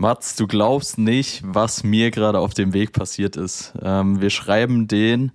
Mats, 0.00 0.34
du 0.34 0.46
glaubst 0.46 0.96
nicht, 0.96 1.42
was 1.44 1.84
mir 1.84 2.10
gerade 2.10 2.38
auf 2.38 2.54
dem 2.54 2.72
Weg 2.72 2.92
passiert 2.94 3.36
ist. 3.36 3.74
Ähm, 3.82 4.22
wir 4.22 4.30
schreiben 4.30 4.88
den 4.88 5.30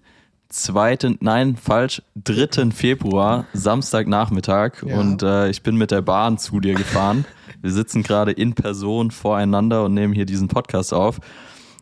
zweiten, 0.50 1.20
nein, 1.22 1.56
falsch, 1.56 2.02
3. 2.24 2.72
Februar, 2.72 3.46
Samstagnachmittag 3.54 4.82
Ja. 4.84 5.00
und 5.00 5.22
äh, 5.22 5.50
ich 5.52 5.62
bin 5.62 5.76
mit 5.78 5.92
der 5.92 6.02
Bahn 6.02 6.40
zu 6.40 6.60
dir 6.60 6.74
gefahren. 6.74 7.26
Wir 7.62 7.72
sitzen 7.72 8.04
gerade 8.04 8.32
in 8.32 8.54
Person 8.54 9.10
voreinander 9.10 9.86
und 9.86 9.94
nehmen 9.96 10.14
hier 10.14 10.26
diesen 10.26 10.48
Podcast 10.50 10.94
auf. 10.94 11.20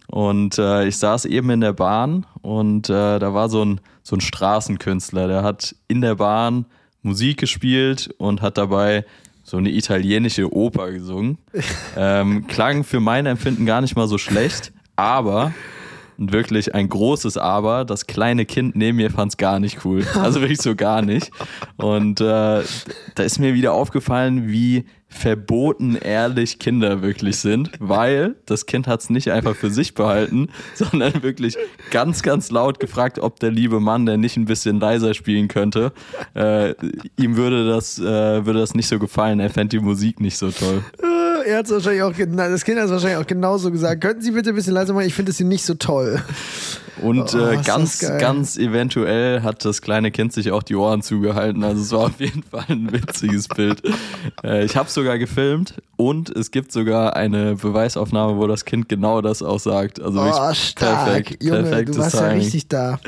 Und 0.08 0.58
äh, 0.58 0.86
ich 0.88 0.98
saß 0.98 1.26
eben 1.26 1.50
in 1.50 1.60
der 1.62 1.74
Bahn 1.74 2.26
und 2.42 2.90
äh, 2.90 3.20
da 3.20 3.34
war 3.34 3.50
so 3.50 3.64
ein, 3.66 3.82
so 4.02 4.16
ein 4.16 4.22
Straßenkünstler, 4.22 5.28
der 5.28 5.44
hat 5.44 5.76
in 5.90 6.00
der 6.02 6.16
Bahn 6.16 6.66
Musik 7.02 7.38
gespielt 7.40 8.14
und 8.18 8.42
hat 8.42 8.58
dabei 8.58 9.04
so 9.44 9.58
eine 9.58 9.70
italienische 9.70 10.54
Oper 10.54 10.92
gesungen. 10.92 11.38
Ähm, 11.96 12.48
klang 12.48 12.84
für 12.84 13.00
mein 13.00 13.28
Empfinden 13.28 13.68
gar 13.68 13.80
nicht 13.80 13.96
mal 13.96 14.08
so 14.08 14.18
schlecht, 14.18 14.74
aber 14.96 15.54
und 16.18 16.32
wirklich 16.32 16.74
ein 16.74 16.90
großes 16.90 17.38
Aber. 17.38 17.86
Das 17.86 18.08
kleine 18.08 18.46
Kind 18.46 18.76
neben 18.76 18.98
mir 18.98 19.12
fand 19.12 19.32
es 19.34 19.38
gar 19.38 19.60
nicht 19.60 19.86
cool. 19.86 20.06
Also 20.16 20.42
wirklich 20.42 20.62
so 20.62 20.76
gar 20.76 21.02
nicht. 21.02 21.32
Und 21.78 22.22
äh, 22.22 22.24
da 22.24 23.24
ist 23.24 23.40
mir 23.40 23.54
wieder 23.54 23.74
aufgefallen, 23.74 24.48
wie 24.48 24.86
verboten 25.14 25.96
ehrlich 25.96 26.60
Kinder 26.60 27.02
wirklich 27.02 27.38
sind, 27.38 27.72
weil 27.80 28.36
das 28.46 28.66
Kind 28.66 28.88
hat 28.88 29.02
es 29.02 29.10
nicht 29.10 29.32
einfach 29.32 29.56
für 29.56 29.70
sich 29.70 29.94
behalten, 29.94 30.50
sondern 30.76 31.24
wirklich 31.24 31.56
ganz, 31.92 32.24
ganz 32.24 32.52
laut 32.52 32.80
gefragt, 32.80 33.20
ob 33.20 33.40
der 33.40 33.52
liebe 33.52 33.80
Mann, 33.80 34.06
der 34.06 34.18
nicht 34.18 34.38
ein 34.38 34.46
bisschen 34.46 34.80
leiser 34.80 35.14
spielen 35.14 35.48
könnte, 35.48 35.94
äh, 36.34 36.74
ihm 37.18 37.38
würde 37.38 37.68
das, 37.68 38.00
äh, 38.00 38.46
würde 38.46 38.60
das 38.60 38.74
nicht 38.74 38.88
so 38.88 39.00
gefallen. 39.00 39.40
Er 39.40 39.50
fände 39.50 39.78
die 39.78 39.84
Musik 39.84 40.20
nicht 40.20 40.38
so 40.38 40.52
toll. 40.52 40.84
Äh, 41.46 41.50
Er 41.50 41.58
hat 41.60 41.70
wahrscheinlich 41.70 42.02
auch, 42.04 42.14
das 42.14 42.64
Kind 42.66 42.78
hat 42.80 42.86
es 42.86 42.92
wahrscheinlich 42.92 43.18
auch 43.18 43.28
genauso 43.28 43.72
gesagt. 43.72 44.02
Könnten 44.02 44.22
Sie 44.22 44.32
bitte 44.32 44.50
ein 44.50 44.56
bisschen 44.56 44.74
leiser 44.74 44.94
machen? 44.94 45.06
Ich 45.08 45.14
finde 45.14 45.32
es 45.32 45.38
hier 45.38 45.46
nicht 45.48 45.66
so 45.66 45.74
toll. 45.76 46.22
Und 47.02 47.34
Oh, 47.34 47.38
äh, 47.40 47.56
ist 47.56 47.58
das 47.60 47.66
ganz, 47.66 48.00
ganz 48.20 48.58
eventuell 48.58 49.42
hat 49.42 49.66
das 49.66 49.82
kleine 49.82 50.12
Kind 50.12 50.32
sich 50.32 50.52
auch 50.52 50.62
die 50.64 50.76
Ohren 50.76 51.02
zugehalten. 51.02 51.64
Also 51.64 51.82
es 51.82 51.92
war 51.92 52.00
auf 52.02 52.20
jeden 52.20 52.44
Fall 52.44 52.66
ein 52.70 52.92
witziges 52.92 53.48
Bild. 53.48 53.82
Äh, 54.44 54.64
ich 54.64 54.78
habe 54.78 54.90
sogar 54.90 55.18
gefilmt 55.18 55.82
und 55.98 56.30
es 56.30 56.52
gibt 56.52 56.72
sogar 56.72 57.16
eine 57.16 57.56
Beweisaufnahme, 57.56 58.38
wo 58.38 58.46
das 58.48 58.64
Kind 58.66 58.90
genau 58.90 59.22
das 59.22 59.42
auch 59.42 59.60
sagt. 59.60 60.00
Also 60.02 60.22
Oh, 60.22 60.54
stark. 60.54 61.04
perfekt, 61.26 61.44
Junge, 61.44 61.84
du 61.86 61.98
warst 61.98 62.14
ja 62.14 62.22
Timing. 62.22 62.38
richtig 62.38 62.68
da. 62.68 63.00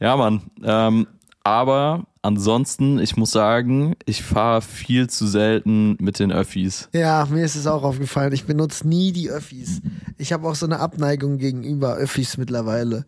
Ja, 0.00 0.16
Mann. 0.16 0.42
Ähm, 0.64 1.06
aber 1.44 2.04
ansonsten, 2.22 2.98
ich 2.98 3.16
muss 3.16 3.30
sagen, 3.30 3.94
ich 4.06 4.22
fahre 4.22 4.62
viel 4.62 5.08
zu 5.08 5.26
selten 5.26 5.96
mit 6.00 6.18
den 6.18 6.32
Öffis. 6.32 6.88
Ja, 6.92 7.26
mir 7.30 7.44
ist 7.44 7.56
es 7.56 7.66
auch 7.66 7.82
aufgefallen. 7.82 8.32
Ich 8.32 8.44
benutze 8.44 8.86
nie 8.88 9.12
die 9.12 9.30
Öffis. 9.30 9.80
Ich 10.16 10.32
habe 10.32 10.48
auch 10.48 10.54
so 10.54 10.66
eine 10.66 10.80
Abneigung 10.80 11.38
gegenüber 11.38 11.94
Öffis 11.96 12.36
mittlerweile. 12.36 13.04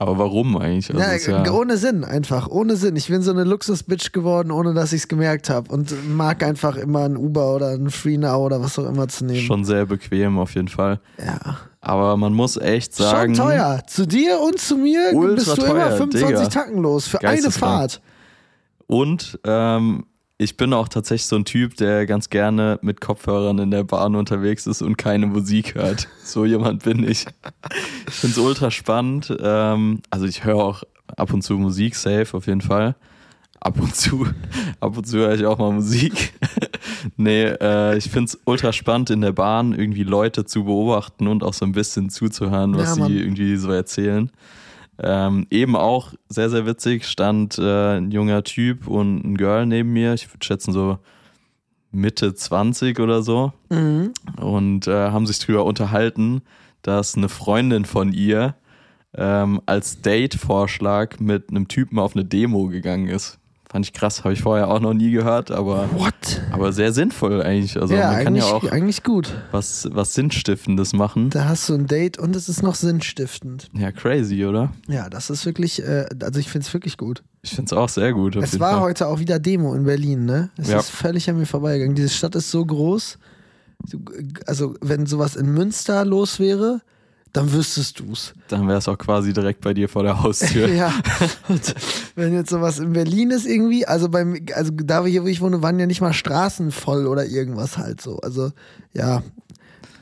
Aber 0.00 0.16
warum 0.16 0.56
eigentlich? 0.56 0.94
Also 0.94 1.32
Ja, 1.32 1.44
ja, 1.44 1.52
ohne 1.52 1.76
Sinn, 1.76 2.04
einfach. 2.04 2.46
Ohne 2.46 2.76
Sinn. 2.76 2.94
Ich 2.94 3.08
bin 3.08 3.20
so 3.20 3.32
eine 3.32 3.42
Luxus-Bitch 3.42 4.12
geworden, 4.12 4.52
ohne 4.52 4.72
dass 4.72 4.92
ich 4.92 5.02
es 5.02 5.08
gemerkt 5.08 5.50
habe. 5.50 5.72
Und 5.72 5.92
mag 6.08 6.44
einfach 6.44 6.76
immer 6.76 7.00
ein 7.00 7.16
Uber 7.16 7.56
oder 7.56 7.70
ein 7.70 7.90
FreeNow 7.90 8.36
oder 8.36 8.62
was 8.62 8.78
auch 8.78 8.88
immer 8.88 9.08
zu 9.08 9.24
nehmen. 9.24 9.40
schon 9.40 9.64
sehr 9.64 9.86
bequem 9.86 10.38
auf 10.38 10.54
jeden 10.54 10.68
Fall. 10.68 11.00
Ja. 11.18 11.58
Aber 11.80 12.16
man 12.16 12.32
muss 12.32 12.56
echt 12.56 12.94
sagen. 12.94 13.34
Schon 13.34 13.46
teuer. 13.46 13.82
Zu 13.88 14.06
dir 14.06 14.38
und 14.40 14.60
zu 14.60 14.76
mir 14.76 15.10
bist 15.34 15.48
du 15.48 15.54
teuer, 15.56 15.70
immer 15.70 15.90
25 15.96 16.28
Digga. 16.28 16.48
Tacken 16.48 16.80
los 16.80 17.08
für 17.08 17.20
eine. 17.20 17.50
Fahrt. 17.50 18.00
Und 18.88 19.38
ähm, 19.44 20.06
ich 20.38 20.56
bin 20.56 20.72
auch 20.72 20.88
tatsächlich 20.88 21.26
so 21.26 21.36
ein 21.36 21.44
Typ, 21.44 21.76
der 21.76 22.06
ganz 22.06 22.30
gerne 22.30 22.78
mit 22.80 23.00
Kopfhörern 23.00 23.58
in 23.58 23.70
der 23.70 23.84
Bahn 23.84 24.14
unterwegs 24.14 24.66
ist 24.66 24.82
und 24.82 24.96
keine 24.96 25.26
Musik 25.26 25.74
hört. 25.76 26.08
So 26.24 26.44
jemand 26.44 26.84
bin 26.84 27.08
ich. 27.08 27.24
Ich 28.06 28.14
finde 28.14 28.32
es 28.32 28.38
ultra 28.38 28.70
spannend. 28.70 29.34
Ähm, 29.40 30.02
also 30.10 30.26
ich 30.26 30.44
höre 30.44 30.56
auch 30.56 30.82
ab 31.16 31.32
und 31.32 31.42
zu 31.42 31.54
Musik, 31.54 31.96
safe 31.96 32.36
auf 32.36 32.46
jeden 32.46 32.60
Fall. 32.60 32.96
Ab 33.60 33.80
und 33.80 33.96
zu, 33.96 34.26
ab 34.80 34.96
und 34.96 35.06
zu 35.06 35.18
höre 35.18 35.34
ich 35.34 35.46
auch 35.46 35.58
mal 35.58 35.72
Musik. 35.72 36.34
nee, 37.16 37.44
äh, 37.44 37.96
ich 37.96 38.10
finde 38.10 38.26
es 38.26 38.38
ultra 38.44 38.72
spannend 38.72 39.10
in 39.10 39.22
der 39.22 39.32
Bahn 39.32 39.72
irgendwie 39.72 40.04
Leute 40.04 40.44
zu 40.44 40.64
beobachten 40.64 41.28
und 41.28 41.42
auch 41.42 41.54
so 41.54 41.64
ein 41.64 41.72
bisschen 41.72 42.10
zuzuhören, 42.10 42.76
was 42.76 42.96
Ja, 42.96 43.06
sie 43.06 43.18
irgendwie 43.18 43.56
so 43.56 43.70
erzählen. 43.70 44.30
Ähm, 45.00 45.46
eben 45.50 45.76
auch 45.76 46.14
sehr, 46.28 46.50
sehr 46.50 46.66
witzig 46.66 47.04
stand 47.04 47.58
äh, 47.58 47.98
ein 47.98 48.10
junger 48.10 48.42
Typ 48.42 48.88
und 48.88 49.24
ein 49.24 49.36
Girl 49.36 49.64
neben 49.66 49.92
mir. 49.92 50.14
Ich 50.14 50.32
würde 50.32 50.44
schätzen 50.44 50.72
so 50.72 50.98
Mitte 51.92 52.34
20 52.34 52.98
oder 52.98 53.22
so. 53.22 53.52
Mhm. 53.70 54.12
Und 54.40 54.88
äh, 54.88 55.10
haben 55.10 55.26
sich 55.26 55.38
drüber 55.38 55.64
unterhalten, 55.64 56.42
dass 56.82 57.16
eine 57.16 57.28
Freundin 57.28 57.84
von 57.84 58.12
ihr 58.12 58.56
ähm, 59.14 59.60
als 59.66 60.00
Date-Vorschlag 60.02 61.18
mit 61.20 61.50
einem 61.50 61.68
Typen 61.68 61.98
auf 61.98 62.14
eine 62.14 62.24
Demo 62.24 62.66
gegangen 62.66 63.08
ist. 63.08 63.37
Fand 63.70 63.84
ich 63.84 63.92
krass, 63.92 64.24
habe 64.24 64.32
ich 64.32 64.40
vorher 64.40 64.68
auch 64.68 64.80
noch 64.80 64.94
nie 64.94 65.10
gehört, 65.10 65.50
aber, 65.50 65.90
What? 65.92 66.40
aber 66.52 66.72
sehr 66.72 66.90
sinnvoll 66.94 67.42
eigentlich. 67.42 67.78
Also 67.78 67.94
ja, 67.94 68.12
man 68.12 68.24
kann 68.24 68.34
ja 68.34 68.44
auch 68.44 68.64
eigentlich 68.64 69.02
gut. 69.02 69.34
was, 69.50 69.86
was 69.92 70.14
Sinnstiftendes 70.14 70.94
machen. 70.94 71.28
Da 71.28 71.44
hast 71.50 71.68
du 71.68 71.74
ein 71.74 71.86
Date 71.86 72.18
und 72.18 72.34
es 72.34 72.48
ist 72.48 72.62
noch 72.62 72.74
sinnstiftend. 72.74 73.68
Ja, 73.74 73.92
crazy, 73.92 74.46
oder? 74.46 74.72
Ja, 74.88 75.10
das 75.10 75.28
ist 75.28 75.44
wirklich, 75.44 75.82
äh, 75.82 76.06
also 76.22 76.40
ich 76.40 76.48
finde 76.48 76.66
es 76.66 76.72
wirklich 76.72 76.96
gut. 76.96 77.22
Ich 77.42 77.50
finde 77.50 77.66
es 77.66 77.72
auch 77.74 77.90
sehr 77.90 78.14
gut. 78.14 78.36
Es 78.36 78.58
war 78.58 78.72
Fall. 78.72 78.80
heute 78.80 79.06
auch 79.06 79.18
wieder 79.18 79.38
Demo 79.38 79.74
in 79.74 79.84
Berlin, 79.84 80.24
ne? 80.24 80.48
Es 80.56 80.68
Ja. 80.70 80.78
ist 80.78 80.88
völlig 80.88 81.28
an 81.28 81.36
mir 81.38 81.44
vorbeigegangen. 81.46 81.94
Diese 81.94 82.08
Stadt 82.08 82.34
ist 82.36 82.50
so 82.50 82.64
groß. 82.64 83.18
Also, 84.46 84.74
wenn 84.80 85.06
sowas 85.06 85.36
in 85.36 85.52
Münster 85.52 86.04
los 86.04 86.40
wäre, 86.40 86.80
dann 87.38 87.52
wüsstest 87.52 88.00
du's. 88.00 88.34
Dann 88.48 88.66
wäre 88.66 88.78
es 88.78 88.88
auch 88.88 88.98
quasi 88.98 89.32
direkt 89.32 89.60
bei 89.60 89.72
dir 89.72 89.88
vor 89.88 90.02
der 90.02 90.20
Haustür. 90.22 90.68
Ja. 90.78 90.92
Und 91.48 91.74
wenn 92.16 92.34
jetzt 92.34 92.50
sowas 92.50 92.80
in 92.80 92.92
Berlin 92.92 93.30
ist 93.30 93.46
irgendwie, 93.46 93.86
also 93.86 94.08
beim, 94.08 94.44
also 94.54 94.72
da 94.72 95.04
hier, 95.06 95.22
wo 95.22 95.28
ich 95.28 95.40
wohne, 95.40 95.62
waren 95.62 95.78
ja 95.78 95.86
nicht 95.86 96.00
mal 96.00 96.12
Straßen 96.12 96.72
voll 96.72 97.06
oder 97.06 97.26
irgendwas 97.26 97.78
halt 97.78 98.00
so. 98.00 98.18
Also, 98.18 98.50
ja. 98.92 99.22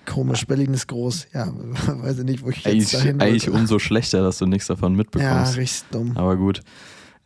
Komisch, 0.06 0.46
Berlin 0.46 0.72
ist 0.72 0.86
groß. 0.86 1.26
Ja, 1.34 1.52
weiß 1.86 2.20
ich 2.20 2.24
nicht, 2.24 2.42
wo 2.42 2.48
ich 2.48 2.58
jetzt 2.58 2.66
Eigentlich, 2.66 2.90
dahin 2.92 3.20
eigentlich 3.20 3.46
wollte. 3.48 3.60
umso 3.60 3.78
schlechter, 3.78 4.22
dass 4.22 4.38
du 4.38 4.46
nichts 4.46 4.68
davon 4.68 4.92
Ja, 4.92 4.96
mitbekommst. 4.98 5.56
richtig 5.58 5.84
dumm. 5.90 6.16
Aber 6.16 6.36
gut. 6.36 6.60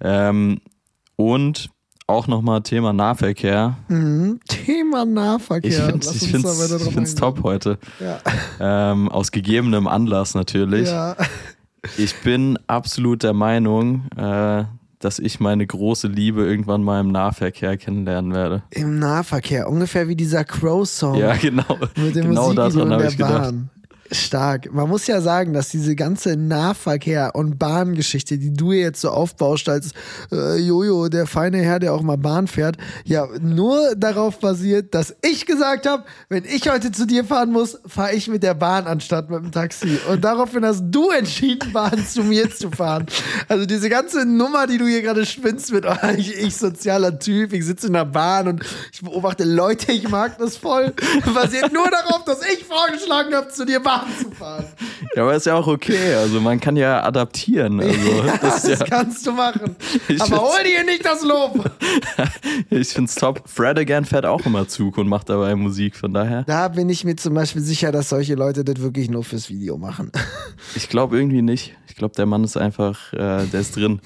Ähm, 0.00 0.60
und 1.15 1.70
auch 2.10 2.26
nochmal 2.26 2.62
Thema 2.62 2.93
Nahverkehr. 2.93 3.76
Mhm. 3.88 4.41
Thema 4.48 5.04
Nahverkehr. 5.04 5.71
Ich 5.71 5.76
finde 5.76 6.06
es 6.06 6.22
ich 6.22 6.31
find's, 6.31 6.72
ich 6.87 6.93
find's 6.93 7.15
top 7.15 7.43
heute. 7.43 7.78
Ja. 8.00 8.21
Ähm, 8.93 9.09
aus 9.09 9.31
gegebenem 9.32 9.87
Anlass 9.87 10.34
natürlich. 10.34 10.88
ja. 10.88 11.16
Ich 11.97 12.15
bin 12.22 12.59
absolut 12.66 13.22
der 13.22 13.32
Meinung, 13.32 14.03
äh, 14.16 14.65
dass 14.99 15.19
ich 15.19 15.41
meine 15.41 15.66
große 15.66 16.09
Liebe 16.09 16.44
irgendwann 16.44 16.82
mal 16.82 17.00
im 17.00 17.10
Nahverkehr 17.10 17.78
kennenlernen 17.78 18.34
werde. 18.34 18.62
Im 18.70 18.99
Nahverkehr, 18.99 19.69
ungefähr 19.69 20.06
wie 20.09 20.15
dieser 20.16 20.44
Crow-Song 20.44 21.15
Ja, 21.15 21.34
genau. 21.37 21.78
mit 21.97 22.15
dem 22.16 22.28
genau 22.28 22.53
daran 22.53 22.93
habe 22.93 23.06
ich 23.06 23.16
gedacht. 23.16 23.54
Stark. 24.12 24.72
Man 24.72 24.88
muss 24.88 25.06
ja 25.06 25.21
sagen, 25.21 25.53
dass 25.53 25.69
diese 25.69 25.94
ganze 25.94 26.34
Nahverkehr- 26.34 27.34
und 27.34 27.59
Bahngeschichte, 27.59 28.38
die 28.38 28.53
du 28.53 28.72
jetzt 28.72 29.00
so 29.00 29.10
aufbaust 29.10 29.69
als 29.69 29.93
äh, 30.32 30.56
Jojo, 30.56 31.09
der 31.09 31.26
feine 31.26 31.59
Herr, 31.59 31.78
der 31.78 31.94
auch 31.94 32.03
mal 32.03 32.16
Bahn 32.16 32.47
fährt, 32.47 32.76
ja 33.04 33.28
nur 33.41 33.94
darauf 33.97 34.38
basiert, 34.41 34.94
dass 34.94 35.15
ich 35.22 35.47
gesagt 35.47 35.87
habe, 35.87 36.04
wenn 36.28 36.44
ich 36.44 36.69
heute 36.70 36.91
zu 36.91 37.06
dir 37.06 37.25
fahren 37.25 37.53
muss, 37.53 37.78
fahre 37.87 38.15
ich 38.15 38.28
mit 38.28 38.43
der 38.43 38.54
Bahn 38.54 38.87
anstatt 38.87 39.31
mit 39.31 39.43
dem 39.43 39.53
Taxi. 39.53 39.99
Und 40.10 40.25
daraufhin 40.25 40.65
hast 40.65 40.82
du 40.91 41.10
entschieden, 41.10 41.72
Bahn 41.72 42.04
zu 42.04 42.25
mir 42.25 42.50
zu 42.50 42.70
fahren. 42.70 43.06
Also 43.49 43.66
diese 43.66 43.88
ganze 43.88 44.25
Nummer, 44.25 44.66
die 44.66 44.78
du 44.78 44.87
hier 44.87 45.03
gerade 45.03 45.25
spinnst 45.25 45.72
mit, 45.72 45.84
oh, 45.87 45.97
ich, 46.16 46.37
ich 46.37 46.56
sozialer 46.56 47.19
Typ, 47.19 47.53
ich 47.53 47.65
sitze 47.65 47.87
in 47.87 47.93
der 47.93 48.04
Bahn 48.04 48.49
und 48.49 48.65
ich 48.93 49.03
beobachte 49.03 49.44
Leute, 49.44 49.93
ich 49.93 50.09
mag 50.09 50.37
das 50.38 50.56
voll, 50.56 50.93
basiert 51.32 51.72
nur 51.72 51.88
darauf, 51.91 52.25
dass 52.25 52.41
ich 52.43 52.65
vorgeschlagen 52.65 53.34
habe, 53.34 53.49
zu 53.49 53.65
dir 53.65 53.81
Bahn 53.81 54.00
zu 54.23 54.31
fahren. 54.31 54.64
Ja, 55.17 55.23
aber 55.23 55.35
ist 55.35 55.47
ja 55.47 55.55
auch 55.55 55.67
okay. 55.67 56.14
Also 56.14 56.41
man 56.41 56.61
kann 56.61 56.76
ja 56.76 57.02
adaptieren. 57.02 57.81
Also 57.91 58.11
Ja, 58.26 58.37
das 58.37 58.62
das 58.62 58.79
ja, 58.81 58.87
kannst 58.87 59.26
du 59.26 59.32
machen. 59.32 59.75
Aber 60.20 60.41
hol 60.43 60.62
dir 60.64 60.85
nicht 60.85 61.05
das 61.05 61.25
Lob. 61.25 61.69
ich 62.70 62.88
find's 62.88 63.14
top. 63.17 63.43
Fred 63.49 63.79
again 63.79 64.05
fährt 64.05 64.25
auch 64.26 64.44
immer 64.47 64.69
Zug 64.69 64.99
und 64.99 65.08
macht 65.08 65.29
dabei 65.29 65.55
Musik. 65.56 65.97
Von 65.97 66.12
daher, 66.14 66.44
Da 66.44 66.69
bin 66.69 66.88
ich 66.88 67.05
mir 67.05 67.17
zum 67.17 67.35
Beispiel 67.35 67.62
sicher, 67.62 67.91
dass 67.93 68.08
solche 68.11 68.35
Leute 68.35 68.62
das 68.64 68.81
wirklich 68.81 69.11
nur 69.11 69.25
fürs 69.25 69.49
Video 69.49 69.79
machen. 69.79 70.12
ich 70.76 70.88
glaube 70.88 71.17
irgendwie 71.17 71.43
nicht. 71.43 71.75
Ich 71.88 71.97
glaube, 71.97 72.14
der 72.14 72.26
Mann 72.26 72.44
ist 72.44 72.56
einfach, 72.56 73.12
äh, 73.12 73.47
der 73.47 73.61
ist 73.61 73.75
drin. 73.76 74.00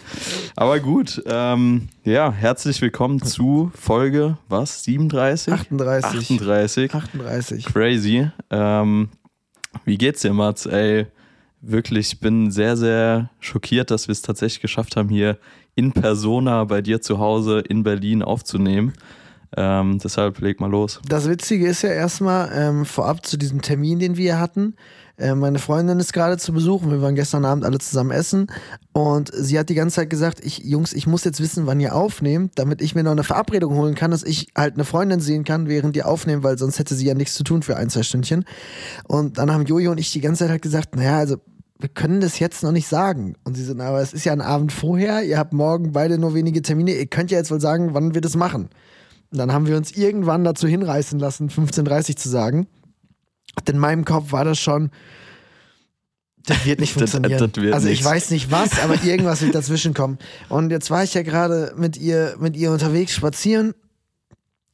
Aber 0.56 0.80
gut, 0.80 1.22
ähm, 1.26 1.88
ja, 2.04 2.32
herzlich 2.32 2.80
willkommen 2.80 3.20
zu 3.22 3.70
Folge, 3.78 4.38
was, 4.48 4.84
37? 4.84 5.52
38. 5.52 6.20
38. 6.40 6.94
38. 6.94 7.64
Crazy. 7.66 8.30
Ähm, 8.50 9.10
wie 9.84 9.98
geht's 9.98 10.22
dir, 10.22 10.32
Mats? 10.32 10.66
Ey, 10.66 11.06
wirklich, 11.60 12.12
ich 12.12 12.20
bin 12.20 12.50
sehr, 12.50 12.76
sehr 12.76 13.30
schockiert, 13.40 13.90
dass 13.90 14.08
wir 14.08 14.12
es 14.12 14.22
tatsächlich 14.22 14.60
geschafft 14.60 14.96
haben, 14.96 15.08
hier 15.08 15.38
in 15.74 15.92
Persona 15.92 16.64
bei 16.64 16.82
dir 16.82 17.00
zu 17.00 17.18
Hause 17.18 17.60
in 17.60 17.82
Berlin 17.82 18.22
aufzunehmen. 18.22 18.92
Ähm, 19.56 19.98
deshalb 20.02 20.40
leg 20.40 20.60
mal 20.60 20.70
los. 20.70 21.00
Das 21.08 21.28
Witzige 21.28 21.68
ist 21.68 21.82
ja 21.82 21.90
erstmal 21.90 22.50
ähm, 22.52 22.84
vorab 22.84 23.24
zu 23.24 23.36
diesem 23.36 23.62
Termin, 23.62 23.98
den 23.98 24.16
wir 24.16 24.38
hatten. 24.40 24.74
Äh, 25.16 25.34
meine 25.34 25.58
Freundin 25.60 26.00
ist 26.00 26.12
gerade 26.12 26.38
zu 26.38 26.52
Besuch 26.52 26.82
wir 26.84 27.00
waren 27.00 27.14
gestern 27.14 27.44
Abend 27.44 27.64
alle 27.64 27.78
zusammen 27.78 28.10
essen 28.10 28.48
und 28.92 29.30
sie 29.32 29.58
hat 29.58 29.68
die 29.68 29.74
ganze 29.74 29.96
Zeit 29.96 30.10
gesagt, 30.10 30.44
ich, 30.44 30.58
Jungs, 30.58 30.92
ich 30.92 31.06
muss 31.06 31.22
jetzt 31.24 31.40
wissen, 31.40 31.66
wann 31.66 31.78
ihr 31.78 31.94
aufnehmt, 31.94 32.52
damit 32.56 32.82
ich 32.82 32.94
mir 32.94 33.04
noch 33.04 33.12
eine 33.12 33.22
Verabredung 33.22 33.76
holen 33.76 33.94
kann, 33.94 34.10
dass 34.10 34.24
ich 34.24 34.48
halt 34.56 34.74
eine 34.74 34.84
Freundin 34.84 35.20
sehen 35.20 35.44
kann, 35.44 35.68
während 35.68 35.96
ihr 35.96 36.08
aufnehmt, 36.08 36.42
weil 36.42 36.58
sonst 36.58 36.78
hätte 36.78 36.94
sie 36.94 37.06
ja 37.06 37.14
nichts 37.14 37.34
zu 37.34 37.44
tun 37.44 37.62
für 37.62 37.76
ein, 37.76 37.90
zwei 37.90 38.02
Stündchen. 38.02 38.44
Und 39.06 39.38
dann 39.38 39.52
haben 39.52 39.66
Jojo 39.66 39.92
und 39.92 39.98
ich 39.98 40.10
die 40.12 40.20
ganze 40.20 40.40
Zeit 40.40 40.50
halt 40.50 40.62
gesagt, 40.62 40.96
naja, 40.96 41.18
also 41.18 41.36
wir 41.78 41.88
können 41.88 42.20
das 42.20 42.38
jetzt 42.38 42.62
noch 42.62 42.72
nicht 42.72 42.88
sagen. 42.88 43.34
Und 43.44 43.56
sie 43.56 43.64
sind, 43.64 43.80
aber 43.80 44.00
es 44.00 44.12
ist 44.12 44.24
ja 44.24 44.32
ein 44.32 44.40
Abend 44.40 44.72
vorher, 44.72 45.22
ihr 45.22 45.38
habt 45.38 45.52
morgen 45.52 45.92
beide 45.92 46.18
nur 46.18 46.34
wenige 46.34 46.62
Termine, 46.62 46.92
ihr 46.92 47.06
könnt 47.06 47.30
ja 47.30 47.38
jetzt 47.38 47.50
wohl 47.50 47.60
sagen, 47.60 47.94
wann 47.94 48.14
wir 48.14 48.20
das 48.20 48.36
machen. 48.36 48.68
Und 49.30 49.38
dann 49.38 49.52
haben 49.52 49.66
wir 49.66 49.76
uns 49.76 49.92
irgendwann 49.92 50.44
dazu 50.44 50.66
hinreißen 50.66 51.18
lassen, 51.18 51.50
15.30 51.50 52.16
zu 52.16 52.28
sagen. 52.28 52.66
In 53.68 53.78
meinem 53.78 54.04
Kopf 54.04 54.32
war 54.32 54.44
das 54.44 54.58
schon, 54.58 54.90
das 56.46 56.64
wird 56.66 56.80
nicht 56.80 56.94
Das- 56.96 57.10
funktionieren. 57.12 57.50
das 57.52 57.62
wird 57.62 57.74
also 57.74 57.86
ich 57.88 57.92
nichts. 58.00 58.06
weiß 58.06 58.30
nicht 58.30 58.50
was, 58.50 58.78
aber 58.80 59.02
irgendwas 59.02 59.40
wird 59.42 59.54
dazwischen 59.54 59.94
kommen. 59.94 60.18
Und 60.48 60.70
jetzt 60.70 60.90
war 60.90 61.02
ich 61.04 61.14
ja 61.14 61.22
gerade 61.22 61.72
mit 61.76 61.96
ihr, 61.96 62.36
mit 62.38 62.56
ihr 62.56 62.70
unterwegs 62.70 63.12
spazieren. 63.12 63.74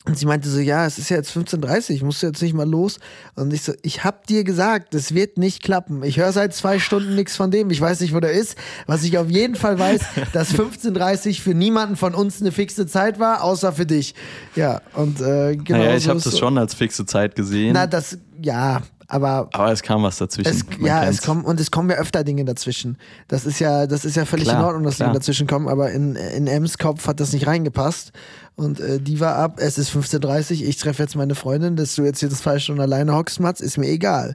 Und 0.07 0.17
sie 0.19 0.25
meinte 0.25 0.49
so, 0.49 0.59
ja, 0.59 0.87
es 0.87 0.99
ist 0.99 1.11
ja 1.11 1.19
jetzt 1.19 1.31
15.30 1.37 1.91
ich 1.91 2.03
muss 2.03 2.23
jetzt 2.23 2.41
nicht 2.41 2.55
mal 2.55 2.67
los. 2.67 2.99
Und 3.37 3.53
ich 3.53 3.61
so, 3.63 3.75
ich 3.83 4.03
hab 4.03 4.27
dir 4.27 4.45
gesagt, 4.45 4.95
es 4.95 5.15
wird 5.15 5.37
nicht 5.37 5.63
klappen. 5.63 6.03
Ich 6.03 6.17
höre 6.17 6.33
seit 6.33 6.55
zwei 6.55 6.79
Stunden 6.79 7.15
nichts 7.17 7.37
von 7.37 7.51
dem. 7.51 7.69
Ich 7.71 7.83
weiß 7.83 8.01
nicht, 8.01 8.15
wo 8.15 8.19
der 8.21 8.33
ist. 8.33 8.57
Was 8.87 9.03
ich 9.05 9.19
auf 9.19 9.29
jeden 9.29 9.57
Fall 9.57 9.79
weiß, 9.79 10.01
dass 10.33 10.55
15.30 10.55 11.43
für 11.43 11.53
niemanden 11.53 11.97
von 11.97 12.15
uns 12.15 12.41
eine 12.41 12.51
fixe 12.51 12.87
Zeit 12.87 13.19
war, 13.19 13.45
außer 13.45 13.75
für 13.75 13.85
dich. 13.85 14.15
Ja, 14.57 14.81
und 14.95 15.21
äh, 15.21 15.57
genau 15.57 15.79
naja, 15.81 15.97
ich 15.97 16.05
so 16.05 16.11
habe 16.11 16.21
das 16.21 16.33
so. 16.33 16.39
schon 16.39 16.57
als 16.57 16.73
fixe 16.73 17.05
Zeit 17.05 17.35
gesehen. 17.37 17.75
Na, 17.75 17.87
das, 17.87 18.17
ja, 18.43 18.83
aber 19.09 19.49
aber 19.53 19.73
es 19.73 19.83
kam 19.83 20.03
was 20.03 20.19
dazwischen. 20.19 20.51
es, 20.51 20.65
ja, 20.81 21.01
kennt's. 21.01 21.19
es 21.19 21.27
kommen 21.27 21.45
und 21.45 21.59
es 21.59 21.71
kommen 21.71 21.91
ja 21.91 21.97
öfter 21.97 22.23
Dinge 22.23 22.45
dazwischen. 22.45 22.97
Das 23.29 23.45
ist 23.45 23.59
ja, 23.59 23.87
das 23.87 24.05
ist 24.05 24.17
ja 24.17 24.25
völlig 24.25 24.47
Klar, 24.47 24.61
in 24.61 24.65
Ordnung, 24.65 24.83
dass 24.85 24.97
klar. 24.97 25.09
Dinge 25.09 25.19
dazwischen 25.19 25.47
kommen, 25.47 25.69
aber 25.69 25.91
in, 25.91 26.15
in 26.15 26.47
Ems 26.47 26.79
Kopf 26.79 27.07
hat 27.07 27.19
das 27.21 27.33
nicht 27.33 27.47
reingepasst. 27.47 28.13
Und 28.57 28.79
äh, 28.79 29.01
die 29.01 29.21
war 29.21 29.37
ab, 29.37 29.55
es 29.59 29.79
ist 29.79 29.91
15.30 29.91 30.63
ich 30.65 30.77
treffe 30.77 31.03
jetzt 31.03 31.17
meine 31.17 31.35
Freundin, 31.35 31.77
dass 31.77 31.95
du 31.95 32.03
jetzt 32.03 32.21
hier 32.21 32.29
das 32.29 32.41
zwei 32.41 32.59
Stunden 32.59 32.83
alleine 32.83 33.15
hockst, 33.15 33.41
Mats, 33.41 33.63
ist 33.63 33.79
mir 33.79 33.89
egal. 33.89 34.35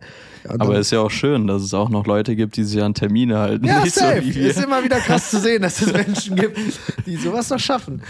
Und 0.49 0.61
Aber 0.61 0.73
es 0.79 0.87
ist 0.87 0.91
ja 0.91 1.01
auch 1.01 1.11
schön, 1.11 1.45
dass 1.45 1.61
es 1.61 1.75
auch 1.75 1.89
noch 1.89 2.07
Leute 2.07 2.35
gibt, 2.35 2.57
die 2.57 2.63
sich 2.63 2.81
an 2.81 2.95
Termine 2.95 3.37
halten. 3.37 3.65
ja, 3.65 3.85
safe. 3.85 4.23
so 4.33 4.39
ist 4.39 4.63
immer 4.63 4.83
wieder 4.83 4.97
krass 4.97 5.29
zu 5.29 5.39
sehen, 5.39 5.61
dass 5.61 5.79
es 5.79 5.93
Menschen 5.93 6.35
gibt, 6.37 6.57
die 7.05 7.17
sowas 7.17 7.51
noch 7.51 7.59
schaffen. 7.59 8.01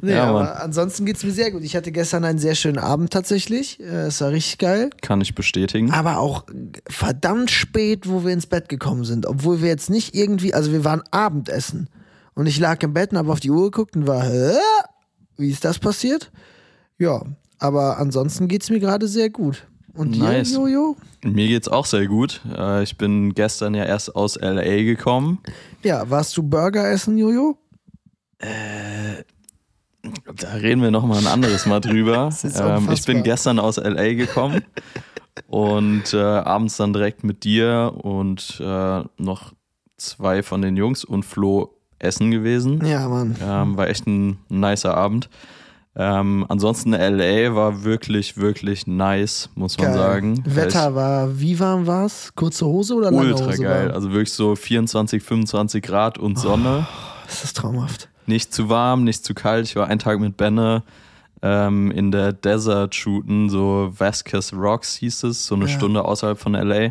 Nee, 0.00 0.12
Ja, 0.12 0.32
Mann. 0.32 0.46
aber 0.46 0.62
ansonsten 0.62 1.06
geht's 1.06 1.24
mir 1.24 1.32
sehr 1.32 1.50
gut. 1.50 1.64
Ich 1.64 1.74
hatte 1.74 1.90
gestern 1.90 2.24
einen 2.24 2.38
sehr 2.38 2.54
schönen 2.54 2.78
Abend 2.78 3.12
tatsächlich. 3.12 3.80
Äh, 3.80 4.06
Es 4.06 4.20
war 4.20 4.30
richtig 4.30 4.58
geil. 4.58 4.90
Kann 5.02 5.20
ich 5.22 5.34
bestätigen. 5.34 5.90
aber 5.90 6.18
auch 6.18 6.44
verdammt 6.88 7.50
spät, 7.50 8.08
wo 8.08 8.24
wir 8.24 8.32
ins 8.32 8.46
Bett 8.46 8.68
gekommen 8.68 9.04
sind. 9.04 9.26
Obwohl 9.26 9.60
wir 9.60 9.68
jetzt 9.70 9.90
nicht 9.90 10.14
irgendwie, 10.14 10.54
also 10.54 10.70
wir 10.70 10.84
waren 10.84 11.02
Abendessen. 11.10 11.88
Und 12.34 12.46
ich 12.46 12.60
lag 12.60 12.80
im 12.84 12.92
Bett 12.92 13.10
und 13.10 13.18
habe 13.18 13.32
auf 13.32 13.40
die 13.40 13.50
Uhr 13.50 13.70
geguckt 13.72 13.96
und 13.96 14.06
war, 14.06 14.22
Hä? 14.24 14.52
Wie 15.36 15.50
ist 15.50 15.64
das 15.64 15.78
passiert? 15.78 16.30
Ja, 16.98 17.22
aber 17.58 17.98
ansonsten 17.98 18.48
geht's 18.48 18.70
mir 18.70 18.80
gerade 18.80 19.08
sehr 19.08 19.30
gut. 19.30 19.66
Und 19.94 20.12
dir, 20.16 20.24
Nice. 20.24 20.52
Jojo? 20.52 20.96
Mir 21.22 21.46
geht's 21.46 21.68
auch 21.68 21.86
sehr 21.86 22.06
gut. 22.06 22.40
Äh, 22.56 22.82
Ich 22.82 22.98
bin 22.98 23.32
gestern 23.34 23.74
ja 23.74 23.84
erst 23.84 24.14
aus 24.16 24.36
LA 24.40 24.82
gekommen. 24.82 25.38
Ja, 25.82 26.08
warst 26.10 26.36
du 26.36 26.42
Burger 26.42 26.90
essen, 26.90 27.16
Jojo? 27.16 27.56
Da 30.36 30.52
reden 30.54 30.82
wir 30.82 30.90
noch 30.90 31.06
mal 31.06 31.18
ein 31.18 31.26
anderes 31.26 31.64
Mal 31.66 31.80
drüber. 31.80 32.30
Ähm, 32.42 32.88
ich 32.92 33.04
bin 33.04 33.22
gestern 33.22 33.58
aus 33.58 33.76
LA 33.76 34.14
gekommen 34.14 34.62
und 35.46 36.12
äh, 36.12 36.18
abends 36.20 36.76
dann 36.76 36.92
direkt 36.92 37.24
mit 37.24 37.44
dir 37.44 37.94
und 38.02 38.60
äh, 38.60 39.02
noch 39.16 39.52
zwei 39.96 40.42
von 40.42 40.60
den 40.60 40.76
Jungs 40.76 41.04
und 41.04 41.24
Flo 41.24 41.73
essen 42.04 42.30
gewesen. 42.30 42.84
Ja, 42.86 43.08
Mann. 43.08 43.36
Ähm, 43.42 43.76
war 43.76 43.88
echt 43.88 44.06
ein 44.06 44.38
nicer 44.48 44.96
Abend. 44.96 45.28
Ähm, 45.96 46.44
ansonsten 46.48 46.90
LA 46.92 47.54
war 47.54 47.84
wirklich, 47.84 48.36
wirklich 48.36 48.86
nice, 48.88 49.48
muss 49.54 49.78
man 49.78 49.88
Geil. 49.88 49.96
sagen. 49.96 50.42
Wetter 50.44 50.94
war, 50.96 51.38
wie 51.38 51.58
warm 51.60 51.86
war's? 51.86 52.32
Kurze 52.34 52.66
Hose 52.66 52.94
oder 52.94 53.12
lange 53.12 53.28
ultra 53.32 53.46
Hose? 53.46 53.62
geil. 53.62 53.86
Warm? 53.86 53.94
Also 53.94 54.10
wirklich 54.10 54.32
so 54.32 54.56
24, 54.56 55.22
25 55.22 55.82
Grad 55.84 56.18
und 56.18 56.36
Sonne. 56.38 56.86
Das 57.26 57.44
ist 57.44 57.56
traumhaft. 57.56 58.08
Nicht 58.26 58.52
zu 58.52 58.68
warm, 58.68 59.04
nicht 59.04 59.24
zu 59.24 59.34
kalt. 59.34 59.66
Ich 59.66 59.76
war 59.76 59.86
einen 59.86 60.00
Tag 60.00 60.18
mit 60.18 60.36
Benne 60.36 60.82
ähm, 61.42 61.92
in 61.92 62.10
der 62.10 62.32
Desert 62.32 62.94
shooten, 62.96 63.48
so 63.48 63.92
Vasquez 63.96 64.52
Rocks 64.52 64.96
hieß 64.96 65.24
es, 65.24 65.46
so 65.46 65.54
eine 65.54 65.66
Ja. 65.66 65.70
Stunde 65.70 66.04
außerhalb 66.04 66.38
von 66.38 66.54
LA. 66.54 66.90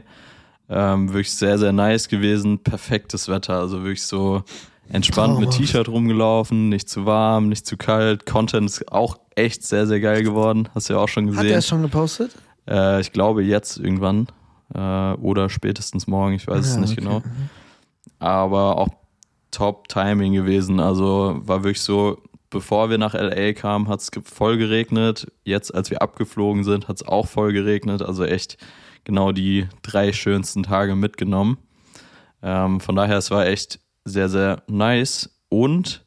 Ähm, 0.69 1.09
wirklich 1.09 1.33
sehr, 1.33 1.57
sehr 1.59 1.73
nice 1.73 2.07
gewesen. 2.07 2.59
Perfektes 2.59 3.27
Wetter. 3.27 3.55
Also 3.59 3.79
wirklich 3.83 4.03
so 4.03 4.43
entspannt 4.89 5.39
mit 5.39 5.49
Traumhaft. 5.49 5.57
T-Shirt 5.59 5.89
rumgelaufen, 5.89 6.69
nicht 6.69 6.89
zu 6.89 7.05
warm, 7.05 7.49
nicht 7.49 7.65
zu 7.65 7.77
kalt. 7.77 8.25
Content 8.25 8.69
ist 8.69 8.91
auch 8.91 9.17
echt 9.35 9.63
sehr, 9.63 9.87
sehr 9.87 9.99
geil 9.99 10.23
geworden. 10.23 10.69
Hast 10.75 10.89
du 10.89 10.93
ja 10.93 10.99
auch 10.99 11.07
schon 11.07 11.27
Hat 11.29 11.37
er 11.37 11.43
gesehen. 11.43 11.57
es 11.57 11.67
schon 11.67 11.81
gepostet? 11.81 12.31
Äh, 12.67 13.01
ich 13.01 13.11
glaube 13.11 13.43
jetzt 13.43 13.77
irgendwann 13.77 14.27
äh, 14.73 15.13
oder 15.13 15.49
spätestens 15.49 16.07
morgen, 16.07 16.33
ich 16.35 16.47
weiß 16.47 16.65
es 16.65 16.75
Ja, 16.75 16.81
nicht 16.81 16.93
okay. 16.93 17.01
genau. 17.01 17.21
Aber 18.19 18.77
auch 18.77 18.89
top 19.51 19.87
Timing 19.87 20.33
gewesen. 20.33 20.79
Also 20.79 21.39
war 21.43 21.63
wirklich 21.63 21.81
so, 21.81 22.21
bevor 22.49 22.89
wir 22.89 22.97
nach 22.97 23.13
LA 23.13 23.53
kamen, 23.53 23.87
hat 23.87 23.99
es 24.01 24.09
voll 24.23 24.57
geregnet. 24.57 25.27
Jetzt, 25.43 25.73
als 25.73 25.91
wir 25.91 26.01
abgeflogen 26.01 26.63
sind, 26.63 26.87
hat 26.87 26.97
es 26.97 27.07
auch 27.07 27.27
voll 27.27 27.53
geregnet. 27.53 28.01
Also 28.01 28.23
echt 28.25 28.57
genau 29.03 29.31
die 29.31 29.67
drei 29.81 30.13
schönsten 30.13 30.63
Tage 30.63 30.95
mitgenommen. 30.95 31.57
Ähm, 32.41 32.79
von 32.79 32.95
daher, 32.95 33.17
es 33.17 33.31
war 33.31 33.45
echt 33.45 33.79
sehr, 34.05 34.29
sehr 34.29 34.63
nice. 34.67 35.29
Und 35.49 36.03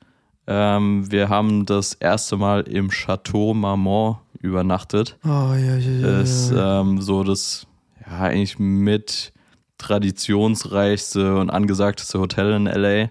ähm, 0.47 1.11
wir 1.11 1.29
haben 1.29 1.67
das 1.67 1.95
erste 1.95 2.37
Mal 2.37 2.63
im 2.63 2.91
Chateau 2.91 3.55
Marmont 3.55 4.19
übernachtet. 4.41 5.19
Oh, 5.25 5.29
ja, 5.29 5.77
ja, 5.77 5.79
ja. 5.79 6.21
ist 6.21 6.53
ähm, 6.57 7.01
so 7.01 7.25
das, 7.25 7.67
ja, 8.07 8.21
eigentlich 8.21 8.59
mit 8.59 9.33
traditionsreichste 9.79 11.37
und 11.37 11.51
angesagteste 11.51 12.19
Hotel 12.19 12.53
in 12.53 12.67
LA. 12.67 13.11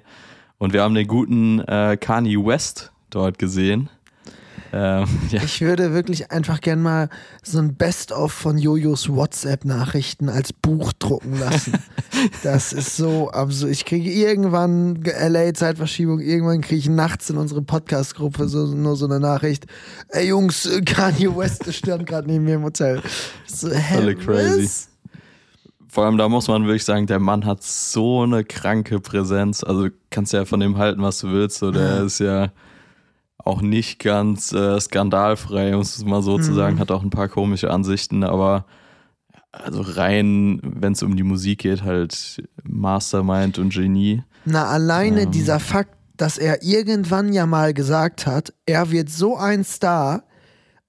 Und 0.58 0.74
wir 0.74 0.84
haben 0.84 0.96
den 0.96 1.08
guten 1.08 1.60
äh, 1.60 1.98
Kanye 2.00 2.44
West 2.44 2.92
dort 3.10 3.38
gesehen. 3.38 3.90
Ähm, 4.74 5.06
ja, 5.32 5.42
Ich 5.44 5.62
würde 5.62 5.94
wirklich 5.94 6.32
einfach 6.32 6.60
gern 6.62 6.82
mal 6.82 7.10
so 7.44 7.60
ein 7.60 7.76
Best-of 7.76 8.32
von 8.32 8.58
Jojos 8.58 9.10
WhatsApp-Nachrichten 9.10 10.30
als 10.30 10.52
Buch 10.54 10.92
drucken 10.94 11.40
lassen. 11.40 11.74
das 12.44 12.74
ist 12.74 12.98
so 12.98 13.30
absurd. 13.32 13.72
Ich 13.72 13.86
kriege 13.86 14.10
irgendwann 14.12 15.02
LA-Zeitverschiebung, 15.04 16.20
irgendwann 16.20 16.62
kriege 16.62 16.80
ich 16.80 16.90
nachts 16.90 17.30
in 17.30 17.38
unsere 17.38 17.62
Podcast-Gruppe 17.62 18.48
so, 18.48 18.66
nur 18.68 18.96
so 18.96 19.06
eine 19.06 19.20
Nachricht. 19.20 19.66
Ey 20.10 20.28
Jungs, 20.28 20.70
Kanye 20.86 21.36
West 21.36 21.72
stand 21.74 22.06
gerade 22.06 22.28
neben 22.30 22.46
mir 22.46 22.56
im 22.56 22.64
Hotel. 22.64 23.02
So, 23.48 23.70
hä, 23.70 23.96
Völlig 23.98 24.20
crazy. 24.26 24.64
was? 24.64 24.90
vor 25.88 26.04
allem 26.04 26.18
da 26.18 26.28
muss 26.28 26.50
man 26.50 26.64
wirklich 26.66 26.84
sagen, 26.84 27.08
der 27.08 27.20
Mann 27.20 27.46
hat 27.46 27.64
so 27.64 28.24
eine 28.24 28.44
kranke 28.44 29.00
Präsenz. 29.00 29.64
Also 29.64 29.88
kannst 30.10 30.34
ja 30.34 30.44
von 30.44 30.60
dem 30.60 30.78
halten, 30.78 31.02
was 31.02 31.20
du 31.20 31.32
willst. 31.32 31.60
So, 31.60 31.72
der 31.72 32.00
Ja. 32.00 32.04
ist 32.04 32.20
ja 32.20 32.52
auch 33.38 33.62
nicht 33.62 34.00
ganz 34.00 34.52
äh, 34.54 34.80
skandalfrei, 34.80 35.76
um 35.76 35.82
es 35.82 36.04
mal 36.04 36.22
so 36.24 36.40
zu 36.40 36.52
Mhm. 36.52 36.56
sagen, 36.56 36.80
hat 36.80 36.92
auch 36.92 37.04
ein 37.04 37.10
paar 37.10 37.28
komische 37.30 37.70
Ansichten, 37.72 38.24
aber 38.24 38.66
also 39.52 39.82
rein, 39.82 40.60
wenn 40.64 40.94
es 40.94 41.04
um 41.04 41.16
die 41.16 41.24
Musik 41.24 41.60
geht, 41.60 41.84
halt 41.84 42.42
Mastermind 42.64 43.58
und 43.58 43.74
Genie. 43.74 44.24
Na, 44.46 44.66
alleine 44.66 45.22
Ähm. 45.24 45.32
dieser 45.32 45.60
Fakt, 45.60 45.96
dass 46.18 46.38
er 46.38 46.64
irgendwann 46.64 47.34
ja 47.34 47.46
mal 47.46 47.74
gesagt 47.74 48.26
hat, 48.28 48.54
er 48.66 48.92
wird 48.92 49.10
so 49.10 49.38
ein 49.38 49.64
Star. 49.64 50.24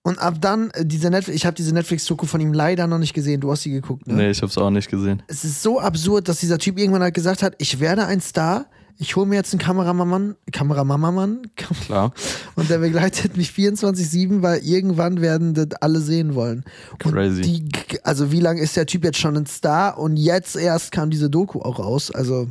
Und 0.02 0.20
ab 0.20 0.36
dann, 0.40 0.70
äh, 0.70 0.86
diese 0.86 1.10
Netflix, 1.10 1.36
ich 1.36 1.46
habe 1.46 1.56
diese 1.56 1.74
Netflix-Doku 1.74 2.26
von 2.26 2.40
ihm 2.40 2.52
leider 2.52 2.86
noch 2.86 2.98
nicht 2.98 3.12
gesehen. 3.12 3.40
Du 3.40 3.50
hast 3.50 3.62
sie 3.62 3.72
geguckt, 3.72 4.06
ne? 4.06 4.14
Nee, 4.14 4.30
ich 4.30 4.40
hab's 4.40 4.56
auch 4.56 4.70
nicht 4.70 4.88
gesehen. 4.88 5.22
Es 5.26 5.44
ist 5.44 5.62
so 5.62 5.80
absurd, 5.80 6.28
dass 6.28 6.38
dieser 6.38 6.58
Typ 6.58 6.78
irgendwann 6.78 7.02
halt 7.02 7.14
gesagt 7.14 7.42
hat, 7.42 7.54
ich 7.58 7.80
werde 7.80 8.06
ein 8.06 8.20
Star, 8.20 8.66
ich 8.98 9.16
hole 9.16 9.26
mir 9.26 9.36
jetzt 9.36 9.52
einen 9.52 9.60
Kameramann, 9.60 10.36
Kameramamamann 10.52 11.50
Klar. 11.86 12.12
und 12.54 12.70
der 12.70 12.78
begleitet 12.78 13.36
mich 13.36 13.50
24-7, 13.50 14.42
weil 14.42 14.60
irgendwann 14.64 15.20
werden 15.20 15.54
das 15.54 15.68
alle 15.80 16.00
sehen 16.00 16.34
wollen. 16.34 16.64
Crazy. 16.98 17.42
Und 17.42 17.44
die, 17.44 17.68
also 18.04 18.32
wie 18.32 18.40
lange 18.40 18.60
ist 18.60 18.76
der 18.76 18.86
Typ 18.86 19.04
jetzt 19.04 19.18
schon 19.18 19.36
ein 19.36 19.46
Star 19.46 19.98
und 19.98 20.16
jetzt 20.16 20.56
erst 20.56 20.92
kam 20.92 21.10
diese 21.10 21.28
Doku 21.30 21.60
auch 21.60 21.78
raus, 21.78 22.10
also 22.10 22.48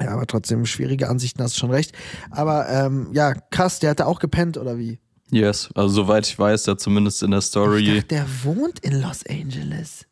ja, 0.00 0.12
aber 0.12 0.26
trotzdem 0.26 0.64
schwierige 0.66 1.08
Ansichten, 1.08 1.42
hast 1.42 1.56
du 1.56 1.60
schon 1.60 1.70
recht. 1.70 1.92
Aber 2.30 2.68
ähm, 2.68 3.08
ja, 3.12 3.34
krass, 3.34 3.80
der 3.80 3.90
hatte 3.90 4.06
auch 4.06 4.18
gepennt 4.18 4.56
oder 4.56 4.78
wie? 4.78 4.98
Yes, 5.30 5.68
also 5.74 5.94
soweit 5.94 6.26
ich 6.26 6.38
weiß, 6.38 6.64
der 6.64 6.78
zumindest 6.78 7.22
in 7.22 7.30
der 7.30 7.38
Ich 7.40 7.46
Story. 7.46 7.86
dachte, 7.86 8.02
der 8.04 8.26
wohnt 8.44 8.78
in 8.80 9.00
Los 9.00 9.24
Angeles. 9.28 10.06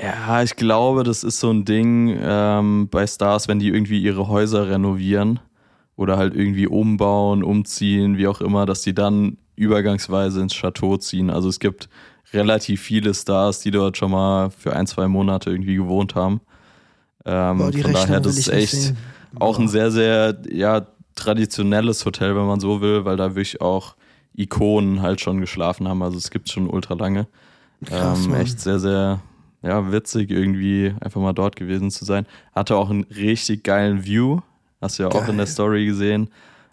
Ja, 0.00 0.42
ich 0.42 0.56
glaube, 0.56 1.02
das 1.02 1.24
ist 1.24 1.40
so 1.40 1.50
ein 1.50 1.64
Ding 1.64 2.18
ähm, 2.20 2.88
bei 2.90 3.06
Stars, 3.06 3.48
wenn 3.48 3.58
die 3.58 3.68
irgendwie 3.68 4.00
ihre 4.00 4.28
Häuser 4.28 4.68
renovieren 4.68 5.40
oder 5.96 6.16
halt 6.18 6.34
irgendwie 6.34 6.66
umbauen, 6.66 7.42
umziehen, 7.42 8.18
wie 8.18 8.28
auch 8.28 8.40
immer, 8.40 8.66
dass 8.66 8.82
die 8.82 8.94
dann 8.94 9.38
übergangsweise 9.56 10.40
ins 10.40 10.54
Chateau 10.54 10.96
ziehen. 10.98 11.30
Also 11.30 11.48
es 11.48 11.58
gibt 11.58 11.88
relativ 12.32 12.82
viele 12.82 13.14
Stars, 13.14 13.60
die 13.60 13.70
dort 13.70 13.96
schon 13.96 14.10
mal 14.10 14.50
für 14.50 14.74
ein, 14.76 14.86
zwei 14.86 15.08
Monate 15.08 15.50
irgendwie 15.50 15.76
gewohnt 15.76 16.14
haben. 16.14 16.40
Ähm, 17.24 17.58
Boah, 17.58 17.72
von 17.72 17.92
daher, 17.92 17.94
Rechnung 17.94 18.22
das 18.22 18.34
will 18.34 18.40
ist 18.40 18.48
echt 18.48 18.72
sehen. 18.72 18.96
auch 19.38 19.58
ein 19.58 19.68
sehr, 19.68 19.90
sehr, 19.90 20.38
ja, 20.50 20.86
traditionelles 21.14 22.04
Hotel, 22.04 22.36
wenn 22.36 22.46
man 22.46 22.60
so 22.60 22.80
will, 22.80 23.04
weil 23.04 23.16
da 23.16 23.34
wirklich 23.34 23.60
auch 23.60 23.96
Ikonen 24.36 25.02
halt 25.02 25.20
schon 25.20 25.40
geschlafen 25.40 25.88
haben. 25.88 26.02
Also 26.02 26.16
es 26.16 26.30
gibt 26.30 26.48
schon 26.48 26.68
ultra 26.68 26.94
lange. 26.94 27.26
Krass, 27.84 28.26
ähm, 28.26 28.34
echt 28.34 28.60
sehr, 28.60 28.78
sehr, 28.78 29.20
ja, 29.62 29.90
witzig 29.92 30.30
irgendwie 30.30 30.94
einfach 31.00 31.20
mal 31.20 31.32
dort 31.32 31.56
gewesen 31.56 31.90
zu 31.90 32.04
sein. 32.04 32.26
Hatte 32.54 32.76
auch 32.76 32.90
einen 32.90 33.04
richtig 33.04 33.64
geilen 33.64 34.04
View. 34.04 34.40
Hast 34.80 34.98
du 34.98 35.04
ja 35.04 35.08
auch 35.08 35.14
Geil. 35.20 35.30
in 35.30 35.36
der 35.38 35.46
Story 35.46 35.86
gesehen. 35.86 36.30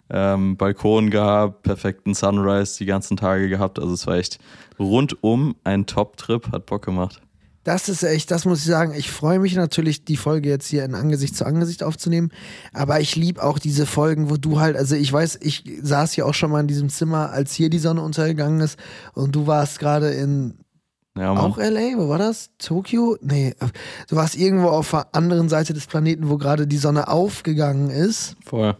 Ähm, 0.08 0.56
Balkon 0.56 1.10
gehabt, 1.10 1.64
perfekten 1.64 2.14
Sunrise 2.14 2.78
die 2.78 2.86
ganzen 2.86 3.16
Tage 3.16 3.48
gehabt. 3.48 3.80
Also 3.80 3.94
es 3.94 4.06
war 4.06 4.16
echt 4.16 4.38
rundum 4.78 5.56
ein 5.64 5.86
Top-Trip, 5.86 6.52
hat 6.52 6.66
Bock 6.66 6.84
gemacht. 6.84 7.20
Das 7.64 7.88
ist 7.88 8.04
echt, 8.04 8.30
das 8.30 8.44
muss 8.44 8.60
ich 8.60 8.66
sagen. 8.66 8.94
Ich 8.96 9.10
freue 9.10 9.40
mich 9.40 9.56
natürlich, 9.56 10.04
die 10.04 10.16
Folge 10.16 10.48
jetzt 10.48 10.68
hier 10.68 10.84
in 10.84 10.94
Angesicht 10.94 11.34
zu 11.34 11.44
Angesicht 11.44 11.82
aufzunehmen. 11.82 12.30
Aber 12.72 13.00
ich 13.00 13.16
liebe 13.16 13.42
auch 13.42 13.58
diese 13.58 13.86
Folgen, 13.86 14.30
wo 14.30 14.36
du 14.36 14.60
halt, 14.60 14.76
also 14.76 14.94
ich 14.94 15.12
weiß, 15.12 15.40
ich 15.42 15.64
saß 15.82 16.14
ja 16.14 16.26
auch 16.26 16.34
schon 16.34 16.52
mal 16.52 16.60
in 16.60 16.68
diesem 16.68 16.88
Zimmer, 16.90 17.30
als 17.30 17.54
hier 17.54 17.68
die 17.68 17.80
Sonne 17.80 18.02
untergegangen 18.02 18.60
ist 18.60 18.78
und 19.14 19.34
du 19.34 19.48
warst 19.48 19.80
gerade 19.80 20.10
in 20.10 20.54
Ja, 21.16 21.32
auch 21.32 21.56
LA, 21.56 21.96
wo 21.96 22.08
war 22.08 22.18
das? 22.18 22.50
Tokio? 22.58 23.16
Nee, 23.22 23.54
du 24.08 24.16
warst 24.16 24.36
irgendwo 24.36 24.68
auf 24.68 24.90
der 24.90 25.06
anderen 25.12 25.48
Seite 25.48 25.72
des 25.72 25.86
Planeten, 25.86 26.28
wo 26.28 26.36
gerade 26.36 26.66
die 26.66 26.76
Sonne 26.76 27.08
aufgegangen 27.08 27.90
ist. 27.90 28.36
Voll. 28.44 28.76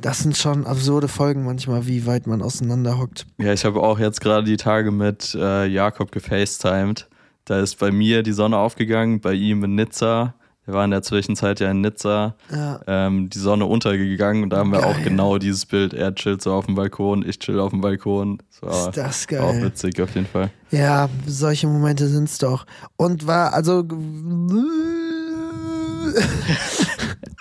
Das 0.00 0.18
sind 0.18 0.36
schon 0.36 0.66
absurde 0.66 1.08
Folgen 1.08 1.44
manchmal, 1.44 1.86
wie 1.86 2.04
weit 2.06 2.26
man 2.26 2.42
auseinander 2.42 2.98
hockt. 2.98 3.26
Ja, 3.38 3.52
ich 3.52 3.64
habe 3.64 3.82
auch 3.82 3.98
jetzt 3.98 4.20
gerade 4.20 4.44
die 4.44 4.58
Tage 4.58 4.90
mit 4.90 5.34
äh, 5.34 5.66
Jakob 5.66 6.12
gefacetimed. 6.12 7.08
Da 7.44 7.60
ist 7.60 7.78
bei 7.78 7.92
mir 7.92 8.22
die 8.22 8.32
Sonne 8.32 8.58
aufgegangen, 8.58 9.20
bei 9.20 9.32
ihm 9.32 9.64
in 9.64 9.76
Nizza. 9.76 10.34
Wir 10.66 10.74
waren 10.74 10.86
in 10.86 10.90
der 10.90 11.02
Zwischenzeit 11.02 11.60
ja 11.60 11.70
in 11.70 11.80
Nizza. 11.80 12.34
Ja. 12.50 12.80
Ähm, 12.88 13.30
die 13.30 13.38
Sonne 13.38 13.66
untergegangen 13.66 14.42
und 14.42 14.50
da 14.50 14.56
haben 14.58 14.72
wir 14.72 14.84
auch 14.84 14.94
Geil. 14.94 15.04
genau 15.04 15.38
dieses 15.38 15.64
Bild. 15.64 15.94
Er 15.94 16.12
chillt 16.16 16.42
so 16.42 16.52
auf 16.52 16.66
dem 16.66 16.74
Balkon, 16.74 17.24
ich 17.26 17.38
chill 17.38 17.60
auf 17.60 17.70
dem 17.70 17.80
Balkon. 17.80 18.38
Das 18.60 18.88
Ist 18.88 18.96
das 18.96 19.22
auch 19.24 19.28
geil. 19.28 19.62
witzig 19.62 20.00
auf 20.02 20.12
jeden 20.16 20.26
Fall. 20.26 20.50
Ja, 20.72 21.08
solche 21.24 21.68
Momente 21.68 22.08
sind's 22.08 22.38
doch. 22.38 22.66
Und 22.96 23.28
war, 23.28 23.54
also. 23.54 23.84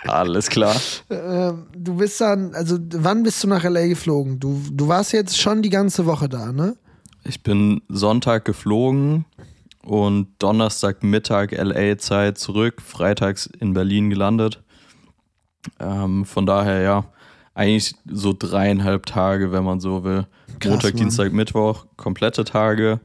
Alles 0.08 0.50
klar. 0.50 0.76
Ähm, 1.10 1.64
du 1.76 1.96
bist 1.96 2.22
dann, 2.22 2.54
also 2.54 2.78
wann 2.92 3.24
bist 3.24 3.44
du 3.44 3.48
nach 3.48 3.64
LA 3.64 3.88
geflogen? 3.88 4.40
Du, 4.40 4.62
du 4.72 4.88
warst 4.88 5.14
jetzt 5.14 5.40
schon 5.40 5.64
die 5.64 5.70
ganze 5.72 6.06
Woche 6.06 6.30
da, 6.30 6.52
ne? 6.52 6.76
Ich 7.24 7.42
bin 7.42 7.82
Sonntag 7.90 8.46
geflogen 8.46 9.26
und 9.86 10.28
Donnerstagmittag 10.40 11.52
LA-Zeit 11.52 12.38
zurück, 12.38 12.82
freitags 12.82 13.46
in 13.46 13.74
Berlin 13.74 14.10
gelandet. 14.10 14.62
Ähm, 15.80 16.26
von 16.26 16.46
daher 16.46 16.82
ja, 16.82 17.06
eigentlich 17.54 17.96
so 18.06 18.34
dreieinhalb 18.38 19.06
Tage, 19.06 19.52
wenn 19.52 19.64
man 19.64 19.80
so 19.80 20.04
will. 20.04 20.28
Krass, 20.60 20.72
Montag, 20.72 20.94
Mann. 20.94 21.04
Dienstag, 21.04 21.34
Mittwoch, 21.34 21.86
komplette 21.98 22.44
Tage. 22.44 23.00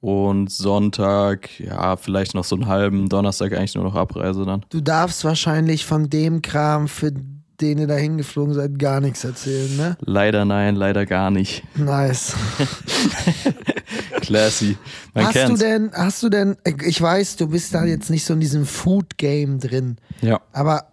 Und 0.00 0.50
Sonntag, 0.50 1.60
ja, 1.60 1.96
vielleicht 1.96 2.34
noch 2.34 2.42
so 2.42 2.56
einen 2.56 2.66
halben, 2.66 3.08
Donnerstag 3.08 3.52
eigentlich 3.52 3.76
nur 3.76 3.84
noch 3.84 3.94
Abreise 3.94 4.44
dann. 4.44 4.64
Du 4.68 4.80
darfst 4.80 5.24
wahrscheinlich 5.24 5.86
von 5.86 6.10
dem 6.10 6.42
Kram, 6.42 6.88
für 6.88 7.12
den 7.60 7.78
ihr 7.78 7.86
da 7.86 7.94
hingeflogen 7.94 8.54
seid, 8.54 8.78
gar 8.78 9.00
nichts 9.00 9.22
erzählen, 9.24 9.76
ne? 9.76 9.96
Leider 10.00 10.44
nein, 10.44 10.74
leider 10.76 11.06
gar 11.06 11.30
nicht. 11.30 11.62
Nice. 11.76 12.34
Classy. 14.20 14.76
Man 15.14 15.26
hast 15.26 15.34
du 15.34 15.38
kennt's. 15.40 15.60
denn, 15.60 15.90
hast 15.92 16.22
du 16.22 16.28
denn, 16.28 16.56
ich 16.84 17.00
weiß, 17.00 17.36
du 17.36 17.48
bist 17.48 17.74
da 17.74 17.84
jetzt 17.84 18.10
nicht 18.10 18.24
so 18.24 18.34
in 18.34 18.40
diesem 18.40 18.64
Food-Game 18.66 19.58
drin, 19.58 19.96
Ja. 20.20 20.40
aber 20.52 20.86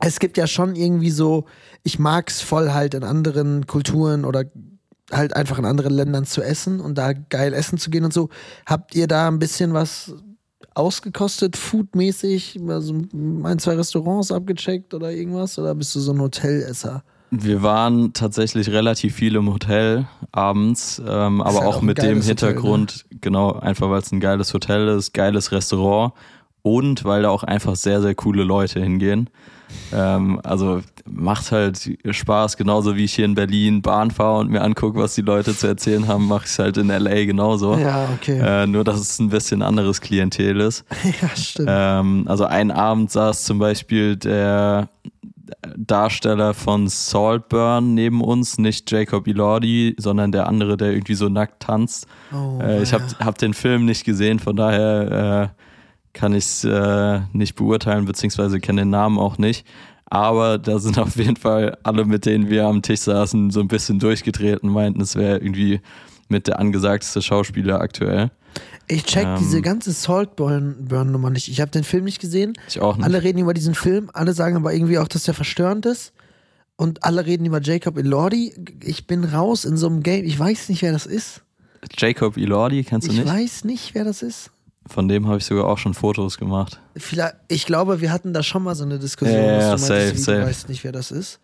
es 0.00 0.18
gibt 0.18 0.36
ja 0.36 0.46
schon 0.46 0.74
irgendwie 0.74 1.10
so, 1.10 1.46
ich 1.82 1.98
mag's 1.98 2.40
voll 2.40 2.72
halt 2.72 2.94
in 2.94 3.04
anderen 3.04 3.66
Kulturen 3.66 4.24
oder 4.24 4.44
halt 5.10 5.36
einfach 5.36 5.58
in 5.58 5.64
anderen 5.64 5.92
Ländern 5.94 6.24
zu 6.24 6.42
essen 6.42 6.80
und 6.80 6.96
da 6.96 7.12
geil 7.12 7.52
essen 7.54 7.78
zu 7.78 7.90
gehen 7.90 8.04
und 8.04 8.12
so. 8.12 8.28
Habt 8.66 8.94
ihr 8.94 9.06
da 9.06 9.28
ein 9.28 9.38
bisschen 9.38 9.74
was 9.74 10.12
ausgekostet, 10.74 11.56
foodmäßig? 11.56 12.58
Also 12.68 12.94
ein, 12.94 13.58
zwei 13.58 13.74
Restaurants 13.74 14.32
abgecheckt 14.32 14.94
oder 14.94 15.12
irgendwas? 15.12 15.58
Oder 15.58 15.74
bist 15.74 15.94
du 15.94 16.00
so 16.00 16.12
ein 16.12 16.20
Hotelesser? 16.20 17.02
Wir 17.30 17.62
waren 17.62 18.12
tatsächlich 18.12 18.68
relativ 18.68 19.14
viel 19.14 19.36
im 19.36 19.50
Hotel 19.50 20.06
abends, 20.32 21.00
ähm, 21.00 21.40
aber 21.40 21.60
halt 21.60 21.68
auch, 21.68 21.76
auch 21.76 21.82
mit 21.82 21.96
dem 21.96 22.04
geiles 22.04 22.28
Hotel, 22.28 22.48
ne? 22.48 22.54
Hintergrund, 22.54 23.06
genau, 23.22 23.52
einfach 23.52 23.88
weil 23.88 24.02
es 24.02 24.12
ein 24.12 24.20
geiles 24.20 24.52
Hotel 24.52 24.88
ist, 24.88 25.14
geiles 25.14 25.50
Restaurant 25.50 26.12
und 26.60 27.04
weil 27.04 27.22
da 27.22 27.30
auch 27.30 27.42
einfach 27.42 27.74
sehr, 27.74 28.02
sehr 28.02 28.14
coole 28.14 28.44
Leute 28.44 28.80
hingehen. 28.80 29.30
Ähm, 29.94 30.40
also 30.44 30.82
macht 31.04 31.52
halt 31.52 31.98
Spaß, 32.08 32.56
genauso 32.56 32.96
wie 32.96 33.04
ich 33.04 33.14
hier 33.14 33.24
in 33.24 33.34
Berlin 33.34 33.82
Bahn 33.82 34.10
fahre 34.10 34.40
und 34.40 34.50
mir 34.50 34.62
angucke, 34.62 34.98
was 34.98 35.14
die 35.14 35.22
Leute 35.22 35.56
zu 35.56 35.66
erzählen 35.66 36.06
haben, 36.06 36.26
mache 36.26 36.44
ich 36.44 36.52
es 36.52 36.58
halt 36.58 36.76
in 36.76 36.88
LA 36.88 37.24
genauso. 37.24 37.76
Ja, 37.76 38.08
okay. 38.14 38.38
Äh, 38.38 38.66
nur, 38.66 38.84
dass 38.84 39.00
es 39.00 39.18
ein 39.18 39.28
bisschen 39.28 39.62
anderes 39.62 40.00
Klientel 40.00 40.60
ist. 40.60 40.84
ja, 41.22 41.28
stimmt. 41.36 41.68
Ähm, 41.70 42.24
also 42.26 42.44
einen 42.44 42.70
Abend 42.70 43.10
saß 43.10 43.44
zum 43.44 43.58
Beispiel 43.58 44.16
der 44.16 44.88
Darsteller 45.76 46.54
von 46.54 46.88
Saltburn 46.88 47.94
neben 47.94 48.22
uns, 48.22 48.58
nicht 48.58 48.90
Jacob 48.90 49.26
Elordi, 49.26 49.94
sondern 49.98 50.32
der 50.32 50.46
andere, 50.46 50.76
der 50.76 50.92
irgendwie 50.92 51.14
so 51.14 51.28
nackt 51.28 51.62
tanzt. 51.62 52.06
oh, 52.32 52.58
Äh, 52.60 52.82
ich 52.82 52.92
habe 52.92 53.04
ja. 53.18 53.26
hab 53.26 53.38
den 53.38 53.54
Film 53.54 53.84
nicht 53.84 54.04
gesehen, 54.04 54.38
von 54.38 54.56
daher 54.56 55.52
äh, 55.54 55.62
kann 56.12 56.34
ich 56.34 56.44
es 56.44 56.64
äh, 56.64 57.20
nicht 57.32 57.54
beurteilen, 57.54 58.04
beziehungsweise 58.04 58.60
kenne 58.60 58.82
den 58.82 58.90
Namen 58.90 59.18
auch 59.18 59.38
nicht. 59.38 59.66
Aber 60.12 60.58
da 60.58 60.78
sind 60.78 60.98
auf 60.98 61.16
jeden 61.16 61.36
Fall 61.36 61.78
alle, 61.84 62.04
mit 62.04 62.26
denen 62.26 62.50
wir 62.50 62.66
am 62.66 62.82
Tisch 62.82 63.00
saßen, 63.00 63.50
so 63.50 63.60
ein 63.60 63.68
bisschen 63.68 63.98
durchgetreten, 63.98 64.68
meinten, 64.68 65.00
es 65.00 65.16
wäre 65.16 65.38
irgendwie 65.38 65.80
mit 66.28 66.48
der 66.48 66.58
angesagteste 66.58 67.22
Schauspieler 67.22 67.80
aktuell. 67.80 68.30
Ich 68.88 69.04
check 69.04 69.24
ähm, 69.24 69.36
diese 69.38 69.62
ganze 69.62 69.90
Saltburn-Nummer 69.92 71.30
nicht. 71.30 71.48
Ich 71.48 71.62
habe 71.62 71.70
den 71.70 71.82
Film 71.82 72.04
nicht 72.04 72.20
gesehen. 72.20 72.52
Ich 72.68 72.78
auch 72.78 72.96
nicht. 72.98 73.06
Alle 73.06 73.22
reden 73.22 73.38
über 73.38 73.54
diesen 73.54 73.74
Film, 73.74 74.10
alle 74.12 74.34
sagen 74.34 74.56
aber 74.56 74.74
irgendwie 74.74 74.98
auch, 74.98 75.08
dass 75.08 75.22
der 75.22 75.32
verstörend 75.32 75.86
ist. 75.86 76.12
Und 76.76 77.04
alle 77.04 77.24
reden 77.24 77.46
über 77.46 77.62
Jacob 77.62 77.96
Elordi. 77.96 78.54
Ich 78.84 79.06
bin 79.06 79.24
raus 79.24 79.64
in 79.64 79.78
so 79.78 79.86
einem 79.86 80.02
Game. 80.02 80.26
Ich 80.26 80.38
weiß 80.38 80.68
nicht, 80.68 80.82
wer 80.82 80.92
das 80.92 81.06
ist. 81.06 81.40
Jacob 81.96 82.36
Elordi, 82.36 82.84
kennst 82.84 83.08
du 83.08 83.12
Ich 83.12 83.18
nicht? 83.20 83.28
weiß 83.32 83.64
nicht, 83.64 83.94
wer 83.94 84.04
das 84.04 84.20
ist. 84.20 84.50
Von 84.88 85.08
dem 85.08 85.26
habe 85.28 85.38
ich 85.38 85.44
sogar 85.44 85.66
auch 85.66 85.78
schon 85.78 85.94
Fotos 85.94 86.38
gemacht. 86.38 86.80
Vielleicht, 86.96 87.36
ich 87.48 87.66
glaube, 87.66 88.00
wir 88.00 88.10
hatten 88.12 88.32
da 88.32 88.42
schon 88.42 88.62
mal 88.62 88.74
so 88.74 88.84
eine 88.84 88.98
Diskussion, 88.98 89.36
Ja, 89.38 89.52
ja, 89.52 89.58
du 89.76 89.80
meintest, 89.80 89.86
safe, 89.86 90.18
safe. 90.18 90.38
du 90.40 90.46
weißt 90.46 90.68
nicht, 90.68 90.84
wer 90.84 90.92
das 90.92 91.10
ist. 91.10 91.40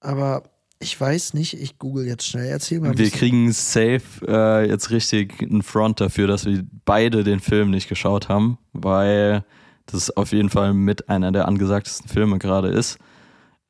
Aber 0.00 0.42
ich 0.80 1.00
weiß 1.00 1.34
nicht. 1.34 1.54
Ich 1.60 1.78
google 1.78 2.06
jetzt 2.06 2.26
schnell. 2.26 2.46
Erzähl 2.46 2.80
mal. 2.80 2.96
Wir 2.98 3.10
kriegen 3.10 3.52
safe 3.52 4.02
äh, 4.26 4.68
jetzt 4.68 4.90
richtig 4.90 5.40
einen 5.40 5.62
Front 5.62 6.00
dafür, 6.00 6.26
dass 6.26 6.44
wir 6.44 6.64
beide 6.84 7.24
den 7.24 7.40
Film 7.40 7.70
nicht 7.70 7.88
geschaut 7.88 8.28
haben, 8.28 8.58
weil 8.72 9.44
das 9.86 10.14
auf 10.16 10.32
jeden 10.32 10.50
Fall 10.50 10.74
mit 10.74 11.08
einer 11.08 11.30
der 11.32 11.46
angesagtesten 11.48 12.08
Filme 12.08 12.38
gerade 12.38 12.68
ist. 12.68 12.98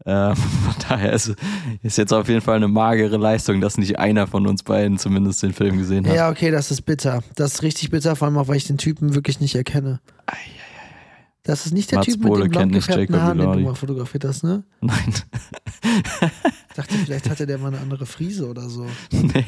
Äh, 0.04 0.34
von 0.34 0.74
daher 0.88 1.12
ist, 1.12 1.34
ist 1.82 1.98
jetzt 1.98 2.12
auf 2.12 2.28
jeden 2.28 2.40
Fall 2.40 2.56
eine 2.56 2.68
magere 2.68 3.16
Leistung, 3.16 3.60
dass 3.60 3.78
nicht 3.78 3.98
einer 3.98 4.26
von 4.26 4.46
uns 4.46 4.62
beiden 4.62 4.98
zumindest 4.98 5.42
den 5.42 5.52
Film 5.52 5.78
gesehen 5.78 6.06
hat. 6.06 6.14
Ja, 6.14 6.30
okay, 6.30 6.50
das 6.50 6.70
ist 6.70 6.82
bitter. 6.82 7.22
Das 7.36 7.54
ist 7.54 7.62
richtig 7.62 7.90
bitter, 7.90 8.16
vor 8.16 8.28
allem 8.28 8.36
auch, 8.38 8.48
weil 8.48 8.56
ich 8.56 8.66
den 8.66 8.78
Typen 8.78 9.14
wirklich 9.14 9.40
nicht 9.40 9.54
erkenne. 9.54 10.00
Das 11.42 11.66
ist 11.66 11.72
nicht 11.72 11.90
der 11.90 11.98
Mats 11.98 12.06
Typ 12.06 12.20
mit 12.20 12.28
Bohle 12.28 12.48
blond 12.48 12.72
nicht 12.72 12.86
gefärbten 12.86 13.14
Jacob 13.14 13.20
Haaren, 13.20 13.38
den 13.38 13.52
du 13.52 13.60
mal 13.60 13.74
fotografiert 13.74 14.24
hast, 14.24 14.44
ne? 14.44 14.64
Nein. 14.80 15.14
Ich 15.82 16.74
dachte, 16.74 16.94
vielleicht 17.04 17.28
hatte 17.30 17.46
der 17.46 17.58
mal 17.58 17.68
eine 17.68 17.80
andere 17.80 18.06
Frise 18.06 18.48
oder 18.48 18.68
so. 18.68 18.86
nee. 19.12 19.44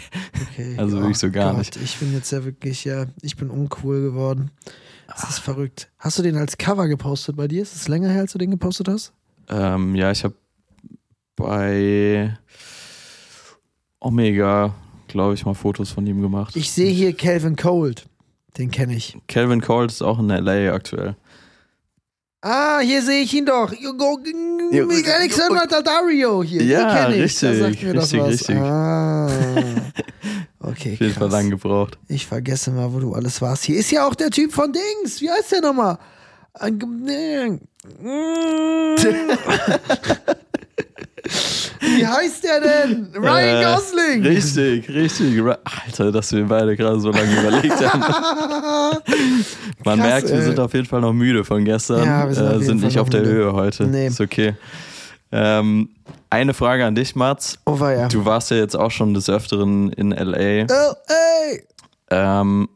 Okay. 0.52 0.74
Also 0.76 0.98
wirklich 0.98 1.18
so 1.18 1.30
gar 1.30 1.56
nicht. 1.56 1.74
Ich 1.76 1.96
bin 1.96 2.12
jetzt 2.12 2.30
ja 2.30 2.44
wirklich, 2.44 2.84
ja, 2.84 3.06
ich 3.22 3.36
bin 3.36 3.50
uncool 3.50 4.02
geworden. 4.02 4.50
Das 5.08 5.30
ist 5.30 5.38
verrückt. 5.38 5.90
Hast 5.98 6.18
du 6.18 6.22
den 6.22 6.36
als 6.36 6.58
Cover 6.58 6.86
gepostet 6.86 7.34
bei 7.36 7.48
dir? 7.48 7.62
Ist 7.62 7.74
es 7.74 7.88
länger 7.88 8.10
her, 8.10 8.20
als 8.20 8.32
du 8.32 8.38
den 8.38 8.50
gepostet 8.50 8.88
hast? 8.88 9.12
Ähm, 9.48 9.94
ja, 9.94 10.10
ich 10.10 10.24
habe 10.24 10.34
bei 11.36 12.36
Omega, 14.00 14.74
glaube 15.08 15.34
ich, 15.34 15.44
mal 15.44 15.54
Fotos 15.54 15.90
von 15.90 16.06
ihm 16.06 16.20
gemacht. 16.22 16.56
Ich 16.56 16.70
sehe 16.70 16.90
hier 16.90 17.12
Calvin 17.14 17.56
Cold. 17.56 18.06
Den 18.58 18.70
kenne 18.70 18.94
ich. 18.94 19.16
Calvin 19.28 19.60
Colt 19.60 19.90
ist 19.90 20.02
auch 20.02 20.18
in 20.18 20.28
LA 20.28 20.72
aktuell. 20.72 21.16
Ah, 22.40 22.78
hier 22.80 23.02
sehe 23.02 23.22
ich 23.22 23.34
ihn 23.34 23.44
doch. 23.44 23.72
Alexander 23.72 25.66
Daddario 25.66 26.42
hier. 26.42 26.62
Ja, 26.62 26.78
den 26.78 26.96
kenne 26.96 27.24
ich. 27.24 27.38
Da 27.40 27.50
richtig, 27.50 27.92
das 27.92 28.12
richtig, 28.12 28.22
richtig. 28.22 28.56
Ah. 28.56 29.28
Okay, 30.58 30.94
Auf 30.94 31.00
jeden 31.00 31.12
Fall 31.14 31.28
krass. 31.28 31.32
lang 31.32 31.50
gebraucht. 31.50 31.98
Ich 32.08 32.26
vergesse 32.26 32.72
mal, 32.72 32.92
wo 32.92 32.98
du 32.98 33.14
alles 33.14 33.40
warst. 33.40 33.62
Hier 33.64 33.78
ist 33.78 33.92
ja 33.92 34.04
auch 34.06 34.16
der 34.16 34.30
Typ 34.30 34.52
von 34.52 34.72
Dings. 34.72 35.20
Wie 35.20 35.30
heißt 35.30 35.52
der 35.52 35.60
nochmal? 35.60 35.96
Wie 41.80 42.06
heißt 42.06 42.44
der 42.44 42.60
denn? 42.60 43.08
Ryan 43.16 43.62
Äh, 43.62 43.64
Gosling. 43.64 44.22
Richtig, 44.22 44.88
richtig. 44.88 45.40
Alter, 45.42 46.12
dass 46.12 46.32
wir 46.32 46.44
beide 46.44 46.76
gerade 46.76 47.00
so 47.00 47.10
lange 47.10 47.40
überlegt 47.40 47.80
haben. 47.84 48.00
Man 49.84 49.98
Krass, 49.98 50.08
merkt, 50.08 50.28
wir 50.28 50.36
ey. 50.36 50.42
sind 50.42 50.58
auf 50.60 50.72
jeden 50.74 50.86
Fall 50.86 51.00
noch 51.00 51.12
müde 51.12 51.44
von 51.44 51.64
gestern. 51.64 52.04
Ja, 52.04 52.26
wir 52.26 52.34
sind 52.34 52.52
äh, 52.60 52.64
sind 52.64 52.82
nicht 52.82 52.98
auf 52.98 53.08
der 53.10 53.20
müde. 53.20 53.32
Höhe 53.32 53.52
heute. 53.52 53.84
Nee. 53.86 54.06
Ist 54.08 54.20
okay. 54.20 54.54
Ähm, 55.32 55.88
eine 56.30 56.54
Frage 56.54 56.84
an 56.86 56.94
dich, 56.94 57.14
Mats. 57.16 57.58
Oh, 57.66 57.78
war 57.80 57.92
ja. 57.92 58.08
Du 58.08 58.24
warst 58.24 58.50
ja 58.50 58.56
jetzt 58.58 58.76
auch 58.76 58.90
schon 58.90 59.12
des 59.14 59.28
Öfteren 59.28 59.92
in 59.92 60.10
LA. 60.12 60.36
Ey. 60.38 60.66
Ähm, 62.10 62.68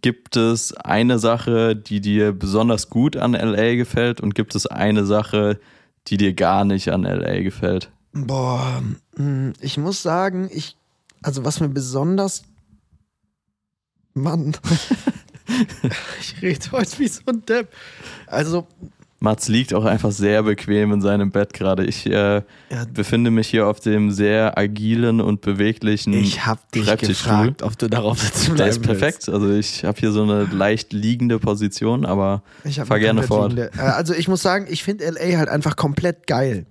gibt 0.00 0.36
es 0.36 0.72
eine 0.72 1.18
Sache, 1.18 1.76
die 1.76 2.00
dir 2.00 2.32
besonders 2.32 2.88
gut 2.90 3.16
an 3.16 3.32
LA 3.32 3.74
gefällt 3.74 4.20
und 4.20 4.34
gibt 4.34 4.54
es 4.54 4.66
eine 4.66 5.04
Sache, 5.04 5.60
die 6.08 6.16
dir 6.16 6.34
gar 6.34 6.64
nicht 6.64 6.88
an 6.90 7.02
LA 7.02 7.40
gefällt? 7.40 7.90
Boah, 8.12 8.82
mh, 9.16 9.54
ich 9.60 9.76
muss 9.78 10.02
sagen, 10.02 10.48
ich, 10.52 10.76
also 11.22 11.44
was 11.44 11.60
mir 11.60 11.68
besonders, 11.68 12.44
Mann, 14.14 14.56
ich 16.20 16.40
rede 16.40 16.72
heute 16.72 16.98
wie 16.98 17.08
so 17.08 17.22
ein 17.26 17.44
Depp. 17.44 17.68
Also, 18.26 18.66
Mats 19.26 19.48
liegt 19.48 19.74
auch 19.74 19.84
einfach 19.84 20.12
sehr 20.12 20.44
bequem 20.44 20.92
in 20.92 21.00
seinem 21.00 21.32
Bett 21.32 21.52
gerade. 21.52 21.84
Ich 21.84 22.06
äh, 22.06 22.36
ja, 22.36 22.42
befinde 22.94 23.32
mich 23.32 23.48
hier 23.48 23.66
auf 23.66 23.80
dem 23.80 24.12
sehr 24.12 24.56
agilen 24.56 25.20
und 25.20 25.40
beweglichen 25.40 26.12
ich 26.14 26.46
habe 26.46 26.60
dich 26.72 26.86
gefragt, 26.96 27.62
ob 27.64 27.76
du 27.76 27.88
darauf 27.88 28.20
sitzen 28.20 28.56
Der 28.56 28.68
ist 28.68 28.82
perfekt. 28.82 29.28
Also 29.28 29.50
ich 29.52 29.84
habe 29.84 29.98
hier 29.98 30.12
so 30.12 30.22
eine 30.22 30.44
leicht 30.44 30.92
liegende 30.92 31.40
Position, 31.40 32.06
aber 32.06 32.44
willst. 32.62 32.78
Ich 32.78 32.84
Fahr 32.86 33.00
gerne 33.00 33.22
fort. 33.24 33.52
liegende- 33.52 33.72
Äh, 33.76 33.80
Also 33.80 34.14
ich 34.14 34.28
muss 34.28 34.42
sagen, 34.42 34.66
ich 34.70 34.84
finde 34.84 35.04
LA 35.10 35.38
halt 35.38 35.48
einfach 35.48 35.74
komplett 35.74 36.28
geil. 36.28 36.66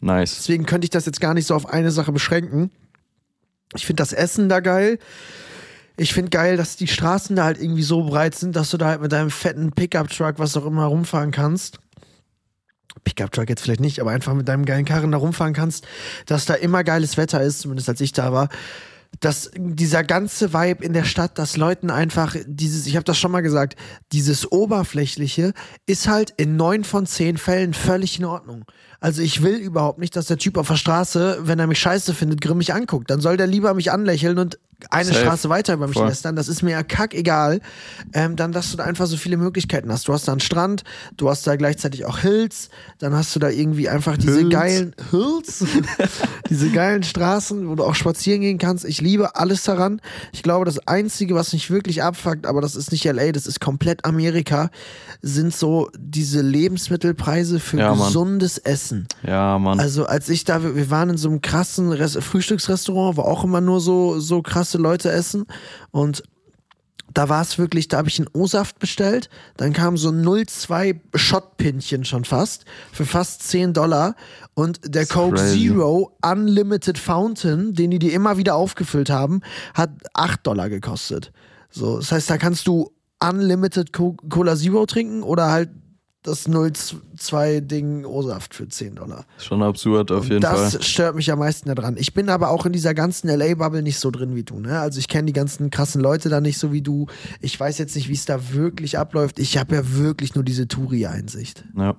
nice. 0.00 0.36
Deswegen 0.36 0.66
könnte 0.66 0.84
ich 0.84 0.90
das 0.90 1.06
jetzt 1.06 1.20
gar 1.22 1.32
nicht 1.32 1.46
so 1.46 1.54
auf 1.54 1.66
eine 1.66 1.90
Sache 1.90 2.12
beschränken. 2.12 2.70
Ich 3.74 3.86
finde 3.86 4.02
das 4.02 4.12
Essen 4.12 4.48
da 4.50 4.60
geil. 4.60 4.98
Ich 5.96 6.12
finde 6.12 6.28
geil, 6.28 6.58
dass 6.58 6.76
die 6.76 6.88
Straßen 6.88 7.34
da 7.36 7.44
halt 7.44 7.58
irgendwie 7.58 7.82
so 7.82 8.04
breit 8.04 8.34
sind, 8.34 8.54
dass 8.54 8.68
du 8.70 8.76
da 8.76 8.88
halt 8.88 9.00
mit 9.00 9.12
deinem 9.12 9.30
fetten 9.30 9.72
Pickup-Truck, 9.72 10.34
was 10.38 10.54
auch 10.58 10.66
immer, 10.66 10.84
rumfahren 10.84 11.30
kannst. 11.30 11.78
Pickup-Truck 13.04 13.48
jetzt 13.48 13.62
vielleicht 13.62 13.80
nicht, 13.80 14.00
aber 14.00 14.10
einfach 14.10 14.34
mit 14.34 14.48
deinem 14.48 14.64
geilen 14.64 14.84
Karren 14.84 15.12
da 15.12 15.18
rumfahren 15.18 15.54
kannst, 15.54 15.86
dass 16.26 16.44
da 16.44 16.54
immer 16.54 16.84
geiles 16.84 17.16
Wetter 17.16 17.42
ist, 17.42 17.60
zumindest 17.60 17.88
als 17.88 18.00
ich 18.00 18.12
da 18.12 18.32
war. 18.32 18.48
Dass 19.20 19.50
dieser 19.56 20.04
ganze 20.04 20.52
Vibe 20.52 20.84
in 20.84 20.92
der 20.92 21.04
Stadt, 21.04 21.38
dass 21.38 21.56
Leuten 21.56 21.90
einfach 21.90 22.36
dieses, 22.46 22.86
ich 22.86 22.96
habe 22.96 23.04
das 23.04 23.18
schon 23.18 23.30
mal 23.30 23.40
gesagt, 23.40 23.76
dieses 24.12 24.50
Oberflächliche 24.50 25.52
ist 25.86 26.08
halt 26.08 26.34
in 26.36 26.56
neun 26.56 26.84
von 26.84 27.06
zehn 27.06 27.38
Fällen 27.38 27.72
völlig 27.72 28.18
in 28.18 28.24
Ordnung. 28.24 28.64
Also 29.06 29.22
ich 29.22 29.40
will 29.40 29.54
überhaupt 29.54 30.00
nicht, 30.00 30.16
dass 30.16 30.26
der 30.26 30.36
Typ 30.36 30.58
auf 30.58 30.66
der 30.66 30.74
Straße, 30.74 31.38
wenn 31.42 31.60
er 31.60 31.68
mich 31.68 31.78
scheiße 31.78 32.12
findet, 32.12 32.40
grimmig 32.40 32.74
anguckt. 32.74 33.08
Dann 33.08 33.20
soll 33.20 33.36
der 33.36 33.46
lieber 33.46 33.72
mich 33.72 33.92
anlächeln 33.92 34.36
und 34.36 34.58
eine 34.90 35.08
Safe. 35.08 35.20
Straße 35.20 35.48
weiter 35.48 35.72
über 35.74 35.86
mich 35.86 35.96
Voll. 35.96 36.08
lästern. 36.08 36.36
Das 36.36 36.48
ist 36.48 36.62
mir 36.62 36.72
ja 36.72 36.82
kackegal. 36.82 37.60
Ähm, 38.12 38.34
dann, 38.36 38.52
dass 38.52 38.72
du 38.72 38.76
da 38.76 38.84
einfach 38.84 39.06
so 39.06 39.16
viele 39.16 39.36
Möglichkeiten 39.38 39.90
hast. 39.90 40.06
Du 40.08 40.12
hast 40.12 40.26
da 40.28 40.32
einen 40.32 40.40
Strand, 40.42 40.82
du 41.16 41.30
hast 41.30 41.46
da 41.46 41.54
gleichzeitig 41.56 42.04
auch 42.04 42.18
Hills, 42.18 42.68
dann 42.98 43.14
hast 43.14 43.34
du 43.34 43.38
da 43.38 43.48
irgendwie 43.48 43.88
einfach 43.88 44.18
diese 44.18 44.38
Hills. 44.40 44.50
geilen 44.52 44.94
Hills, 45.10 45.64
diese 46.50 46.68
geilen 46.70 47.04
Straßen, 47.04 47.68
wo 47.68 47.74
du 47.74 47.84
auch 47.84 47.94
spazieren 47.94 48.42
gehen 48.42 48.58
kannst. 48.58 48.84
Ich 48.84 49.00
liebe 49.00 49.36
alles 49.36 49.62
daran. 49.62 50.00
Ich 50.32 50.42
glaube, 50.42 50.66
das 50.66 50.86
Einzige, 50.86 51.34
was 51.36 51.52
mich 51.54 51.70
wirklich 51.70 52.02
abfuckt, 52.02 52.44
aber 52.44 52.60
das 52.60 52.74
ist 52.76 52.92
nicht 52.92 53.04
LA, 53.04 53.32
das 53.32 53.46
ist 53.46 53.60
komplett 53.60 54.04
Amerika, 54.04 54.68
sind 55.22 55.54
so 55.54 55.90
diese 55.96 56.42
Lebensmittelpreise 56.42 57.60
für 57.60 57.78
Ja, 57.78 57.94
Mann. 57.94 58.08
gesundes 58.08 58.58
Essen. 58.96 59.08
Ja, 59.26 59.58
Mann. 59.58 59.80
Also 59.80 60.06
als 60.06 60.28
ich 60.28 60.44
da, 60.44 60.62
wir 60.62 60.90
waren 60.90 61.10
in 61.10 61.18
so 61.18 61.28
einem 61.28 61.40
krassen 61.40 61.92
Res 61.92 62.16
Frühstücksrestaurant, 62.16 63.16
wo 63.16 63.22
auch 63.22 63.44
immer 63.44 63.60
nur 63.60 63.80
so, 63.80 64.18
so 64.18 64.42
krasse 64.42 64.78
Leute 64.78 65.10
essen 65.10 65.46
und 65.90 66.22
da 67.14 67.30
war 67.30 67.40
es 67.40 67.56
wirklich, 67.56 67.88
da 67.88 67.98
habe 67.98 68.08
ich 68.08 68.18
einen 68.18 68.28
O-Saft 68.34 68.78
bestellt, 68.78 69.30
dann 69.56 69.72
kam 69.72 69.96
so 69.96 70.10
ein 70.10 70.22
0,2 70.22 71.00
Shotpinchen 71.14 72.04
schon 72.04 72.26
fast 72.26 72.66
für 72.92 73.06
fast 73.06 73.42
10 73.44 73.72
Dollar 73.72 74.16
und 74.52 74.80
der 74.84 75.06
Coke 75.06 75.36
crazy. 75.36 75.68
Zero 75.68 76.12
Unlimited 76.22 76.98
Fountain, 76.98 77.72
den 77.72 77.90
die 77.90 77.98
dir 77.98 78.12
immer 78.12 78.36
wieder 78.36 78.54
aufgefüllt 78.54 79.08
haben, 79.08 79.40
hat 79.72 79.90
8 80.12 80.46
Dollar 80.46 80.68
gekostet. 80.68 81.32
So, 81.70 81.96
das 81.96 82.12
heißt, 82.12 82.28
da 82.28 82.36
kannst 82.36 82.66
du 82.66 82.92
Unlimited 83.18 83.94
Co 83.94 84.14
Cola 84.28 84.54
Zero 84.56 84.84
trinken 84.84 85.22
oder 85.22 85.50
halt 85.50 85.70
das 86.26 86.48
0,2 86.48 87.60
Ding 87.60 88.04
O-Saft 88.04 88.54
für 88.54 88.68
10 88.68 88.96
Dollar. 88.96 89.24
Schon 89.38 89.62
absurd 89.62 90.10
auf 90.12 90.28
jeden 90.28 90.40
das 90.40 90.72
Fall. 90.72 90.82
stört 90.82 91.16
mich 91.16 91.30
am 91.32 91.38
meisten 91.38 91.74
daran. 91.74 91.96
Ich 91.98 92.14
bin 92.14 92.28
aber 92.28 92.50
auch 92.50 92.66
in 92.66 92.72
dieser 92.72 92.94
ganzen 92.94 93.28
LA-Bubble 93.28 93.82
nicht 93.82 93.98
so 93.98 94.10
drin 94.10 94.34
wie 94.34 94.42
du. 94.42 94.58
Ne? 94.60 94.78
Also 94.78 94.98
ich 94.98 95.08
kenne 95.08 95.26
die 95.26 95.32
ganzen 95.32 95.70
krassen 95.70 96.00
Leute 96.00 96.28
da 96.28 96.40
nicht 96.40 96.58
so 96.58 96.72
wie 96.72 96.82
du. 96.82 97.06
Ich 97.40 97.58
weiß 97.58 97.78
jetzt 97.78 97.94
nicht, 97.96 98.08
wie 98.08 98.14
es 98.14 98.24
da 98.24 98.52
wirklich 98.52 98.98
abläuft. 98.98 99.38
Ich 99.38 99.56
habe 99.58 99.74
ja 99.76 99.82
wirklich 99.94 100.34
nur 100.34 100.44
diese 100.44 100.68
Touri-Einsicht. 100.68 101.64
Ja. 101.76 101.96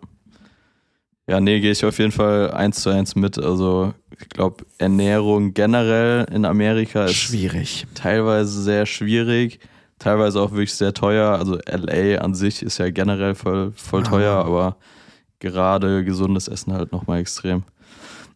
Ja, 1.30 1.42
nee, 1.42 1.60
gehe 1.60 1.72
ich 1.72 1.84
auf 1.84 2.00
jeden 2.00 2.14
Fall 2.14 2.52
eins 2.52 2.82
zu 2.82 2.90
eins 2.90 3.16
mit. 3.16 3.38
Also 3.38 3.94
ich 4.18 4.30
glaube, 4.30 4.66
Ernährung 4.78 5.54
generell 5.54 6.26
in 6.32 6.46
Amerika 6.46 7.04
ist 7.06 7.16
Schwierig. 7.16 7.86
teilweise 7.96 8.62
sehr 8.64 8.86
schwierig, 8.86 9.60
teilweise 10.00 10.42
auch 10.42 10.52
wirklich 10.52 10.74
sehr 10.74 10.94
teuer. 10.94 11.38
Also 11.38 11.58
LA 11.70 12.20
an 12.20 12.34
sich 12.36 12.62
ist 12.64 12.78
ja 12.78 12.90
generell 12.90 13.36
voll, 13.36 13.74
voll 13.76 14.04
Ja. 14.04 14.10
teuer, 14.10 14.34
aber 14.46 14.78
gerade 15.40 16.04
gesundes 16.04 16.48
Essen 16.48 16.74
halt 16.74 16.92
nochmal 16.92 17.20
extrem. 17.20 17.64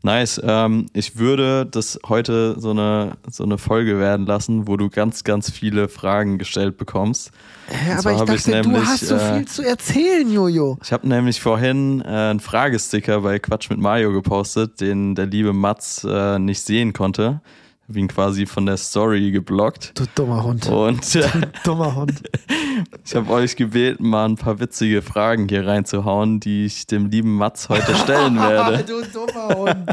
Nice. 0.04 0.41
Ähm, 0.43 0.88
ich 0.93 1.17
würde 1.17 1.67
das 1.67 2.00
heute 2.10 2.60
so 2.60 2.71
eine, 2.71 3.17
so 3.30 3.43
eine 3.43 3.60
Folge 3.60 4.00
werden 4.00 4.26
lassen, 4.26 4.67
wo 4.67 4.76
du 4.76 4.89
ganz, 4.89 5.24
ganz 5.24 5.52
viele 5.52 5.89
Fragen 5.89 6.39
gestellt 6.39 6.78
bekommst. 6.78 7.30
Hä, 7.67 7.93
aber 8.00 8.12
ich 8.13 8.17
dachte, 8.17 8.34
ich 8.34 8.43
du 8.43 8.50
nämlich, 8.52 8.84
hast 8.84 9.06
so 9.08 9.15
äh, 9.15 9.36
viel 9.38 9.47
zu 9.47 9.63
erzählen, 9.63 10.32
Jojo. 10.32 10.80
Ich 10.84 10.91
habe 10.91 11.08
nämlich 11.08 11.39
vorhin 11.39 12.02
äh, 12.02 12.08
einen 12.08 12.39
Fragesticker 12.39 13.21
bei 13.21 13.38
Quatsch 13.38 13.69
mit 13.69 13.78
Mario 13.78 14.12
gepostet, 14.12 14.82
den 14.82 15.13
der 15.13 15.28
liebe 15.28 15.54
Mats 15.54 16.04
äh, 16.04 16.39
nicht 16.39 16.62
sehen 16.62 16.93
konnte. 16.93 17.41
Hab 17.91 17.97
ihn 17.97 18.08
quasi 18.08 18.45
von 18.45 18.65
der 18.65 18.77
Story 18.77 19.32
geblockt. 19.32 19.91
Du 19.99 20.06
dummer 20.15 20.45
Hund. 20.45 20.65
Und 20.69 21.13
äh, 21.13 21.27
Dummer 21.65 21.93
Hund. 21.93 22.23
ich 23.06 23.13
habe 23.13 23.30
euch 23.34 23.58
gebeten, 23.58 24.08
mal 24.08 24.30
ein 24.30 24.38
paar 24.38 24.62
witzige 24.62 25.01
Fragen 25.01 25.49
hier 25.49 25.67
reinzuhauen, 25.67 26.39
die 26.39 26.67
ich 26.67 26.88
dem 26.88 27.08
lieben 27.08 27.36
Mats 27.36 27.67
heute 27.67 27.93
stellen 27.95 28.38
werde. 28.39 28.86
du 28.86 29.01
dummer 29.12 29.56
Hund. 29.58 29.89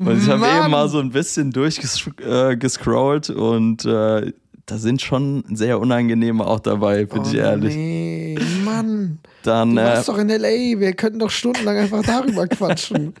Und 0.00 0.22
ich 0.22 0.28
habe 0.30 0.46
eben 0.46 0.70
mal 0.70 0.88
so 0.88 1.00
ein 1.00 1.10
bisschen 1.10 1.50
durchgescrollt 1.50 3.28
und 3.28 3.84
äh, 3.84 4.32
da 4.64 4.78
sind 4.78 5.02
schon 5.02 5.44
sehr 5.52 5.78
unangenehme 5.78 6.46
auch 6.46 6.60
dabei, 6.60 7.04
bin 7.04 7.22
ich 7.22 7.34
oh, 7.34 7.36
ehrlich. 7.36 7.74
Nee, 7.74 8.38
Mann. 8.64 9.18
Dann 9.42 9.76
Du 9.76 9.82
äh, 9.82 9.84
warst 9.84 10.08
doch 10.08 10.18
in 10.18 10.30
L.A. 10.30 10.78
Wir 10.80 10.94
könnten 10.94 11.18
doch 11.18 11.30
stundenlang 11.30 11.76
einfach 11.76 12.02
darüber 12.02 12.46
quatschen. 12.48 13.14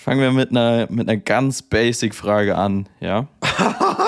Fangen 0.00 0.20
wir 0.20 0.32
mit 0.32 0.50
einer, 0.50 0.86
mit 0.90 1.08
einer 1.08 1.18
ganz 1.20 1.62
basic 1.62 2.14
Frage 2.14 2.56
an, 2.56 2.88
ja? 3.00 3.28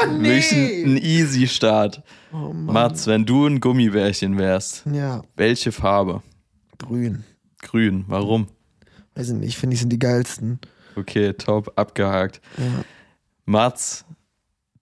Wirklich 0.09 0.53
ein, 0.53 0.85
ein 0.85 0.97
easy 0.97 1.47
Start. 1.47 2.03
Oh, 2.33 2.53
Mann. 2.53 2.65
Mats, 2.75 3.07
wenn 3.07 3.25
du 3.25 3.47
ein 3.47 3.61
Gummibärchen 3.61 4.39
wärst, 4.39 4.85
Ja, 4.93 5.23
welche 5.37 5.73
Farbe? 5.73 6.23
grün. 6.79 7.25
Grün. 7.61 8.05
Warum? 8.09 8.49
Weiß 9.15 9.29
ich 9.31 9.35
nicht, 9.37 9.57
finde 9.57 9.75
ich 9.75 9.81
sind 9.81 9.91
die 9.93 9.99
geilsten. 10.01 10.59
Okay, 10.97 11.33
top, 11.35 11.73
abgehakt. 11.77 12.41
Ja. 12.59 12.85
Mats, 13.45 14.05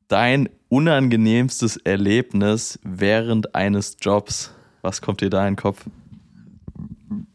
dein 0.08 0.48
unangenehmstes 0.68 1.76
Erlebnis 1.78 2.78
während 2.82 3.54
eines 3.54 3.96
Jobs. 4.00 4.52
Was 4.82 5.02
kommt 5.02 5.20
dir 5.20 5.28
da 5.30 5.46
in 5.46 5.54
den 5.54 5.60
Kopf? 5.60 5.84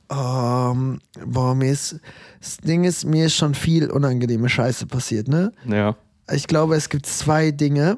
Ähm, 0.09 0.99
boah, 1.25 1.55
mir 1.55 1.71
ist, 1.71 1.99
das 2.39 2.57
Ding 2.57 2.83
ist, 2.83 3.05
mir 3.05 3.25
ist 3.25 3.35
schon 3.35 3.55
viel 3.55 3.89
unangenehme 3.89 4.49
Scheiße 4.49 4.85
passiert, 4.87 5.27
ne? 5.27 5.51
Ja. 5.65 5.95
Ich 6.31 6.47
glaube, 6.47 6.75
es 6.75 6.89
gibt 6.89 7.05
zwei 7.05 7.51
Dinge. 7.51 7.97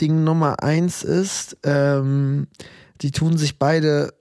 Ding 0.00 0.24
Nummer 0.24 0.62
eins 0.62 1.02
ist, 1.02 1.58
ähm, 1.62 2.46
die 3.02 3.10
tun 3.10 3.36
sich 3.36 3.58
beide, 3.58 4.14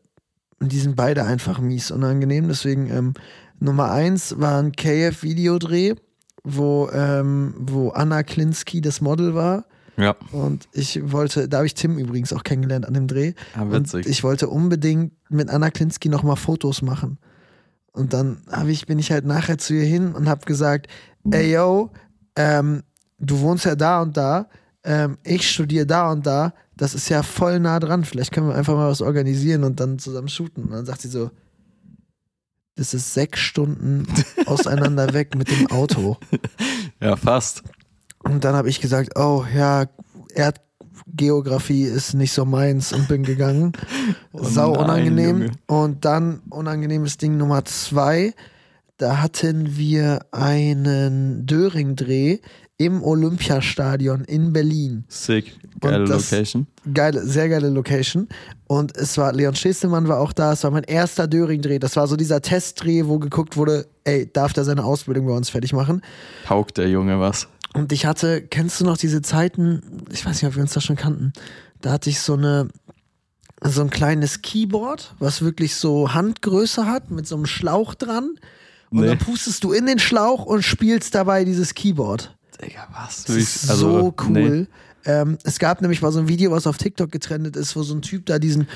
die 0.59 0.79
sind 0.79 0.95
beide 0.95 1.25
einfach 1.25 1.59
mies 1.59 1.91
unangenehm. 1.91 2.47
Deswegen, 2.47 2.89
ähm, 2.89 3.13
Nummer 3.59 3.91
eins 3.91 4.39
war 4.39 4.62
ein 4.62 4.71
KF-Videodreh, 4.71 5.95
wo, 6.43 6.89
ähm, 6.91 7.53
wo 7.57 7.89
Anna 7.89 8.23
Klinski 8.23 8.81
das 8.81 9.01
Model 9.01 9.35
war. 9.35 9.65
Ja. 9.99 10.15
Und 10.31 10.69
ich 10.71 11.12
wollte, 11.12 11.49
da 11.49 11.57
habe 11.57 11.67
ich 11.67 11.73
Tim 11.73 11.97
übrigens 11.97 12.31
auch 12.31 12.43
kennengelernt 12.43 12.88
an 12.88 12.93
dem 12.93 13.07
Dreh. 13.07 13.33
Ah, 13.53 13.63
Und 13.63 13.93
witzig. 13.93 14.07
ich 14.07 14.23
wollte 14.23 14.47
unbedingt 14.47 15.12
mit 15.29 15.49
Anna 15.49 15.69
Klinski 15.69 16.07
nochmal 16.07 16.38
Fotos 16.38 16.81
machen. 16.81 17.17
Und 17.91 18.13
dann 18.13 18.41
ich, 18.67 18.85
bin 18.85 18.97
ich 18.97 19.12
halt 19.12 19.25
nachher 19.25 19.57
zu 19.57 19.73
ihr 19.73 19.83
hin 19.83 20.13
und 20.13 20.29
habe 20.29 20.45
gesagt, 20.45 20.88
ey 21.31 21.51
yo, 21.53 21.91
ähm, 22.35 22.83
du 23.19 23.41
wohnst 23.41 23.65
ja 23.65 23.75
da 23.75 24.01
und 24.01 24.15
da, 24.15 24.47
ähm, 24.83 25.17
ich 25.23 25.49
studiere 25.49 25.85
da 25.85 26.12
und 26.12 26.25
da, 26.25 26.53
das 26.77 26.95
ist 26.95 27.09
ja 27.09 27.23
voll 27.23 27.59
nah 27.59 27.79
dran, 27.79 28.05
vielleicht 28.05 28.31
können 28.31 28.47
wir 28.47 28.55
einfach 28.55 28.75
mal 28.75 28.89
was 28.89 29.01
organisieren 29.01 29.65
und 29.65 29.81
dann 29.81 29.99
zusammen 29.99 30.29
shooten. 30.29 30.63
Und 30.63 30.71
dann 30.71 30.85
sagt 30.85 31.01
sie 31.01 31.09
so, 31.09 31.29
das 32.75 32.93
ist 32.93 33.13
sechs 33.13 33.41
Stunden 33.41 34.07
auseinander 34.45 35.13
weg 35.13 35.35
mit 35.35 35.51
dem 35.51 35.67
Auto. 35.67 36.15
Ja, 37.01 37.17
fast. 37.17 37.63
Und 38.30 38.44
dann 38.44 38.56
habe 38.56 38.70
ich 38.70 38.80
gesagt, 38.82 39.18
oh 39.18 39.44
ja, 39.56 39.86
Erdgeografie 40.34 41.84
ist 41.84 42.13
nicht 42.13 42.32
so 42.32 42.46
meins 42.46 42.94
und 42.94 43.08
bin 43.08 43.24
gegangen. 43.24 43.74
Sau 44.34 44.72
Oh 44.72 44.74
nein, 44.76 44.84
unangenehm. 44.84 45.42
Junge. 45.42 45.52
Und 45.68 46.06
dann 46.06 46.42
unangenehmes 46.50 47.18
Ding 47.18 47.38
Nummer 47.38 47.65
zwei. 47.65 48.34
Da 48.98 49.22
hatten 49.22 49.78
wir 49.78 50.20
einen 50.32 51.46
Döring-Dreh 51.46 52.39
im 52.78 53.02
Olympiastadion 53.04 54.24
in 54.26 54.52
Berlin. 54.54 55.04
Sick. 55.08 55.58
Geile 55.82 56.06
das- 56.06 56.32
Location. 56.32 56.68
Geile, 56.94 57.26
sehr 57.26 57.50
geile 57.50 57.70
Location. 57.70 58.28
Und 58.68 58.96
es 58.98 59.18
war, 59.18 59.34
Leon 59.34 59.56
Schestelmann 59.56 60.08
war 60.08 60.20
auch 60.20 60.32
da. 60.34 60.54
Es 60.54 60.63
war 60.63 60.72
mein 60.72 60.84
erster 60.84 61.28
Döring-Dreh. 61.28 61.80
Das 61.80 61.96
war 61.96 62.08
so 62.08 62.15
dieser 62.15 62.42
Testdreh, 62.42 63.06
wo 63.06 63.20
geguckt 63.20 63.58
wurde, 63.58 63.86
ey, 64.04 64.30
darf 64.32 64.54
der 64.54 64.63
seine 64.65 64.84
Ausbildung 64.84 65.28
bei 65.28 65.34
uns 65.34 65.50
fertig 65.50 65.74
machen? 65.74 66.02
Taugt 66.46 66.78
der 66.78 66.89
Junge 66.89 67.20
was. 67.20 67.48
Und 67.73 67.91
ich 67.91 68.05
hatte, 68.05 68.41
kennst 68.41 68.82
du 68.82 68.86
noch 68.86 68.97
diese 68.97 69.21
Zeiten, 69.21 70.03
ich 70.12 70.25
weiß 70.25 70.41
nicht, 70.41 70.49
ob 70.49 70.55
wir 70.55 70.63
uns 70.63 70.73
da 70.73 70.82
schon 70.82 70.95
kannten, 70.95 71.34
da 71.82 71.91
hatte 71.91 72.10
ich 72.10 72.19
so 72.19 72.34
eine, 72.34 72.69
so 73.62 73.82
ein 73.82 73.89
kleines 73.89 74.41
Keyboard, 74.41 75.15
was 75.19 75.41
wirklich 75.41 75.75
so 75.75 76.13
Handgröße 76.13 76.86
hat, 76.88 77.12
mit 77.12 77.27
so 77.27 77.36
einem 77.36 77.45
Schlauch 77.45 77.93
dran. 77.93 78.36
Und 78.91 79.01
Nee. 79.01 79.08
dann 79.08 79.19
pustest 79.19 79.63
du 79.63 79.71
in 79.71 79.86
den 79.86 79.99
Schlauch 79.99 80.45
und 80.45 80.63
spielst 80.63 81.13
dabei 81.13 81.45
dieses 81.45 81.75
Keyboard. 81.75 82.36
Digga, 82.62 82.88
was? 82.91 83.23
Das 83.25 83.36
ist 83.36 83.62
so 83.67 84.13
cool. 84.27 84.67
Ähm, 85.10 85.39
es 85.43 85.58
gab 85.58 85.82
nämlich 85.82 86.04
mal 86.04 86.12
so 86.12 86.19
ein 86.19 86.28
Video, 86.28 86.52
was 86.52 86.67
auf 86.67 86.78
TikTok 86.78 87.12
getrennt 87.12 87.56
ist, 87.56 87.76
wo 87.76 87.82
so 87.82 87.95
ein 87.95 88.04
Typ 88.04 88.28
da 88.28 88.38
diesen 88.38 88.67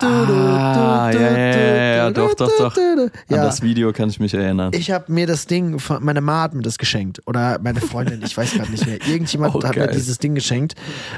Ah, 0.00 1.10
ja, 1.12 1.20
ja, 1.20 1.94
ja, 1.96 2.10
doch, 2.10 2.34
doch, 2.34 2.50
doch. 2.58 2.76
An 2.76 3.10
Ja, 3.28 3.44
das 3.44 3.62
Video 3.62 3.92
kann 3.92 4.08
ich 4.08 4.18
mich 4.18 4.34
erinnern. 4.34 4.72
ich 4.74 4.90
habe 4.90 5.12
mir 5.12 5.28
das 5.28 5.46
Ding, 5.46 5.78
von, 5.78 6.02
meine 6.04 6.20
Ma 6.20 6.42
hat 6.42 6.54
mir 6.54 6.62
das 6.62 6.78
geschenkt. 6.78 7.20
Oder 7.26 7.60
meine 7.62 7.80
Freundin, 7.80 8.22
ich 8.24 8.36
weiß 8.36 8.54
gerade 8.54 8.72
nicht 8.72 8.86
mehr. 8.86 8.98
Irgendjemand 9.06 9.54
Oh, 9.54 9.62
hat 9.62 9.76
mir 9.76 9.86
dieses 9.86 10.18
Ding 10.18 10.34
geschenkt. 10.34 10.74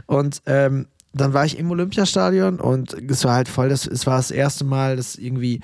Und 0.06 0.42
ähm, 0.44 0.88
dann 1.14 1.32
war 1.32 1.44
ich 1.44 1.58
im 1.58 1.70
Olympiastadion 1.70 2.60
und 2.60 2.92
es 3.08 3.24
war 3.24 3.34
halt 3.34 3.48
voll, 3.48 3.68
das, 3.68 3.86
es 3.86 4.06
war 4.06 4.16
das 4.16 4.30
erste 4.30 4.64
Mal, 4.64 4.96
dass 4.96 5.14
irgendwie 5.14 5.60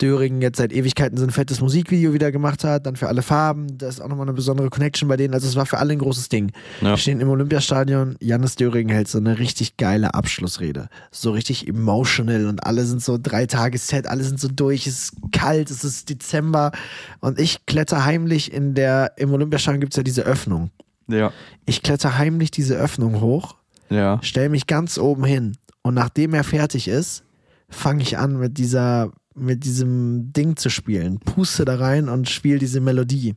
Döring 0.00 0.40
jetzt 0.40 0.58
seit 0.58 0.72
Ewigkeiten 0.72 1.18
so 1.18 1.24
ein 1.24 1.30
fettes 1.30 1.60
Musikvideo 1.60 2.12
wieder 2.12 2.30
gemacht 2.30 2.64
hat, 2.64 2.86
dann 2.86 2.96
für 2.96 3.08
alle 3.08 3.22
Farben. 3.22 3.78
Das 3.78 3.96
ist 3.96 4.00
auch 4.00 4.08
nochmal 4.08 4.26
eine 4.26 4.34
besondere 4.34 4.70
Connection 4.70 5.08
bei 5.08 5.16
denen. 5.16 5.34
Also 5.34 5.48
es 5.48 5.56
war 5.56 5.66
für 5.66 5.78
alle 5.78 5.92
ein 5.92 5.98
großes 5.98 6.28
Ding. 6.28 6.52
Ja. 6.80 6.90
Wir 6.90 6.96
stehen 6.96 7.20
im 7.20 7.28
Olympiastadion, 7.28 8.16
Jannis 8.20 8.54
Döring 8.54 8.88
hält 8.88 9.08
so 9.08 9.18
eine 9.18 9.38
richtig 9.38 9.76
geile 9.76 10.14
Abschlussrede. 10.14 10.88
So 11.10 11.32
richtig 11.32 11.66
emotional 11.66 12.46
und 12.46 12.64
alle 12.64 12.84
sind 12.84 13.02
so 13.02 13.18
drei 13.20 13.46
Tage 13.46 13.78
Set, 13.78 14.06
alle 14.06 14.22
sind 14.22 14.38
so 14.38 14.48
durch, 14.48 14.86
es 14.86 15.04
ist 15.04 15.12
kalt, 15.32 15.70
es 15.70 15.82
ist 15.84 16.08
Dezember 16.10 16.72
und 17.20 17.40
ich 17.40 17.66
kletter 17.66 18.04
heimlich 18.04 18.52
in 18.52 18.74
der, 18.74 19.12
im 19.16 19.32
Olympiastadion 19.32 19.80
gibt 19.80 19.92
es 19.94 19.96
ja 19.96 20.02
diese 20.02 20.22
Öffnung. 20.22 20.70
Ja, 21.08 21.32
Ich 21.66 21.82
kletter 21.82 22.16
heimlich 22.16 22.50
diese 22.52 22.76
Öffnung 22.76 23.20
hoch, 23.20 23.56
ja. 23.92 24.18
stell 24.22 24.48
mich 24.48 24.66
ganz 24.66 24.98
oben 24.98 25.24
hin 25.24 25.56
und 25.82 25.94
nachdem 25.94 26.34
er 26.34 26.44
fertig 26.44 26.88
ist, 26.88 27.24
fange 27.68 28.02
ich 28.02 28.18
an 28.18 28.38
mit 28.38 28.58
dieser, 28.58 29.12
mit 29.34 29.64
diesem 29.64 30.32
Ding 30.32 30.56
zu 30.56 30.68
spielen, 30.70 31.18
puste 31.18 31.64
da 31.64 31.76
rein 31.76 32.08
und 32.08 32.28
spiele 32.28 32.58
diese 32.58 32.80
Melodie. 32.80 33.34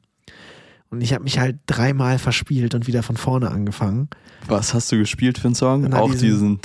Und 0.89 1.01
ich 1.01 1.13
habe 1.13 1.23
mich 1.23 1.39
halt 1.39 1.57
dreimal 1.65 2.19
verspielt 2.19 2.75
und 2.75 2.87
wieder 2.87 3.03
von 3.03 3.17
vorne 3.17 3.51
angefangen. 3.51 4.07
Was 4.47 4.73
hast 4.73 4.91
du 4.91 4.97
gespielt 4.97 5.39
für 5.39 5.47
einen 5.47 5.55
Song? 5.55 5.91
Auch 5.93 6.13
diesen. 6.13 6.59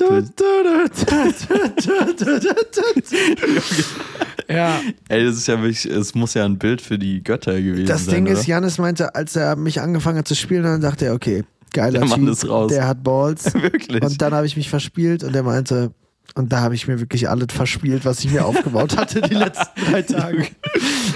Ja, 4.48 4.80
Ey, 5.08 5.24
das 5.24 5.36
ist 5.36 5.46
ja 5.46 5.60
wirklich, 5.62 5.84
es 5.86 6.14
muss 6.14 6.34
ja 6.34 6.44
ein 6.44 6.58
Bild 6.58 6.82
für 6.82 6.98
die 6.98 7.22
Götter 7.22 7.60
gewesen 7.60 7.86
das 7.86 8.04
sein. 8.06 8.24
Ding 8.24 8.26
ist? 8.26 8.46
Janis 8.46 8.78
meinte, 8.78 9.14
als 9.14 9.36
er 9.36 9.56
mich 9.56 9.80
angefangen 9.80 10.18
hat 10.18 10.28
zu 10.28 10.34
spielen, 10.34 10.64
dann 10.64 10.80
dachte 10.80 11.06
er, 11.06 11.14
okay, 11.14 11.44
geiler 11.72 12.00
Der 12.00 12.08
Mann 12.08 12.20
Typ, 12.20 12.28
ist 12.30 12.48
raus. 12.48 12.70
der 12.70 12.86
hat 12.86 13.02
Balls. 13.02 13.54
Wirklich. 13.60 14.02
Und 14.02 14.20
dann 14.22 14.32
habe 14.34 14.46
ich 14.46 14.56
mich 14.56 14.68
verspielt 14.70 15.24
und 15.24 15.34
er 15.34 15.42
meinte, 15.42 15.92
und 16.36 16.52
da 16.52 16.60
habe 16.60 16.76
ich 16.76 16.86
mir 16.86 17.00
wirklich 17.00 17.28
alles 17.28 17.48
verspielt, 17.50 18.04
was 18.04 18.20
ich 18.24 18.30
mir 18.30 18.44
aufgebaut 18.46 18.96
hatte 18.96 19.20
die 19.20 19.34
letzten 19.34 19.80
drei 19.90 20.02
Tage. 20.02 20.46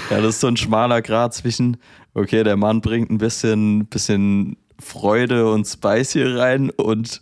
Ja, 0.09 0.17
das 0.19 0.35
ist 0.35 0.39
so 0.41 0.47
ein 0.47 0.57
schmaler 0.57 1.01
Grad 1.01 1.33
zwischen, 1.33 1.77
okay, 2.13 2.43
der 2.43 2.57
Mann 2.57 2.81
bringt 2.81 3.09
ein 3.09 3.17
bisschen, 3.17 3.85
bisschen 3.85 4.57
Freude 4.77 5.49
und 5.49 5.65
Spice 5.65 6.11
hier 6.11 6.35
rein 6.37 6.69
und 6.69 7.21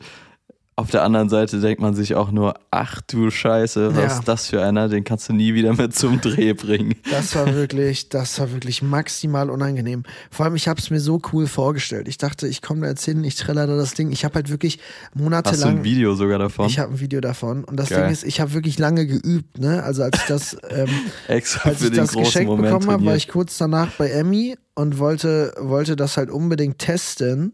auf 0.75 0.89
der 0.89 1.03
anderen 1.03 1.29
Seite 1.29 1.59
denkt 1.59 1.81
man 1.81 1.93
sich 1.93 2.15
auch 2.15 2.31
nur, 2.31 2.55
ach 2.71 2.99
du 3.01 3.29
Scheiße, 3.29 3.95
was 3.95 3.97
Ja. 4.03 4.19
ist 4.19 4.27
das 4.27 4.47
für 4.47 4.63
einer, 4.63 4.89
den 4.89 5.03
kannst 5.03 5.29
du 5.29 5.33
nie 5.33 5.53
wieder 5.53 5.73
mit 5.73 5.95
zum 5.95 6.19
Dreh 6.19 6.53
bringen. 6.53 6.95
Das 7.12 7.36
war 7.36 7.53
wirklich, 7.53 8.09
das 8.09 8.39
war 8.39 8.51
wirklich 8.51 8.81
maximal 8.81 9.49
unangenehm. 9.51 10.03
Vor 10.31 10.45
allem, 10.45 10.55
ich 10.55 10.67
habe 10.67 10.79
es 10.79 10.89
mir 10.89 10.99
so 10.99 11.21
cool 11.31 11.45
vorgestellt. 11.47 12.07
Ich 12.07 12.17
dachte, 12.17 12.47
ich 12.47 12.62
komme 12.63 12.81
da 12.81 12.88
jetzt 12.88 13.05
hin, 13.05 13.23
ich 13.23 13.36
trelle 13.36 13.67
da 13.67 13.75
das 13.77 13.93
Ding. 13.93 14.12
Ich 14.12 14.25
habe 14.25 14.36
halt 14.36 14.49
wirklich 14.49 14.79
Hast 14.79 15.15
du 15.15 15.23
monatelang. 15.23 15.77
ein 15.77 15.83
Video 15.83 16.15
sogar 16.15 16.39
davon? 16.39 16.65
Ich 16.67 16.79
habe 16.79 16.93
ein 16.93 16.99
Video 16.99 17.21
davon 17.21 17.63
und 17.63 17.77
das 17.77 17.89
Geil. 17.89 18.03
Ding 18.03 18.12
ist, 18.12 18.23
ich 18.23 18.41
habe 18.41 18.53
wirklich 18.53 18.79
lange 18.79 19.05
geübt, 19.05 19.59
ne? 19.59 19.83
Also 19.83 20.01
als 20.03 20.17
ich 20.17 20.25
das, 20.27 20.57
ähm, 20.69 20.89
Extra 21.27 21.69
als 21.69 21.81
ich 21.83 21.91
das 21.91 22.13
großen 22.13 22.23
geschenkt 22.23 22.49
Moment 22.49 22.67
bekommen 22.73 22.91
habe, 22.91 23.05
war 23.05 23.15
ich 23.15 23.27
kurz 23.27 23.57
danach 23.59 23.91
bei 23.97 24.09
Emmy 24.09 24.55
und 24.73 24.97
wollte, 24.97 25.53
wollte 25.59 25.95
das 25.95 26.17
halt 26.17 26.31
unbedingt 26.31 26.79
testen. 26.79 27.53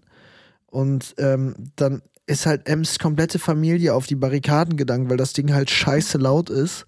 Und 0.68 1.16
ähm, 1.18 1.56
dann 1.76 2.02
ist 2.30 2.46
halt 2.46 2.68
Ems 2.68 3.00
komplette 3.00 3.40
Familie 3.40 3.94
auf 3.94 4.06
die 4.06 4.16
Barrikaden 4.16 4.78
gegangen, 4.78 5.10
weil 5.10 5.18
das 5.18 5.34
Ding 5.34 5.52
halt 5.54 5.70
scheiße 5.70 6.18
laut 6.18 6.50
ist 6.50 6.86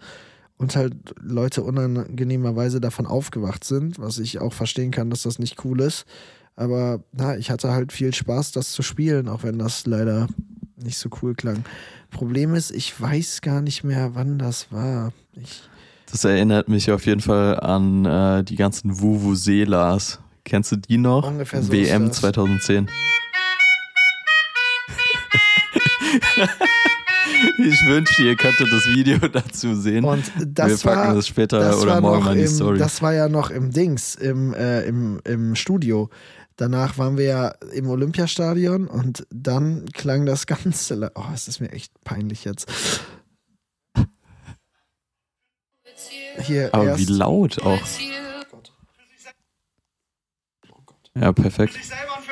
und 0.57 0.75
halt 0.75 0.93
Leute 1.19 1.63
unangenehmerweise 1.63 2.79
davon 2.79 3.07
aufgewacht 3.07 3.63
sind, 3.63 3.99
was 3.99 4.19
ich 4.19 4.39
auch 4.39 4.53
verstehen 4.53 4.91
kann, 4.91 5.09
dass 5.09 5.23
das 5.23 5.39
nicht 5.39 5.65
cool 5.65 5.81
ist. 5.81 6.05
Aber 6.55 7.03
na, 7.11 7.37
ich 7.37 7.49
hatte 7.49 7.71
halt 7.71 7.91
viel 7.91 8.13
Spaß, 8.13 8.51
das 8.51 8.71
zu 8.71 8.83
spielen, 8.83 9.27
auch 9.27 9.43
wenn 9.43 9.57
das 9.57 9.87
leider 9.87 10.27
nicht 10.77 10.99
so 10.99 11.09
cool 11.21 11.33
klang. 11.33 11.63
Problem 12.11 12.53
ist, 12.53 12.69
ich 12.71 12.99
weiß 12.99 13.41
gar 13.41 13.61
nicht 13.61 13.83
mehr, 13.83 14.11
wann 14.13 14.37
das 14.37 14.71
war. 14.71 15.11
Ich, 15.33 15.63
Das 16.11 16.23
erinnert 16.23 16.69
mich 16.69 16.91
auf 16.91 17.05
jeden 17.07 17.21
Fall 17.21 17.59
an 17.59 18.05
äh, 18.05 18.43
die 18.43 18.55
ganzen 18.57 19.01
Vuvuzelas. 19.01 20.19
Kennst 20.43 20.71
du 20.71 20.75
die 20.75 20.97
noch? 20.97 21.27
Ungefähr 21.27 21.63
so 21.63 21.71
WM 21.71 22.03
ist 22.05 22.09
das. 22.11 22.33
2010. 22.33 22.87
ich 27.57 27.85
wünschte, 27.85 28.23
ihr 28.23 28.35
könntet 28.35 28.71
das 28.71 28.85
Video 28.87 29.17
dazu 29.27 29.75
sehen. 29.75 30.05
Und 30.05 30.31
das 30.45 30.83
Wir 30.83 30.91
packen 30.91 31.09
war, 31.09 31.15
das 31.15 31.27
später 31.27 31.59
das 31.59 31.77
oder 31.77 32.01
morgen 32.01 32.23
mal 32.23 32.31
in 32.33 32.39
die 32.39 32.45
im, 32.45 32.51
Story. 32.51 32.79
Das 32.79 33.01
war 33.01 33.13
ja 33.13 33.29
noch 33.29 33.49
im 33.49 33.71
Dings, 33.71 34.15
im, 34.15 34.53
äh, 34.53 34.83
im, 34.83 35.21
im 35.25 35.55
Studio. 35.55 36.09
Danach 36.57 36.97
waren 36.97 37.17
wir 37.17 37.25
ja 37.25 37.47
im 37.73 37.89
Olympiastadion 37.89 38.87
und 38.87 39.25
dann 39.31 39.85
klang 39.93 40.25
das 40.25 40.45
Ganze. 40.47 41.11
Oh, 41.15 41.23
es 41.33 41.47
ist 41.47 41.59
mir 41.59 41.71
echt 41.71 41.91
peinlich 42.03 42.45
jetzt. 42.45 42.69
Hier 46.39 46.73
Aber 46.73 46.85
erst, 46.85 46.99
wie 46.99 47.13
laut 47.13 47.61
auch. 47.61 47.81
Ja, 51.13 51.33
perfekt. 51.33 51.73
sich 51.73 51.87
selber 51.87 52.17
und 52.17 52.25
für 52.25 52.30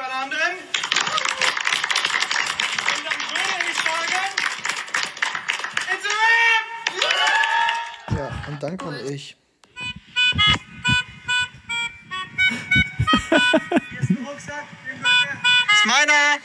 und 8.50 8.64
dann 8.64 8.78
komme 8.78 9.00
ich. 9.02 9.38
Hier 13.92 14.00
ist 14.00 14.10
ein 14.10 14.26
Rucksack, 14.26 14.66
den. 14.86 14.96
Ist 15.74 15.86
meiner! 15.86 16.40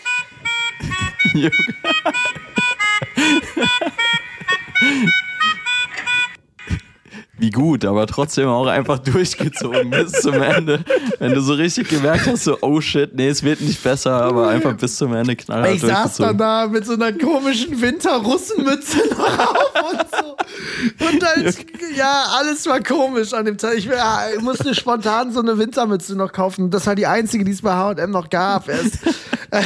Wie 7.44 7.50
gut, 7.50 7.84
aber 7.84 8.06
trotzdem 8.06 8.48
auch 8.48 8.66
einfach 8.66 8.98
durchgezogen 9.00 9.90
bis 9.90 10.12
zum 10.12 10.40
Ende. 10.40 10.82
Wenn 11.18 11.34
du 11.34 11.42
so 11.42 11.52
richtig 11.52 11.90
gemerkt 11.90 12.26
hast, 12.26 12.44
so, 12.44 12.56
oh 12.62 12.80
shit, 12.80 13.14
nee, 13.14 13.28
es 13.28 13.42
wird 13.42 13.60
nicht 13.60 13.82
besser, 13.82 14.12
aber 14.12 14.48
einfach 14.48 14.74
bis 14.74 14.96
zum 14.96 15.12
Ende 15.12 15.36
knallhart 15.36 15.74
Ich 15.74 15.82
saß 15.82 16.16
dann 16.16 16.38
da 16.38 16.66
mit 16.66 16.86
so 16.86 16.94
einer 16.94 17.12
komischen 17.12 17.82
Winterrussenmütze 17.82 18.96
noch 19.10 19.38
auf 19.38 19.92
und 19.92 20.06
so. 20.10 21.06
Und 21.06 21.22
halt, 21.22 21.66
ja, 21.94 22.28
alles 22.38 22.66
war 22.66 22.80
komisch 22.80 23.34
an 23.34 23.44
dem 23.44 23.58
Tag. 23.58 23.76
Ich, 23.76 23.84
ja, 23.84 24.22
ich 24.34 24.40
musste 24.40 24.74
spontan 24.74 25.30
so 25.30 25.40
eine 25.40 25.58
Wintermütze 25.58 26.16
noch 26.16 26.32
kaufen. 26.32 26.70
Das 26.70 26.86
war 26.86 26.94
die 26.94 27.06
einzige, 27.06 27.44
die 27.44 27.52
es 27.52 27.60
bei 27.60 27.74
H&M 27.74 28.10
noch 28.10 28.30
gab. 28.30 28.70
Erst. 28.70 29.00
da 29.50 29.60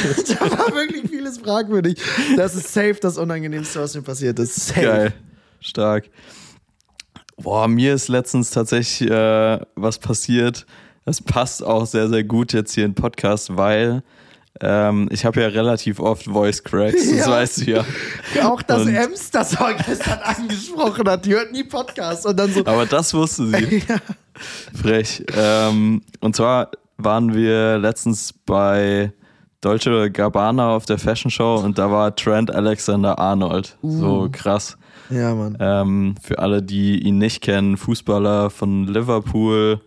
war 0.58 0.74
wirklich 0.74 1.08
vieles 1.08 1.38
fragwürdig. 1.38 2.02
Das 2.36 2.56
ist 2.56 2.74
safe 2.74 2.96
das 3.00 3.18
Unangenehmste, 3.18 3.78
was 3.78 3.94
mir 3.94 4.02
passiert 4.02 4.40
ist. 4.40 4.66
Safe. 4.66 4.82
Geil. 4.82 5.14
Stark. 5.60 6.06
Boah, 7.40 7.68
mir 7.68 7.94
ist 7.94 8.08
letztens 8.08 8.50
tatsächlich 8.50 9.08
äh, 9.10 9.58
was 9.76 9.98
passiert. 9.98 10.66
Das 11.04 11.22
passt 11.22 11.64
auch 11.64 11.86
sehr, 11.86 12.08
sehr 12.08 12.24
gut 12.24 12.52
jetzt 12.52 12.74
hier 12.74 12.84
im 12.84 12.94
Podcast, 12.94 13.56
weil 13.56 14.02
ähm, 14.60 15.08
ich 15.12 15.24
habe 15.24 15.40
ja 15.40 15.48
relativ 15.48 16.00
oft 16.00 16.24
Voice 16.24 16.62
Cracks, 16.64 17.08
das 17.08 17.18
Ja. 17.26 17.30
weißt 17.30 17.58
du 17.66 17.70
ja. 17.70 17.84
Auch 18.44 18.60
dass 18.62 18.82
Und- 18.82 18.94
Ems 18.94 19.30
das 19.30 19.56
gestern 19.86 20.18
angesprochen 20.24 21.08
hat. 21.08 21.24
Die 21.24 21.32
hört 21.34 21.52
nie 21.52 21.64
Podcast 21.64 22.26
und 22.26 22.38
dann 22.38 22.52
so. 22.52 22.60
Aber 22.66 22.86
das 22.86 23.14
wusste 23.14 23.46
sie. 23.46 23.78
ja. 23.88 23.96
Frech. 24.74 25.24
Ähm, 25.36 26.02
und 26.20 26.36
zwar 26.36 26.70
waren 26.96 27.32
wir 27.34 27.78
letztens 27.78 28.32
bei 28.32 29.12
Dolce 29.60 30.10
Gabbana 30.10 30.70
auf 30.74 30.86
der 30.86 30.98
Fashion 30.98 31.30
Show 31.30 31.56
und 31.64 31.78
da 31.78 31.90
war 31.90 32.14
Trent 32.14 32.50
Alexander 32.50 33.18
Arnold. 33.18 33.76
So 33.82 34.28
krass. 34.30 34.76
Ja, 35.10 35.34
Mann. 35.34 35.56
Ähm, 35.60 36.14
für 36.22 36.38
alle, 36.38 36.62
die 36.62 36.98
ihn 37.00 37.18
nicht 37.18 37.42
kennen, 37.42 37.76
Fußballer 37.76 38.50
von 38.50 38.86
Liverpool, 38.86 39.80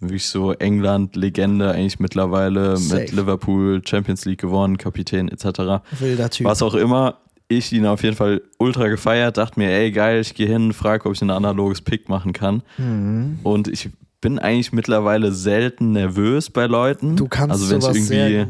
wirklich 0.00 0.26
so 0.26 0.52
England-Legende 0.52 1.70
eigentlich 1.70 1.98
mittlerweile, 1.98 2.76
Safe. 2.76 3.02
mit 3.02 3.12
Liverpool 3.12 3.82
Champions 3.84 4.24
League 4.24 4.40
gewonnen, 4.40 4.78
Kapitän 4.78 5.28
etc. 5.28 5.82
Wilder 5.98 6.30
Typ. 6.30 6.46
Was 6.46 6.62
auch 6.62 6.74
immer, 6.74 7.18
ich 7.48 7.72
ihn 7.72 7.86
auf 7.86 8.02
jeden 8.02 8.16
Fall 8.16 8.42
ultra 8.58 8.88
gefeiert, 8.88 9.36
dachte 9.36 9.58
mir, 9.58 9.70
ey 9.70 9.90
geil, 9.92 10.20
ich 10.20 10.34
gehe 10.34 10.46
hin, 10.46 10.72
frage, 10.72 11.06
ob 11.06 11.14
ich 11.14 11.22
ein 11.22 11.30
analoges 11.30 11.80
Pick 11.80 12.08
machen 12.08 12.32
kann. 12.32 12.62
Mhm. 12.78 13.38
Und 13.42 13.68
ich 13.68 13.90
bin 14.20 14.38
eigentlich 14.38 14.72
mittlerweile 14.72 15.32
selten 15.32 15.92
nervös 15.92 16.48
bei 16.48 16.64
Leuten. 16.64 17.14
Du 17.14 17.28
kannst 17.28 17.50
also 17.52 17.70
wenn 17.70 17.78
ich 17.80 18.10
irgendwie 18.10 18.46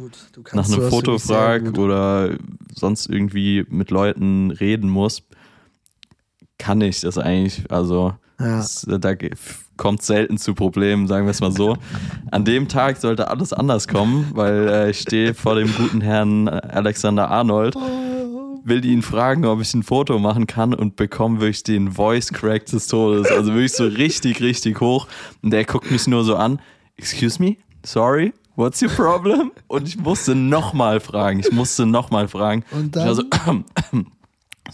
nach 0.52 0.68
einem 0.68 0.88
Foto 0.88 1.18
frage 1.18 1.72
oder 1.80 2.30
sonst 2.72 3.10
irgendwie 3.10 3.66
mit 3.68 3.90
Leuten 3.90 4.52
reden 4.52 4.88
muss, 4.88 5.24
kann 6.58 6.80
ich 6.80 7.00
das 7.00 7.18
eigentlich. 7.18 7.70
Also 7.70 8.14
Ja. 8.40 8.56
das, 8.58 8.86
da 8.88 9.12
kommt 9.76 10.02
selten 10.02 10.38
zu 10.38 10.54
Problemen, 10.54 11.06
sagen 11.08 11.26
wir 11.26 11.30
es 11.32 11.40
mal 11.40 11.52
so. 11.52 11.76
An 12.30 12.44
dem 12.44 12.68
Tag 12.68 12.96
sollte 12.98 13.28
alles 13.28 13.52
anders 13.52 13.88
kommen, 13.88 14.30
weil 14.34 14.68
äh, 14.68 14.90
ich 14.90 15.00
stehe 15.00 15.34
vor 15.34 15.56
dem 15.56 15.72
guten 15.76 16.00
Herrn 16.00 16.48
Alexander 16.48 17.28
Arnold, 17.30 17.74
will 18.64 18.84
ihn 18.84 19.02
fragen, 19.02 19.44
ob 19.44 19.60
ich 19.60 19.74
ein 19.74 19.82
Foto 19.82 20.18
machen 20.18 20.46
kann 20.46 20.74
und 20.74 20.96
bekomme 20.96 21.40
wirklich 21.40 21.64
den 21.64 21.92
Voice 21.92 22.32
Crack 22.32 22.66
des 22.66 22.86
Todes. 22.86 23.30
Also 23.30 23.52
wirklich 23.52 23.72
so 23.72 23.84
richtig, 23.84 24.40
richtig 24.40 24.80
hoch. 24.80 25.06
Und 25.42 25.50
der 25.50 25.64
guckt 25.64 25.90
mich 25.90 26.06
nur 26.06 26.24
so 26.24 26.36
an. 26.36 26.60
Excuse 26.96 27.42
me? 27.42 27.56
Sorry? 27.84 28.32
What's 28.56 28.80
your 28.80 28.88
problem? 28.90 29.50
Und 29.66 29.88
ich 29.88 29.98
musste 29.98 30.34
nochmal 30.36 31.00
fragen. 31.00 31.40
Ich 31.40 31.50
musste 31.50 31.84
nochmal 31.86 32.28
fragen. 32.28 32.64
Und 32.70 32.94
Ich 32.96 33.02
war 33.04 33.14
so, 33.16 33.24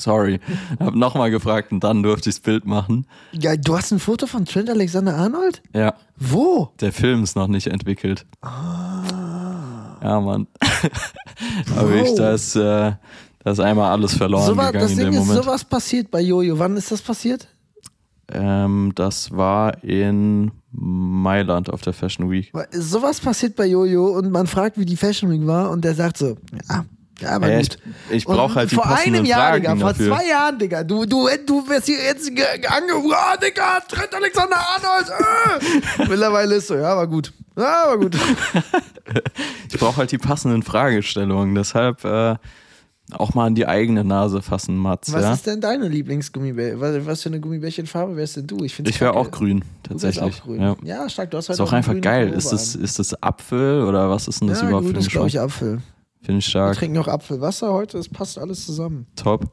sorry. 0.01 0.41
Hab 0.79 0.95
nochmal 0.95 1.31
gefragt 1.31 1.73
und 1.73 1.85
dann 1.85 2.03
durfte 2.03 2.31
ich 2.31 2.37
das 2.37 2.41
Bild 2.43 2.65
machen. 2.67 3.07
Ja, 3.33 3.57
du 3.57 3.77
hast 3.77 3.93
ein 3.93 3.99
Foto 4.01 4.27
von 4.27 4.45
Trent 4.45 4.69
Alexander 4.71 5.17
Arnold? 5.17 5.63
Ja. 5.75 5.95
Wo? 6.17 6.71
Der 6.81 6.93
Film 6.93 7.23
ist 7.23 7.37
noch 7.37 7.49
nicht 7.49 7.67
entwickelt. 7.69 8.27
Ja, 10.03 10.21
Mann. 10.21 10.47
Aber 11.77 11.95
ich, 11.95 12.15
da 12.15 12.33
ist, 12.33 12.57
äh, 12.57 12.93
da 13.43 13.51
ist 13.51 13.61
einmal 13.61 13.91
alles 13.93 14.15
verloren 14.15 14.47
So 14.47 14.57
war, 14.57 14.73
gegangen 14.73 14.85
das 14.85 14.93
in 14.93 14.99
Ding 14.99 15.07
dem 15.13 15.15
ist, 15.15 15.27
Moment. 15.27 15.45
sowas 15.45 15.65
passiert 15.65 16.11
bei 16.11 16.21
Jojo. 16.21 16.59
Wann 16.59 16.77
ist 16.77 16.91
das 16.91 17.03
passiert? 17.03 17.49
Ähm, 18.33 18.93
das 18.95 19.31
war 19.33 19.83
in 19.83 20.53
Mailand 20.73 21.69
auf 21.69 21.83
der 21.83 21.93
Fashion 21.93 22.31
Week. 22.31 22.53
Sowas 22.73 23.21
passiert 23.21 23.57
bei 23.57 23.67
Jojo 23.67 24.07
und 24.17 24.31
man 24.31 24.47
fragt, 24.47 24.79
wie 24.79 24.85
die 24.87 24.97
Fashion 24.97 25.31
Week 25.31 25.47
war 25.47 25.71
und 25.71 25.85
der 25.85 25.95
sagt 25.95 26.17
so, 26.17 26.37
ja, 26.69 26.85
ja, 27.21 27.29
aber 27.31 27.51
gut. 27.57 27.79
ich 28.11 28.25
brauche 28.25 28.55
halt 28.55 28.71
die 28.71 28.75
vor 28.75 28.85
passenden 28.85 29.17
einem 29.17 29.25
Jahr, 29.27 29.41
Fragen 29.51 29.63
Digga, 29.63 29.77
vor 29.77 29.89
dafür. 29.91 30.17
zwei 30.17 30.29
Jahren, 30.29 30.59
Digga. 30.59 30.85
Du, 30.85 31.05
du, 31.07 31.29
du 31.47 31.69
wirst 31.69 31.87
hier 31.87 31.99
jetzt 32.03 32.35
ge- 32.35 32.45
angerufen, 32.67 33.13
ah, 33.15 33.37
Digga, 33.37 33.81
Trent 33.89 34.15
Alexander 34.15 34.57
Arnold. 34.57 35.09
Äh. 36.01 36.03
Mittlerweile 36.09 36.55
ist 36.57 36.69
so, 36.69 36.75
ja, 36.77 36.97
war 36.97 37.07
gut. 37.07 37.33
Ja, 37.57 37.85
war 37.89 37.99
gut. 37.99 38.17
Ich 39.73 39.79
brauche 39.79 39.97
halt 39.99 40.13
die 40.13 40.19
passenden 40.19 40.63
Fragestellungen. 40.63 41.55
Deshalb 41.55 42.05
äh, 42.05 42.37
auch 43.13 43.35
mal 43.35 43.47
an 43.47 43.55
die 43.57 43.67
eigene 43.67 44.05
Nase 44.05 44.41
fassen, 44.43 44.77
Mats. 44.77 45.13
Was 45.13 45.23
ja? 45.23 45.33
ist 45.33 45.47
denn 45.47 45.61
deine 45.61 45.89
Lieblingsgummibär? 45.89 46.81
Was, 46.81 47.07
was 47.07 47.23
für 47.23 47.29
eine 47.29 47.41
Gummibärchenfarbe 47.41 48.17
wärst 48.17 48.37
denn 48.37 48.47
du? 48.47 48.63
Ich, 48.65 48.79
Ich 48.79 49.01
wäre 49.01 49.15
auch 49.15 49.31
grün, 49.31 49.65
tatsächlich. 49.83 50.23
auch 50.23 50.45
grün. 50.45 50.61
Ja. 50.61 50.77
Ja. 50.83 51.09
stark. 51.09 51.31
Du 51.31 51.39
hast 51.39 51.49
halt 51.49 51.57
Ist 51.57 51.61
auch 51.61 51.73
einen 51.73 51.79
einfach 51.85 52.01
geil. 52.01 52.33
Ist 52.33 52.53
das, 52.53 52.75
ist 52.77 52.99
das 52.99 53.21
Apfel 53.23 53.83
oder 53.83 54.11
was 54.11 54.29
ist 54.29 54.41
denn 54.41 54.49
das 54.49 54.61
ja, 54.61 54.69
überhaupt 54.69 54.87
gut, 54.87 54.93
für 54.95 54.99
ein 54.99 55.01
ist, 55.07 55.11
glaube 55.11 55.29
ich, 55.29 55.41
Apfel. 55.41 55.79
Finde 56.23 56.39
ich 56.41 56.47
Wir 56.47 56.51
stark. 56.51 56.77
trinken 56.77 56.97
noch 56.97 57.09
Apfelwasser 57.09 57.73
heute, 57.73 57.99
es 57.99 58.09
passt 58.09 58.39
alles 58.39 58.67
zusammen. 58.67 59.07
Top. 59.17 59.53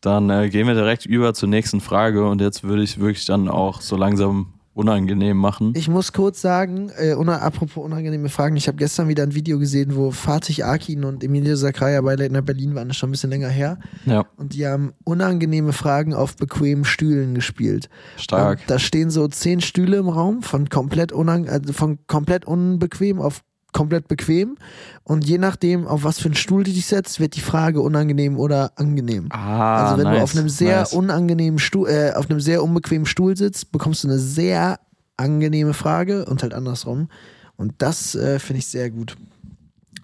Dann 0.00 0.30
äh, 0.30 0.48
gehen 0.48 0.66
wir 0.66 0.74
direkt 0.74 1.06
über 1.06 1.34
zur 1.34 1.48
nächsten 1.48 1.80
Frage 1.80 2.28
und 2.28 2.40
jetzt 2.40 2.62
würde 2.62 2.82
ich 2.82 2.98
wirklich 3.00 3.26
dann 3.26 3.48
auch 3.48 3.80
so 3.80 3.96
langsam 3.96 4.54
unangenehm 4.72 5.36
machen. 5.36 5.72
Ich 5.74 5.88
muss 5.88 6.12
kurz 6.12 6.40
sagen, 6.40 6.92
äh, 6.96 7.14
una, 7.14 7.38
apropos 7.38 7.84
unangenehme 7.84 8.28
Fragen, 8.28 8.54
ich 8.54 8.68
habe 8.68 8.76
gestern 8.78 9.08
wieder 9.08 9.24
ein 9.24 9.34
Video 9.34 9.58
gesehen, 9.58 9.96
wo 9.96 10.12
Fatih 10.12 10.62
Akin 10.62 11.04
und 11.04 11.24
Emilio 11.24 11.56
Sacraia 11.56 12.00
bei 12.00 12.14
Late 12.14 12.32
Night 12.32 12.44
Berlin 12.46 12.76
waren, 12.76 12.86
das 12.86 12.94
ist 12.96 13.00
schon 13.00 13.08
ein 13.08 13.12
bisschen 13.12 13.30
länger 13.30 13.48
her. 13.48 13.80
ja, 14.06 14.24
Und 14.36 14.54
die 14.54 14.64
haben 14.68 14.92
unangenehme 15.02 15.72
Fragen 15.72 16.14
auf 16.14 16.36
bequemen 16.36 16.84
Stühlen 16.84 17.34
gespielt. 17.34 17.88
stark. 18.18 18.60
Und 18.60 18.70
da 18.70 18.78
stehen 18.78 19.10
so 19.10 19.26
zehn 19.26 19.60
Stühle 19.60 19.96
im 19.96 20.08
Raum, 20.08 20.42
von 20.42 20.68
komplett, 20.68 21.10
unang 21.10 21.48
also 21.48 21.72
von 21.72 21.98
komplett 22.06 22.44
unbequem 22.44 23.20
auf 23.20 23.42
komplett 23.72 24.08
bequem. 24.08 24.56
Und 25.04 25.24
je 25.26 25.38
nachdem, 25.38 25.86
auf 25.86 26.04
was 26.04 26.18
für 26.18 26.26
einen 26.26 26.34
Stuhl 26.34 26.64
du 26.64 26.72
dich 26.72 26.86
setzt, 26.86 27.20
wird 27.20 27.36
die 27.36 27.40
Frage 27.40 27.80
unangenehm 27.80 28.38
oder 28.38 28.72
angenehm. 28.76 29.26
Ah, 29.30 29.84
Also 29.84 29.98
wenn 29.98 30.04
nice, 30.04 30.16
du 30.18 30.22
auf 30.24 30.36
einem 30.36 30.48
sehr 30.48 30.78
nice. 30.80 30.92
unangenehmen 30.92 31.58
Stuhl, 31.58 31.88
äh, 31.88 32.12
auf 32.14 32.30
einem 32.30 32.40
sehr 32.40 32.62
unbequemen 32.62 33.06
Stuhl 33.06 33.36
sitzt, 33.36 33.72
bekommst 33.72 34.04
du 34.04 34.08
eine 34.08 34.18
sehr 34.18 34.80
angenehme 35.16 35.74
Frage 35.74 36.24
und 36.26 36.42
halt 36.42 36.54
andersrum. 36.54 37.08
Und 37.56 37.74
das 37.78 38.14
äh, 38.14 38.38
finde 38.38 38.58
ich 38.60 38.66
sehr 38.68 38.90
gut. 38.90 39.16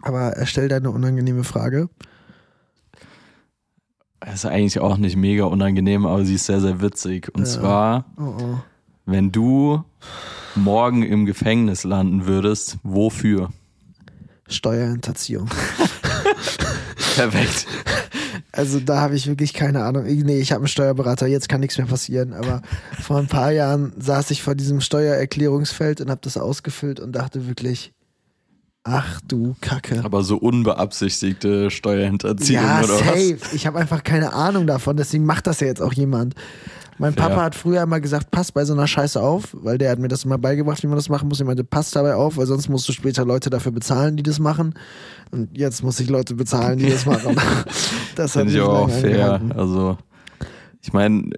Aber 0.03 0.33
erstell 0.37 0.68
deine 0.68 0.90
unangenehme 0.90 1.44
Frage. 1.44 1.88
ist 4.33 4.46
eigentlich 4.46 4.79
auch 4.81 4.96
nicht 4.96 5.16
mega 5.16 5.44
unangenehm, 5.44 6.07
aber 6.07 6.24
sie 6.24 6.35
ist 6.35 6.46
sehr, 6.46 6.61
sehr 6.61 6.81
witzig. 6.81 7.29
Und 7.35 7.42
Ja. 7.46 7.50
zwar, 7.50 8.05
Oh, 8.18 8.35
oh. 8.40 8.59
Wenn 9.07 9.33
du 9.33 9.85
morgen 10.55 11.03
im 11.03 11.27
Gefängnis 11.27 11.85
landen 11.85 12.27
würdest, 12.27 12.79
wofür? 12.83 13.51
Steuerhinterziehung. 14.49 15.49
Perfekt. 17.17 17.67
Also 18.53 18.79
da 18.79 19.01
habe 19.01 19.17
ich 19.17 19.27
wirklich 19.27 19.53
keine 19.53 19.85
Ahnung. 19.85 20.05
Nee, 20.05 20.38
ich 20.38 20.53
habe 20.53 20.61
einen 20.61 20.69
Steuerberater, 20.69 21.27
jetzt 21.27 21.49
kann 21.49 21.61
nichts 21.61 21.79
mehr 21.79 21.87
passieren. 21.87 22.33
Aber 22.33 22.62
vor 23.03 23.19
ein 23.19 23.27
paar 23.27 23.51
Jahren 23.51 23.93
saß 23.99 24.31
ich 24.31 24.43
vor 24.43 24.55
diesem 24.55 24.81
Steuererklärungsfeld 24.81 26.01
und 26.01 26.11
habe 26.11 26.21
das 26.23 26.37
ausgefüllt 26.37 27.01
und 27.01 27.12
dachte 27.12 27.49
wirklich, 27.49 27.93
ach 28.85 29.21
du 29.27 29.57
Kacke. 29.61 30.03
Aber 30.05 30.23
so 30.23 30.37
unbeabsichtigte 30.37 31.71
Steuerhinterziehung 31.71 32.62
Ja, 32.62 32.85
oder 32.85 32.99
safe. 32.99 33.38
Ich 33.55 33.67
habe 33.67 33.79
einfach 33.79 34.05
keine 34.05 34.33
Ahnung 34.33 34.67
davon, 34.67 34.97
deswegen 34.97 35.25
macht 35.25 35.47
das 35.47 35.61
ja 35.61 35.67
jetzt 35.67 35.83
auch 35.83 35.93
jemand. 35.93 36.35
Mein. 36.98 37.14
Papa 37.14 37.42
hat 37.42 37.54
früher 37.54 37.83
immer 37.83 38.00
gesagt, 38.00 38.30
pass 38.30 38.52
bei 38.52 38.64
so 38.64 38.72
einer 38.72 38.87
Scheiße 38.87 39.20
auf, 39.20 39.48
weil 39.52 39.78
der 39.78 39.90
hat 39.90 39.98
mir 39.98 40.09
das 40.09 40.24
immer 40.24 40.38
beigebracht, 40.38 40.83
wie 40.83 40.87
man 40.87 40.96
das 40.96 41.09
machen 41.09 41.28
muss. 41.28 41.40
Ich 41.40 41.46
meinte, 41.46 41.64
pass 41.64 41.90
dabei 41.90 42.14
auf, 42.14 42.37
weil 42.37 42.46
sonst 42.46 42.68
musst 42.68 42.88
du 42.88 42.92
später 42.92 43.24
Leute 43.24 43.50
dafür 43.50 43.72
bezahlen, 43.72 44.16
die 44.16 44.22
das 44.22 44.38
machen. 44.38 44.74
Und 45.33 45.57
jetzt 45.57 45.83
muss 45.83 45.98
ich 46.00 46.09
Leute 46.09 46.35
bezahlen, 46.35 46.78
die 46.78 46.88
das 46.90 47.07
machen. 47.07 47.37
das 48.14 48.33
Finde 48.33 48.52
ich 48.52 48.61
auch 48.61 48.88
fair. 48.88 49.35
angehalten. 49.35 49.52
Also, 49.52 49.98
ich 50.83 50.92
meine, 50.92 51.30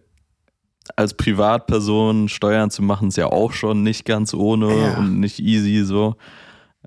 als 0.94 1.14
Privatperson 1.14 2.28
Steuern 2.28 2.70
zu 2.70 2.82
machen, 2.82 3.08
ist 3.08 3.16
ja 3.16 3.26
auch 3.26 3.52
schon 3.52 3.82
nicht 3.82 4.04
ganz 4.04 4.34
ohne 4.34 4.68
Ja. 4.76 4.98
und 4.98 5.20
nicht 5.20 5.38
easy 5.40 5.84
so. 5.84 6.16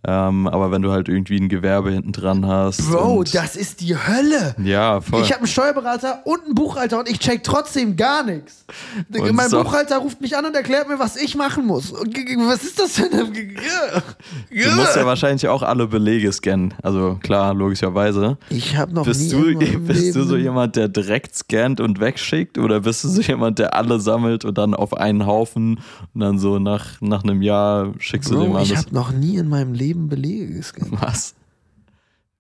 Ähm, 0.06 0.48
aber 0.48 0.72
wenn 0.72 0.82
du 0.82 0.92
halt 0.92 1.10
irgendwie 1.10 1.38
ein 1.38 1.50
Gewerbe 1.50 1.92
hinten 1.92 2.12
dran 2.12 2.46
hast. 2.46 2.90
Bro, 2.90 3.24
das 3.34 3.56
ist 3.56 3.82
die 3.82 3.96
Hölle. 3.96 4.56
Ja, 4.64 5.02
voll. 5.02 5.22
Ich 5.22 5.32
habe 5.32 5.40
einen 5.40 5.48
Steuerberater 5.48 6.22
und 6.26 6.46
einen 6.46 6.56
Buchhalter 6.56 7.00
und 7.00 7.10
ich 7.10 7.20
check 7.20 7.44
trotzdem 7.44 7.96
gar 7.98 8.24
nichts. 8.24 8.66
Und 9.14 9.34
mein 9.34 9.50
Buchhalter 9.50 9.98
ruft 9.98 10.22
mich 10.22 10.38
an 10.38 10.46
und 10.46 10.56
erklärt 10.56 10.88
mir, 10.88 11.00
was 11.00 11.18
ich 11.18 11.36
machen 11.36 11.66
muss. 11.66 11.92
Was 11.92 12.64
ist 12.64 12.80
das 12.80 12.98
für 12.98 13.06
eine... 13.06 13.26
Du 13.26 14.72
musst 14.76 14.96
ja 14.96 15.06
wahrscheinlich 15.06 15.48
auch 15.48 15.64
alle 15.64 15.88
Belege 15.88 16.32
scannen. 16.32 16.74
Also 16.82 17.18
klar, 17.22 17.54
logischerweise. 17.54 18.38
Ich 18.50 18.78
habe 18.78 18.94
noch 18.94 19.06
Bist 19.06 19.22
nie 19.22 19.30
du, 19.30 19.60
bist 19.80 20.16
du 20.16 20.20
Leben 20.20 20.28
so 20.28 20.38
jemand, 20.38 20.76
der 20.76 20.88
direkt 20.88 21.36
scannt 21.36 21.82
und 21.82 22.00
wegschickt? 22.00 22.58
Oder 22.58 22.82
bist 22.82 23.04
du 23.04 23.10
so 23.10 23.22
jemand, 23.22 23.60
der 23.60 23.74
alle 23.74 24.00
sammelt 24.00 24.46
und 24.46 24.58
dann 24.58 24.74
auf 24.74 24.96
einen 24.96 25.26
Haufen 25.26 25.80
und 26.14 26.22
dann 26.22 26.40
so 26.40 26.60
nach, 26.60 27.02
nach 27.02 27.24
einem 27.24 27.42
Jahr 27.42 27.94
schickst 28.00 28.32
du 28.32 28.40
dem 28.40 28.54
Bro, 28.54 28.62
ich 28.62 28.72
alles? 28.72 28.86
habe 28.86 28.96
noch 28.96 29.12
nie 29.12 29.38
in 29.38 29.50
meinem 29.50 29.74
Leben 29.74 29.89
Belege 29.94 30.54
gescannt. 30.54 30.92
Was? 30.92 31.36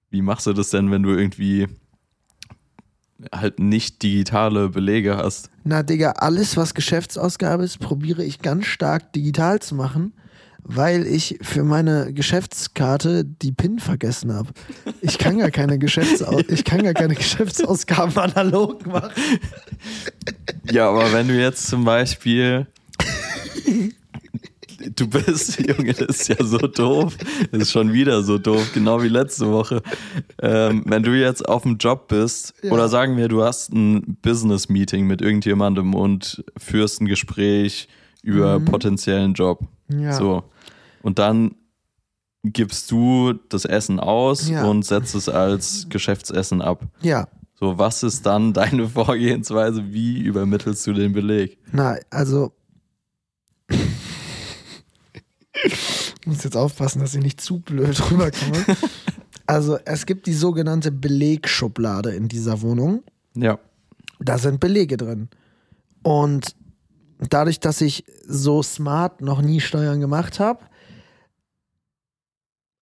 Wie 0.09 0.21
machst 0.21 0.47
du 0.47 0.53
das 0.53 0.69
denn, 0.69 0.91
wenn 0.91 1.03
du 1.03 1.09
irgendwie 1.09 1.67
halt 3.31 3.59
nicht 3.59 4.01
digitale 4.01 4.69
Belege 4.69 5.17
hast? 5.17 5.49
Na, 5.63 5.83
Digga, 5.83 6.12
alles, 6.12 6.57
was 6.57 6.73
Geschäftsausgabe 6.73 7.63
ist, 7.63 7.79
probiere 7.79 8.23
ich 8.23 8.39
ganz 8.39 8.65
stark 8.65 9.13
digital 9.13 9.59
zu 9.59 9.75
machen, 9.75 10.13
weil 10.63 11.05
ich 11.05 11.38
für 11.41 11.63
meine 11.63 12.13
Geschäftskarte 12.13 13.25
die 13.25 13.51
PIN 13.51 13.79
vergessen 13.79 14.33
habe. 14.33 14.49
Ich 15.01 15.17
kann 15.17 15.38
gar 15.39 15.51
keine 15.51 15.77
Geschäftsau 15.79 16.39
ich 16.47 16.63
kann 16.63 16.83
gar 16.83 16.93
keine 16.93 17.15
Geschäftsausgaben 17.15 18.17
analog 18.17 18.85
machen. 18.85 19.12
Ja, 20.71 20.89
aber 20.89 21.12
wenn 21.13 21.27
du 21.27 21.39
jetzt 21.39 21.67
zum 21.67 21.83
Beispiel 21.85 22.67
du 24.95 25.07
bist, 25.07 25.59
Junge, 25.67 25.93
das 25.93 26.21
ist 26.21 26.27
ja 26.29 26.43
so 26.43 26.57
doof. 26.59 27.15
Das 27.51 27.61
ist 27.63 27.71
schon 27.71 27.93
wieder 27.93 28.23
so 28.23 28.37
doof, 28.37 28.71
genau 28.73 29.01
wie 29.01 29.07
letzte 29.07 29.51
Woche. 29.51 29.81
Ähm, 30.41 30.83
wenn 30.85 31.03
du 31.03 31.11
jetzt 31.19 31.47
auf 31.47 31.63
dem 31.63 31.77
Job 31.77 32.07
bist, 32.07 32.53
Ja. 32.63 32.71
oder 32.71 32.87
sagen 32.89 33.17
wir, 33.17 33.27
du 33.27 33.43
hast 33.43 33.71
ein 33.73 34.17
Business-Meeting 34.21 35.05
mit 35.07 35.21
irgendjemandem 35.21 35.93
und 35.95 36.43
führst 36.57 37.01
ein 37.01 37.05
Gespräch 37.07 37.87
über 38.21 38.59
potenziellen 38.59 39.33
Job. 39.33 39.61
Mhm. 39.87 39.99
Ja. 40.01 40.13
So. 40.13 40.43
Und 41.01 41.19
dann 41.19 41.55
gibst 42.43 42.89
du 42.91 43.33
das 43.49 43.65
Essen 43.65 43.99
aus 43.99 44.49
Ja. 44.49 44.63
und 44.65 44.85
setzt 44.85 45.13
es 45.15 45.27
als 45.29 45.87
Geschäftsessen 45.89 46.61
ab. 46.61 46.83
Ja. 47.01 47.27
So, 47.59 47.77
was 47.77 48.03
ist 48.03 48.25
dann 48.25 48.53
deine 48.53 48.87
Vorgehensweise? 48.89 49.83
Wie 49.91 50.19
übermittelst 50.21 50.87
du 50.87 50.93
den 50.93 51.11
Beleg? 51.11 51.57
Na, 51.73 51.97
also. 52.09 52.53
Ich 55.63 56.15
muss 56.25 56.43
jetzt 56.43 56.57
aufpassen, 56.57 56.99
dass 56.99 57.15
ich 57.15 57.23
nicht 57.23 57.41
zu 57.41 57.59
blöd 57.59 57.99
rüberkomme. 58.11 58.65
Also, 59.45 59.79
es 59.85 60.05
gibt 60.05 60.27
die 60.27 60.33
sogenannte 60.33 60.91
Belegschublade 60.91 62.11
in 62.11 62.27
dieser 62.27 62.61
Wohnung. 62.61 63.03
Ja. 63.35 63.59
Da 64.19 64.37
sind 64.37 64.59
Belege 64.59 64.97
drin. 64.97 65.29
Und 66.03 66.55
dadurch, 67.17 67.59
dass 67.59 67.81
ich 67.81 68.05
so 68.27 68.61
smart 68.61 69.21
noch 69.21 69.41
nie 69.41 69.59
Steuern 69.59 69.99
gemacht 69.99 70.39
habe, 70.39 70.65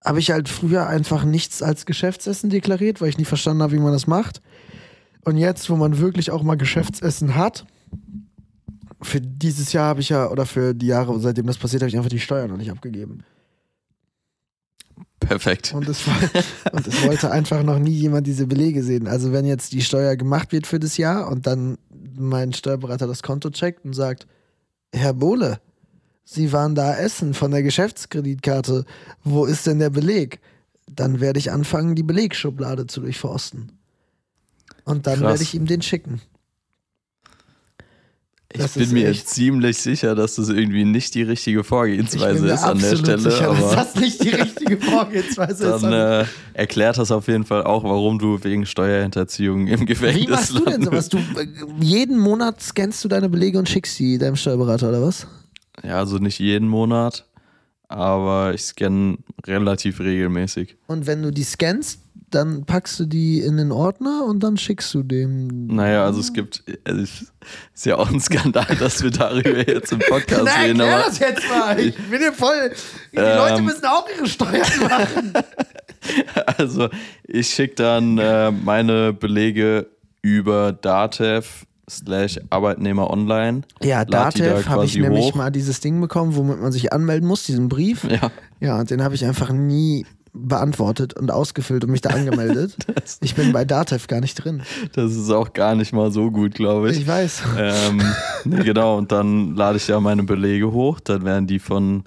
habe 0.04 0.20
ich 0.20 0.30
halt 0.30 0.48
früher 0.48 0.86
einfach 0.86 1.24
nichts 1.24 1.62
als 1.62 1.86
Geschäftsessen 1.86 2.50
deklariert, 2.50 3.00
weil 3.00 3.08
ich 3.08 3.18
nie 3.18 3.24
verstanden 3.24 3.62
habe, 3.62 3.72
wie 3.72 3.80
man 3.80 3.92
das 3.92 4.06
macht. 4.06 4.42
Und 5.24 5.36
jetzt, 5.36 5.68
wo 5.70 5.76
man 5.76 5.98
wirklich 5.98 6.30
auch 6.30 6.42
mal 6.42 6.56
Geschäftsessen 6.56 7.34
hat, 7.34 7.66
für 9.00 9.20
dieses 9.20 9.72
Jahr 9.72 9.86
habe 9.86 10.00
ich 10.00 10.08
ja, 10.08 10.28
oder 10.28 10.46
für 10.46 10.74
die 10.74 10.86
Jahre, 10.86 11.18
seitdem 11.20 11.46
das 11.46 11.58
passiert, 11.58 11.82
habe 11.82 11.88
ich 11.88 11.96
einfach 11.96 12.08
die 12.10 12.20
Steuern 12.20 12.50
noch 12.50 12.56
nicht 12.56 12.70
abgegeben. 12.70 13.24
Perfekt. 15.20 15.74
Und 15.74 15.88
es, 15.88 16.06
war, 16.06 16.16
und 16.72 16.86
es 16.86 17.04
wollte 17.04 17.30
einfach 17.30 17.62
noch 17.62 17.78
nie 17.78 17.92
jemand 17.92 18.26
diese 18.26 18.46
Belege 18.46 18.82
sehen. 18.82 19.06
Also 19.06 19.32
wenn 19.32 19.44
jetzt 19.44 19.72
die 19.72 19.82
Steuer 19.82 20.16
gemacht 20.16 20.52
wird 20.52 20.66
für 20.66 20.80
das 20.80 20.96
Jahr 20.96 21.28
und 21.28 21.46
dann 21.46 21.78
mein 22.16 22.52
Steuerberater 22.52 23.06
das 23.06 23.22
Konto 23.22 23.50
checkt 23.50 23.84
und 23.84 23.92
sagt, 23.92 24.26
Herr 24.92 25.12
Bohle, 25.12 25.60
Sie 26.30 26.52
waren 26.52 26.74
da 26.74 26.94
essen 26.94 27.32
von 27.32 27.52
der 27.52 27.62
Geschäftskreditkarte, 27.62 28.84
wo 29.24 29.46
ist 29.46 29.66
denn 29.66 29.78
der 29.78 29.88
Beleg? 29.88 30.40
Dann 30.86 31.20
werde 31.20 31.38
ich 31.38 31.50
anfangen, 31.50 31.94
die 31.94 32.02
Belegschublade 32.02 32.86
zu 32.86 33.00
durchforsten. 33.00 33.72
Und 34.84 35.06
dann 35.06 35.20
Krass. 35.20 35.30
werde 35.30 35.42
ich 35.42 35.54
ihm 35.54 35.64
den 35.64 35.80
schicken. 35.80 36.20
Ich 38.50 38.60
Das 38.62 38.72
bin 38.72 38.90
mir 38.92 39.08
echt- 39.08 39.28
ziemlich 39.28 39.76
sicher, 39.76 40.14
dass 40.14 40.36
das 40.36 40.48
irgendwie 40.48 40.86
nicht 40.86 41.14
die 41.14 41.20
richtige 41.22 41.62
Vorgehensweise 41.64 42.44
mir 42.46 42.54
ist 42.54 42.62
an 42.62 42.78
der 42.78 42.96
Stelle. 42.96 43.18
sicher, 43.18 43.48
dass 43.54 43.72
das 43.74 43.94
nicht 43.96 44.24
die 44.24 44.30
richtige 44.30 44.78
Vorgehensweise 44.80 45.66
ist. 45.66 45.82
dann 45.82 45.92
äh, 45.92 46.24
erklärt 46.54 46.96
das 46.96 47.10
auf 47.10 47.28
jeden 47.28 47.44
Fall 47.44 47.64
auch, 47.64 47.84
warum 47.84 48.18
du 48.18 48.42
wegen 48.42 48.64
Steuerhinterziehung 48.64 49.66
im 49.66 49.84
Gefängnis 49.84 50.26
Wie 50.26 50.30
machst 50.30 50.54
du 50.58 50.64
denn 50.64 50.82
sowas? 50.82 51.10
Du, 51.10 51.18
äh, 51.18 51.46
jeden 51.80 52.18
Monat 52.18 52.62
scannst 52.62 53.04
du 53.04 53.08
deine 53.08 53.28
Belege 53.28 53.58
und 53.58 53.68
schickst 53.68 53.96
sie 53.96 54.16
deinem 54.16 54.36
Steuerberater 54.36 54.88
oder 54.88 55.02
was? 55.02 55.26
Ja, 55.84 55.98
also 55.98 56.16
nicht 56.16 56.38
jeden 56.38 56.68
Monat, 56.68 57.26
aber 57.88 58.54
ich 58.54 58.62
scanne 58.62 59.18
relativ 59.46 60.00
regelmäßig. 60.00 60.76
Und 60.86 61.06
wenn 61.06 61.22
du 61.22 61.30
die 61.30 61.44
scannst, 61.44 62.00
dann 62.30 62.64
packst 62.64 62.98
du 63.00 63.06
die 63.06 63.40
in 63.40 63.56
den 63.56 63.72
Ordner 63.72 64.24
und 64.26 64.42
dann 64.42 64.56
schickst 64.56 64.92
du 64.94 65.02
dem. 65.02 65.66
Naja, 65.68 66.04
also 66.04 66.20
es 66.20 66.32
gibt, 66.32 66.62
also 66.84 67.00
es 67.02 67.32
ist 67.74 67.86
ja 67.86 67.96
auch 67.96 68.10
ein 68.10 68.20
Skandal, 68.20 68.66
dass 68.78 69.02
wir 69.02 69.10
darüber 69.10 69.66
jetzt 69.68 69.92
im 69.92 69.98
Podcast 70.00 70.44
Nein, 70.44 70.66
reden, 70.70 70.80
aber 70.82 71.04
das 71.06 71.18
jetzt 71.18 71.48
mal. 71.48 71.78
Ich 71.80 71.96
bin 71.96 72.18
hier 72.20 72.32
voll. 72.32 72.72
Die 73.12 73.16
Ähm, 73.16 73.36
Leute 73.36 73.62
müssen 73.62 73.84
auch 73.86 74.06
ihre 74.16 74.26
Steuern 74.26 74.62
machen. 74.88 75.32
Also 76.56 76.88
ich 77.24 77.48
schicke 77.48 77.74
dann 77.74 78.18
äh, 78.18 78.50
meine 78.52 79.12
Belege 79.12 79.88
über 80.22 80.72
Datev 80.72 81.66
slash 81.90 82.38
Arbeitnehmer 82.50 83.10
online. 83.10 83.62
Ja, 83.82 84.04
Datev 84.04 84.64
da 84.64 84.70
habe 84.70 84.84
ich 84.84 84.96
nämlich 84.96 85.24
hoch. 85.24 85.34
mal 85.34 85.50
dieses 85.50 85.80
Ding 85.80 86.00
bekommen, 86.00 86.36
womit 86.36 86.60
man 86.60 86.70
sich 86.70 86.92
anmelden 86.92 87.26
muss, 87.28 87.44
diesen 87.44 87.68
Brief. 87.68 88.04
Ja, 88.04 88.30
Ja, 88.60 88.78
und 88.78 88.90
den 88.90 89.02
habe 89.02 89.14
ich 89.16 89.24
einfach 89.24 89.50
nie 89.52 90.06
beantwortet 90.40 91.14
und 91.14 91.30
ausgefüllt 91.30 91.84
und 91.84 91.90
mich 91.90 92.00
da 92.00 92.10
angemeldet. 92.14 92.76
ich 93.20 93.34
bin 93.34 93.52
bei 93.52 93.64
Datev 93.64 94.06
gar 94.06 94.20
nicht 94.20 94.34
drin. 94.42 94.62
das 94.94 95.14
ist 95.16 95.30
auch 95.30 95.52
gar 95.52 95.74
nicht 95.74 95.92
mal 95.92 96.10
so 96.12 96.30
gut, 96.30 96.54
glaube 96.54 96.90
ich. 96.90 96.98
Ich 97.00 97.06
weiß. 97.06 97.42
ähm, 97.58 98.02
nee, 98.44 98.62
genau, 98.62 98.96
und 98.98 99.10
dann 99.12 99.54
lade 99.54 99.76
ich 99.76 99.88
ja 99.88 100.00
meine 100.00 100.22
Belege 100.22 100.72
hoch, 100.72 101.00
dann 101.00 101.24
werden 101.24 101.46
die 101.46 101.58
von 101.58 102.04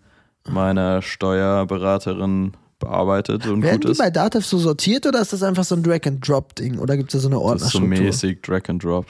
meiner 0.49 1.01
Steuerberaterin 1.01 2.53
bearbeitet 2.79 3.45
und 3.45 3.61
Werden 3.61 3.75
gut 3.79 3.83
die 3.87 3.91
ist. 3.91 3.97
bei 3.99 4.09
Datev 4.09 4.45
so 4.45 4.57
sortiert 4.57 5.05
oder 5.05 5.21
ist 5.21 5.33
das 5.33 5.43
einfach 5.43 5.63
so 5.63 5.75
ein 5.75 5.83
Drag-and-Drop-Ding? 5.83 6.79
Oder 6.79 6.97
gibt 6.97 7.13
es 7.13 7.21
da 7.21 7.29
so 7.29 7.29
eine 7.29 7.35
Das 7.53 7.61
ist 7.67 7.71
so 7.73 7.77
Ordnerstruktur? 7.79 7.87
mäßig 8.05 8.41
Drag 8.41 8.61
and 8.69 8.83
Drop. 8.83 9.05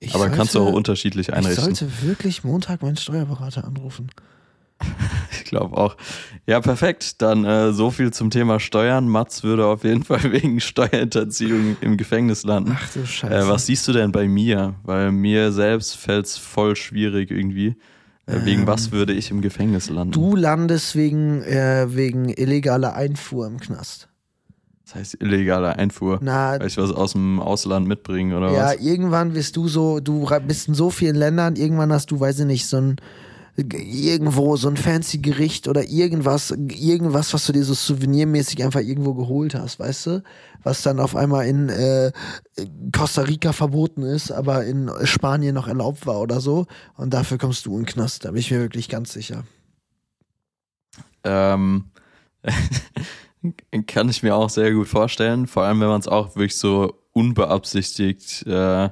Ich 0.00 0.14
Aber 0.14 0.28
kannst 0.28 0.54
du 0.54 0.58
auch 0.60 0.62
sollte- 0.64 0.76
unterschiedlich 0.76 1.28
Ich 1.28 1.34
einrichten. 1.34 1.62
sollte 1.76 1.88
wirklich 2.02 2.42
Montag 2.42 2.82
meinen 2.82 2.96
Steuerberater 2.96 3.64
anrufen. 3.64 4.10
Ich 5.32 5.44
glaube 5.44 5.76
auch. 5.76 5.96
Ja, 6.46 6.60
perfekt. 6.60 7.22
Dann 7.22 7.44
äh, 7.44 7.72
so 7.72 7.90
viel 7.90 8.12
zum 8.12 8.30
Thema 8.30 8.60
Steuern. 8.60 9.08
Mats 9.08 9.42
würde 9.42 9.66
auf 9.66 9.82
jeden 9.82 10.04
Fall 10.04 10.30
wegen 10.32 10.60
Steuerhinterziehung 10.60 11.76
im 11.80 11.96
Gefängnis 11.96 12.44
landen. 12.44 12.76
Ach 12.76 12.92
du 12.92 13.04
Scheiße. 13.04 13.34
Äh, 13.34 13.48
was 13.48 13.66
siehst 13.66 13.86
du 13.88 13.92
denn 13.92 14.12
bei 14.12 14.28
mir? 14.28 14.74
Weil 14.84 15.10
mir 15.10 15.50
selbst 15.50 15.96
fällt 15.96 16.26
es 16.26 16.38
voll 16.38 16.76
schwierig 16.76 17.30
irgendwie. 17.30 17.76
Äh, 18.26 18.44
wegen 18.44 18.66
was 18.66 18.92
würde 18.92 19.12
ich 19.12 19.30
im 19.30 19.40
Gefängnis 19.40 19.90
landen? 19.90 20.14
Ähm. 20.14 20.22
du 20.22 20.36
landest 20.36 20.94
wegen, 20.94 21.42
äh, 21.42 21.86
wegen 21.88 22.28
illegaler 22.28 22.94
Einfuhr 22.94 23.46
im 23.46 23.58
Knast. 23.58 24.08
Das 24.84 24.94
heißt 24.96 25.18
illegale 25.20 25.76
Einfuhr. 25.76 26.18
Na, 26.20 26.58
Weil 26.58 26.66
ich 26.66 26.76
was 26.76 26.90
aus 26.90 27.12
dem 27.12 27.38
Ausland 27.38 27.86
mitbringen 27.86 28.36
oder 28.36 28.50
ja, 28.52 28.64
was? 28.66 28.80
irgendwann 28.80 29.32
bist 29.32 29.56
du 29.56 29.68
so, 29.68 30.00
du 30.00 30.28
bist 30.46 30.66
in 30.66 30.74
so 30.74 30.90
vielen 30.90 31.14
Ländern, 31.14 31.54
irgendwann 31.54 31.92
hast 31.92 32.10
du, 32.10 32.18
weiß 32.18 32.40
ich 32.40 32.46
nicht, 32.46 32.66
so 32.66 32.78
ein 32.78 32.96
irgendwo 33.56 34.56
so 34.56 34.68
ein 34.68 34.76
fancy 34.76 35.18
Gericht 35.18 35.68
oder 35.68 35.88
irgendwas, 35.88 36.50
irgendwas, 36.50 37.34
was 37.34 37.46
du 37.46 37.52
dir 37.52 37.64
so 37.64 37.74
souvenirmäßig 37.74 38.62
einfach 38.64 38.80
irgendwo 38.80 39.14
geholt 39.14 39.54
hast, 39.54 39.78
weißt 39.78 40.06
du? 40.06 40.22
Was 40.62 40.82
dann 40.82 41.00
auf 41.00 41.16
einmal 41.16 41.46
in 41.46 41.68
äh, 41.68 42.12
Costa 42.94 43.22
Rica 43.22 43.52
verboten 43.52 44.02
ist, 44.02 44.30
aber 44.30 44.64
in 44.64 44.90
Spanien 45.04 45.54
noch 45.54 45.68
erlaubt 45.68 46.06
war 46.06 46.20
oder 46.20 46.40
so. 46.40 46.66
Und 46.96 47.14
dafür 47.14 47.38
kommst 47.38 47.66
du 47.66 47.72
in 47.72 47.84
den 47.84 47.86
Knast, 47.86 48.24
da 48.24 48.30
bin 48.30 48.40
ich 48.40 48.50
mir 48.50 48.60
wirklich 48.60 48.88
ganz 48.88 49.12
sicher. 49.12 49.44
Ähm, 51.24 51.86
kann 53.86 54.08
ich 54.08 54.22
mir 54.22 54.34
auch 54.34 54.50
sehr 54.50 54.72
gut 54.72 54.88
vorstellen. 54.88 55.46
Vor 55.46 55.64
allem, 55.64 55.80
wenn 55.80 55.88
man 55.88 56.00
es 56.00 56.08
auch 56.08 56.36
wirklich 56.36 56.56
so 56.56 56.94
unbeabsichtigt 57.12 58.46
äh, 58.46 58.90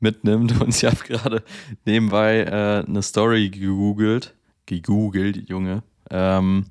mitnimmt. 0.00 0.60
Und 0.60 0.74
ich 0.74 0.84
habe 0.84 0.96
gerade 1.06 1.42
nebenbei 1.84 2.42
äh, 2.42 2.84
eine 2.86 3.02
Story 3.02 3.50
gegoogelt. 3.50 4.34
Gegoogelt, 4.66 5.48
Junge. 5.48 5.82
Ähm, 6.10 6.66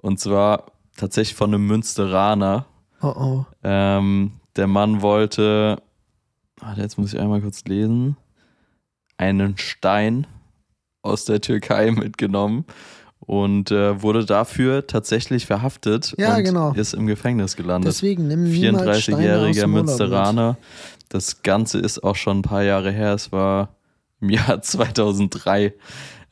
und 0.00 0.20
zwar 0.20 0.66
tatsächlich 0.96 1.36
von 1.36 1.54
einem 1.54 1.66
Münsteraner. 1.66 2.66
Oh 3.02 3.08
oh. 3.08 3.46
Ähm, 3.62 4.32
der 4.56 4.66
Mann 4.66 5.02
wollte, 5.02 5.82
warte, 6.60 6.80
jetzt 6.80 6.98
muss 6.98 7.12
ich 7.12 7.20
einmal 7.20 7.40
kurz 7.40 7.64
lesen, 7.64 8.16
einen 9.18 9.58
Stein 9.58 10.26
aus 11.02 11.24
der 11.24 11.40
Türkei 11.40 11.90
mitgenommen 11.92 12.64
und 13.20 13.70
äh, 13.70 14.02
wurde 14.02 14.24
dafür 14.24 14.86
tatsächlich 14.86 15.46
verhaftet 15.46 16.14
Ja, 16.18 16.36
und 16.36 16.44
genau. 16.44 16.72
ist 16.72 16.94
im 16.94 17.06
Gefängnis 17.06 17.56
gelandet. 17.56 17.88
Deswegen 17.88 18.28
nimm 18.28 18.44
niemals 18.44 19.02
Steine 19.02 19.18
aus 19.40 19.56
34-jähriger 19.56 19.60
dem 19.60 19.74
Urlaub 19.74 20.34
mit. 20.34 20.56
Das 21.08 21.42
Ganze 21.42 21.78
ist 21.78 22.02
auch 22.02 22.16
schon 22.16 22.38
ein 22.38 22.42
paar 22.42 22.62
Jahre 22.62 22.90
her. 22.90 23.14
Es 23.14 23.32
war 23.32 23.76
im 24.20 24.30
Jahr 24.30 24.60
2003 24.60 25.74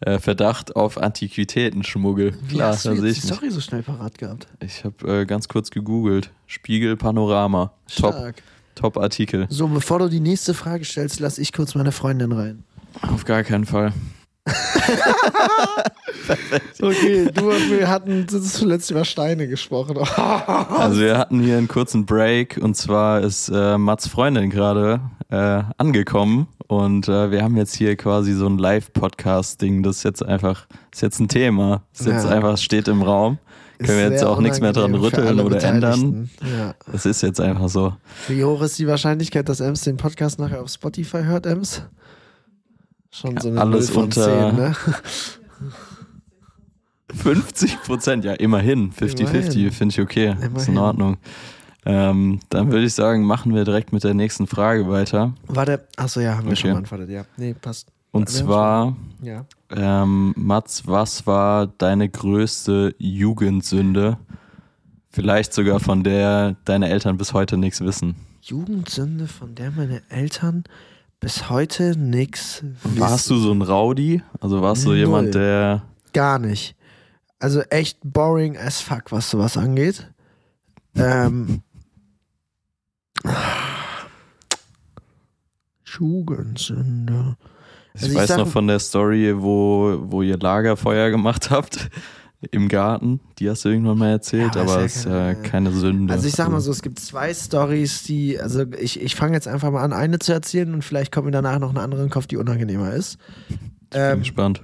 äh, 0.00 0.18
Verdacht 0.18 0.76
auf 0.76 0.98
Antiquitätenschmuggel. 0.98 2.36
Wie 2.48 2.56
Klar, 2.56 2.72
hast 2.72 2.84
du 2.84 2.92
jetzt 2.92 3.22
die. 3.22 3.26
Story 3.26 3.50
so 3.50 3.60
schnell 3.60 3.82
parat 3.82 4.18
gehabt? 4.18 4.46
Ich 4.60 4.84
habe 4.84 5.20
äh, 5.20 5.26
ganz 5.26 5.48
kurz 5.48 5.70
gegoogelt. 5.70 6.30
Spiegel 6.46 6.96
Panorama. 6.96 7.72
Top, 7.94 8.14
Stark. 8.14 8.42
top 8.74 8.98
Artikel. 8.98 9.46
So, 9.48 9.68
bevor 9.68 10.00
du 10.00 10.08
die 10.08 10.20
nächste 10.20 10.54
Frage 10.54 10.84
stellst, 10.84 11.20
lass 11.20 11.38
ich 11.38 11.52
kurz 11.52 11.74
meine 11.74 11.92
Freundin 11.92 12.32
rein. 12.32 12.64
Auf 13.02 13.24
gar 13.24 13.42
keinen 13.42 13.64
Fall. 13.64 13.92
Okay, 16.80 17.30
du 17.32 17.50
und 17.50 17.70
wir 17.70 17.88
hatten 17.88 18.26
zuletzt 18.28 18.90
über 18.90 19.04
Steine 19.04 19.48
gesprochen. 19.48 19.96
Also 20.16 21.00
wir 21.00 21.18
hatten 21.18 21.40
hier 21.40 21.56
einen 21.58 21.68
kurzen 21.68 22.04
Break 22.06 22.58
und 22.60 22.76
zwar 22.76 23.20
ist 23.20 23.48
äh, 23.48 23.78
Mats 23.78 24.08
Freundin 24.08 24.50
gerade 24.50 25.00
äh, 25.30 25.62
angekommen 25.78 26.46
und 26.66 27.08
äh, 27.08 27.30
wir 27.30 27.42
haben 27.42 27.56
jetzt 27.56 27.74
hier 27.74 27.96
quasi 27.96 28.32
so 28.34 28.46
ein 28.46 28.58
Live-Podcast-Ding. 28.58 29.82
Das 29.82 29.98
ist 29.98 30.02
jetzt 30.04 30.24
einfach, 30.24 30.66
ist 30.92 31.02
jetzt 31.02 31.20
ein 31.20 31.28
Thema. 31.28 31.82
Ist 31.92 32.06
jetzt 32.06 32.24
Ja. 32.24 32.30
einfach, 32.30 32.58
steht 32.58 32.88
im 32.88 33.02
Raum. 33.02 33.38
Können 33.78 33.98
wir 33.98 34.10
jetzt 34.10 34.24
auch 34.24 34.40
nichts 34.40 34.60
mehr 34.60 34.72
dran 34.72 34.94
rütteln 34.94 35.40
oder 35.40 35.62
ändern. 35.62 36.30
Ja. 36.56 36.74
Das 36.90 37.04
ist 37.06 37.22
jetzt 37.22 37.40
einfach 37.40 37.68
so. 37.68 37.94
Wie 38.28 38.44
hoch 38.44 38.62
ist 38.62 38.78
die 38.78 38.86
Wahrscheinlichkeit, 38.86 39.48
dass 39.48 39.60
Ems 39.60 39.80
den 39.82 39.96
Podcast 39.96 40.38
nachher 40.38 40.62
auf 40.62 40.68
Spotify 40.70 41.24
hört, 41.24 41.44
Ems? 41.46 41.82
Schon 43.14 43.36
so 43.40 43.48
eine 43.48 43.60
alles 43.60 43.86
0 43.88 43.94
von 43.94 44.04
unter- 44.04 44.50
10, 44.50 44.56
ne? 44.56 44.76
50 47.14 47.82
Prozent, 47.82 48.24
ja, 48.24 48.32
immerhin. 48.32 48.92
50-50, 48.92 49.20
Immerhin. 49.20 49.70
finde 49.72 49.92
ich 49.92 50.00
okay. 50.00 50.30
Ist 50.32 50.38
in 50.42 50.46
Immerhin. 50.50 50.78
Ordnung. 50.78 51.16
Ähm, 51.86 52.40
dann 52.48 52.72
würde 52.72 52.86
ich 52.86 52.94
sagen, 52.94 53.24
machen 53.24 53.54
wir 53.54 53.64
direkt 53.64 53.92
mit 53.92 54.02
der 54.04 54.14
nächsten 54.14 54.46
Frage 54.46 54.88
weiter. 54.88 55.34
Warte, 55.46 55.86
achso, 55.96 56.20
ja, 56.20 56.34
haben 56.36 56.46
wir 56.46 56.52
Okay. 56.52 56.62
schon 56.62 56.70
beantwortet, 56.72 57.10
ja. 57.10 57.24
Nee, 57.36 57.54
passt. 57.54 57.88
Und 58.10 58.22
Wir 58.32 58.44
zwar, 58.44 58.96
Ja. 59.22 59.44
ähm, 59.70 60.32
Mats, 60.36 60.86
was 60.86 61.26
war 61.26 61.66
deine 61.66 62.08
größte 62.08 62.94
Jugendsünde? 62.98 64.16
Vielleicht 65.10 65.52
sogar 65.52 65.78
von 65.78 66.02
der 66.02 66.56
deine 66.64 66.88
Eltern 66.88 67.16
bis 67.18 67.32
heute 67.34 67.58
nichts 67.58 67.80
wissen. 67.80 68.16
Jugendsünde, 68.40 69.28
von 69.28 69.54
der 69.54 69.70
meine 69.70 70.02
Eltern 70.08 70.64
bis 71.24 71.48
heute 71.48 71.96
nichts 71.98 72.62
wissen. 72.82 73.00
Warst 73.00 73.30
du 73.30 73.36
so 73.38 73.50
ein 73.52 73.62
Rowdy? 73.62 74.22
Also 74.40 74.60
warst 74.60 74.84
du 74.84 74.88
Null. 74.90 74.98
jemand, 74.98 75.34
der 75.34 75.82
Gar 76.12 76.38
nicht. 76.38 76.76
Also 77.38 77.60
echt 77.62 77.98
boring 78.04 78.56
as 78.58 78.80
fuck, 78.80 79.10
was 79.10 79.30
sowas 79.30 79.56
angeht. 79.56 80.10
Ähm. 80.96 81.62
Jugendsünde. 86.04 87.36
Ich 87.94 88.02
Also 88.02 88.12
ich 88.12 88.18
weiß 88.18 88.28
sag- 88.28 88.38
noch 88.38 88.48
von 88.48 88.66
der 88.66 88.78
Story, 88.78 89.32
wo, 89.36 89.98
wo 90.02 90.22
ihr 90.22 90.38
Lagerfeuer 90.38 91.10
gemacht 91.10 91.50
habt 91.50 91.88
im 92.50 92.68
Garten. 92.68 93.20
Die 93.38 93.48
hast 93.50 93.64
du 93.64 93.68
irgendwann 93.70 93.98
mal 93.98 94.10
erzählt, 94.10 94.54
Ja, 94.54 94.62
aber 94.62 94.84
ist 94.84 94.92
es 94.92 94.96
ist 94.98 95.04
ja 95.06 95.34
keine- 95.34 95.42
keine 95.48 95.72
Sünde. 95.72 96.12
Also 96.12 96.26
ich 96.28 96.34
sag 96.34 96.48
mal 96.50 96.60
so, 96.60 96.70
es 96.70 96.82
gibt 96.82 96.98
zwei 97.00 97.32
Stories, 97.34 98.02
die, 98.04 98.38
also 98.40 98.64
ich, 98.78 99.00
ich 99.00 99.14
fange 99.14 99.34
jetzt 99.34 99.48
einfach 99.48 99.70
mal 99.70 99.82
an, 99.82 99.92
eine 99.92 100.18
zu 100.18 100.32
erzählen 100.32 100.72
und 100.74 100.82
vielleicht 100.82 101.12
kommt 101.12 101.26
mir 101.26 101.32
danach 101.32 101.58
noch 101.58 101.70
eine 101.70 101.80
andere 101.80 102.00
in 102.02 102.06
den 102.08 102.12
Kopf, 102.12 102.26
die 102.26 102.36
unangenehmer 102.36 102.92
ist. 102.92 103.18
Bin 103.48 103.58
Ähm, 103.92 104.18
gespannt. 104.20 104.62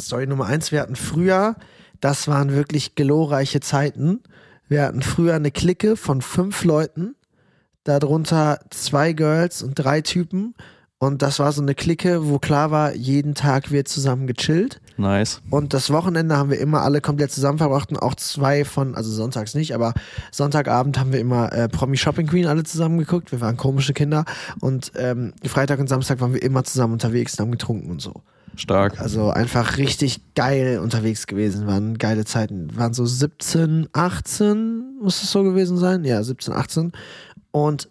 Story 0.00 0.26
Nummer 0.26 0.46
eins, 0.46 0.72
wir 0.72 0.80
hatten 0.80 0.96
früher, 0.96 1.56
das 2.00 2.26
waren 2.28 2.52
wirklich 2.52 2.94
glorreiche 2.94 3.60
Zeiten. 3.60 4.20
Wir 4.68 4.82
hatten 4.82 5.02
früher 5.02 5.34
eine 5.34 5.50
Clique 5.50 5.96
von 5.96 6.20
fünf 6.22 6.64
Leuten, 6.64 7.14
darunter 7.84 8.60
zwei 8.70 9.12
Girls 9.12 9.62
und 9.62 9.74
drei 9.74 10.00
Typen. 10.00 10.54
Und 11.04 11.20
das 11.20 11.38
war 11.38 11.52
so 11.52 11.60
eine 11.60 11.74
Clique, 11.74 12.28
wo 12.28 12.38
klar 12.38 12.70
war, 12.70 12.94
jeden 12.94 13.34
Tag 13.34 13.70
wird 13.70 13.88
zusammen 13.88 14.26
gechillt. 14.26 14.80
Nice. 14.96 15.42
Und 15.50 15.74
das 15.74 15.90
Wochenende 15.90 16.36
haben 16.36 16.50
wir 16.50 16.58
immer 16.58 16.80
alle 16.80 17.00
komplett 17.00 17.30
zusammen 17.30 17.58
verbracht 17.58 17.90
und 17.90 17.98
auch 17.98 18.14
zwei 18.14 18.64
von, 18.64 18.94
also 18.94 19.10
sonntags 19.10 19.54
nicht, 19.54 19.74
aber 19.74 19.92
Sonntagabend 20.30 20.98
haben 20.98 21.12
wir 21.12 21.20
immer 21.20 21.52
äh, 21.52 21.68
Promi 21.68 21.98
Shopping 21.98 22.26
Queen 22.26 22.46
alle 22.46 22.64
zusammen 22.64 22.98
geguckt. 22.98 23.32
Wir 23.32 23.40
waren 23.42 23.56
komische 23.58 23.92
Kinder. 23.92 24.24
Und 24.60 24.92
ähm, 24.96 25.34
Freitag 25.44 25.78
und 25.78 25.88
Samstag 25.88 26.20
waren 26.20 26.32
wir 26.32 26.42
immer 26.42 26.64
zusammen 26.64 26.94
unterwegs 26.94 27.34
und 27.34 27.44
haben 27.44 27.52
getrunken 27.52 27.90
und 27.90 28.00
so. 28.00 28.22
Stark. 28.56 29.00
Also 29.00 29.30
einfach 29.30 29.76
richtig 29.76 30.20
geil 30.34 30.78
unterwegs 30.78 31.26
gewesen, 31.26 31.66
waren 31.66 31.98
geile 31.98 32.24
Zeiten. 32.24 32.74
Waren 32.76 32.94
so 32.94 33.04
17, 33.04 33.88
18, 33.92 35.00
muss 35.02 35.22
es 35.22 35.30
so 35.30 35.42
gewesen 35.42 35.76
sein? 35.76 36.04
Ja, 36.04 36.22
17, 36.22 36.54
18. 36.54 36.92
Und 37.50 37.88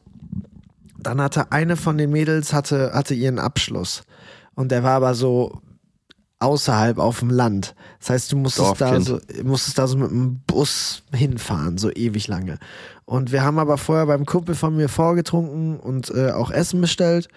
dann 1.07 1.21
hatte 1.21 1.51
eine 1.51 1.77
von 1.77 1.97
den 1.97 2.11
Mädels 2.11 2.53
hatte, 2.53 2.93
hatte 2.93 3.13
ihren 3.13 3.39
Abschluss. 3.39 4.03
Und 4.55 4.71
der 4.71 4.83
war 4.83 4.93
aber 4.93 5.15
so 5.15 5.61
außerhalb 6.39 6.97
auf 6.97 7.19
dem 7.19 7.29
Land. 7.29 7.73
Das 7.99 8.09
heißt, 8.09 8.31
du 8.31 8.37
musstest 8.37 8.81
da, 8.81 8.99
so, 8.99 9.19
musstest 9.43 9.77
da 9.77 9.87
so 9.87 9.97
mit 9.97 10.11
dem 10.11 10.41
Bus 10.45 11.03
hinfahren, 11.13 11.77
so 11.77 11.89
ewig 11.89 12.27
lange. 12.27 12.59
Und 13.05 13.31
wir 13.31 13.43
haben 13.43 13.59
aber 13.59 13.77
vorher 13.77 14.05
beim 14.05 14.25
Kumpel 14.25 14.53
von 14.53 14.75
mir 14.75 14.89
vorgetrunken 14.89 15.79
und 15.79 16.09
äh, 16.09 16.31
auch 16.31 16.51
Essen 16.51 16.81
bestellt. 16.81 17.29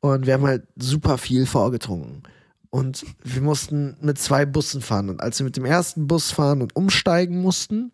Und 0.00 0.26
wir 0.26 0.34
haben 0.34 0.46
halt 0.46 0.64
super 0.76 1.18
viel 1.18 1.46
vorgetrunken. 1.46 2.22
Und 2.70 3.04
wir 3.24 3.42
mussten 3.42 3.96
mit 4.00 4.18
zwei 4.18 4.46
Bussen 4.46 4.80
fahren. 4.80 5.08
Und 5.10 5.20
als 5.20 5.38
wir 5.38 5.44
mit 5.44 5.56
dem 5.56 5.64
ersten 5.64 6.06
Bus 6.06 6.30
fahren 6.30 6.62
und 6.62 6.76
umsteigen 6.76 7.42
mussten, 7.42 7.92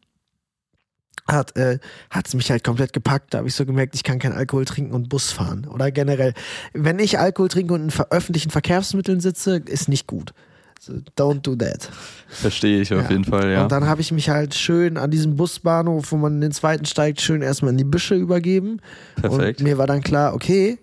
hat 1.28 1.56
äh, 1.56 1.78
hat's 2.10 2.34
mich 2.34 2.50
halt 2.50 2.62
komplett 2.64 2.92
gepackt. 2.92 3.34
Da 3.34 3.38
habe 3.38 3.48
ich 3.48 3.54
so 3.54 3.66
gemerkt, 3.66 3.94
ich 3.94 4.04
kann 4.04 4.18
kein 4.18 4.32
Alkohol 4.32 4.64
trinken 4.64 4.92
und 4.92 5.08
Bus 5.08 5.32
fahren. 5.32 5.66
Oder 5.66 5.90
generell, 5.90 6.34
wenn 6.72 6.98
ich 6.98 7.18
Alkohol 7.18 7.48
trinke 7.48 7.74
und 7.74 7.82
in 7.84 7.90
ver 7.90 8.08
öffentlichen 8.10 8.50
Verkehrsmitteln 8.50 9.20
sitze, 9.20 9.56
ist 9.56 9.88
nicht 9.88 10.06
gut. 10.06 10.32
So, 10.78 10.92
don't 11.18 11.40
do 11.40 11.56
that. 11.56 11.88
Verstehe 12.28 12.80
ich 12.82 12.92
auf 12.92 13.04
Ja. 13.04 13.10
jeden 13.10 13.24
Fall, 13.24 13.50
ja. 13.50 13.62
Und 13.62 13.72
dann 13.72 13.86
habe 13.86 14.02
ich 14.02 14.12
mich 14.12 14.28
halt 14.28 14.54
schön 14.54 14.98
an 14.98 15.10
diesem 15.10 15.34
Busbahnhof, 15.36 16.12
wo 16.12 16.16
man 16.16 16.34
in 16.34 16.40
den 16.42 16.52
zweiten 16.52 16.84
steigt, 16.84 17.20
schön 17.22 17.40
erstmal 17.42 17.72
in 17.72 17.78
die 17.78 17.84
Büsche 17.84 18.14
übergeben. 18.14 18.80
Perfekt. 19.16 19.60
Und 19.60 19.64
mir 19.64 19.78
war 19.78 19.86
dann 19.86 20.02
klar, 20.02 20.34
okay, 20.34 20.78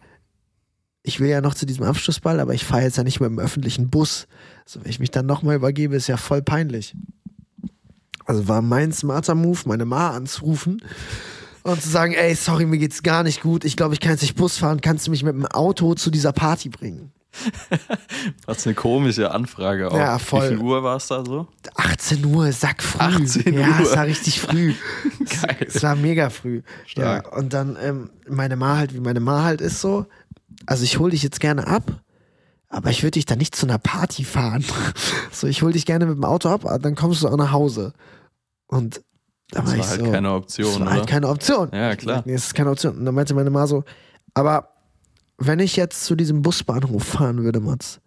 ich 1.04 1.20
will 1.20 1.30
ja 1.30 1.42
noch 1.42 1.54
zu 1.54 1.66
diesem 1.66 1.84
Abschlussball, 1.84 2.40
aber 2.40 2.54
ich 2.54 2.66
fahre 2.66 2.84
jetzt 2.84 2.98
ja 2.98 3.04
nicht 3.04 3.20
mit 3.20 3.30
dem 3.30 3.40
öffentlichen 3.40 3.90
Bus. 3.90 4.28
So, 4.66 4.82
wenn 4.82 4.90
ich 4.90 5.00
mich 5.00 5.12
dann 5.12 5.26
nochmal 5.26 5.56
übergebe, 5.58 5.96
ist 5.96 6.08
ja 6.08 6.18
voll 6.18 6.42
peinlich. 6.42 6.96
Also 8.26 8.48
war 8.48 8.62
mein 8.62 8.92
smarter 8.92 9.36
Move, 9.36 9.60
meine 9.66 9.86
Ma 9.86 10.12
anzurufen 10.12 10.82
und 11.64 11.82
zu 11.82 11.90
sagen, 11.90 12.14
ey, 12.14 12.36
sorry, 12.36 12.66
mir 12.66 12.78
geht's 12.78 13.04
gar 13.04 13.24
nicht 13.24 13.42
gut. 13.42 13.66
Ich 13.66 13.78
glaube, 13.78 13.94
ich 13.94 14.00
kann 14.00 14.12
jetzt 14.12 14.22
nicht 14.22 14.36
Bus 14.36 14.58
fahren. 14.58 14.82
Kannst 14.82 15.08
du 15.08 15.12
mich 15.12 15.24
mit 15.24 15.34
dem 15.34 15.46
Auto 15.46 15.96
zu 15.96 16.12
dieser 16.12 16.34
Party 16.34 16.70
bringen? 16.70 17.12
Was 18.46 18.68
eine 18.68 18.76
komische 18.76 19.32
Anfrage 19.32 19.90
auch. 19.90 19.98
Ja, 19.98 20.20
voll. 20.20 20.44
Wie 20.44 20.56
viel 20.56 20.58
Uhr 20.60 20.84
war 20.84 20.98
es 20.98 21.08
da 21.08 21.26
so? 21.26 21.48
18 21.76 22.26
Uhr, 22.26 22.52
sack 22.52 22.84
früh. 22.84 23.00
18 23.00 23.54
ja, 23.54 23.68
Uhr. 23.68 23.80
es 23.82 23.96
war 23.96 24.06
richtig 24.06 24.40
früh. 24.40 24.74
Geil. 25.42 25.58
Es 25.68 25.82
war 25.82 25.96
mega 25.96 26.30
früh. 26.30 26.62
Stark. 26.86 27.26
Ja, 27.26 27.38
und 27.38 27.54
dann 27.54 27.78
ähm, 27.82 28.10
meine 28.28 28.56
Ma 28.56 28.78
halt, 28.78 28.94
wie 28.94 29.00
meine 29.00 29.20
Ma 29.20 29.44
halt 29.44 29.62
ist 29.62 29.82
so, 29.82 30.06
also 30.66 30.84
ich 30.84 31.00
hol 31.00 31.10
dich 31.10 31.24
jetzt 31.24 31.40
gerne 31.40 31.66
ab, 31.66 32.04
aber 32.74 32.90
ich 32.90 33.04
würde 33.04 33.12
dich 33.12 33.26
dann 33.26 33.38
nicht 33.38 33.56
zu 33.56 33.66
einer 33.66 33.78
Party 33.78 34.24
fahren. 34.24 34.66
so, 35.32 35.48
ich 35.48 35.62
hol 35.62 35.72
dich 35.72 35.86
gerne 35.86 36.06
mit 36.06 36.16
dem 36.18 36.24
Auto 36.26 36.50
ab, 36.50 36.66
dann 36.82 36.96
kommst 36.96 37.24
du 37.24 37.28
auch 37.28 37.38
nach 37.38 37.52
Hause. 37.52 37.94
Und 38.68 39.02
da 39.52 39.62
Das 39.62 39.72
war 39.72 39.78
war 39.78 39.88
halt 39.90 40.00
so, 40.00 40.12
keine 40.12 40.28
das 40.30 40.38
Option, 40.38 40.74
war 40.74 40.82
oder? 40.82 40.92
halt 40.92 41.08
keine 41.08 41.28
Option. 41.28 41.70
Ja, 41.72 41.96
klar. 41.96 42.18
sag, 42.18 42.26
Nee, 42.26 42.34
das 42.34 42.46
ist 42.48 42.56
keine 42.56 42.72
Option. 42.72 42.98
Und 42.98 43.06
dann 43.06 43.14
meinte 43.16 43.34
meine 43.36 43.50
Ma 43.52 43.68
so, 43.68 43.84
aber 44.34 44.70
wenn 45.38 45.60
ich 45.60 45.76
jetzt 45.76 46.06
zu 46.06 46.16
diesem 46.16 46.42
Busbahnhof 46.42 47.04
fahren 47.04 47.44
würde, 47.44 47.60
Mats, 47.60 48.00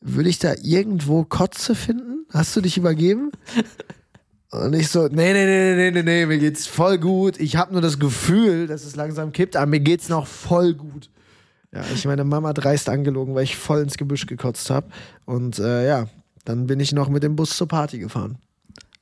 würde 0.00 0.28
ich 0.30 0.38
da 0.40 0.54
irgendwo 0.62 1.24
Kotze 1.24 1.74
finden? 1.76 2.26
Hast 2.32 2.56
du 2.56 2.60
dich 2.60 2.76
übergeben? 2.76 3.30
Und 4.50 4.74
ich 4.74 4.88
so, 4.88 5.06
nee, 5.06 5.32
nee, 5.32 5.46
nee, 5.46 5.76
nee, 5.76 5.90
nee, 5.92 6.02
nee, 6.02 6.26
mir 6.26 6.38
geht's 6.38 6.66
voll 6.66 6.98
gut. 6.98 7.40
Ich 7.40 7.56
habe 7.56 7.72
nur 7.72 7.80
das 7.80 7.98
Gefühl, 7.98 8.66
dass 8.66 8.84
es 8.84 8.96
langsam 8.96 9.32
kippt, 9.32 9.56
aber 9.56 9.64
mir 9.66 9.80
geht's 9.80 10.10
noch 10.10 10.26
voll 10.26 10.74
gut. 10.74 11.08
Ja, 11.74 11.82
ich 11.94 12.04
meine 12.04 12.24
Mama 12.24 12.52
dreist 12.52 12.88
angelogen, 12.88 13.34
weil 13.34 13.44
ich 13.44 13.56
voll 13.56 13.80
ins 13.80 13.96
Gebüsch 13.96 14.26
gekotzt 14.26 14.68
habe. 14.70 14.88
Und 15.24 15.58
äh, 15.58 15.86
ja, 15.88 16.06
dann 16.44 16.66
bin 16.66 16.80
ich 16.80 16.92
noch 16.92 17.08
mit 17.08 17.22
dem 17.22 17.36
Bus 17.36 17.56
zur 17.56 17.68
Party 17.68 17.98
gefahren. 17.98 18.38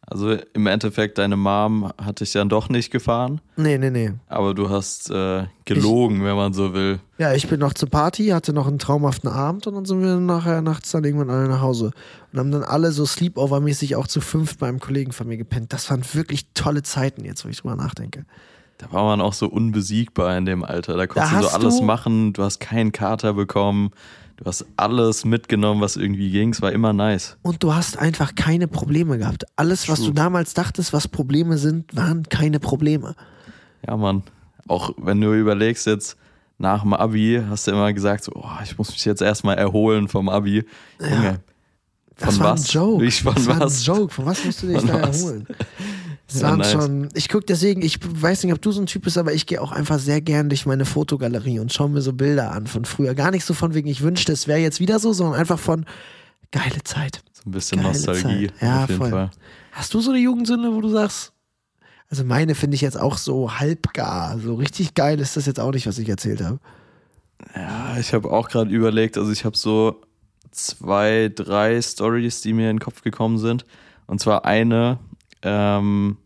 Also 0.06 0.36
im 0.54 0.66
Endeffekt, 0.66 1.18
deine 1.18 1.36
Mom 1.36 1.92
hat 1.96 2.18
dich 2.18 2.32
dann 2.32 2.48
doch 2.48 2.68
nicht 2.68 2.90
gefahren, 2.90 3.40
Nee, 3.56 3.78
nee, 3.78 3.90
nee. 3.90 4.12
aber 4.26 4.54
du 4.54 4.68
hast 4.68 5.08
äh, 5.08 5.44
gelogen, 5.64 6.24
wenn 6.24 6.34
man 6.34 6.52
so 6.52 6.74
will. 6.74 6.98
Ja, 7.18 7.32
ich 7.32 7.46
bin 7.48 7.60
noch 7.60 7.74
zur 7.74 7.88
Party, 7.90 8.26
hatte 8.28 8.52
noch 8.52 8.66
einen 8.66 8.80
traumhaften 8.80 9.30
Abend 9.30 9.68
und 9.68 9.74
dann 9.74 9.84
sind 9.84 10.02
wir 10.02 10.16
nachher 10.16 10.62
nachts 10.62 10.90
dann 10.90 11.04
irgendwann 11.04 11.30
alle 11.30 11.48
nach 11.48 11.60
Hause. 11.60 11.92
Und 12.32 12.38
haben 12.40 12.50
dann 12.50 12.64
alle 12.64 12.90
so 12.90 13.04
Sleepover-mäßig 13.04 13.94
auch 13.94 14.08
zu 14.08 14.20
fünf 14.20 14.58
beim 14.58 14.80
Kollegen 14.80 15.12
von 15.12 15.28
mir 15.28 15.36
gepennt. 15.36 15.72
Das 15.72 15.88
waren 15.90 16.02
wirklich 16.12 16.46
tolle 16.54 16.82
Zeiten 16.82 17.24
jetzt, 17.24 17.44
wo 17.44 17.48
ich 17.48 17.58
drüber 17.58 17.76
nachdenke. 17.76 18.24
Da 18.80 18.90
war 18.92 19.04
man 19.04 19.20
auch 19.20 19.34
so 19.34 19.46
unbesiegbar 19.46 20.36
in 20.38 20.46
dem 20.46 20.64
Alter. 20.64 20.96
Da 20.96 21.06
konntest 21.06 21.34
Da 21.34 21.40
du 21.40 21.46
so 21.48 21.52
alles 21.54 21.76
du- 21.78 21.84
machen, 21.84 22.32
du 22.32 22.42
hast 22.42 22.60
keinen 22.60 22.92
Kater 22.92 23.34
bekommen, 23.34 23.90
du 24.38 24.46
hast 24.46 24.64
alles 24.78 25.26
mitgenommen, 25.26 25.82
was 25.82 25.96
irgendwie 25.96 26.30
ging. 26.30 26.50
Es 26.54 26.62
war 26.62 26.72
immer 26.72 26.94
nice. 26.94 27.36
Und 27.42 27.62
du 27.62 27.74
hast 27.74 27.98
einfach 27.98 28.34
keine 28.34 28.68
Probleme 28.68 29.18
gehabt. 29.18 29.44
Alles, 29.56 29.86
was 29.90 29.98
True. 29.98 30.08
du 30.08 30.14
damals 30.14 30.54
dachtest, 30.54 30.94
was 30.94 31.08
Probleme 31.08 31.58
sind, 31.58 31.94
waren 31.94 32.22
keine 32.30 32.58
Probleme. 32.58 33.14
Ja, 33.86 33.98
Mann. 33.98 34.22
Auch 34.66 34.92
wenn 34.96 35.20
du 35.20 35.34
überlegst 35.34 35.86
jetzt, 35.86 36.16
nach 36.56 36.82
dem 36.82 36.94
Abi 36.94 37.42
hast 37.50 37.66
du 37.66 37.72
immer 37.72 37.92
gesagt, 37.92 38.24
so, 38.24 38.32
oh, 38.34 38.48
ich 38.64 38.78
muss 38.78 38.90
mich 38.92 39.04
jetzt 39.04 39.20
erstmal 39.20 39.56
erholen 39.58 40.08
vom 40.08 40.28
Abi. 40.30 40.64
Junge, 41.00 41.40
Das 42.18 42.36
von 42.36 42.44
war 42.44 42.52
was? 42.54 42.68
ein 42.68 42.72
Joke. 42.72 43.04
Ich, 43.04 43.22
von 43.22 43.34
das 43.34 43.46
war 43.46 43.60
was? 43.60 43.80
ein 43.80 43.84
Joke. 43.94 44.14
Von 44.14 44.26
was 44.26 44.44
musst 44.44 44.62
du 44.62 44.66
dich 44.68 44.78
Von 44.78 44.86
da 44.88 45.02
was? 45.08 45.22
erholen? 45.22 45.46
Das 46.32 46.42
waren 46.42 46.58
nice. 46.58 46.72
schon, 46.72 47.08
ich 47.14 47.28
gucke 47.28 47.44
deswegen, 47.44 47.82
ich 47.82 47.98
weiß 48.02 48.44
nicht, 48.44 48.52
ob 48.52 48.62
du 48.62 48.70
so 48.70 48.80
ein 48.80 48.86
Typ 48.86 49.02
bist, 49.02 49.18
aber 49.18 49.32
ich 49.32 49.46
gehe 49.46 49.60
auch 49.60 49.72
einfach 49.72 49.98
sehr 49.98 50.20
gern 50.20 50.48
durch 50.48 50.64
meine 50.64 50.84
Fotogalerie 50.84 51.58
und 51.58 51.72
schaue 51.72 51.90
mir 51.90 52.02
so 52.02 52.12
Bilder 52.12 52.52
an 52.52 52.66
von 52.66 52.84
früher. 52.84 53.14
Gar 53.14 53.32
nicht 53.32 53.44
so 53.44 53.54
von 53.54 53.74
wegen, 53.74 53.88
ich 53.88 54.02
wünschte, 54.02 54.32
es 54.32 54.46
wäre 54.46 54.60
jetzt 54.60 54.78
wieder 54.78 54.98
so, 54.98 55.12
sondern 55.12 55.40
einfach 55.40 55.58
von 55.58 55.86
geile 56.52 56.84
Zeit. 56.84 57.22
So 57.32 57.48
ein 57.48 57.52
bisschen 57.52 57.78
Geile 57.78 57.92
Nostalgie 57.92 58.46
Zeit. 58.46 58.62
Ja, 58.62 58.84
auf 58.84 58.88
jeden 58.90 59.00
voll. 59.00 59.10
Fall. 59.10 59.30
Hast 59.72 59.94
du 59.94 60.00
so 60.00 60.10
eine 60.10 60.20
Jugendsünde, 60.20 60.72
wo 60.72 60.80
du 60.80 60.88
sagst, 60.88 61.32
also 62.08 62.24
meine 62.24 62.54
finde 62.54 62.74
ich 62.74 62.80
jetzt 62.80 62.98
auch 62.98 63.16
so 63.16 63.58
halbgar, 63.58 64.38
so 64.38 64.54
richtig 64.54 64.94
geil 64.94 65.20
ist 65.20 65.36
das 65.36 65.46
jetzt 65.46 65.60
auch 65.60 65.72
nicht, 65.72 65.86
was 65.86 65.98
ich 65.98 66.08
erzählt 66.08 66.42
habe. 66.42 66.58
Ja, 67.54 67.96
ich 67.98 68.12
habe 68.12 68.30
auch 68.30 68.48
gerade 68.48 68.70
überlegt, 68.70 69.16
also 69.16 69.32
ich 69.32 69.44
habe 69.44 69.56
so 69.56 70.02
zwei, 70.50 71.30
drei 71.34 71.80
Stories, 71.80 72.40
die 72.42 72.52
mir 72.52 72.70
in 72.70 72.76
den 72.76 72.80
Kopf 72.80 73.02
gekommen 73.02 73.38
sind. 73.38 73.64
Und 74.06 74.20
zwar 74.20 74.44
eine, 74.44 74.98
ähm, 75.42 76.16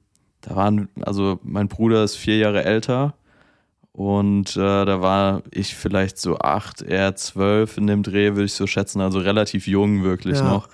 da 0.41 0.57
waren, 0.57 0.89
also 1.03 1.39
mein 1.43 1.69
Bruder 1.69 2.05
ist 2.05 2.17
vier 2.17 2.37
Jahre 2.39 2.65
älter 2.65 3.15
und 3.93 4.57
äh, 4.57 4.85
da 4.85 5.01
war 5.01 5.43
ich 5.51 5.75
vielleicht 5.75 6.19
so 6.19 6.39
acht, 6.39 6.83
er 6.83 7.15
zwölf 7.17 7.77
in 7.79 7.87
dem 7.87 8.03
Dreh, 8.03 8.31
würde 8.33 8.45
ich 8.45 8.55
so 8.55 8.67
schätzen, 8.67 9.01
also 9.01 9.19
relativ 9.21 9.67
jung 9.67 10.03
wirklich 10.03 10.39
Ja. 10.39 10.45
noch. 10.49 10.69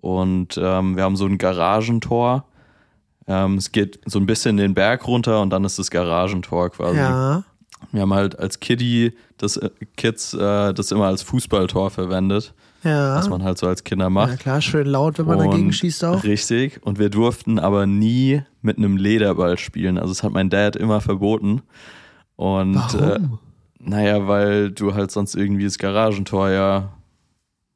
Und 0.00 0.58
ähm, 0.62 0.96
wir 0.96 1.02
haben 1.04 1.16
so 1.16 1.26
ein 1.26 1.38
Garagentor. 1.38 2.44
Ähm, 3.26 3.56
es 3.56 3.72
geht 3.72 4.00
so 4.06 4.18
ein 4.18 4.26
bisschen 4.26 4.56
den 4.56 4.72
Berg 4.72 5.06
runter 5.06 5.42
und 5.42 5.50
dann 5.50 5.64
ist 5.64 5.78
das 5.78 5.90
Garagentor 5.90 6.70
quasi. 6.70 6.96
Ja. 6.98 7.44
Wir 7.92 8.00
haben 8.02 8.14
halt 8.14 8.38
als 8.38 8.60
Kiddie 8.60 9.12
das 9.36 9.56
äh, 9.56 9.70
Kids 9.96 10.34
äh, 10.34 10.72
das 10.72 10.90
immer 10.92 11.06
als 11.06 11.22
Fußballtor 11.22 11.90
verwendet, 11.90 12.54
Ja. 12.84 13.16
was 13.16 13.28
man 13.28 13.42
halt 13.42 13.58
so 13.58 13.66
als 13.66 13.82
Kinder 13.84 14.08
macht. 14.08 14.30
ja, 14.30 14.36
klar, 14.36 14.60
schön 14.60 14.86
laut, 14.86 15.18
wenn 15.18 15.26
man 15.26 15.38
dagegen 15.38 15.66
Und 15.66 15.72
schießt 15.72 16.04
auch. 16.04 16.22
Richtig. 16.22 16.80
Und 16.84 16.98
wir 16.98 17.10
durften 17.10 17.58
aber 17.58 17.86
nie 17.86 18.42
mit 18.62 18.78
einem 18.78 18.96
Lederball 18.96 19.58
spielen. 19.58 19.98
Also 19.98 20.12
das 20.12 20.22
hat 20.22 20.32
mein 20.32 20.48
Dad 20.50 20.76
immer 20.76 21.00
verboten. 21.00 21.62
Und 22.36 22.76
äh, 22.76 23.00
Warum? 23.00 23.38
naja, 23.80 24.28
weil 24.28 24.70
du 24.70 24.94
halt 24.94 25.10
sonst 25.10 25.34
irgendwie 25.34 25.64
das 25.64 25.78
Garagentor 25.78 26.50
ja 26.50 26.92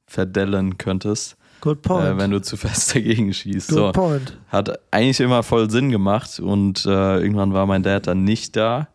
verdellen 0.07 0.79
könntest, 0.79 1.37
Good 1.61 1.83
point. 1.83 2.05
äh, 2.07 2.19
wenn 2.19 2.31
du 2.31 2.41
zu 2.43 2.57
fest 2.57 2.95
dagegen 2.95 3.33
schießt. 3.33 3.71
Good 3.71 3.79
So. 3.79 3.93
point. 3.93 4.39
Hat 4.49 4.79
eigentlich 4.91 5.21
immer 5.21 5.43
voll 5.43 5.71
Sinn 5.71 5.91
gemacht 5.91 6.39
und 6.41 6.85
äh, 6.87 7.19
irgendwann 7.21 7.53
war 7.55 7.67
mein 7.67 7.83
Dad 7.83 8.07
dann 8.07 8.25
nicht 8.25 8.57
da. 8.57 8.89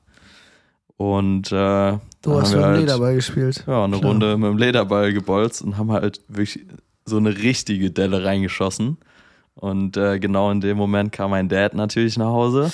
Und 0.97 1.51
äh, 1.51 1.97
Du 2.23 2.41
hast 2.41 2.49
mit 2.51 2.59
dem 2.59 2.63
halt, 2.65 2.79
Lederball 2.81 3.15
gespielt. 3.15 3.63
ja, 3.67 3.83
eine 3.83 3.97
Klar. 3.99 4.11
Runde 4.11 4.37
mit 4.37 4.49
dem 4.49 4.57
Lederball 4.57 5.13
gebolzt 5.13 5.61
und 5.61 5.77
haben 5.77 5.91
halt 5.91 6.21
wirklich 6.27 6.65
so 7.05 7.17
eine 7.17 7.37
richtige 7.37 7.91
Delle 7.91 8.23
reingeschossen. 8.23 8.97
Und 9.55 9.95
äh, 9.97 10.19
genau 10.19 10.51
in 10.51 10.59
dem 10.61 10.77
Moment 10.77 11.11
kam 11.11 11.31
mein 11.31 11.49
Dad 11.49 11.73
natürlich 11.73 12.17
nach 12.17 12.27
Hause. 12.31 12.71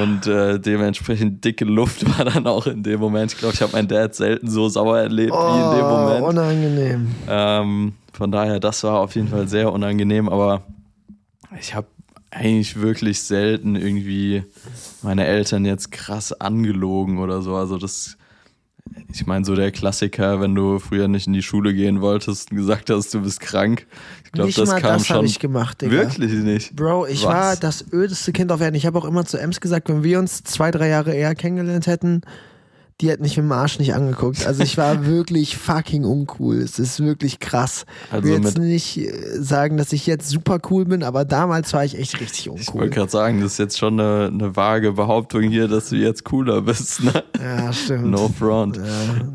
Und 0.00 0.26
äh, 0.26 0.58
dementsprechend 0.58 1.44
dicke 1.44 1.64
Luft 1.64 2.06
war 2.18 2.24
dann 2.24 2.46
auch 2.46 2.66
in 2.66 2.82
dem 2.82 3.00
Moment. 3.00 3.32
Ich 3.32 3.38
glaube, 3.38 3.54
ich 3.54 3.60
habe 3.62 3.72
meinen 3.72 3.88
Dad 3.88 4.14
selten 4.14 4.48
so 4.48 4.68
sauer 4.68 4.98
erlebt 4.98 5.32
wie 5.32 5.60
in 5.60 5.70
dem 5.76 5.84
Oh, 5.86 5.98
Moment. 5.98 6.22
unangenehm. 6.24 7.14
Ähm, 7.28 7.92
von 8.12 8.32
daher, 8.32 8.60
das 8.60 8.82
war 8.84 9.00
auf 9.00 9.14
jeden 9.14 9.28
Fall 9.28 9.46
sehr 9.46 9.72
unangenehm, 9.72 10.28
aber 10.28 10.62
ich 11.60 11.74
habe 11.74 11.86
eigentlich 12.30 12.80
wirklich 12.80 13.20
selten 13.22 13.76
irgendwie 13.76 14.42
meine 15.02 15.26
Eltern 15.26 15.64
jetzt 15.64 15.90
krass 15.90 16.32
angelogen 16.32 17.18
oder 17.18 17.42
so. 17.42 17.54
Also 17.54 17.78
das, 17.78 18.16
ich 19.12 19.26
meine, 19.26 19.44
so 19.44 19.54
der 19.54 19.70
Klassiker, 19.70 20.40
wenn 20.40 20.54
du 20.54 20.78
früher 20.78 21.08
nicht 21.08 21.26
in 21.26 21.32
die 21.32 21.42
Schule 21.42 21.74
gehen 21.74 22.00
wolltest 22.00 22.50
und 22.50 22.56
gesagt 22.56 22.90
hast, 22.90 23.14
du 23.14 23.22
bist 23.22 23.40
krank. 23.40 23.86
Ich 24.24 24.32
glaube, 24.32 24.52
das 24.52 24.68
mal 24.68 24.80
kam 24.80 24.98
das 24.98 25.10
habe 25.10 25.18
schon. 25.20 25.26
ich 25.26 25.38
gemacht, 25.38 25.80
Digga. 25.80 25.92
Wirklich 25.92 26.32
nicht. 26.32 26.76
Bro, 26.76 27.06
ich 27.06 27.24
Was? 27.24 27.32
war 27.32 27.56
das 27.56 27.92
ödeste 27.92 28.32
Kind 28.32 28.52
auf 28.52 28.60
Erden. 28.60 28.76
Ich 28.76 28.86
habe 28.86 28.98
auch 28.98 29.04
immer 29.04 29.24
zu 29.24 29.38
Ems 29.38 29.60
gesagt, 29.60 29.88
wenn 29.88 30.02
wir 30.02 30.18
uns 30.18 30.42
zwei, 30.44 30.70
drei 30.70 30.88
Jahre 30.88 31.14
eher 31.14 31.34
kennengelernt 31.34 31.86
hätten, 31.86 32.22
die 33.00 33.10
hätten 33.10 33.22
mich 33.22 33.36
mit 33.36 33.44
dem 33.44 33.52
Arsch 33.52 33.78
nicht 33.78 33.94
angeguckt. 33.94 34.44
Also 34.46 34.62
ich 34.64 34.76
war 34.76 35.04
wirklich 35.06 35.56
fucking 35.56 36.04
uncool. 36.04 36.56
Es 36.56 36.78
ist 36.80 36.98
wirklich 37.00 37.38
krass. 37.38 37.84
Ich 38.08 38.12
Also 38.12 38.28
will 38.28 38.34
jetzt 38.42 38.58
mit- 38.58 38.66
nicht 38.68 38.98
äh, 38.98 39.40
sagen, 39.40 39.76
dass 39.76 39.92
ich 39.92 40.06
jetzt 40.06 40.28
super 40.28 40.58
cool 40.70 40.84
bin, 40.84 41.04
aber 41.04 41.24
damals 41.24 41.72
war 41.72 41.84
ich 41.84 41.96
echt 41.96 42.20
richtig 42.20 42.46
Ich 42.46 42.50
uncool. 42.50 42.80
wollte 42.80 42.94
gerade 42.96 43.10
sagen, 43.10 43.40
das 43.40 43.52
ist 43.52 43.58
jetzt 43.58 43.78
schon 43.78 44.00
eine, 44.00 44.26
eine 44.32 44.56
vage 44.56 44.92
Behauptung 44.92 45.42
hier, 45.42 45.68
dass 45.68 45.90
du 45.90 45.96
jetzt 45.96 46.24
cooler 46.24 46.62
bist. 46.62 47.04
Ne? 47.04 47.22
Ja, 47.40 47.72
stimmt. 47.72 48.06
No 48.06 48.28
front. 48.36 48.76
Ja, 48.78 48.82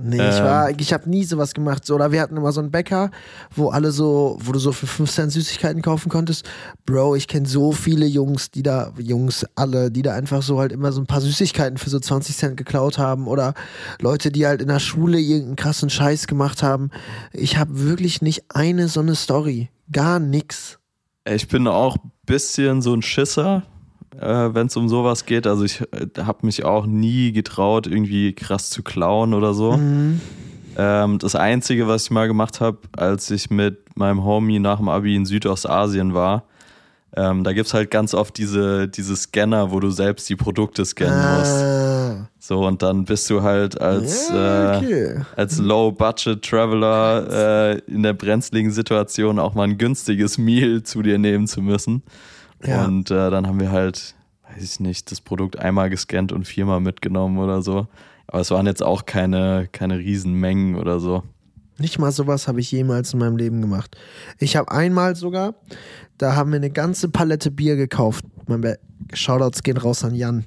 nee, 0.04 0.16
ich 0.18 0.22
Ähm. 0.40 0.44
war, 0.44 0.70
ich 0.72 0.92
habe 0.92 1.10
nie 1.10 1.24
sowas 1.24 1.54
gemacht. 1.54 1.86
So, 1.86 1.96
oder 1.96 2.12
wir 2.12 2.20
hatten 2.22 2.36
immer 2.36 2.52
so 2.52 2.60
einen 2.60 2.72
Bäcker, 2.72 3.12
wo 3.56 3.70
alle 3.70 3.92
so, 3.92 4.38
wo 4.42 4.52
du 4.52 4.60
so 4.60 4.74
für 4.74 4.88
5 4.88 5.10
Cent 5.10 5.32
Süßigkeiten 5.32 5.82
kaufen 5.82 6.10
konntest. 6.10 6.46
Bro, 6.86 7.16
ich 7.16 7.30
kenne 7.30 7.48
so 7.48 7.72
viele 7.72 8.06
Jungs, 8.06 8.52
die 8.52 8.62
da, 8.64 8.92
Jungs, 9.00 9.46
alle, 9.56 9.90
die 9.90 10.02
da 10.02 10.14
einfach 10.16 10.42
so 10.44 10.60
halt 10.60 10.74
immer 10.74 10.92
so 10.92 11.00
ein 11.00 11.06
paar 11.08 11.22
Süßigkeiten 11.22 11.78
für 11.78 11.90
so 11.90 12.00
20 12.00 12.36
Cent 12.36 12.58
geklaut 12.58 12.98
haben 12.98 13.28
oder 13.28 13.53
Leute, 14.02 14.32
die 14.32 14.46
halt 14.46 14.62
in 14.62 14.68
der 14.68 14.80
Schule 14.80 15.20
irgendeinen 15.20 15.56
krassen 15.56 15.90
Scheiß 15.90 16.28
gemacht 16.28 16.64
haben. 16.64 16.92
Ich 17.32 17.58
habe 17.58 17.88
wirklich 17.88 18.22
nicht 18.22 18.44
eine 18.50 18.88
so 18.88 19.00
eine 19.00 19.16
Story. 19.16 19.70
Gar 19.92 20.20
nix. 20.20 20.80
Ich 21.26 21.48
bin 21.48 21.68
auch 21.68 21.98
ein 21.98 22.12
bisschen 22.26 22.82
so 22.82 22.94
ein 22.94 23.02
Schisser, 23.02 23.64
äh, 24.20 24.26
wenn 24.26 24.68
es 24.68 24.76
um 24.76 24.90
sowas 24.90 25.26
geht. 25.26 25.48
Also 25.48 25.64
ich 25.64 25.82
äh, 25.82 26.08
habe 26.20 26.46
mich 26.46 26.66
auch 26.66 26.86
nie 26.86 27.32
getraut, 27.32 27.88
irgendwie 27.88 28.34
krass 28.34 28.70
zu 28.70 28.84
klauen 28.84 29.34
oder 29.34 29.54
so. 29.54 29.78
Mhm. 29.78 30.22
Ähm, 30.76 31.20
das 31.20 31.36
Einzige, 31.36 31.88
was 31.88 32.06
ich 32.06 32.12
mal 32.12 32.28
gemacht 32.28 32.62
habe, 32.62 32.80
als 32.98 33.30
ich 33.32 33.50
mit 33.50 33.96
meinem 33.96 34.24
Homie 34.24 34.60
nach 34.60 34.78
dem 34.78 34.90
Abi 34.90 35.16
in 35.16 35.26
Südostasien 35.26 36.14
war, 36.14 36.44
ähm, 37.16 37.44
da 37.44 37.54
gibt's 37.54 37.74
halt 37.74 37.92
ganz 37.92 38.16
oft 38.16 38.38
diese, 38.38 38.88
diese 38.88 39.16
Scanner, 39.16 39.72
wo 39.72 39.80
du 39.80 39.92
selbst 39.92 40.28
die 40.30 40.36
Produkte 40.36 40.84
scannen 40.84 41.38
musst. 41.38 41.52
Ah, 41.52 41.83
So, 42.46 42.68
und 42.68 42.82
dann 42.82 43.06
bist 43.06 43.30
du 43.30 43.42
halt 43.42 43.80
als, 43.80 44.28
ja, 44.28 44.74
äh, 44.74 44.78
okay. 44.78 45.22
als 45.38 45.60
Low-Budget-Traveler 45.60 47.28
äh, 47.32 47.80
in 47.90 48.04
der 48.04 48.12
brenzligen 48.12 48.70
Situation 48.70 49.40
auch 49.40 49.54
mal 49.54 49.64
ein 49.64 49.78
günstiges 49.78 50.38
Meal 50.38 50.84
zu 50.84 51.04
dir 51.04 51.18
nehmen 51.18 51.48
zu 51.48 51.62
müssen. 51.62 52.04
Ja. 52.62 52.84
Und 52.84 53.10
äh, 53.12 53.30
dann 53.30 53.48
haben 53.48 53.62
wir 53.62 53.72
halt, 53.72 54.16
weiß 54.50 54.62
ich 54.62 54.82
nicht, 54.82 55.10
das 55.10 55.22
Produkt 55.22 55.58
einmal 55.58 55.90
gescannt 55.90 56.34
und 56.34 56.46
viermal 56.46 56.82
mitgenommen 56.82 57.38
oder 57.38 57.62
so. 57.62 57.88
Aber 58.28 58.42
es 58.42 58.52
waren 58.52 58.66
jetzt 58.66 58.84
auch 58.84 59.06
keine, 59.06 59.70
keine 59.72 60.00
Riesenmengen 60.00 60.76
oder 60.76 61.00
so. 61.00 61.24
Nicht 61.78 61.98
mal 61.98 62.12
sowas 62.12 62.50
habe 62.50 62.60
ich 62.60 62.70
jemals 62.74 63.14
in 63.14 63.20
meinem 63.20 63.38
Leben 63.38 63.62
gemacht. 63.62 63.96
Ich 64.38 64.58
habe 64.58 64.70
einmal 64.70 65.16
sogar, 65.16 65.56
da 66.18 66.36
haben 66.36 66.52
wir 66.52 66.58
eine 66.58 66.72
ganze 66.72 67.08
Palette 67.08 67.52
Bier 67.52 67.78
gekauft. 67.78 68.26
Shoutouts 69.14 69.64
gehen 69.64 69.78
raus 69.78 70.04
an 70.04 70.14
Jan. 70.14 70.46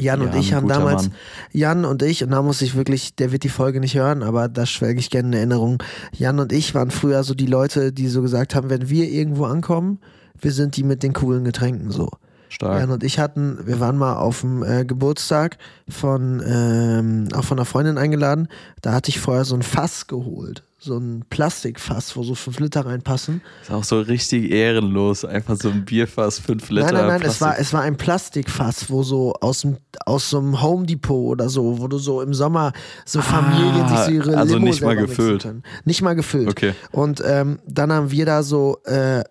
Jan 0.00 0.20
und 0.22 0.28
Jan, 0.28 0.38
ich 0.38 0.52
haben 0.54 0.68
damals, 0.68 1.04
Mann. 1.04 1.14
Jan 1.52 1.84
und 1.84 2.02
ich, 2.02 2.24
und 2.24 2.30
da 2.30 2.42
muss 2.42 2.62
ich 2.62 2.74
wirklich, 2.74 3.14
der 3.14 3.32
wird 3.32 3.44
die 3.44 3.48
Folge 3.48 3.80
nicht 3.80 3.94
hören, 3.94 4.22
aber 4.22 4.48
da 4.48 4.66
schwelge 4.66 5.00
ich 5.00 5.10
gerne 5.10 5.28
in 5.28 5.34
Erinnerung. 5.34 5.82
Jan 6.12 6.40
und 6.40 6.52
ich 6.52 6.74
waren 6.74 6.90
früher 6.90 7.22
so 7.24 7.34
die 7.34 7.46
Leute, 7.46 7.92
die 7.92 8.08
so 8.08 8.22
gesagt 8.22 8.54
haben, 8.54 8.70
wenn 8.70 8.88
wir 8.88 9.08
irgendwo 9.08 9.44
ankommen, 9.44 10.00
wir 10.40 10.52
sind 10.52 10.76
die 10.76 10.82
mit 10.82 11.02
den 11.02 11.12
coolen 11.12 11.44
Getränken 11.44 11.90
so. 11.90 12.08
Stark. 12.48 12.80
Jan 12.80 12.90
und 12.90 13.02
ich 13.02 13.18
hatten, 13.18 13.58
wir 13.64 13.80
waren 13.80 13.96
mal 13.96 14.16
auf 14.16 14.42
dem 14.42 14.62
äh, 14.62 14.84
Geburtstag 14.84 15.56
von, 15.88 16.42
ähm, 16.44 17.28
auch 17.34 17.44
von 17.44 17.58
einer 17.58 17.64
Freundin 17.64 17.96
eingeladen. 17.96 18.48
Da 18.82 18.92
hatte 18.92 19.08
ich 19.08 19.20
vorher 19.20 19.44
so 19.44 19.54
ein 19.54 19.62
Fass 19.62 20.06
geholt. 20.06 20.62
So 20.84 20.98
ein 20.98 21.24
Plastikfass, 21.30 22.16
wo 22.16 22.24
so 22.24 22.34
fünf 22.34 22.58
Liter 22.58 22.84
reinpassen. 22.84 23.40
Ist 23.62 23.70
auch 23.70 23.84
so 23.84 24.00
richtig 24.00 24.50
ehrenlos. 24.50 25.24
Einfach 25.24 25.56
so 25.56 25.68
ein 25.68 25.84
Bierfass, 25.84 26.40
fünf 26.40 26.70
Liter. 26.70 26.86
nein, 26.86 27.06
nein, 27.06 27.20
nein, 27.20 27.22
es 27.22 27.40
war, 27.40 27.56
es 27.56 27.72
war 27.72 27.82
ein 27.82 27.96
Plastikfass, 27.96 28.90
wo 28.90 29.04
so 29.04 29.32
aus, 29.34 29.60
dem, 29.60 29.76
aus 30.06 30.30
so 30.30 30.38
einem 30.38 30.60
Home 30.60 30.84
Depot 30.84 31.30
oder 31.30 31.48
so, 31.48 31.78
wo 31.78 31.86
du 31.86 31.98
so 31.98 32.20
im 32.20 32.34
Sommer 32.34 32.72
so 33.06 33.22
Familien 33.22 33.86
sich 33.86 33.98
so 33.98 34.10
ihre 34.10 34.36
also 34.36 34.54
Limo 34.54 34.66
nicht 34.66 34.82
mal 34.82 34.96
gefüllt. 34.96 35.42
können. 35.42 35.62
Nicht 35.84 36.02
mal 36.02 36.14
gefüllt. 36.14 36.48
Okay. 36.48 36.74
Und 36.90 37.22
ähm, 37.24 37.60
dann 37.64 37.92
haben 37.92 38.10
wir 38.10 38.26
da 38.26 38.42
so 38.42 38.78
äh, 38.82 39.22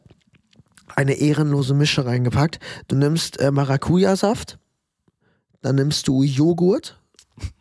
eine 0.96 1.16
ehrenlose 1.16 1.74
Mische 1.74 2.06
reingepackt. 2.06 2.60
Du 2.88 2.96
nimmst 2.96 3.42
äh, 3.42 3.52
Maracuja-Saft, 3.52 4.58
dann 5.62 5.76
nimmst 5.76 6.08
du 6.08 6.24
Joghurt 6.24 6.98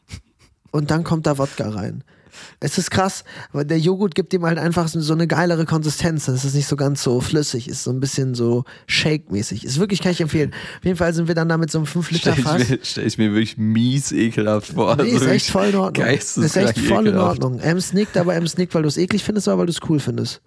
und 0.70 0.92
dann 0.92 1.02
kommt 1.02 1.26
da 1.26 1.38
Wodka 1.38 1.70
rein. 1.70 2.04
Es 2.60 2.78
ist 2.78 2.90
krass, 2.90 3.24
weil 3.52 3.64
der 3.64 3.78
Joghurt 3.78 4.14
gibt 4.14 4.32
ihm 4.32 4.44
halt 4.44 4.58
einfach 4.58 4.88
so 4.88 5.12
eine 5.12 5.26
geilere 5.26 5.64
Konsistenz. 5.64 6.28
Es 6.28 6.44
ist 6.44 6.54
nicht 6.54 6.66
so 6.66 6.76
ganz 6.76 7.02
so 7.02 7.20
flüssig, 7.20 7.68
ist 7.68 7.84
so 7.84 7.90
ein 7.90 8.00
bisschen 8.00 8.34
so 8.34 8.64
Shake-mäßig. 8.86 9.64
Ist 9.64 9.78
wirklich, 9.78 10.02
kann 10.02 10.12
ich 10.12 10.20
empfehlen. 10.20 10.52
Auf 10.78 10.84
jeden 10.84 10.96
Fall 10.96 11.12
sind 11.14 11.28
wir 11.28 11.34
dann 11.34 11.48
da 11.48 11.56
mit 11.56 11.70
so 11.70 11.78
einem 11.78 11.86
5 11.86 12.10
Liter 12.10 12.34
Stell 12.34 12.78
stell 12.82 13.06
ich 13.06 13.18
mir 13.18 13.32
wirklich 13.32 13.58
mies 13.58 14.12
ekelhaft 14.12 14.72
vor. 14.72 14.96
Nee, 14.96 15.12
Also 15.12 15.16
ist 15.16 15.22
echt 15.22 15.30
wirklich 15.30 15.50
voll 15.50 15.66
in 15.66 15.76
Ordnung. 15.76 16.06
Ist 16.06 16.56
echt 16.56 16.78
voll 16.78 17.06
in 17.06 17.14
ekelhaft. 17.14 17.42
Ordnung. 17.42 17.60
Ems 17.60 17.92
nickt, 17.92 18.16
aber 18.16 18.34
Ems 18.34 18.56
nickt, 18.56 18.74
weil 18.74 18.82
du 18.82 18.88
es 18.88 18.96
eklig 18.96 19.24
findest 19.24 19.48
oder 19.48 19.58
weil 19.58 19.66
du 19.66 19.72
es 19.72 19.80
cool 19.88 20.00
findest. 20.00 20.40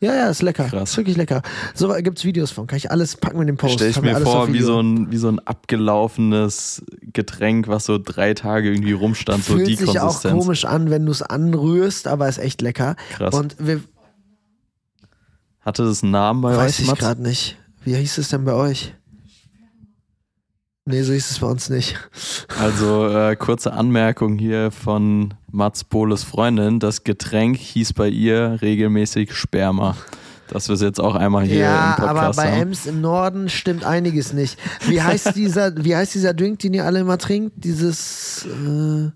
Ja, 0.00 0.14
ja, 0.14 0.28
ist 0.28 0.42
lecker. 0.42 0.64
Krass. 0.68 0.90
Ist 0.90 0.96
wirklich 0.96 1.16
lecker. 1.16 1.42
So 1.74 1.88
gibt's 1.88 2.24
Videos 2.24 2.52
von. 2.52 2.68
Kann 2.68 2.76
ich 2.76 2.90
alles 2.90 3.16
packen 3.16 3.38
mit 3.38 3.48
dem 3.48 3.56
Post. 3.56 3.74
Stell 3.74 3.90
ich 3.90 3.96
Haben 3.96 4.04
mir 4.04 4.20
vor, 4.20 4.52
wie 4.52 4.60
so, 4.60 4.78
ein, 4.80 5.10
wie 5.10 5.16
so 5.16 5.28
ein 5.28 5.40
abgelaufenes 5.40 6.84
Getränk, 7.12 7.66
was 7.66 7.86
so 7.86 7.98
drei 7.98 8.34
Tage 8.34 8.70
irgendwie 8.70 8.92
rumstand, 8.92 9.44
so 9.44 9.54
Fühlt 9.54 9.66
die 9.66 9.74
sich 9.74 9.88
auch 9.98 10.04
Konsistenz. 10.04 10.40
komisch 10.40 10.64
an, 10.66 10.90
wenn 10.90 11.04
du 11.04 11.10
es 11.10 11.22
anrührst, 11.22 12.06
aber 12.06 12.28
ist 12.28 12.38
echt 12.38 12.62
lecker. 12.62 12.94
Krass. 13.10 13.34
Und 13.34 13.56
wir, 13.58 13.80
Hatte 15.60 15.84
das 15.84 16.04
einen 16.04 16.12
Namen 16.12 16.42
bei 16.42 16.56
weiß 16.56 16.74
euch, 16.76 16.80
ich 16.80 16.86
Mats? 16.86 17.00
gerade 17.00 17.22
nicht. 17.22 17.56
Wie 17.82 17.96
hieß 17.96 18.18
es 18.18 18.28
denn 18.28 18.44
bei 18.44 18.52
euch? 18.52 18.94
Nee, 20.88 21.02
so 21.02 21.12
hieß 21.12 21.30
es 21.30 21.38
bei 21.38 21.46
uns 21.46 21.68
nicht. 21.68 21.98
Also 22.58 23.08
äh, 23.08 23.36
kurze 23.36 23.74
Anmerkung 23.74 24.38
hier 24.38 24.70
von 24.70 25.34
Mats 25.52 25.84
Bohles 25.84 26.24
Freundin. 26.24 26.80
Das 26.80 27.04
Getränk 27.04 27.58
hieß 27.58 27.92
bei 27.92 28.08
ihr 28.08 28.58
regelmäßig 28.62 29.34
Sperma. 29.34 29.96
Dass 30.48 30.68
wir 30.68 30.76
es 30.76 30.80
jetzt 30.80 30.98
auch 30.98 31.14
einmal 31.14 31.44
hier 31.44 31.58
ja, 31.58 31.94
im 31.98 32.04
aber 32.04 32.20
Podcast 32.20 32.36
bei 32.38 32.52
haben. 32.52 32.62
Ems 32.62 32.86
im 32.86 33.02
Norden 33.02 33.50
stimmt 33.50 33.84
einiges 33.84 34.32
nicht. 34.32 34.58
Wie 34.86 35.02
heißt 35.02 35.32
dieser, 35.36 35.84
wie 35.84 35.94
heißt 35.94 36.14
dieser 36.14 36.32
Drink, 36.32 36.60
den 36.60 36.72
ihr 36.72 36.86
alle 36.86 37.00
immer 37.00 37.18
trinkt? 37.18 37.52
Dieses, 37.62 38.46
äh, 38.46 39.10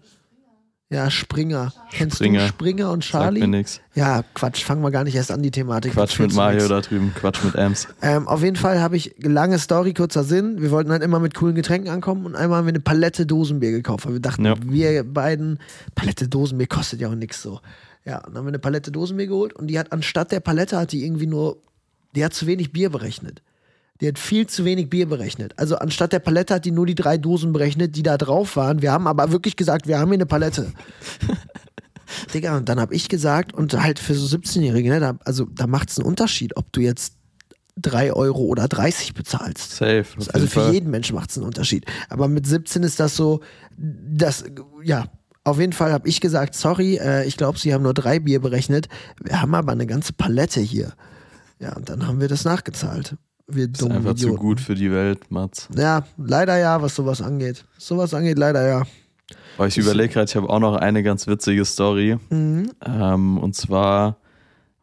ja, 0.92 1.10
Springer. 1.10 1.72
Kennst 1.90 2.16
Springer. 2.16 2.40
du 2.40 2.46
Springer 2.48 2.90
und 2.92 3.02
Sagt 3.02 3.12
Charlie? 3.24 3.40
mir 3.40 3.48
nichts. 3.48 3.80
Ja, 3.94 4.22
Quatsch, 4.34 4.62
fangen 4.62 4.82
wir 4.82 4.90
gar 4.90 5.04
nicht 5.04 5.14
erst 5.14 5.30
an, 5.32 5.42
die 5.42 5.50
Thematik. 5.50 5.92
Quatsch 5.94 6.18
mit 6.20 6.32
Mario 6.34 6.58
nix. 6.58 6.68
da 6.68 6.80
drüben, 6.82 7.12
Quatsch 7.14 7.42
mit 7.44 7.54
Ems. 7.54 7.88
Ähm, 8.02 8.28
auf 8.28 8.42
jeden 8.42 8.56
Fall 8.56 8.80
habe 8.80 8.96
ich, 8.96 9.14
lange 9.18 9.58
Story, 9.58 9.94
kurzer 9.94 10.22
Sinn, 10.22 10.60
wir 10.60 10.70
wollten 10.70 10.90
halt 10.92 11.02
immer 11.02 11.18
mit 11.18 11.34
coolen 11.34 11.54
Getränken 11.54 11.90
ankommen 11.90 12.26
und 12.26 12.36
einmal 12.36 12.58
haben 12.58 12.66
wir 12.66 12.70
eine 12.72 12.80
Palette 12.80 13.26
Dosenbier 13.26 13.70
gekauft, 13.72 14.06
weil 14.06 14.12
wir 14.12 14.20
dachten, 14.20 14.44
Ja. 14.44 14.54
wir 14.62 15.02
beiden, 15.04 15.58
Palette 15.94 16.28
Dosenbier 16.28 16.66
kostet 16.68 17.00
ja 17.00 17.08
auch 17.08 17.14
nichts 17.14 17.42
so. 17.42 17.60
Ja, 18.04 18.18
und 18.18 18.28
dann 18.28 18.36
haben 18.38 18.44
wir 18.44 18.48
eine 18.50 18.58
Palette 18.58 18.92
Dosenbier 18.92 19.28
geholt 19.28 19.52
und 19.54 19.68
die 19.68 19.78
hat 19.78 19.92
anstatt 19.92 20.30
der 20.32 20.40
Palette 20.40 20.76
hat 20.76 20.92
die 20.92 21.04
irgendwie 21.04 21.26
nur, 21.26 21.56
die 22.14 22.24
hat 22.24 22.34
zu 22.34 22.46
wenig 22.46 22.72
Bier 22.72 22.90
berechnet. 22.90 23.40
Die 24.02 24.08
hat 24.08 24.18
viel 24.18 24.48
zu 24.48 24.64
wenig 24.64 24.90
Bier 24.90 25.08
berechnet. 25.08 25.54
Also 25.58 25.76
anstatt 25.76 26.12
der 26.12 26.18
Palette 26.18 26.54
hat 26.54 26.64
die 26.64 26.72
nur 26.72 26.86
die 26.86 26.96
drei 26.96 27.18
Dosen 27.18 27.52
berechnet, 27.52 27.94
die 27.94 28.02
da 28.02 28.18
drauf 28.18 28.56
waren. 28.56 28.82
Wir 28.82 28.90
haben 28.90 29.06
aber 29.06 29.30
wirklich 29.30 29.54
gesagt, 29.54 29.86
wir 29.86 30.00
haben 30.00 30.08
hier 30.08 30.16
eine 30.16 30.26
Palette. 30.26 30.72
Digga, 32.34 32.56
und 32.56 32.68
dann 32.68 32.80
habe 32.80 32.96
ich 32.96 33.08
gesagt, 33.08 33.54
und 33.54 33.80
halt 33.80 34.00
für 34.00 34.14
so 34.14 34.36
17-Jährige, 34.36 34.90
ne, 34.90 34.98
da, 34.98 35.18
also 35.24 35.44
da 35.44 35.68
macht 35.68 35.90
es 35.90 36.00
einen 36.00 36.08
Unterschied, 36.08 36.56
ob 36.56 36.72
du 36.72 36.80
jetzt 36.80 37.14
3 37.76 38.12
Euro 38.12 38.40
oder 38.40 38.66
30 38.66 39.14
bezahlst. 39.14 39.76
Safe. 39.76 40.04
Also 40.32 40.48
für 40.48 40.62
Fall. 40.62 40.72
jeden 40.74 40.90
Menschen 40.90 41.14
macht 41.14 41.30
es 41.30 41.36
einen 41.36 41.46
Unterschied. 41.46 41.86
Aber 42.08 42.26
mit 42.26 42.44
17 42.44 42.82
ist 42.82 42.98
das 42.98 43.14
so, 43.14 43.38
das, 43.78 44.42
ja, 44.82 45.04
auf 45.44 45.60
jeden 45.60 45.72
Fall 45.72 45.92
habe 45.92 46.08
ich 46.08 46.20
gesagt, 46.20 46.56
sorry, 46.56 46.96
äh, 46.96 47.24
ich 47.24 47.36
glaube, 47.36 47.56
sie 47.56 47.72
haben 47.72 47.82
nur 47.82 47.94
drei 47.94 48.18
Bier 48.18 48.40
berechnet. 48.40 48.88
Wir 49.22 49.40
haben 49.40 49.54
aber 49.54 49.70
eine 49.70 49.86
ganze 49.86 50.12
Palette 50.12 50.60
hier. 50.60 50.92
Ja, 51.60 51.76
und 51.76 51.88
dann 51.88 52.08
haben 52.08 52.20
wir 52.20 52.26
das 52.26 52.44
nachgezahlt. 52.44 53.16
Wir 53.54 53.64
Ist 53.66 53.80
dummen 53.82 53.98
einfach 53.98 54.14
zu 54.14 54.26
Idioten. 54.26 54.40
gut 54.40 54.60
für 54.60 54.74
die 54.74 54.90
Welt, 54.90 55.30
Mats. 55.30 55.68
Ja, 55.76 56.04
leider 56.16 56.58
ja, 56.58 56.80
was 56.82 56.94
sowas 56.94 57.20
angeht. 57.22 57.64
Sowas 57.78 58.14
angeht, 58.14 58.38
leider 58.38 58.66
ja. 58.66 58.82
Aber 59.58 59.66
ich 59.66 59.76
überlege 59.78 60.12
gerade, 60.14 60.26
ich 60.30 60.36
habe 60.36 60.48
auch 60.48 60.60
noch 60.60 60.76
eine 60.76 61.02
ganz 61.02 61.26
witzige 61.26 61.64
Story. 61.64 62.16
Mhm. 62.30 62.70
Ähm, 62.86 63.38
und 63.38 63.54
zwar 63.54 64.16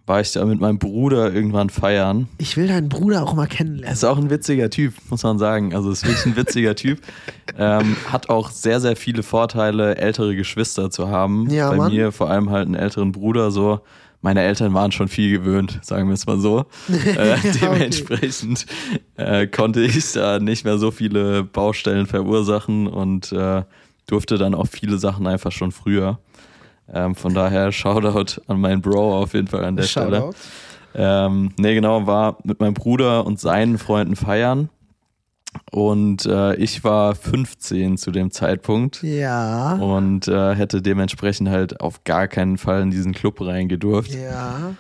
war 0.06 0.22
ich 0.22 0.32
da 0.32 0.44
mit 0.46 0.60
meinem 0.60 0.80
Bruder 0.80 1.32
irgendwann 1.34 1.70
feiern. 1.70 2.28
Ich 2.40 2.58
will 2.58 2.68
deinen 2.68 2.90
Bruder 2.90 3.22
auch 3.24 3.36
mal 3.36 3.44
Er 3.44 3.48
kennenlernen. 3.48 3.94
ist 3.94 4.04
auch 4.04 4.18
ein 4.18 4.30
witziger 4.32 4.70
Typ, 4.72 4.94
muss 5.12 5.22
man 5.22 5.38
sagen. 5.38 5.76
Also 5.76 5.92
ist 5.92 6.04
wirklich 6.04 6.26
ein 6.26 6.36
witziger 6.36 6.76
Typ. 6.76 7.00
Ähm, 7.58 7.98
hat 8.10 8.30
auch 8.30 8.52
sehr, 8.52 8.80
sehr 8.80 8.96
viele 8.96 9.22
Vorteile, 9.22 9.98
ältere 9.98 10.34
Geschwister 10.36 10.90
zu 10.92 11.10
haben. 11.10 11.50
Ja, 11.50 11.72
Bei 11.72 11.76
Mann. 11.78 11.92
mir 11.92 12.12
vor 12.14 12.30
allem 12.30 12.52
halt 12.52 12.68
einen 12.68 12.76
älteren 12.76 13.12
Bruder 13.12 13.52
so. 13.52 13.82
Meine 14.22 14.42
Eltern 14.42 14.74
waren 14.74 14.92
schon 14.92 15.08
viel 15.08 15.32
gewöhnt, 15.32 15.80
sagen 15.82 16.10
wir 16.10 16.14
es 16.14 16.26
mal 16.26 16.40
so. 16.40 16.66
Äh, 16.90 17.38
dementsprechend 17.62 18.66
äh, 19.16 19.48
konnte 19.48 19.82
ich 19.82 20.12
da 20.14 20.40
nicht 20.40 20.66
mehr 20.66 20.78
so 20.78 20.92
viele 20.92 21.44
Baustellen 21.44 22.06
verursachen 22.06 22.88
und 22.88 23.32
äh, 23.32 23.64
durfte 24.08 24.38
dann 24.38 24.56
auch 24.56 24.68
viele 24.68 24.98
Sachen 24.98 25.28
einfach 25.28 25.52
schon 25.52 25.72
früher. 25.72 26.20
Ähm, 26.92 27.16
von 27.16 27.34
daher 27.34 27.72
Shoutout 27.72 28.42
an 28.48 28.60
meinen 28.60 28.82
Bro 28.82 29.22
auf 29.22 29.34
jeden 29.34 29.48
Fall 29.48 29.64
an 29.64 29.76
der 29.76 29.84
Stelle. 29.84 30.18
Shoutout. 30.18 30.36
Ähm, 30.96 31.52
nee, 31.58 31.76
genau, 31.76 32.08
war 32.08 32.38
mit 32.44 32.60
meinem 32.60 32.74
Bruder 32.74 33.26
und 33.26 33.40
seinen 33.40 33.78
Freunden 33.78 34.16
feiern. 34.16 34.70
Und 35.72 36.26
äh, 36.26 36.56
ich 36.56 36.84
war 36.84 37.16
15 37.16 37.98
zu 37.98 38.12
dem 38.12 38.32
Zeitpunkt 38.32 39.02
Ja. 39.04 39.74
und 39.76 40.28
äh, 40.28 40.56
hätte 40.56 40.82
dementsprechend 40.82 41.50
halt 41.50 41.82
auf 41.82 42.04
gar 42.04 42.28
keinen 42.28 42.58
Fall 42.58 42.82
in 42.82 42.92
diesen 42.92 43.14
Club 43.14 43.42
reingedurft. 43.42 44.14
Ja. 44.14 44.76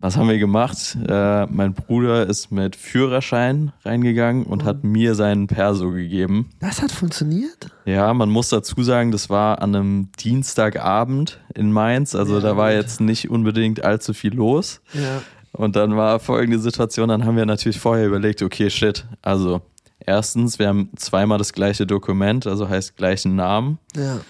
Was 0.00 0.16
haben 0.16 0.28
wir 0.28 0.38
gemacht? 0.38 0.98
Äh, 1.08 1.46
mein 1.46 1.74
Bruder 1.74 2.26
ist 2.26 2.50
mit 2.50 2.74
Führerschein 2.74 3.72
reingegangen 3.84 4.44
und 4.44 4.64
hat 4.64 4.82
mir 4.82 5.14
seinen 5.14 5.46
Perso 5.46 5.92
gegeben. 5.92 6.50
Das 6.60 6.82
hat 6.82 6.90
funktioniert? 6.90 7.68
Ja, 7.84 8.12
man 8.12 8.28
muss 8.28 8.48
dazu 8.48 8.82
sagen, 8.82 9.12
das 9.12 9.30
war 9.30 9.62
an 9.62 9.74
einem 9.76 10.08
Dienstagabend 10.18 11.38
in 11.54 11.70
Mainz, 11.72 12.14
also 12.16 12.34
Ja, 12.34 12.40
da 12.40 12.56
war 12.56 12.72
jetzt 12.72 13.00
nicht 13.00 13.30
unbedingt 13.30 13.84
allzu 13.84 14.12
viel 14.12 14.34
los. 14.34 14.80
Ja. 14.92 15.22
Und 15.52 15.76
dann 15.76 15.96
war 15.96 16.18
folgende 16.18 16.58
Situation, 16.58 17.08
dann 17.08 17.24
haben 17.24 17.36
wir 17.36 17.46
natürlich 17.46 17.78
vorher 17.78 18.06
überlegt, 18.06 18.42
okay, 18.42 18.70
shit, 18.70 19.04
also 19.20 19.60
erstens, 20.06 20.58
wir 20.58 20.68
haben 20.68 20.90
zweimal 20.96 21.38
das 21.38 21.52
gleiche 21.52 21.86
Dokument, 21.86 22.46
also 22.46 22.68
heißt 22.68 22.96
gleichen 22.96 23.36
Namen. 23.36 23.78
Ja. 23.96 24.20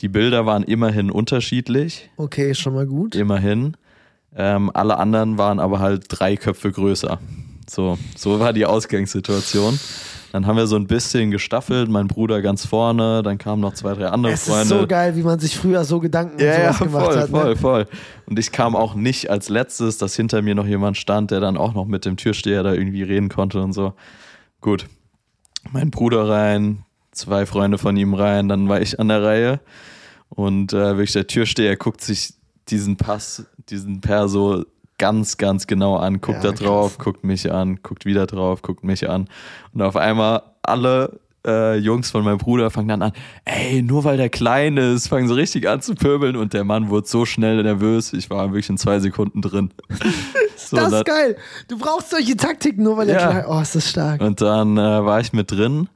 Die 0.00 0.08
Bilder 0.08 0.46
waren 0.46 0.62
immerhin 0.62 1.10
unterschiedlich, 1.10 2.10
Okay, 2.16 2.54
schon 2.54 2.74
mal 2.74 2.86
gut. 2.86 3.14
immerhin. 3.14 3.76
Ähm, 4.36 4.70
alle 4.74 4.98
anderen 4.98 5.38
waren 5.38 5.58
aber 5.58 5.80
halt 5.80 6.04
drei 6.08 6.36
Köpfe 6.36 6.70
größer. 6.70 7.18
So, 7.68 7.98
so 8.16 8.38
war 8.40 8.52
die 8.52 8.66
Ausgangssituation. 8.66 9.78
Dann 10.32 10.46
haben 10.46 10.56
wir 10.56 10.66
so 10.66 10.76
ein 10.76 10.86
bisschen 10.86 11.30
gestaffelt, 11.30 11.88
mein 11.88 12.06
Bruder 12.06 12.42
ganz 12.42 12.66
vorne, 12.66 13.22
dann 13.22 13.38
kamen 13.38 13.62
noch 13.62 13.72
zwei, 13.72 13.94
drei 13.94 14.08
andere 14.08 14.34
Es 14.34 14.44
Freunde. 14.44 14.62
ist 14.62 14.68
so 14.68 14.86
geil, 14.86 15.16
wie 15.16 15.22
man 15.22 15.38
sich 15.40 15.56
früher 15.56 15.84
so 15.84 16.00
Gedanken 16.00 16.38
Ja, 16.38 16.46
ja, 16.46 16.72
sowas 16.74 16.78
gemacht 16.80 17.04
voll, 17.06 17.16
hat. 17.16 17.30
voll, 17.30 17.48
Ne? 17.48 17.56
voll. 17.56 17.86
Und 18.26 18.38
ich 18.38 18.52
kam 18.52 18.76
auch 18.76 18.94
nicht 18.94 19.30
als 19.30 19.48
letztes, 19.48 19.96
dass 19.96 20.14
hinter 20.14 20.42
mir 20.42 20.54
noch 20.54 20.66
jemand 20.66 20.98
stand, 20.98 21.30
der 21.30 21.40
dann 21.40 21.56
auch 21.56 21.72
noch 21.72 21.86
mit 21.86 22.04
dem 22.04 22.18
Türsteher 22.18 22.62
da 22.62 22.74
irgendwie 22.74 23.02
reden 23.02 23.30
konnte 23.30 23.62
und 23.62 23.72
so. 23.72 23.94
Gut. 24.60 24.86
Mein 25.72 25.90
Bruder 25.90 26.28
rein, 26.28 26.84
zwei 27.12 27.46
Freunde 27.46 27.78
von 27.78 27.96
ihm 27.96 28.14
rein, 28.14 28.48
dann 28.48 28.68
war 28.68 28.80
ich 28.80 28.98
an 28.98 29.08
der 29.08 29.22
Reihe. 29.22 29.60
Und 30.28 30.72
äh, 30.72 30.96
wirklich 30.96 31.12
der 31.12 31.26
Türsteher 31.26 31.76
guckt 31.76 32.00
sich 32.00 32.34
diesen 32.68 32.96
Pass, 32.96 33.46
diesen 33.68 34.00
Perso 34.00 34.64
ganz, 34.98 35.36
ganz 35.36 35.66
genau 35.66 35.96
an, 35.96 36.20
guckt 36.20 36.44
Ja, 36.44 36.50
da 36.50 36.52
drauf, 36.52 36.98
guckt 36.98 37.24
mich 37.24 37.50
an, 37.50 37.80
guckt 37.82 38.04
wieder 38.04 38.26
drauf, 38.26 38.62
guckt 38.62 38.84
mich 38.84 39.08
an. 39.08 39.28
Und 39.72 39.82
auf 39.82 39.96
einmal 39.96 40.42
alle 40.62 41.20
äh, 41.46 41.76
Jungs 41.76 42.10
von 42.10 42.24
meinem 42.24 42.38
Bruder 42.38 42.70
fangen 42.70 42.88
dann 42.88 43.02
an, 43.02 43.12
ey, 43.44 43.80
nur 43.82 44.04
weil 44.04 44.16
der 44.16 44.28
klein 44.28 44.76
ist, 44.76 45.08
fangen 45.08 45.28
so 45.28 45.34
richtig 45.34 45.68
an 45.68 45.80
zu 45.80 45.94
pöbeln 45.94 46.36
und 46.36 46.52
der 46.52 46.64
Mann 46.64 46.88
wurde 46.90 47.06
so 47.06 47.24
schnell 47.24 47.62
nervös, 47.62 48.12
ich 48.12 48.28
war 48.30 48.48
wirklich 48.50 48.68
in 48.68 48.76
zwei 48.78 48.98
Sekunden 49.00 49.40
drin. 49.42 49.70
so, 50.56 50.76
Das 50.76 50.92
ist 50.92 51.04
geil. 51.04 51.36
Du 51.68 51.78
brauchst 51.78 52.10
solche 52.10 52.36
Taktiken, 52.36 52.82
nur 52.82 52.96
weil 52.96 53.06
der 53.06 53.20
Ja. 53.20 53.30
klein 53.30 53.44
Oh, 53.48 53.60
ist 53.60 53.74
das 53.74 53.88
stark. 53.88 54.20
und 54.20 54.40
dann 54.40 54.76
äh, 54.76 54.80
war 55.04 55.20
ich 55.20 55.32
mit 55.32 55.50
drin 55.50 55.88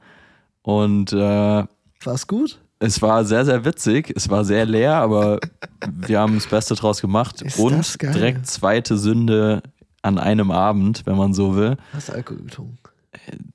und 0.61 1.11
äh, 1.13 1.63
War's 2.03 2.27
gut? 2.27 2.59
es 2.79 3.01
war 3.01 3.23
sehr, 3.23 3.45
sehr 3.45 3.63
witzig. 3.63 4.11
Es 4.15 4.29
war 4.29 4.43
sehr 4.43 4.65
leer, 4.65 4.95
aber 4.95 5.39
wir 5.89 6.19
haben 6.19 6.35
das 6.35 6.47
Beste 6.47 6.75
draus 6.75 6.99
gemacht. 7.01 7.41
Ist 7.41 7.57
und 7.59 8.01
direkt 8.01 8.45
zweite 8.47 8.97
Sünde 8.97 9.61
an 10.01 10.17
einem 10.17 10.51
Abend, 10.51 11.03
wenn 11.05 11.15
man 11.15 11.33
so 11.33 11.55
will. 11.55 11.77
Hast 11.93 12.09
du 12.09 12.13
Alkohol 12.13 12.41
getrunken? 12.43 12.77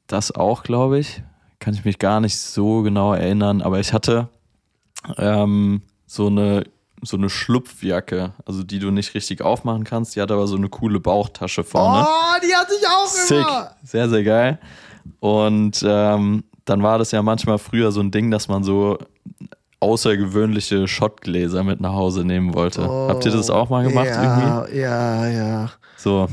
Das 0.07 0.33
auch, 0.33 0.63
glaube 0.63 0.99
ich. 0.99 1.23
Kann 1.61 1.75
ich 1.75 1.85
mich 1.85 1.99
gar 1.99 2.21
nicht 2.21 2.39
so 2.39 2.83
genau 2.83 3.13
erinnern, 3.15 3.63
aber 3.63 3.81
ich 3.81 3.93
hatte 3.93 4.29
ähm, 5.17 5.83
so 6.07 6.27
eine 6.27 6.65
so 7.03 7.17
eine 7.17 7.31
Schlupfjacke, 7.31 8.33
also 8.45 8.63
die 8.63 8.81
du 8.81 8.91
nicht 8.91 9.15
richtig 9.15 9.43
aufmachen 9.43 9.85
kannst. 9.85 10.17
Die 10.17 10.21
hat 10.21 10.31
aber 10.33 10.47
so 10.47 10.57
eine 10.57 10.69
coole 10.69 10.99
Bauchtasche 11.01 11.63
vorne. 11.63 12.05
Oh, 12.05 12.41
die 12.43 12.55
hatte 12.55 12.73
ich 12.79 12.87
auch 12.87 13.07
Sick. 13.07 13.39
immer. 13.39 13.71
Sehr, 13.85 14.09
sehr 14.09 14.25
geil. 14.25 14.59
Und 15.21 15.85
ähm, 15.87 16.45
dann 16.65 16.83
war 16.83 16.99
das 16.99 17.13
ja 17.13 17.23
manchmal 17.23 17.59
früher 17.59 17.93
so 17.93 18.01
ein 18.01 18.11
Ding, 18.11 18.31
dass 18.31 18.49
man 18.49 18.65
so 18.65 18.99
außergewöhnliche 19.81 20.89
Schottgläser 20.89 21.63
mit 21.63 21.81
nach 21.81 21.93
Hause 21.93 22.25
nehmen 22.25 22.55
wollte. 22.55 22.83
Habt 22.83 23.25
ihr 23.25 23.33
das 23.33 23.49
auch 23.49 23.71
mal 23.71 23.85
gemacht 23.85 24.09
irgendwie? 24.09 24.79
ja, 24.81 25.27
Ja, 25.27 25.29
ja. 25.29 25.71
So. 25.97 26.29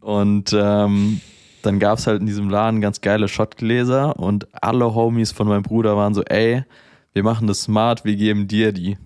Und 0.00 0.54
ähm, 0.54 1.20
dann 1.62 1.78
gab 1.78 1.98
es 1.98 2.06
halt 2.06 2.20
in 2.20 2.26
diesem 2.26 2.48
Laden 2.50 2.80
ganz 2.80 3.00
geile 3.00 3.28
Schottgläser 3.28 4.18
und 4.18 4.46
alle 4.62 4.94
Homies 4.94 5.32
von 5.32 5.48
meinem 5.48 5.62
Bruder 5.62 5.96
waren 5.96 6.14
so, 6.14 6.22
ey, 6.24 6.64
wir 7.12 7.22
machen 7.22 7.46
das 7.46 7.62
smart, 7.62 8.04
wir 8.04 8.16
geben 8.16 8.48
dir 8.48 8.72
die. 8.72 8.96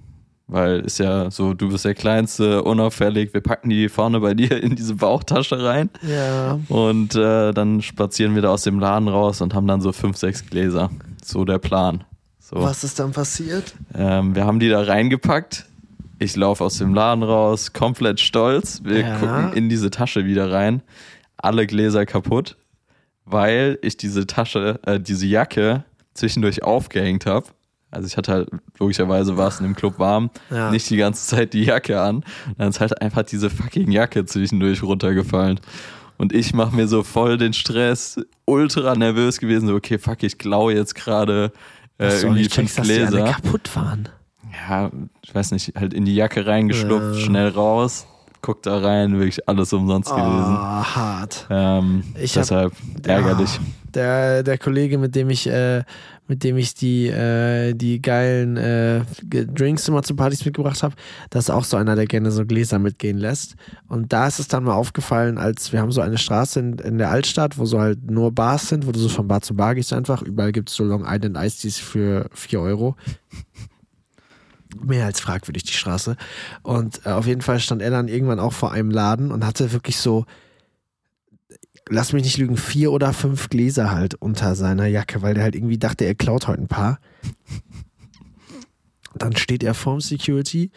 Weil 0.49 0.81
ist 0.81 0.99
ja 0.99 1.31
so, 1.31 1.55
du 1.55 1.71
bist 1.71 1.85
der 1.87 1.95
Kleinste, 1.95 2.63
unauffällig, 2.63 3.33
wir 3.33 3.41
packen 3.41 3.71
die 3.71 3.89
vorne 3.89 4.21
bei 4.21 4.35
dir 4.35 4.63
in 4.63 4.77
diese 4.77 4.97
Bauchtasche 4.97 5.65
rein. 5.65 5.89
Ja. 6.07 6.59
Und 6.69 7.15
äh, 7.15 7.53
dann 7.53 7.81
spazieren 7.81 8.35
wir 8.35 8.43
da 8.43 8.51
aus 8.51 8.63
dem 8.63 8.79
Laden 8.79 9.09
raus 9.09 9.41
und 9.41 9.55
haben 9.55 9.67
dann 9.67 9.81
so 9.81 9.93
fünf, 9.93 10.17
sechs 10.19 10.45
Gläser. 10.45 10.91
So 11.25 11.45
der 11.47 11.59
Plan. 11.59 12.05
So. 12.39 12.57
Was 12.61 12.85
ist 12.85 12.99
dann 12.99 13.13
passiert? 13.13 13.73
Ähm, 13.97 14.35
wir 14.35 14.45
haben 14.45 14.59
die 14.61 14.69
da 14.69 14.83
reingepackt. 14.83 15.65
Ich 16.19 16.37
laufe 16.37 16.65
aus 16.65 16.77
dem 16.79 16.93
Laden 16.93 17.23
raus, 17.23 17.73
komplett 17.73 18.21
stolz. 18.21 18.83
Wir 18.85 19.01
Ja. 19.01 19.19
gucken 19.19 19.53
in 19.55 19.69
diese 19.71 19.91
Tasche 19.91 20.27
wieder 20.27 20.53
rein. 20.53 20.83
Alle 21.43 21.67
Gläser 21.67 22.07
kaputt, 22.07 22.57
weil 23.25 23.79
ich 23.83 23.97
diese 23.97 24.27
Tasche, 24.27 24.81
äh, 24.87 24.99
diese 24.99 25.27
Jacke 25.27 25.85
zwischendurch 26.15 26.63
aufgehängt 26.63 27.27
habe. 27.27 27.47
Also 27.91 28.07
ich 28.07 28.17
hatte 28.17 28.33
halt, 28.33 28.49
logischerweise 28.79 29.37
war 29.37 29.49
es 29.49 29.61
in 29.61 29.65
dem 29.65 29.77
Club 29.77 29.99
warm, 29.99 30.31
Ja. 30.51 30.71
nicht 30.71 30.89
die 30.89 30.97
ganze 30.97 31.27
Zeit 31.27 31.53
die 31.53 31.65
Jacke 31.65 32.01
an. 32.01 32.17
Und 32.47 32.59
dann 32.59 32.69
ist 32.71 32.81
halt 32.81 33.01
einfach 33.03 33.23
diese 33.23 33.51
fucking 33.51 33.91
Jacke 33.91 34.25
zwischendurch 34.25 34.83
runtergefallen. 34.83 35.61
Und 36.17 36.33
ich 36.33 36.55
mache 36.55 36.75
mir 36.75 36.87
so 36.89 37.03
voll 37.03 37.37
den 37.37 37.53
Stress, 37.53 38.19
ultra 38.47 38.95
nervös 38.95 39.39
gewesen, 39.39 39.67
so 39.67 39.75
okay, 39.75 39.99
fuck, 39.99 40.23
ich 40.23 40.39
klaue 40.39 40.73
jetzt 40.75 40.95
gerade 40.95 41.53
äh, 41.99 42.09
irgendwie 42.21 42.45
fünf 42.45 42.75
checkst, 42.75 42.79
dass 42.79 42.87
die 42.87 42.93
alle 43.01 43.09
Gläser 43.09 43.25
kaputt 43.33 43.77
waren. 43.77 44.09
ja, 44.69 44.91
ich 45.23 45.35
weiß 45.35 45.51
nicht, 45.53 45.75
halt 45.77 45.93
in 45.93 46.05
die 46.05 46.15
Jacke 46.15 46.47
reingeschlupft, 46.47 47.17
Ja. 47.19 47.25
schnell 47.27 47.49
raus, 47.49 48.07
guck 48.43 48.63
da 48.63 48.79
rein, 48.79 49.13
wirklich 49.19 49.49
alles 49.49 49.73
umsonst 49.73 50.11
gewesen. 50.11 50.27
Ah, 50.27 50.85
hart. 50.97 51.47
Ähm, 51.51 52.03
Ich 52.21 52.37
hab- 52.37 52.43
deshalb 52.43 52.73
ärgerlich. 53.07 53.59
Ah, 53.61 53.65
der, 53.95 54.43
der 54.43 54.59
Kollege, 54.59 54.99
mit 54.99 55.15
dem 55.15 55.29
ich, 55.31 55.47
äh, 55.47 55.85
mit 56.27 56.45
dem 56.45 56.57
ich 56.57 56.75
die, 56.75 57.09
äh, 57.09 57.75
die 57.75 58.01
geilen 58.01 58.57
äh, 58.57 59.03
Drinks 59.23 59.87
immer 59.87 60.03
zu 60.03 60.17
Partys 60.17 60.45
mitgebracht 60.47 60.83
habe, 60.83 60.95
das 61.29 61.45
ist 61.45 61.51
auch 61.51 61.65
so 61.65 61.77
einer, 61.77 61.95
der 61.95 62.07
gerne 62.07 62.31
so 62.31 62.47
Gläser 62.47 62.79
mitgehen 62.79 63.19
lässt. 63.19 63.55
Und 63.89 64.13
da 64.15 64.27
ist 64.29 64.39
es 64.39 64.49
dann 64.49 64.65
mal 64.65 64.73
aufgefallen, 64.75 65.37
als 65.37 65.73
wir 65.73 65.81
haben 65.81 65.93
so 65.93 66.01
eine 66.01 66.17
Straße 66.17 66.59
in, 66.61 66.79
in 66.79 66.97
der 66.99 67.11
Altstadt, 67.11 67.59
wo 67.59 67.67
so 67.67 67.81
halt 67.81 68.11
nur 68.11 68.33
Bars 68.33 68.69
sind, 68.69 68.87
wo 68.87 68.93
du 68.93 68.99
so 68.99 69.09
von 69.11 69.29
Bar 69.29 69.43
zu 69.43 69.55
Bar 69.55 69.75
gehst 69.75 69.93
einfach. 69.93 70.23
Überall 70.23 70.53
gibt 70.53 70.71
es 70.71 70.75
so 70.77 70.85
Long 70.85 71.05
Island 71.07 71.37
Ice 71.37 71.61
Teas 71.61 71.79
für 71.79 72.31
4 72.33 72.61
Euro. 72.61 72.97
Mehr 74.81 75.07
als 75.07 75.21
fragwürdig, 75.21 75.65
die 75.65 75.73
Straße. 75.73 76.17
Und 76.63 77.05
äh, 77.05 77.11
auf 77.11 77.27
jeden 77.27 77.43
Fall 77.43 77.61
stand 77.61 77.83
er 77.83 77.91
dann 77.91 78.09
irgendwann 78.09 78.41
auch 78.41 78.53
vor 78.53 78.73
einem 78.73 78.91
Laden 78.91 79.33
und 79.33 79.45
hatte 79.47 79.73
wirklich 79.73 79.99
so, 79.99 80.27
lass 81.89 82.13
mich 82.13 82.25
nicht 82.25 82.39
lügen, 82.39 82.57
vier 82.57 82.93
oder 82.93 83.13
fünf 83.13 83.49
Gläser 83.49 83.91
halt 83.91 84.15
unter 84.15 84.55
seiner 84.55 84.87
Jacke, 84.87 85.23
weil 85.23 85.35
der 85.35 85.45
halt 85.45 85.55
irgendwie 85.55 85.79
dachte, 85.79 86.05
er 86.05 86.15
klaut 86.15 86.49
heute 86.49 86.63
ein 86.63 86.69
paar. 86.69 86.99
Dann 89.15 89.37
steht 89.37 89.63
er 89.63 89.75
vorm 89.75 90.01
Security 90.01 90.71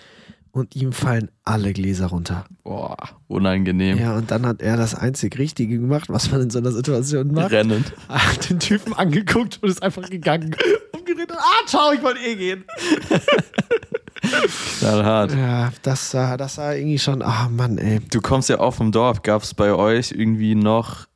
und 0.51 0.75
ihm 0.75 0.93
fallen 0.93 1.31
alle 1.43 1.73
Gläser 1.73 2.07
runter. 2.07 2.45
Boah, 2.63 2.97
unangenehm. 3.27 3.97
Ja, 3.97 4.15
und 4.15 4.31
dann 4.31 4.45
hat 4.45 4.61
er 4.61 4.77
das 4.77 4.95
einzig 4.95 5.37
Richtige 5.37 5.77
gemacht, 5.77 6.09
was 6.09 6.31
man 6.31 6.41
in 6.41 6.49
so 6.49 6.59
einer 6.59 6.71
Situation 6.71 7.33
macht. 7.33 7.51
Rennend. 7.51 7.91
Hat 8.07 8.49
den 8.49 8.59
Typen 8.59 8.93
angeguckt 8.93 9.59
und 9.61 9.69
ist 9.69 9.83
einfach 9.83 10.09
gegangen. 10.09 10.55
Und, 11.19 11.31
ah, 11.31 11.65
ciao, 11.67 11.91
ich 11.93 12.01
wollte 12.03 12.19
eh 12.21 12.35
gehen. 12.35 12.65
Knallhart. 14.79 15.33
Ja, 15.33 15.71
das 15.83 16.13
war, 16.13 16.37
das 16.37 16.57
war 16.57 16.75
irgendwie 16.75 16.99
schon, 16.99 17.21
ah 17.21 17.49
Mann, 17.49 17.77
ey. 17.77 17.99
Du 18.11 18.21
kommst 18.21 18.49
ja 18.49 18.59
auch 18.59 18.73
vom 18.73 18.91
Dorf. 18.91 19.21
Gab 19.21 19.43
es 19.43 19.53
bei 19.53 19.73
euch 19.73 20.11
irgendwie 20.11 20.55
noch. 20.55 21.07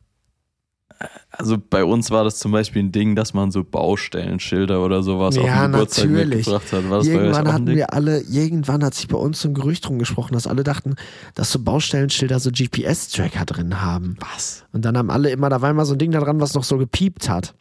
Also 1.32 1.58
bei 1.58 1.86
uns 1.86 2.12
war 2.12 2.26
das 2.26 2.40
zum 2.40 2.52
Beispiel 2.52 2.84
ein 2.84 2.92
Ding, 2.92 3.16
dass 3.16 3.34
man 3.34 3.52
so 3.52 3.64
Baustellenschilder 3.64 4.84
oder 4.84 5.02
sowas 5.02 5.38
auf 5.38 5.46
Ja, 5.46 5.66
den 5.66 5.72
Geburtstag 5.72 6.10
natürlich. 6.10 6.36
mitgebracht 6.48 6.74
hat. 6.74 6.90
War 6.90 6.98
das 6.98 7.08
bei 7.08 7.14
euch 7.14 7.20
Irgendwann 7.22 7.54
hatten 7.54 7.68
wir 7.68 7.94
alle, 7.94 8.20
irgendwann 8.22 8.84
hat 8.84 8.94
sich 8.96 9.08
bei 9.08 9.18
uns 9.18 9.40
so 9.40 9.48
ein 9.48 9.54
Gerücht 9.54 9.88
rumgesprochen, 9.88 10.34
dass 10.34 10.46
alle 10.48 10.66
dachten, 10.66 10.96
dass 11.36 11.52
so 11.54 11.60
Baustellenschilder 11.60 12.40
so 12.42 12.52
GPS-Tracker 12.52 13.46
drin 13.46 13.82
haben. 13.82 14.18
Was? 14.20 14.66
Und 14.74 14.84
dann 14.84 14.98
haben 14.98 15.10
alle 15.10 15.30
immer, 15.30 15.48
da 15.50 15.62
war 15.62 15.70
immer 15.70 15.86
so 15.86 15.94
ein 15.96 16.00
Ding 16.00 16.12
da 16.12 16.20
dran, 16.20 16.42
was 16.42 16.54
noch 16.56 16.66
so 16.66 16.78
gepiept 16.78 17.30
hat. 17.30 17.54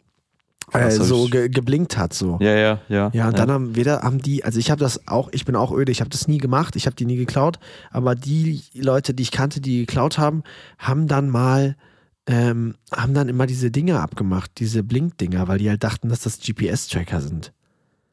Hab 0.73 0.91
so 0.91 1.25
ge 1.25 1.49
geblinkt 1.49 1.97
hat, 1.97 2.13
so. 2.13 2.37
Ja, 2.41 2.55
ja, 2.55 2.79
ja. 2.89 3.09
Ja, 3.13 3.27
und 3.27 3.37
dann 3.37 3.51
haben 3.51 3.75
weder 3.75 4.01
haben 4.01 4.21
die, 4.21 4.43
also 4.43 4.59
ich 4.59 4.71
habe 4.71 4.79
das 4.79 5.07
auch, 5.07 5.29
ich 5.31 5.45
bin 5.45 5.55
auch 5.55 5.71
öde, 5.71 5.91
ich 5.91 6.01
habe 6.01 6.09
das 6.09 6.27
nie 6.27 6.37
gemacht, 6.37 6.75
ich 6.75 6.85
habe 6.85 6.95
die 6.95 7.05
nie 7.05 7.17
geklaut, 7.17 7.59
aber 7.91 8.15
die 8.15 8.61
Leute, 8.73 9.13
die 9.13 9.23
ich 9.23 9.31
kannte, 9.31 9.61
die 9.61 9.79
geklaut 9.79 10.17
haben, 10.17 10.43
haben 10.77 11.07
dann 11.07 11.29
mal, 11.29 11.75
ähm, 12.27 12.75
haben 12.91 13.13
dann 13.13 13.29
immer 13.29 13.47
diese 13.47 13.71
Dinger 13.71 14.01
abgemacht, 14.01 14.51
diese 14.57 14.83
Blink-Dinger, 14.83 15.47
weil 15.47 15.57
die 15.57 15.69
halt 15.69 15.83
dachten, 15.83 16.09
dass 16.09 16.21
das 16.21 16.39
GPS-Tracker 16.39 17.21
sind. 17.21 17.51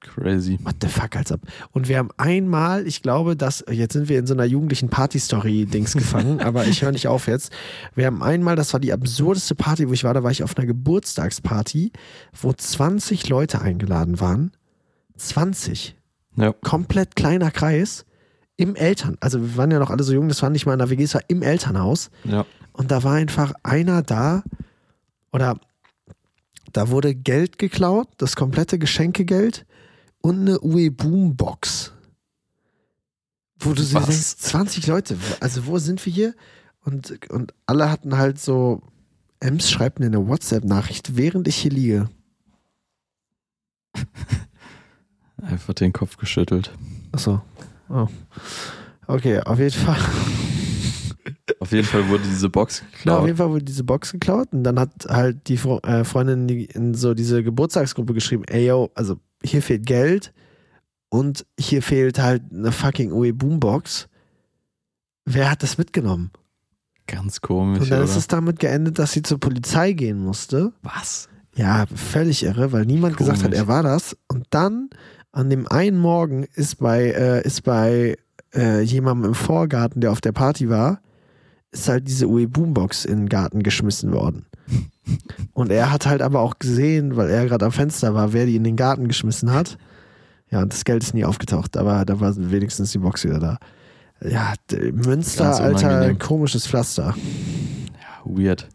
Crazy. 0.01 0.59
What 0.63 0.77
the 0.83 0.89
fuck, 0.89 1.17
als 1.17 1.33
ob. 1.33 1.41
Und 1.73 1.89
wir 1.89 1.99
haben 1.99 2.11
einmal, 2.17 2.87
ich 2.87 3.03
glaube, 3.03 3.35
dass, 3.37 3.65
jetzt 3.71 3.95
sind 3.95 4.09
wir 4.09 4.19
in 4.19 4.27
so 4.27 4.35
einer 4.35 4.45
jugendlichen 4.45 4.89
Party-Story-Dings 4.89 5.95
gefangen, 5.95 6.41
aber 6.43 6.67
ich 6.67 6.83
höre 6.83 6.93
nicht 6.93 7.09
auf 7.09 7.27
jetzt. 7.27 7.51
Wir 7.95 8.07
haben 8.07 8.23
einmal, 8.23 8.57
das 8.57 8.73
war 8.73 8.81
die 8.81 8.93
absurdeste 8.93 9.55
Party, 9.55 9.89
wo 9.89 9.93
ich 9.93 10.05
war, 10.05 10.15
da 10.15 10.23
war 10.23 10.31
ich 10.31 10.43
auf 10.43 10.57
einer 10.57 10.67
Geburtstagsparty, 10.67 11.93
wo 12.41 12.53
20 12.53 13.29
Leute 13.29 13.61
eingeladen 13.63 14.21
waren. 14.21 14.53
20 15.17 15.97
Ja. 16.37 16.53
komplett 16.53 17.17
kleiner 17.17 17.51
Kreis 17.51 18.05
im 18.59 18.75
Eltern, 18.75 19.17
also 19.21 19.41
wir 19.41 19.57
waren 19.57 19.71
ja 19.71 19.79
noch 19.79 19.91
alle 19.91 20.03
so 20.03 20.13
jung, 20.15 20.29
das 20.29 20.41
war 20.43 20.49
nicht 20.51 20.65
mal 20.67 20.73
in 20.73 20.79
der 20.79 20.89
WG, 20.91 21.03
es 21.03 21.15
war 21.15 21.23
im 21.29 21.43
Elternhaus 21.43 22.11
Ja. 22.25 22.47
und 22.73 22.91
da 22.91 23.03
war 23.03 23.15
einfach 23.15 23.53
einer 23.63 24.03
da 24.03 24.43
oder 25.33 25.59
da 26.73 26.89
wurde 26.89 27.15
Geld 27.15 27.59
geklaut, 27.59 28.09
das 28.17 28.35
komplette 28.37 28.79
Geschenkegeld 28.79 29.66
und 30.27 30.41
eine 30.41 30.61
UE 30.61 30.91
Boombox. 30.91 31.93
Wo 33.61 33.73
du 33.73 33.83
so 33.83 34.01
denkst, 34.01 34.37
20 34.39 34.87
Leute, 34.89 35.17
also 35.41 35.67
wo 35.67 35.79
sind 35.79 36.05
wir 36.05 36.13
hier? 36.13 36.35
Und, 36.85 37.31
und 37.31 37.55
alle 37.67 37.91
hatten 37.91 38.19
halt 38.19 38.41
so, 38.41 38.83
Ems 39.41 39.71
schreibt 39.71 40.01
mir 40.01 40.07
eine 40.07 40.27
WhatsApp-Nachricht, 40.27 41.17
während 41.17 41.47
ich 41.47 41.57
hier 41.57 41.71
liege. 41.71 42.11
Einfach 45.43 45.75
den 45.75 45.93
Kopf 45.93 46.17
geschüttelt. 46.17 46.73
Achso. 47.13 47.41
Oh. 47.89 48.09
Okay, 49.07 49.41
auf 49.41 49.59
jeden 49.59 49.79
Fall. 49.79 49.99
Auf 51.61 51.71
jeden 51.73 51.87
Fall 51.87 52.09
wurde 52.09 52.25
diese 52.25 52.49
Box 52.49 52.81
Ja, 52.81 52.85
auf 52.87 52.93
geklaut. 52.93 53.25
jeden 53.27 53.37
Fall 53.37 53.51
wurde 53.51 53.65
diese 53.65 53.85
Box 53.85 54.13
geklaut 54.13 54.49
und 54.53 54.65
dann 54.65 54.79
hat 54.81 55.07
halt 55.09 55.49
die 55.49 55.55
äh, 55.55 56.05
Freundin 56.05 56.49
in 56.49 56.95
so 56.95 57.15
diese 57.15 57.43
Geburtstagsgruppe 57.43 58.15
geschrieben, 58.15 58.45
ey 58.45 58.67
yo, 58.67 58.91
also 58.95 59.19
hier 59.43 59.63
fehlt 59.63 59.87
Geld 59.87 60.33
und 61.09 61.47
hier 61.59 61.83
fehlt 61.83 62.19
halt 62.19 62.43
eine 62.53 62.73
fucking 62.73 63.13
UE 63.13 63.33
Boombox. 63.33 64.09
Wer 65.25 65.51
hat 65.51 65.63
das 65.63 65.79
mitgenommen? 65.79 66.31
Ganz 67.07 67.41
komisch, 67.41 67.83
Und 67.83 67.91
dann 67.91 68.03
oder? 68.03 68.11
ist 68.11 68.17
es 68.17 68.27
damit 68.27 68.59
geendet, 68.59 68.99
dass 68.99 69.13
sie 69.13 69.23
zur 69.23 69.39
Polizei 69.39 69.93
gehen 69.93 70.19
musste. 70.19 70.73
Was? 70.83 71.29
Ja, 71.55 71.87
völlig 71.95 72.43
irre, 72.45 72.73
weil 72.73 72.85
niemand 72.85 73.17
gesagt 73.17 73.39
hat, 73.39 73.45
Komisch. 73.45 73.59
er 73.59 73.69
war 73.69 73.83
das. 73.83 74.17
Und 74.29 74.47
dann 74.51 74.91
an 75.33 75.49
dem 75.51 75.67
einen 75.69 75.99
Morgen 75.99 76.45
ist 76.55 76.79
bei, 76.79 77.05
äh, 77.13 77.43
ist 77.47 77.63
bei 77.63 78.17
äh, 78.55 78.81
jemandem 78.83 79.31
im 79.31 79.35
Vorgarten, 79.35 80.01
der 80.01 80.13
auf 80.13 80.21
der 80.21 80.33
Party 80.33 80.69
war, 80.69 81.01
ist 81.71 81.89
halt 81.89 82.09
diese 82.09 82.27
UE 82.29 82.49
Boombox 82.49 83.05
in 83.05 83.19
den 83.21 83.29
Garten 83.29 83.63
geschmissen 83.63 84.13
worden. 84.13 84.47
Und 85.53 85.71
er 85.71 85.93
hat 85.93 86.07
halt 86.07 86.23
aber 86.23 86.41
auch 86.41 86.59
gesehen, 86.59 87.17
weil 87.17 87.31
er 87.31 87.47
gerade 87.47 87.65
am 87.65 87.73
Fenster 87.73 88.15
war, 88.15 88.33
wer 88.33 88.47
die 88.47 88.57
in 88.57 88.65
den 88.65 88.77
Garten 88.77 89.09
geschmissen 89.09 89.53
hat. 89.53 89.79
Ja, 90.51 90.63
und 90.63 90.73
das 90.73 90.85
Geld 90.85 91.03
ist 91.03 91.15
nie 91.15 91.25
aufgetaucht, 91.25 91.77
aber 91.77 92.05
da 92.05 92.21
war 92.21 92.35
wenigstens 92.37 92.93
die 92.93 92.99
Box 92.99 93.25
wieder 93.25 93.39
da. 93.39 93.59
Ja, 94.23 94.55
Münster, 94.93 95.61
alter, 95.61 96.15
komisches 96.15 96.67
Pflaster. 96.67 97.15
Weird. 98.25 98.69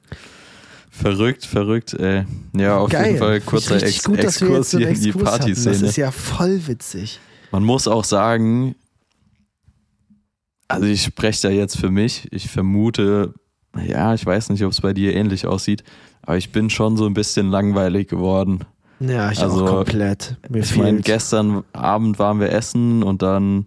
Verrückt, 0.90 1.46
verrückt, 1.46 1.94
ey. 1.94 2.26
Ja, 2.54 2.78
auf 2.78 2.90
Geil. 2.90 3.08
jeden 3.08 3.20
Fall 3.20 3.42
kurzer 3.42 3.82
Ex 3.82 4.04
gut, 4.04 4.20
Exkurs 4.20 4.72
hier 4.72 4.90
in 4.90 5.02
die 5.02 5.14
hatten. 5.14 5.24
Das 5.24 5.40
Partyszene. 5.40 5.88
ist 5.88 5.98
ja 5.98 6.12
voll 6.12 6.68
witzig. 6.68 7.20
Man 7.52 7.64
muss 7.64 7.88
auch 7.88 8.04
sagen, 8.04 8.76
also 10.68 10.86
ich 10.86 11.04
spreche 11.04 11.42
da 11.44 11.50
jetzt 11.50 11.78
für 11.78 11.90
mich. 11.90 12.28
Ich 12.32 12.50
vermute, 12.50 13.34
ja, 13.84 14.14
ich 14.14 14.26
weiß 14.26 14.50
nicht, 14.50 14.64
ob 14.64 14.72
es 14.72 14.82
bei 14.82 14.94
dir 14.94 15.16
ähnlich 15.16 15.48
aussieht, 15.48 15.84
aber 16.24 16.38
ich 16.38 16.52
bin 16.52 16.70
schon 16.70 16.98
so 16.98 17.06
ein 17.06 17.14
bisschen 17.14 17.50
langweilig 17.50 18.08
geworden. 18.08 18.60
Ja, 19.00 19.32
ich 19.32 19.40
Also, 19.40 19.66
auch 19.66 19.70
komplett. 19.78 20.38
Mir 20.50 20.60
Ich 20.60 20.76
meine, 20.76 21.02
gestern 21.02 21.64
Abend 21.74 22.20
waren 22.20 22.40
wir 22.40 22.52
essen 22.52 23.02
und 23.04 23.22
dann, 23.22 23.66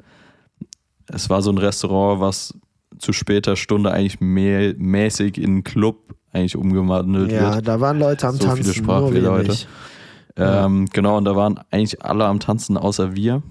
es 1.08 1.28
war 1.28 1.42
so 1.42 1.50
ein 1.50 1.58
Restaurant, 1.58 2.20
was 2.20 2.54
zu 2.98 3.12
später 3.12 3.56
Stunde 3.56 3.90
eigentlich 3.92 4.20
mehr, 4.20 4.74
mäßig 4.76 5.38
in 5.38 5.44
einen 5.44 5.64
Club 5.64 6.14
eigentlich 6.32 6.56
umgewandelt 6.56 7.32
Ja, 7.32 7.56
wird. 7.56 7.66
da 7.68 7.80
waren 7.80 7.98
Leute 7.98 8.28
am 8.28 8.36
So 8.36 8.42
viele 8.42 8.54
Tanzen. 8.54 8.64
nur 8.66 8.74
Sprachfehler 8.74 9.30
wir 9.32 9.38
heute. 9.38 9.56
Ähm, 10.36 10.86
genau, 10.92 11.16
und 11.16 11.24
da 11.24 11.36
waren 11.36 11.60
eigentlich 11.70 12.02
alle 12.04 12.24
am 12.26 12.40
Tanzen 12.40 12.76
außer 12.76 13.14
wir. 13.14 13.42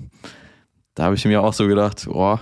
Da 0.95 1.04
habe 1.06 1.16
ich 1.16 1.26
mir 1.26 1.41
auch 1.41 1.54
so 1.54 1.68
gedacht, 1.68 2.08
oh, 2.10 2.38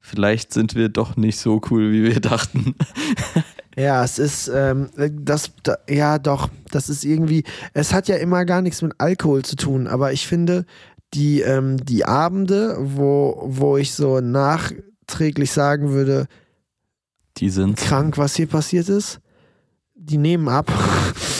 vielleicht 0.00 0.52
sind 0.52 0.74
wir 0.74 0.88
doch 0.88 1.16
nicht 1.16 1.38
so 1.38 1.60
cool, 1.70 1.92
wie 1.92 2.04
wir 2.04 2.20
dachten. 2.20 2.74
Ja, 3.78 4.02
es 4.02 4.18
ist, 4.18 4.50
ähm, 4.52 4.88
das, 4.96 5.52
da, 5.62 5.78
ja 5.88 6.18
doch, 6.18 6.48
das 6.72 6.88
ist 6.88 7.04
irgendwie, 7.04 7.44
es 7.74 7.94
hat 7.94 8.08
ja 8.08 8.16
immer 8.16 8.44
gar 8.44 8.60
nichts 8.60 8.82
mit 8.82 8.92
Alkohol 8.98 9.44
zu 9.44 9.54
tun, 9.54 9.86
aber 9.86 10.12
ich 10.12 10.26
finde, 10.26 10.66
die, 11.14 11.42
ähm, 11.42 11.76
die 11.84 12.04
Abende, 12.04 12.76
wo, 12.80 13.40
wo 13.46 13.76
ich 13.76 13.94
so 13.94 14.20
nachträglich 14.20 15.52
sagen 15.52 15.90
würde, 15.90 16.26
Die 17.36 17.50
sind 17.50 17.76
krank, 17.76 18.18
was 18.18 18.34
hier 18.34 18.48
passiert 18.48 18.88
ist, 18.88 19.20
die 19.94 20.18
nehmen 20.18 20.48
ab. 20.48 20.72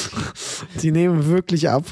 die 0.82 0.92
nehmen 0.92 1.26
wirklich 1.26 1.68
ab. 1.68 1.86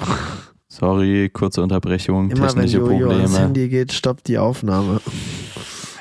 Sorry, 0.68 1.28
kurze 1.32 1.61
Unterbrechung, 1.61 2.30
Immer 2.30 2.42
wenn 2.42 2.49
technische 2.49 2.78
Jojo 2.78 3.09
ans 3.09 3.22
Probleme. 3.22 3.38
Handy 3.38 3.68
geht, 3.68 3.92
stoppt 3.92 4.28
die 4.28 4.38
Aufnahme. 4.38 5.01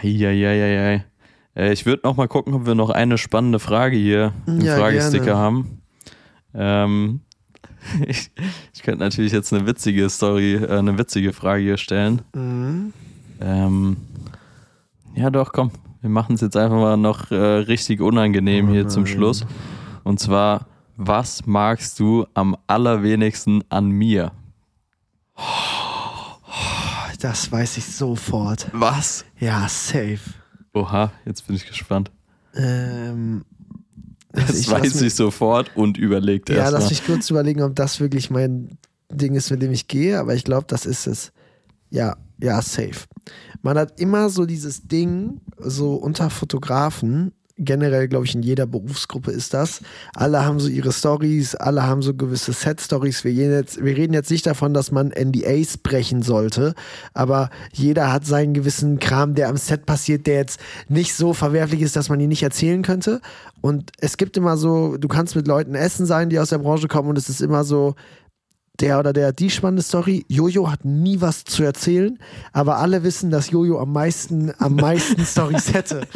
Eieieiei. 0.03 1.03
Äh, 1.55 1.73
ich 1.73 1.85
würde 1.85 2.01
noch 2.03 2.15
mal 2.15 2.27
gucken, 2.27 2.53
ob 2.53 2.65
wir 2.65 2.75
noch 2.75 2.89
eine 2.89 3.17
spannende 3.17 3.59
Frage 3.59 3.95
hier 3.97 4.33
im 4.45 4.61
Ja, 4.61 4.77
Fragesticker 4.77 5.25
gerne. 5.25 5.39
haben. 5.39 5.81
Ähm, 6.53 7.21
ich, 8.07 8.31
ich 8.73 8.81
könnte 8.83 8.99
natürlich 8.99 9.31
jetzt 9.31 9.53
eine 9.53 9.65
witzige 9.65 10.09
Story, 10.09 10.55
äh, 10.55 10.77
eine 10.77 10.97
witzige 10.97 11.33
Frage 11.33 11.63
hier 11.63 11.77
stellen. 11.77 12.21
Mhm. 12.33 12.93
Ähm, 13.41 13.97
ja, 15.15 15.29
doch, 15.29 15.51
komm. 15.51 15.71
Wir 16.01 16.09
machen 16.09 16.35
es 16.35 16.41
jetzt 16.41 16.55
einfach 16.55 16.75
mal 16.77 16.97
noch 16.97 17.31
äh, 17.31 17.35
richtig 17.35 17.99
unangenehm 17.99 18.69
Oh 18.69 18.71
hier 18.71 18.87
zum. 18.87 19.05
Schluss. 19.07 19.45
Und 20.03 20.19
zwar, 20.19 20.67
was 20.97 21.45
magst 21.47 21.99
du 21.99 22.27
am 22.35 22.55
allerwenigsten 22.67 23.63
an 23.69 23.89
mir? 23.89 24.31
Das 27.19 27.51
weiß 27.51 27.77
ich 27.77 27.85
sofort. 27.85 28.67
Was? 28.71 29.25
Ja, 29.39 29.67
safe. 29.67 30.19
Oha, 30.75 31.11
jetzt 31.25 31.47
bin 31.47 31.55
ich 31.55 31.65
gespannt. 31.65 32.11
Ähm, 32.55 33.43
Das 34.31 34.59
ich 34.59 34.67
lass 34.67 34.81
weiß 34.81 34.95
mich- 34.95 35.03
ich 35.05 35.15
sofort 35.15 35.71
und 35.77 35.97
überlegt 35.97 36.49
Ja, 36.49 36.55
erst 36.57 36.73
lass 36.73 36.83
mal. 36.83 36.89
mich 36.89 37.05
kurz 37.05 37.29
überlegen, 37.29 37.61
ob 37.61 37.73
das 37.73 38.01
wirklich 38.01 38.29
mein 38.29 38.77
Ding 39.09 39.33
ist, 39.33 39.49
mit 39.49 39.61
dem 39.61 39.71
ich 39.71 39.87
gehe, 39.87 40.19
aber 40.19 40.35
ich 40.35 40.43
glaube, 40.43 40.65
das 40.67 40.85
ist 40.85 41.07
es. 41.07 41.31
Ja, 41.89 42.17
ja, 42.41 42.61
safe. 42.61 43.05
Man 43.61 43.77
hat 43.77 43.97
immer 44.01 44.29
so 44.29 44.45
dieses 44.45 44.85
Ding, 44.89 45.39
so 45.57 45.95
unter 45.95 46.29
Fotografen, 46.29 47.31
generell, 47.57 48.07
glaube 48.07 48.25
ich, 48.25 48.35
in 48.35 48.43
jeder 48.43 48.65
Berufsgruppe 48.65 49.31
ist 49.31 49.53
das. 49.53 49.81
Alle 50.13 50.45
haben 50.45 50.59
so 50.59 50.67
ihre 50.67 50.91
Stories, 50.91 51.55
alle 51.55 51.83
haben 51.83 52.01
so 52.01 52.13
gewisse 52.13 52.51
Set-Stories. 52.51 53.23
Wir, 53.23 53.33
wir 53.35 53.97
reden 53.97 54.13
jetzt 54.13 54.31
nicht 54.31 54.45
davon, 54.45 54.73
dass 54.73 54.91
man 54.91 55.09
NDAs 55.09 55.77
brechen 55.77 56.21
sollte, 56.21 56.75
aber 57.13 57.49
jeder 57.71 58.11
hat 58.11 58.25
seinen 58.25 58.53
gewissen 58.53 58.99
Kram, 58.99 59.35
der 59.35 59.49
am 59.49 59.57
Set 59.57 59.85
passiert, 59.85 60.27
der 60.27 60.35
jetzt 60.35 60.59
nicht 60.89 61.15
so 61.15 61.33
verwerflich 61.33 61.81
ist, 61.81 61.95
dass 61.95 62.09
man 62.09 62.19
ihn 62.19 62.29
nicht 62.29 62.43
erzählen 62.43 62.81
könnte. 62.81 63.21
Und 63.61 63.91
es 63.99 64.17
gibt 64.17 64.35
immer 64.37 64.57
so, 64.57 64.97
du 64.97 65.07
kannst 65.07 65.35
mit 65.35 65.47
Leuten 65.47 65.75
essen 65.75 66.05
sein, 66.05 66.29
die 66.29 66.39
aus 66.39 66.49
der 66.49 66.57
Branche 66.57 66.87
kommen 66.87 67.09
und 67.09 67.17
es 67.17 67.29
ist 67.29 67.41
immer 67.41 67.63
so, 67.63 67.95
der 68.79 68.99
oder 68.99 69.13
der 69.13 69.31
die 69.31 69.49
spannende 69.49 69.83
Story. 69.83 70.25
Jojo 70.27 70.69
hat 70.71 70.85
nie 70.85 71.21
was 71.21 71.43
zu 71.43 71.63
erzählen, 71.63 72.19
aber 72.53 72.77
alle 72.77 73.03
wissen, 73.03 73.31
dass 73.31 73.51
Jojo 73.51 73.79
am 73.79 73.91
meisten, 73.91 74.53
am 74.59 74.75
meisten 74.75 75.25
Stories 75.25 75.73
hätte. 75.73 76.07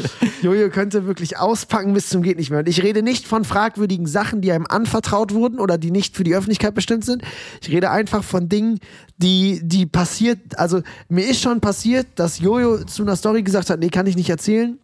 Jojo 0.41 0.70
könnte 0.70 1.05
wirklich 1.05 1.38
auspacken 1.38 1.93
bis 1.93 2.10
zum 2.10 2.22
geht 2.22 2.38
nicht 2.38 2.49
mehr. 2.49 2.60
Und 2.60 2.70
ich 2.70 2.84
rede 2.84 3.03
nicht 3.03 3.28
von 3.28 3.45
fragwürdigen 3.45 4.07
Sachen, 4.07 4.41
die 4.41 4.51
einem 4.51 4.66
anvertraut 4.68 5.34
wurden 5.34 5.60
oder 5.60 5.78
die 5.78 5.91
nicht 5.91 6.16
für 6.16 6.24
die 6.24 6.36
Öffentlichkeit 6.36 6.76
bestimmt 6.76 7.05
sind. 7.05 7.24
Ich 7.62 7.70
rede 7.70 7.91
einfach 7.91 8.24
von 8.24 8.49
Dingen, 8.49 8.80
die, 9.18 9.62
die 9.64 9.86
passiert. 9.86 10.39
Also 10.57 10.82
mir 11.07 11.28
ist 11.28 11.41
schon 11.41 11.62
passiert, 11.62 12.07
dass 12.16 12.39
Jojo 12.39 12.84
zu 12.86 13.03
einer 13.03 13.16
Story 13.16 13.43
gesagt 13.43 13.70
hat, 13.70 13.80
nee, 13.80 13.89
kann 13.89 14.07
ich 14.07 14.16
nicht 14.16 14.30
erzählen. 14.30 14.78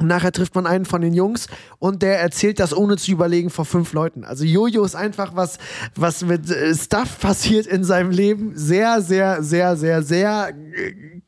Und 0.00 0.06
nachher 0.06 0.32
trifft 0.32 0.54
man 0.54 0.66
einen 0.66 0.86
von 0.86 1.02
den 1.02 1.12
Jungs 1.12 1.46
und 1.78 2.00
der 2.02 2.18
erzählt 2.20 2.58
das 2.58 2.74
ohne 2.74 2.96
zu 2.96 3.10
überlegen 3.10 3.50
vor 3.50 3.66
fünf 3.66 3.92
Leuten. 3.92 4.24
Also 4.24 4.44
Jojo 4.44 4.82
ist 4.82 4.94
einfach 4.94 5.36
was, 5.36 5.58
was 5.94 6.22
mit 6.24 6.50
äh, 6.50 6.74
Stuff 6.74 7.20
passiert 7.20 7.66
in 7.66 7.84
seinem 7.84 8.10
Leben. 8.10 8.52
Sehr, 8.56 9.02
sehr, 9.02 9.42
sehr, 9.42 9.76
sehr, 9.76 10.02
sehr. 10.02 10.54
äh, 10.74 11.20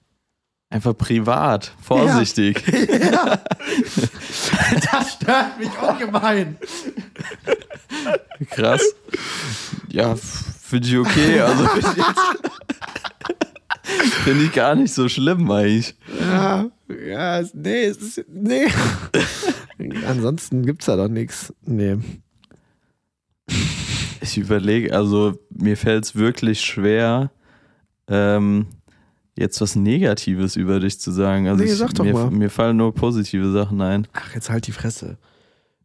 Einfach 0.71 0.97
privat, 0.97 1.71
vorsichtig. 1.83 2.65
Das 4.91 5.13
stört 5.15 5.59
mich 5.59 5.71
ungemein. 5.81 6.57
Krass. 8.51 8.83
Ja, 9.89 10.15
finde 10.17 10.89
ich 10.89 10.97
okay. 10.97 11.41
Also 11.41 11.67
finde 14.25 14.45
ich 14.45 14.53
gar 14.55 14.75
nicht 14.75 14.95
so 14.95 15.09
schlimm 15.09 15.51
eigentlich. 15.51 15.95
Ja, 16.19 16.67
ja, 16.93 17.41
es- 17.41 17.55
nee, 17.55 17.85
es 17.85 17.99
ist, 17.99 18.25
nee. 18.29 18.67
Ansonsten 20.07 20.65
gibt's 20.65 20.87
da 20.87 20.97
doch 20.97 21.09
nichts. 21.09 21.53
Nee. 21.63 21.99
Ich 24.21 24.39
überlege, 24.39 24.95
also 24.95 25.39
mir 25.51 25.77
fällt 25.77 26.05
es 26.05 26.15
wirklich 26.17 26.61
schwer, 26.61 27.31
ähm, 28.09 28.67
jetzt 29.37 29.61
was 29.61 29.75
Negatives 29.75 30.57
über 30.57 30.79
dich 30.81 31.01
zu 31.01 31.11
sagen. 31.11 31.49
Also 31.49 31.65
Nee, 31.65 31.71
ich, 31.73 31.77
sag 31.79 31.93
doch 31.95 32.05
mir, 32.05 32.13
mal. 32.13 32.31
mir 32.31 32.51
fallen 32.51 32.77
nur 32.77 32.95
positive 32.95 33.51
Sachen 33.51 33.81
ein. 33.81 34.07
Ach, 34.13 34.35
jetzt 34.35 34.49
halt 34.51 34.67
die 34.67 34.73
Fresse. 34.73 35.19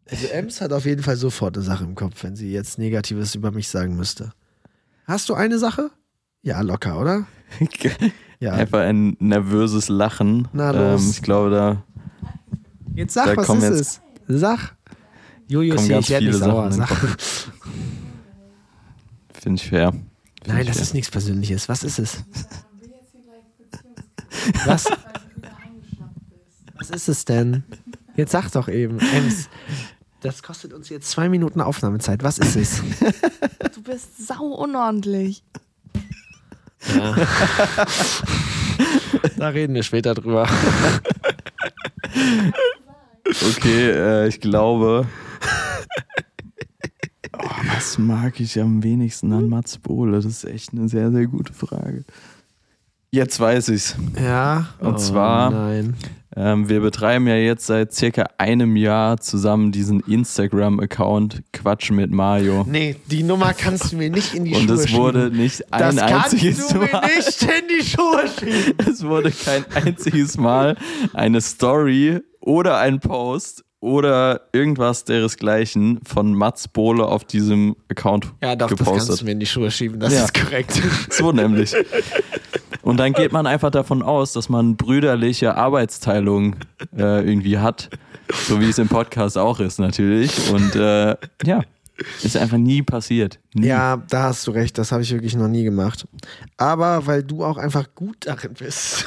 Also 0.09 0.27
Ems 0.27 0.61
hat 0.61 0.71
auf 0.71 0.85
jeden 0.85 1.01
Fall 1.03 1.17
sofort 1.17 1.57
eine 1.57 1.65
Sache 1.65 1.83
im 1.83 1.95
Kopf, 1.95 2.23
wenn 2.23 2.35
sie 2.35 2.51
jetzt 2.51 2.77
Negatives 2.77 3.35
über 3.35 3.51
mich 3.51 3.67
sagen 3.67 3.95
müsste. 3.97 4.31
Hast 5.05 5.29
du 5.29 5.33
eine 5.33 5.57
Sache? 5.57 5.89
Ja, 6.43 6.61
locker, 6.61 6.99
oder? 7.01 7.25
Ja. 8.39 8.53
Einfach 8.53 8.79
ein 8.81 9.17
nervöses 9.19 9.89
Lachen. 9.89 10.47
Na 10.53 10.71
los. 10.71 11.03
Ähm, 11.03 11.09
ich 11.11 11.21
glaube, 11.21 11.49
da 11.49 11.83
Jetzt 12.95 13.13
sag, 13.13 13.35
Da 13.35 13.37
was 13.37 13.49
ist 13.49 13.63
jetzt- 13.63 14.01
es? 14.27 14.39
Sag. 14.41 14.75
Jojo 15.47 15.73
ist 15.73 15.77
kommen 15.77 15.87
hier, 15.87 15.99
ich 15.99 16.09
werde 16.09 16.25
nicht 16.27 16.37
sauer. 16.39 16.71
Sag. 16.71 16.89
finde 19.33 19.61
ich 19.61 19.69
fair. 19.69 19.91
Find 19.91 20.03
Nein, 20.47 20.61
ich 20.61 20.67
das 20.67 20.77
fair. 20.77 20.83
ist 20.83 20.93
nichts 20.93 21.11
Persönliches. 21.11 21.69
Was 21.69 21.83
ist 21.83 21.99
es? 21.99 22.17
Was? 24.65 24.85
Was 26.75 26.89
ist 26.89 27.07
es 27.07 27.25
denn? 27.25 27.63
Jetzt 28.15 28.31
sag 28.31 28.51
doch 28.51 28.67
eben. 28.67 28.99
Ems, 28.99 29.49
das 30.21 30.41
kostet 30.43 30.73
uns 30.73 30.89
jetzt 30.89 31.09
zwei 31.09 31.29
Minuten 31.29 31.61
Aufnahmezeit. 31.61 32.23
Was 32.23 32.37
ist 32.39 32.55
es? 32.55 32.81
Du 33.73 33.81
bist 33.83 34.25
sau 34.27 34.45
unordentlich. 34.53 35.43
Da 39.37 39.49
reden 39.49 39.73
wir 39.73 39.83
später 39.83 40.13
drüber. 40.13 40.47
Okay, 43.25 43.89
äh, 43.91 44.27
ich 44.27 44.39
glaube. 44.39 45.05
Oh, 47.37 47.49
was 47.75 47.97
mag 47.97 48.39
ich 48.39 48.59
am 48.59 48.83
wenigsten 48.83 49.31
an 49.33 49.49
Mats 49.49 49.77
Bohle? 49.77 50.13
Das 50.13 50.25
ist 50.25 50.43
echt 50.45 50.71
eine 50.73 50.87
sehr, 50.89 51.11
sehr 51.11 51.27
gute 51.27 51.53
Frage. 51.53 52.03
Jetzt 53.11 53.39
weiß 53.39 53.69
ich's. 53.69 53.95
Ja. 54.21 54.67
Und 54.79 54.95
oh, 54.95 54.97
zwar- 54.97 55.51
Nein. 55.51 55.95
Ähm, 56.39 56.69
wir 56.69 56.81
betreiben 56.81 57.25
ja 57.27 57.35
jetzt 57.35 57.65
seit 57.65 57.93
circa 57.93 58.25
einem 58.37 58.75
Jahr 58.75 59.17
zusammen 59.17 59.71
diesen 59.71 60.01
Instagram-Account 60.01 61.41
Quatsch 61.51 61.89
mit 61.89 62.11
Mario. 62.11 62.63
Nee, 62.69 62.95
die 63.07 63.23
Nummer 63.23 63.55
kannst 63.55 63.91
du 63.91 63.95
mir 63.97 64.11
nicht 64.11 64.35
in 64.35 64.45
die 64.45 64.53
Und 64.53 64.67
Schuhe 64.67 64.75
es 64.75 64.93
wurde 64.93 65.31
nicht 65.31 65.63
Das 65.71 65.97
ein 65.97 66.07
kannst 66.09 66.33
einziges 66.33 66.67
du 66.67 66.77
mir 66.77 66.91
Mal. 66.91 67.07
nicht 67.15 67.41
in 67.41 67.67
die 67.79 67.83
Schuhe 67.83 68.23
schieben. 68.39 68.73
Es 68.87 69.03
wurde 69.03 69.31
kein 69.31 69.65
einziges 69.73 70.37
Mal 70.37 70.77
eine 71.13 71.41
Story 71.41 72.19
oder 72.39 72.77
ein 72.77 72.99
Post 72.99 73.63
oder 73.79 74.41
irgendwas 74.53 75.03
deresgleichen 75.05 75.99
von 76.05 76.33
Mats 76.33 76.67
Bohle 76.67 77.05
auf 77.05 77.23
diesem 77.25 77.75
Account 77.89 78.25
Ja, 78.41 78.55
doch, 78.55 78.69
das 78.69 78.77
kannst 78.79 78.91
gepostet. 78.91 79.21
du 79.21 79.25
mir 79.25 79.31
in 79.31 79.39
die 79.39 79.45
Schuhe 79.45 79.69
schieben. 79.71 79.99
Das 79.99 80.13
Ja. 80.13 80.23
ist 80.25 80.33
korrekt. 80.33 80.81
So 81.11 81.31
nämlich. 81.31 81.73
Und 82.81 82.97
dann 82.97 83.13
geht 83.13 83.31
man 83.33 83.45
einfach 83.47 83.69
davon 83.71 84.01
aus, 84.01 84.33
dass 84.33 84.49
man 84.49 84.77
brüderliche 84.77 85.55
Arbeitsteilung 85.55 86.55
äh, 86.97 87.27
irgendwie 87.27 87.57
hat. 87.59 87.89
So 88.47 88.59
wie 88.59 88.69
es 88.69 88.77
im 88.77 88.87
Podcast 88.87 89.37
auch 89.37 89.59
ist, 89.59 89.79
natürlich. 89.79 90.51
Und 90.51 90.75
äh, 90.75 91.15
ja, 91.45 91.61
ist 92.23 92.37
einfach 92.37 92.57
nie 92.57 92.81
passiert. 92.83 93.39
Nie. 93.53 93.67
Ja, 93.67 93.97
da 94.09 94.23
hast 94.23 94.45
du 94.47 94.51
recht. 94.51 94.77
Das 94.77 94.91
habe 94.91 95.01
ich 95.01 95.11
wirklich 95.11 95.35
noch 95.35 95.47
nie 95.47 95.63
gemacht. 95.63 96.07
Aber 96.57 97.05
weil 97.07 97.23
du 97.23 97.43
auch 97.43 97.57
einfach 97.57 97.87
gut 97.95 98.17
darin 98.21 98.53
bist. 98.53 99.05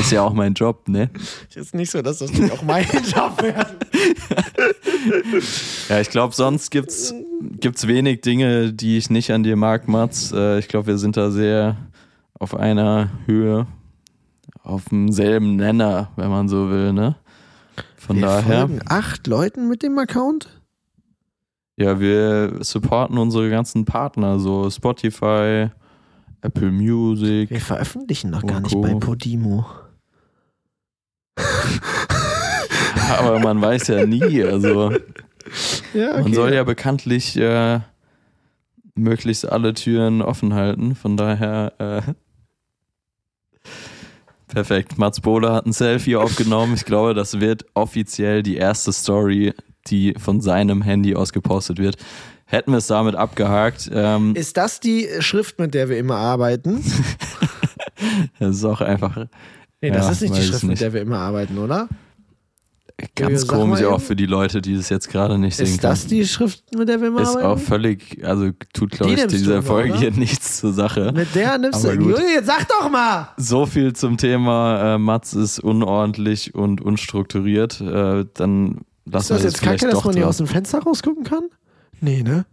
Ist 0.00 0.10
ja 0.12 0.22
auch 0.22 0.32
mein 0.32 0.54
Job, 0.54 0.88
ne? 0.88 1.10
Ist 1.54 1.74
nicht 1.74 1.90
so, 1.90 2.00
dass 2.02 2.18
das 2.18 2.32
nicht 2.32 2.50
auch 2.52 2.62
mein 2.62 2.84
Job 3.14 3.40
wäre. 3.42 3.66
Ja, 5.88 6.00
ich 6.00 6.10
glaube, 6.10 6.34
sonst 6.34 6.70
gibt's 6.70 7.14
gibt's 7.60 7.86
wenig 7.86 8.20
Dinge, 8.20 8.72
die 8.72 8.96
ich 8.96 9.10
nicht 9.10 9.30
an 9.32 9.42
dir 9.42 9.56
mag, 9.56 9.88
Mats. 9.88 10.32
Äh, 10.32 10.58
ich 10.58 10.68
glaube, 10.68 10.86
wir 10.88 10.98
sind 10.98 11.16
da 11.16 11.30
sehr 11.30 11.76
auf 12.38 12.54
einer 12.54 13.10
Höhe, 13.26 13.66
auf 14.62 14.84
demselben 14.90 15.56
Nenner, 15.56 16.10
wenn 16.16 16.30
man 16.30 16.48
so 16.48 16.70
will, 16.70 16.92
ne? 16.92 17.16
Von 17.96 18.16
Wir 18.16 18.26
daher, 18.26 18.68
folgen 18.68 18.80
acht 18.88 19.26
Leuten 19.26 19.68
mit 19.68 19.82
dem 19.82 19.98
Account? 19.98 20.48
ja, 21.76 21.98
wir 21.98 22.58
supporten 22.60 23.18
unsere 23.18 23.50
ganzen 23.50 23.84
Partner, 23.84 24.38
so 24.38 24.70
Spotify, 24.70 25.68
Apple 26.42 26.70
Music. 26.70 27.50
Wir 27.50 27.60
veröffentlichen 27.60 28.30
noch 28.30 28.46
gar 28.46 28.60
nicht 28.60 28.72
Co. 28.74 28.82
bei 28.82 28.94
Podimo. 28.94 29.66
Aber 33.18 33.38
man 33.40 33.60
weiß 33.60 33.88
ja 33.88 34.06
nie, 34.06 34.42
also 34.42 34.92
Ja, 35.94 36.20
man 36.20 36.32
soll 36.32 36.54
ja 36.54 36.64
bekanntlich 36.64 37.36
äh, 37.36 37.80
möglichst 38.94 39.50
alle 39.50 39.74
Türen 39.74 40.22
offen 40.22 40.54
halten. 40.54 40.94
Von 40.94 41.16
daher 41.16 41.72
äh, 41.78 42.02
perfekt. 44.48 44.98
Mats 44.98 45.20
Bohle 45.20 45.52
hat 45.52 45.66
ein 45.66 45.72
Selfie 45.72 46.16
aufgenommen. 46.16 46.74
Ich 46.74 46.84
glaube, 46.84 47.14
das 47.14 47.40
wird 47.40 47.64
offiziell 47.74 48.42
die 48.42 48.56
erste 48.56 48.92
Story, 48.92 49.54
die 49.88 50.14
von 50.18 50.40
seinem 50.40 50.82
Handy 50.82 51.14
aus 51.14 51.32
gepostet 51.32 51.78
wird. 51.78 51.96
Hätten 52.44 52.72
wir 52.72 52.78
es 52.78 52.86
damit 52.86 53.14
abgehakt. 53.14 53.90
Ähm, 53.92 54.34
Ist 54.34 54.58
das 54.58 54.78
die 54.78 55.08
Schrift, 55.20 55.58
mit 55.58 55.72
der 55.72 55.88
wir 55.88 55.96
immer 55.98 56.16
arbeiten? 56.16 56.84
das 58.38 58.56
ist 58.56 58.64
auch 58.64 58.80
einfach 58.82 59.26
Nee, 59.80 59.90
das 59.90 60.06
Ja, 60.06 60.12
ist 60.12 60.20
nicht 60.20 60.36
die 60.36 60.42
Schrift, 60.42 60.54
es 60.56 60.62
mit 60.62 60.70
nicht. 60.72 60.82
der 60.82 60.92
wir 60.92 61.00
immer 61.00 61.18
arbeiten, 61.18 61.58
oder? 61.58 61.88
Ganz 63.14 63.46
mal 63.46 63.56
komisch 63.56 63.82
auch 63.84 64.00
für 64.00 64.16
die 64.16 64.26
Leute, 64.26 64.60
die 64.62 64.76
das 64.76 64.88
jetzt 64.88 65.08
gerade 65.08 65.38
nicht 65.38 65.56
sehen 65.56 65.66
Ist 65.66 65.84
das 65.84 66.06
die 66.06 66.26
Schrift, 66.26 66.74
mit 66.76 66.88
der 66.88 67.00
wir 67.00 67.10
können. 67.10 67.22
Ist 67.22 67.36
auch 67.36 67.58
völlig, 67.58 68.24
also 68.24 68.50
tut, 68.72 68.92
glaube 68.92 69.14
Die 69.14 69.20
ich, 69.20 69.26
dieser 69.26 69.62
Folge 69.62 69.90
oder? 69.90 69.98
hier 70.00 70.10
nichts 70.16 70.58
zur 70.58 70.72
Sache. 70.72 71.12
mit 71.14 71.34
der 71.34 71.58
nimmst 71.58 71.84
du. 71.84 71.96
Gut. 71.96 72.18
Jetzt 72.34 72.46
sag 72.46 72.68
doch 72.68 72.90
mal! 72.90 73.28
So 73.36 73.66
viel 73.66 73.92
zum 73.92 74.16
Thema 74.16 74.94
äh, 74.94 74.98
Mats 74.98 75.34
ist 75.34 75.58
unordentlich 75.58 76.54
und 76.54 76.80
unstrukturiert. 76.80 77.80
Äh, 77.80 78.26
dann 78.34 78.82
Ist 79.04 79.12
lassen 79.12 79.32
das 79.34 79.42
jetzt 79.44 79.62
kacke, 79.62 79.88
dass 79.88 80.04
man 80.04 80.14
hier 80.14 80.28
aus 80.28 80.36
dem 80.38 80.46
Fenster 80.46 80.80
rausgucken 80.80 81.24
kann? 81.24 81.44
Nee, 82.00 82.22
ne? 82.22 82.46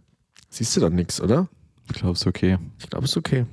Siehst 0.48 0.76
du 0.76 0.80
doch 0.80 0.90
nichts, 0.90 1.20
oder? 1.20 1.48
Ich 1.88 1.98
glaube, 1.98 2.12
es 2.14 2.20
ist 2.20 2.26
okay. 2.26 2.58
Ich 2.78 2.88
glaube, 2.88 3.04
ist 3.04 3.16
okay. 3.16 3.46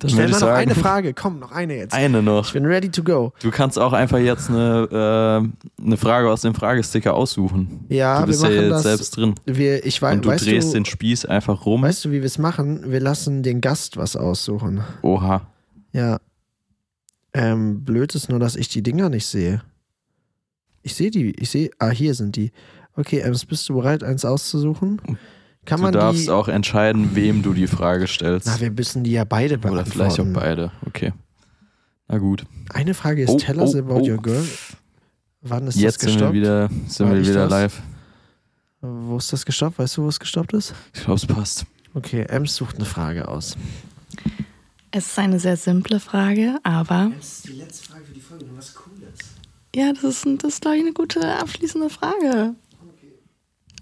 Dann 0.00 0.10
Stell 0.10 0.26
mal 0.26 0.30
noch 0.32 0.38
sagen, 0.38 0.70
eine 0.70 0.74
Frage. 0.80 1.14
Komm, 1.14 1.38
noch 1.38 1.52
eine 1.52 1.76
jetzt. 1.76 1.94
eine 1.94 2.22
noch. 2.22 2.46
Ich 2.46 2.52
bin 2.52 2.66
ready 2.66 2.90
to 2.90 3.02
go. 3.02 3.32
Du 3.40 3.50
kannst 3.50 3.78
auch 3.78 3.92
einfach 3.92 4.18
jetzt 4.18 4.50
eine, 4.50 5.48
äh, 5.80 5.82
eine 5.82 5.96
Frage 5.96 6.30
aus 6.30 6.42
dem 6.42 6.54
Fragesticker 6.54 7.14
aussuchen. 7.14 7.84
Ja, 7.88 8.20
du 8.20 8.26
bist 8.26 8.42
wir 8.42 8.50
ja 8.50 8.56
machen 8.56 8.64
jetzt 8.70 8.72
das. 8.72 8.82
selbst 8.82 9.16
drin. 9.16 9.34
Wir, 9.46 9.84
ich 9.86 10.00
weiß, 10.02 10.14
Und 10.16 10.24
du 10.24 10.28
weißt 10.30 10.44
drehst 10.46 10.68
du, 10.70 10.74
den 10.74 10.84
Spieß 10.84 11.26
einfach 11.26 11.64
rum. 11.66 11.82
weißt 11.82 12.04
du, 12.04 12.10
wie 12.10 12.20
wir 12.20 12.24
es 12.26 12.38
machen? 12.38 12.90
Wir 12.90 13.00
lassen 13.00 13.42
den 13.42 13.60
Gast 13.60 13.96
was 13.96 14.16
aussuchen. 14.16 14.82
Oha. 15.02 15.42
Ja. 15.92 16.18
Ähm, 17.32 17.84
blöd 17.84 18.14
ist 18.14 18.28
nur, 18.28 18.38
dass 18.38 18.56
ich 18.56 18.68
die 18.68 18.82
Dinger 18.82 19.08
nicht 19.08 19.26
sehe. 19.26 19.62
Ich 20.82 20.94
sehe 20.94 21.10
die, 21.10 21.32
ich 21.32 21.50
sehe, 21.50 21.70
ah, 21.78 21.90
hier 21.90 22.14
sind 22.14 22.36
die. 22.36 22.52
Okay, 22.94 23.18
Ems, 23.20 23.44
bist 23.44 23.68
du 23.68 23.74
bereit, 23.74 24.02
eins 24.02 24.24
auszusuchen? 24.24 25.00
Kann 25.66 25.78
Du 25.78 25.82
man 25.84 25.92
darfst 25.92 26.26
die, 26.26 26.30
auch 26.30 26.48
entscheiden, 26.48 27.14
wem 27.14 27.42
du 27.42 27.52
die 27.52 27.66
Frage 27.66 28.06
stellst. 28.06 28.46
na, 28.46 28.58
wir 28.60 28.70
müssen 28.70 29.04
die 29.04 29.12
ja 29.12 29.24
beide 29.24 29.54
Oder 29.58 29.68
beantworten. 29.70 29.90
vielleicht 29.90 30.20
auch 30.20 30.32
beide. 30.40 30.72
Okay. 30.86 31.12
Na 32.08 32.18
gut. 32.18 32.44
Eine 32.72 32.94
Frage 32.94 33.22
ist, 33.24 33.30
Oh, 33.30 33.36
tell 33.36 33.58
us 33.58 33.74
oh, 33.74 33.78
about 33.78 34.00
oh. 34.02 34.08
your 34.10 34.16
girl. 34.22 34.44
Wann 35.42 35.66
ist 35.66 35.76
Jetzt 35.78 36.02
das 36.02 36.10
sind 36.12 36.20
wir 36.20 36.30
gestoppt? 36.30 36.34
wieder, 36.34 36.68
sind 36.88 37.06
War 37.08 37.14
wir 37.14 37.22
wieder 37.22 37.34
das? 37.48 37.50
live. 37.50 37.82
Wo 38.80 39.16
ist 39.16 39.32
das 39.32 39.44
gestoppt? 39.44 39.78
Weißt 39.78 39.96
du, 39.96 40.04
wo 40.04 40.08
es 40.08 40.18
gestoppt 40.20 40.52
ist? 40.54 40.72
Ich 40.94 41.00
glaube, 41.04 41.14
es 41.20 41.26
passt. 41.26 41.66
Okay, 41.94 42.22
Ems 42.28 42.54
sucht 42.56 42.76
eine 42.76 42.84
Frage 42.84 43.26
aus. 43.28 43.56
Es 44.92 45.06
ist 45.08 45.18
eine 45.18 45.38
sehr 45.40 45.56
simple 45.56 45.98
Frage, 46.00 46.58
aber 46.62 47.10
Das 47.16 47.38
ist 47.38 47.48
die 47.48 47.52
letzte 47.54 47.88
Frage 47.90 48.04
für 48.04 48.12
die 48.14 48.20
Folge, 48.20 48.44
nur 48.46 48.56
was 48.56 48.74
Cooles. 48.74 49.18
ja, 49.74 49.92
das 49.92 50.04
ist, 50.04 50.26
das 50.42 50.54
ist 50.54 50.60
glaube 50.62 50.76
ich, 50.76 50.82
eine 50.84 50.92
gute 50.92 51.20
abschließende 51.38 51.90
Frage. 51.90 52.54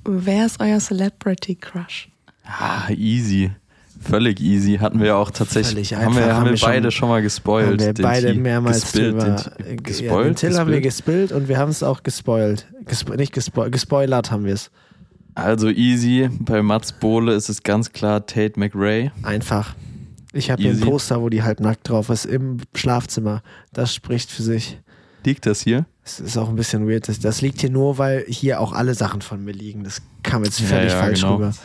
Wer 0.05 0.47
ist 0.47 0.61
euer 0.61 0.79
Celebrity 0.79 1.55
Crush? 1.57 2.09
Ah, 2.45 2.91
easy. 2.91 3.51
Völlig 4.03 4.41
easy. 4.41 4.77
Hatten 4.79 4.99
wir 5.01 5.07
ja 5.09 5.17
auch 5.17 5.31
tatsächlich. 5.31 5.89
Völlig 5.91 5.95
Haben 5.95 6.15
wir, 6.15 6.23
einfach. 6.23 6.23
haben 6.23 6.37
Haben 6.37 6.45
wir 6.45 6.51
wir 6.53 6.57
schon- 6.59 6.69
beide 6.69 6.91
schon 6.91 7.09
mal 7.09 7.23
gespoilt. 7.23 7.67
Haben 7.69 7.81
wir 7.81 7.93
den 7.95 8.03
beide 8.03 8.33
Tee. 8.33 8.39
mehrmals 8.39 8.83
gespillt, 8.83 9.13
drüber. 9.15 9.25
den 9.25 9.37
Tee. 9.39 9.71
Ja, 9.71 9.77
Gespoilt? 9.83 10.27
den 10.29 10.37
Till 10.37 10.59
haben 10.59 10.71
wir 10.71 10.81
gespillt 10.83 11.33
und 11.33 11.49
wir 11.49 11.57
haben 11.59 11.71
es 11.71 11.83
auch 11.83 12.03
gespoilt. 12.03 12.67
Gespo 12.85 13.15
nicht 13.15 13.33
gespo 13.33 13.71
gespoilert 13.71 14.31
haben 14.31 14.45
wir 14.45 14.53
es. 14.55 14.71
Also 15.35 15.69
easy. 15.71 16.29
Bei 16.41 16.63
Mats 16.63 16.93
Bohle 16.93 17.33
ist 17.35 17.49
es 17.49 17.63
ganz 17.63 17.93
klar 17.93 18.27
Tate 18.27 18.61
McRae. 18.61 19.11
Einfach. 19.23 19.75
Ich 20.35 20.51
habe 20.51 20.61
hier 20.63 20.73
ein. 20.73 20.81
Poster, 20.81 21.23
wo 21.23 21.29
die 21.31 21.43
halbnackt 21.43 21.89
drauf 21.89 22.11
ist, 22.11 22.27
im 22.27 22.59
Schlafzimmer. 22.75 23.43
Das 23.73 23.95
spricht 23.95 24.31
für 24.31 24.43
sich. 24.43 24.79
Liegt 25.25 25.47
das 25.47 25.63
hier? 25.63 25.87
Es 26.05 26.21
ist 26.21 26.37
auch 26.37 26.49
ein 26.51 26.57
bisschen 26.57 26.87
weird. 26.89 27.09
Das, 27.09 27.19
das 27.19 27.41
liegt 27.41 27.61
hier 27.63 27.71
nur, 27.71 27.97
weil 27.99 28.25
hier 28.29 28.61
auch 28.61 28.73
alle 28.73 28.95
Sachen 28.95 29.23
von 29.23 29.43
mir 29.43 29.53
liegen. 29.53 29.85
Das 29.85 30.03
kam 30.23 30.45
jetzt 30.45 30.61
Ja, 30.61 30.67
völlig 30.67 30.93
ja, 30.93 30.99
falsch 30.99 31.21
genau. 31.23 31.35
rüber. 31.37 31.53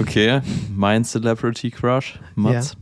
Okay. 0.00 0.40
Mein 0.76 1.04
Celebrity 1.04 1.70
Crush. 1.72 2.20
Mats. 2.36 2.76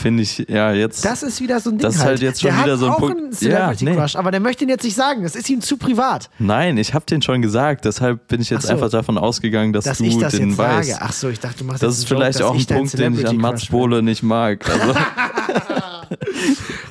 Finde 0.00 0.22
ich, 0.22 0.38
ja, 0.48 0.72
jetzt. 0.72 1.04
Das 1.04 1.24
ist 1.24 1.40
wieder 1.40 1.58
so 1.58 1.70
ein 1.70 1.78
Ding. 1.78 1.82
Das 1.82 1.96
ist 1.96 2.04
halt 2.04 2.20
jetzt 2.20 2.40
schon 2.40 2.52
der 2.52 2.62
wieder 2.62 2.72
hat 2.74 2.78
so 2.78 2.86
ein 2.86 2.92
auch 2.92 2.98
Punkt- 2.98 3.18
einen 3.18 3.32
Celebrity 3.32 3.84
Ja, 3.84 3.90
nee. 3.90 3.96
Crush, 3.96 4.14
aber 4.14 4.30
der 4.30 4.38
möchte 4.38 4.62
ihn 4.64 4.68
jetzt 4.70 4.84
nicht 4.84 4.94
sagen. 4.94 5.24
Das 5.24 5.34
ist 5.34 5.50
ihm 5.50 5.60
zu 5.60 5.76
privat. 5.76 6.30
Nein, 6.38 6.78
ich 6.78 6.94
habe 6.94 7.04
den 7.04 7.20
schon 7.20 7.42
gesagt. 7.42 7.84
Deshalb 7.84 8.28
bin 8.28 8.40
ich 8.40 8.48
jetzt 8.48 8.66
so. 8.66 8.72
einfach 8.72 8.90
davon 8.90 9.18
ausgegangen, 9.18 9.72
dass, 9.72 9.84
Dass 9.86 9.98
du 9.98 10.04
ich 10.04 10.16
das 10.16 10.34
den 10.34 10.50
jetzt 10.50 10.58
weißt. 10.58 10.90
sage. 10.90 11.02
Ach 11.02 11.12
so, 11.12 11.28
ich 11.30 11.40
dachte, 11.40 11.58
du 11.58 11.64
machst 11.64 11.82
Das 11.82 11.94
jetzt 11.94 11.98
ist 12.04 12.08
vielleicht 12.08 12.38
dass 12.38 12.46
auch 12.46 12.54
ein 12.56 12.64
Punkt, 12.64 12.96
den 12.96 13.18
ich 13.18 13.26
an 13.26 13.36
Mats. 13.38 13.66
Bohle 13.66 14.00
nicht 14.00 14.22
mag. 14.22 14.64
Also, 14.70 14.94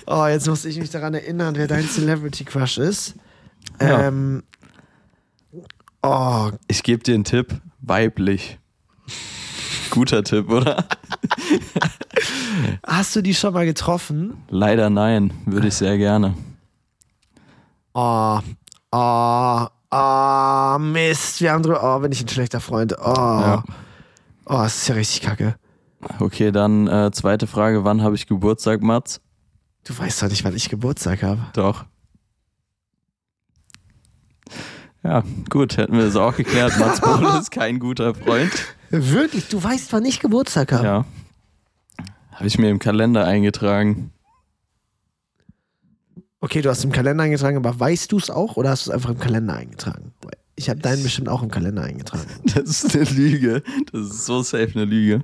Oh, 0.05 0.25
jetzt 0.27 0.47
muss 0.47 0.65
ich 0.65 0.77
mich 0.79 0.89
daran 0.89 1.13
erinnern, 1.13 1.55
wer 1.55 1.67
dein 1.67 1.87
Celebrity 1.87 2.45
Crush 2.45 2.77
ist. 2.77 3.15
Ja. 3.81 4.07
Ähm, 4.07 4.43
oh, 6.01 6.49
ich 6.67 6.83
gebe 6.83 7.03
dir 7.03 7.15
einen 7.15 7.23
Tipp: 7.23 7.53
weiblich. 7.81 8.57
Guter 9.89 10.23
Tipp, 10.23 10.49
oder? 10.49 10.85
hast 12.85 13.15
du 13.15 13.21
die 13.21 13.33
schon 13.35 13.53
mal 13.53 13.65
getroffen? 13.65 14.43
Leider 14.49 14.89
nein, 14.89 15.33
würde 15.45 15.67
ich 15.67 15.73
sehr 15.75 15.97
gerne. 15.97 16.35
Oh, 17.93 18.39
oh, 18.91 19.65
oh, 19.91 20.77
Mist. 20.79 21.41
Wir 21.41 21.51
haben 21.51 21.63
drüber. 21.63 21.81
Oh, 21.83 21.99
bin 21.99 22.11
ich 22.11 22.21
ein 22.23 22.27
schlechter 22.29 22.59
Freund. 22.59 22.95
Oh, 22.99 23.13
Ja. 23.15 23.63
oh, 24.45 24.53
das 24.59 24.77
ist 24.77 24.87
ja 24.87 24.95
richtig 24.95 25.21
kacke. 25.21 25.55
Okay, 26.19 26.51
dann 26.51 26.87
äh, 26.87 27.11
zweite 27.11 27.47
Frage: 27.47 27.83
Wann 27.83 28.01
habe 28.01 28.15
ich 28.15 28.27
Geburtstag, 28.27 28.81
Mats? 28.81 29.21
Du 29.83 29.97
weißt 29.97 30.21
doch 30.21 30.29
nicht, 30.29 30.43
wann 30.43 30.55
ich 30.55 30.69
Geburtstag 30.69 31.23
habe. 31.23 31.41
Doch. 31.53 31.85
Ja, 35.03 35.23
gut, 35.49 35.77
hätten 35.77 35.93
wir 35.93 36.05
das 36.05 36.15
auch 36.15 36.35
geklärt. 36.35 36.73
Mats 36.79 36.99
Bohle 36.99 37.39
ist 37.39 37.51
kein 37.51 37.79
guter 37.79 38.13
Freund. 38.13 38.51
Wirklich? 38.89 39.47
Du 39.47 39.63
weißt, 39.63 39.93
wann 39.93 40.05
ich 40.05 40.19
Geburtstag 40.19 40.71
habe? 40.73 40.83
Ja. 40.83 41.05
Habe 42.31 42.47
ich 42.47 42.57
mir 42.57 42.69
im 42.69 42.79
Kalender 42.79 43.25
eingetragen. 43.25 44.11
Okay, 46.39 46.61
du 46.61 46.69
hast 46.69 46.83
im 46.83 46.91
Kalender 46.91 47.23
eingetragen, 47.23 47.57
aber 47.57 47.79
weißt 47.79 48.11
du 48.11 48.17
es 48.17 48.29
auch 48.29 48.57
oder 48.57 48.69
hast 48.69 48.85
du 48.85 48.91
es 48.91 48.95
einfach 48.95 49.09
im 49.09 49.17
Kalender 49.17 49.55
eingetragen? 49.55 50.13
Ich 50.55 50.69
habe 50.69 50.79
deinen 50.79 51.03
bestimmt 51.03 51.29
auch 51.29 51.41
im 51.41 51.49
Kalender 51.49 51.83
eingetragen. 51.83 52.27
Das 52.53 52.83
ist 52.83 52.95
eine 52.95 53.05
Lüge. 53.05 53.63
Das 53.91 54.01
ist 54.01 54.25
so 54.25 54.43
safe 54.43 54.71
eine 54.75 54.85
Lüge. 54.85 55.23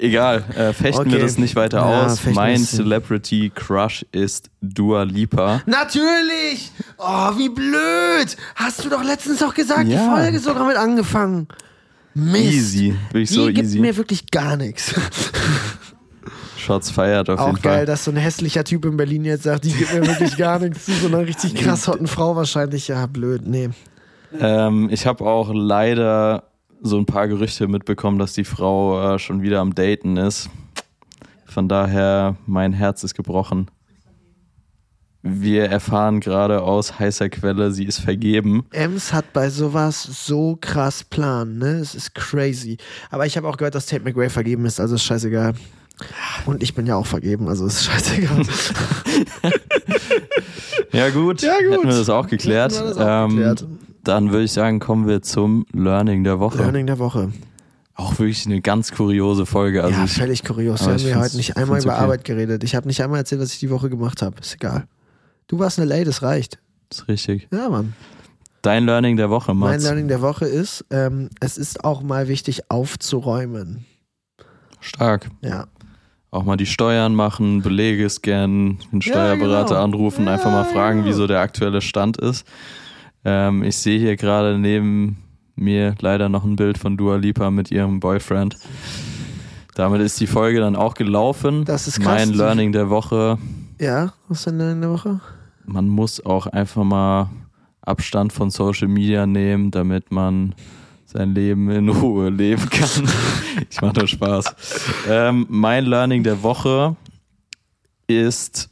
Egal, 0.00 0.44
äh, 0.56 0.72
fechten 0.72 1.06
wir 1.06 1.14
Okay. 1.14 1.22
das 1.22 1.38
nicht 1.38 1.56
weiter 1.56 1.78
Ja, 1.78 2.06
aus. 2.06 2.24
wir 2.24 2.32
Mein. 2.32 2.58
Celebrity 2.64 3.50
Crush 3.54 4.06
ist 4.12 4.48
Dua 4.60 5.02
Lipa. 5.02 5.62
Natürlich! 5.66 6.70
Oh, 6.98 7.30
wie 7.36 7.48
blöd! 7.48 8.36
Hast 8.54 8.84
du 8.84 8.88
doch 8.90 9.02
letztens 9.02 9.40
doch 9.40 9.54
gesagt, 9.54 9.88
die 9.88 9.92
Ja. 9.92 10.14
Folge 10.14 10.38
sogar 10.38 10.66
mit 10.66 10.76
angefangen. 10.76 11.48
Mist. 12.14 12.44
Easy, 12.44 12.94
wirklich 13.10 13.28
Die 13.28 13.34
so 13.34 13.46
gibt 13.46 13.58
easy. 13.60 13.80
mir 13.80 13.96
wirklich 13.96 14.30
gar 14.30 14.56
nichts. 14.56 14.94
Shots 16.56 16.90
feiert 16.90 17.30
auf 17.30 17.38
Auch 17.40 17.46
jeden 17.48 17.62
geil, 17.62 17.76
Fall. 17.78 17.86
dass 17.86 18.04
so 18.04 18.10
ein 18.10 18.16
hässlicher 18.16 18.64
Typ 18.64 18.84
in 18.84 18.96
Berlin 18.96 19.24
jetzt 19.24 19.44
sagt, 19.44 19.64
die 19.64 19.72
gibt 19.72 19.92
mir 19.94 20.06
wirklich 20.06 20.36
gar 20.36 20.58
nichts 20.58 20.84
zu, 20.84 20.92
so 20.92 21.06
einer 21.06 21.20
richtig 21.26 21.54
krass 21.62 21.86
hotten 21.88 22.06
Frau 22.06 22.36
wahrscheinlich. 22.36 22.88
Ja, 22.88 23.06
blöd, 23.06 23.46
nee. 23.46 23.70
Ähm, 24.38 24.88
ich 24.92 25.06
habe 25.06 25.24
auch 25.24 25.50
leider 25.52 26.47
so 26.82 26.96
ein 26.98 27.06
paar 27.06 27.28
Gerüchte 27.28 27.68
mitbekommen, 27.68 28.18
dass 28.18 28.32
die 28.32 28.44
Frau 28.44 29.14
äh, 29.14 29.18
schon 29.18 29.42
wieder 29.42 29.60
am 29.60 29.74
Daten 29.74 30.16
ist. 30.16 30.48
Von 31.46 31.68
daher, 31.68 32.36
mein 32.46 32.72
Herz 32.72 33.02
ist 33.04 33.14
gebrochen. 33.14 33.70
Wir 35.22 35.64
erfahren 35.68 36.20
gerade 36.20 36.62
aus 36.62 36.98
heißer 36.98 37.28
Quelle, 37.28 37.72
sie 37.72 37.84
ist 37.84 37.98
vergeben. 37.98 38.64
Ems 38.70 39.12
hat 39.12 39.32
bei 39.32 39.50
sowas 39.50 40.02
so 40.02 40.56
krass 40.60 41.02
Plan, 41.02 41.58
ne? 41.58 41.80
Es 41.80 41.94
ist 41.94 42.14
crazy. 42.14 42.78
Aber 43.10 43.26
ich 43.26 43.36
habe 43.36 43.48
auch 43.48 43.56
gehört, 43.56 43.74
dass 43.74 43.86
Tate 43.86 44.04
McRae 44.04 44.30
vergeben 44.30 44.64
ist, 44.64 44.78
also 44.78 44.94
ist 44.94 45.02
scheißegal. 45.02 45.54
Und 46.46 46.62
ich 46.62 46.74
bin 46.74 46.86
ja 46.86 46.94
auch 46.94 47.06
vergeben, 47.06 47.48
also 47.48 47.66
ist 47.66 47.84
scheißegal. 47.84 48.42
Ja 50.92 51.10
gut, 51.10 51.42
Ja, 51.42 51.58
gut. 51.58 51.72
hätten 51.72 51.88
wir 51.88 51.96
das 51.96 52.08
auch 52.08 52.26
geklärt. 52.26 52.72
Das 52.72 52.96
auch 52.96 53.24
ähm, 53.24 53.30
geklärt. 53.36 53.66
Dann 54.08 54.30
würde 54.30 54.44
ich 54.44 54.52
sagen, 54.52 54.78
kommen 54.80 55.06
wir 55.06 55.20
zum 55.20 55.66
Learning 55.74 56.24
der 56.24 56.40
Woche. 56.40 56.56
Learning 56.56 56.86
der 56.86 56.98
Woche. 56.98 57.30
Auch 57.94 58.18
wirklich 58.18 58.46
eine 58.46 58.62
ganz 58.62 58.90
kuriose 58.90 59.44
Folge. 59.44 59.84
Also 59.84 60.00
ja, 60.00 60.06
völlig 60.06 60.44
kurios. 60.44 60.80
Wir 60.80 60.86
aber 60.86 60.94
haben 61.02 61.08
ja 61.08 61.20
heute 61.20 61.36
nicht 61.36 61.58
einmal 61.58 61.82
über 61.82 61.92
okay. 61.92 62.02
Arbeit 62.04 62.24
geredet. 62.24 62.64
Ich 62.64 62.74
habe 62.74 62.88
nicht 62.88 63.02
einmal 63.02 63.18
erzählt, 63.18 63.42
was 63.42 63.52
ich 63.52 63.58
die 63.58 63.68
Woche 63.68 63.90
gemacht 63.90 64.22
habe. 64.22 64.40
Ist 64.40 64.54
egal. 64.54 64.86
Du 65.46 65.58
warst 65.58 65.78
eine 65.78 65.86
Lady, 65.86 66.06
das 66.06 66.22
reicht. 66.22 66.58
ist 66.90 67.06
richtig. 67.06 67.48
Ja, 67.52 67.68
Mann. 67.68 67.92
Dein 68.62 68.86
Learning 68.86 69.18
der 69.18 69.28
Woche, 69.28 69.52
Mein 69.52 69.72
Mats. 69.72 69.84
Learning 69.84 70.08
der 70.08 70.22
Woche 70.22 70.46
ist, 70.46 70.86
ähm, 70.88 71.28
es 71.40 71.58
ist 71.58 71.84
auch 71.84 72.00
mal 72.02 72.28
wichtig 72.28 72.70
aufzuräumen. 72.70 73.84
Stark. 74.80 75.28
Ja. 75.42 75.66
Auch 76.30 76.44
mal 76.44 76.56
die 76.56 76.64
Steuern 76.64 77.14
machen, 77.14 77.60
Belege 77.60 78.08
scannen, 78.08 78.78
den 78.90 79.02
Steuerberater 79.02 79.74
genau. 79.74 79.84
anrufen, 79.84 80.28
einfach 80.28 80.50
mal 80.50 80.64
Ja, 80.64 80.72
fragen, 80.72 81.00
genau. 81.00 81.10
wieso 81.10 81.26
der 81.26 81.40
aktuelle 81.40 81.82
Stand 81.82 82.16
ist. 82.16 82.46
Ähm, 83.24 83.62
ich 83.62 83.76
sehe 83.76 83.98
hier 83.98 84.16
gerade 84.16 84.58
neben 84.58 85.18
mir 85.56 85.94
leider 86.00 86.28
noch 86.28 86.44
ein 86.44 86.56
Bild 86.56 86.78
von 86.78 86.96
Dua 86.96 87.16
Lipa 87.16 87.50
mit 87.50 87.70
ihrem 87.70 88.00
Boyfriend. 88.00 88.56
Damit 89.74 90.00
ist 90.00 90.18
die 90.20 90.26
Folge 90.26 90.60
dann 90.60 90.76
auch 90.76 90.94
gelaufen. 90.94 91.64
Das 91.64 91.86
ist 91.86 92.00
krass. 92.00 92.26
Mein 92.26 92.32
Learning 92.32 92.72
der 92.72 92.90
Woche. 92.90 93.38
Ja, 93.80 94.12
was 94.28 94.38
ist 94.38 94.46
dein 94.48 94.58
Learning 94.58 94.80
der 94.80 94.90
Woche? 94.90 95.20
Man 95.66 95.88
muss 95.88 96.24
auch 96.24 96.46
einfach 96.46 96.84
mal 96.84 97.30
Abstand 97.82 98.32
von 98.32 98.50
Social 98.50 98.88
Media 98.88 99.26
nehmen, 99.26 99.70
damit 99.70 100.10
man 100.10 100.54
sein 101.04 101.34
Leben 101.34 101.70
in 101.70 101.88
Ruhe 101.88 102.28
leben 102.30 102.68
kann. 102.68 103.08
ich 103.70 103.80
mache 103.80 103.98
nur 103.98 104.08
Spaß. 104.08 104.54
Ähm, 105.08 105.46
mein 105.48 105.86
Learning 105.86 106.22
der 106.22 106.42
Woche 106.42 106.96
ist, 108.06 108.68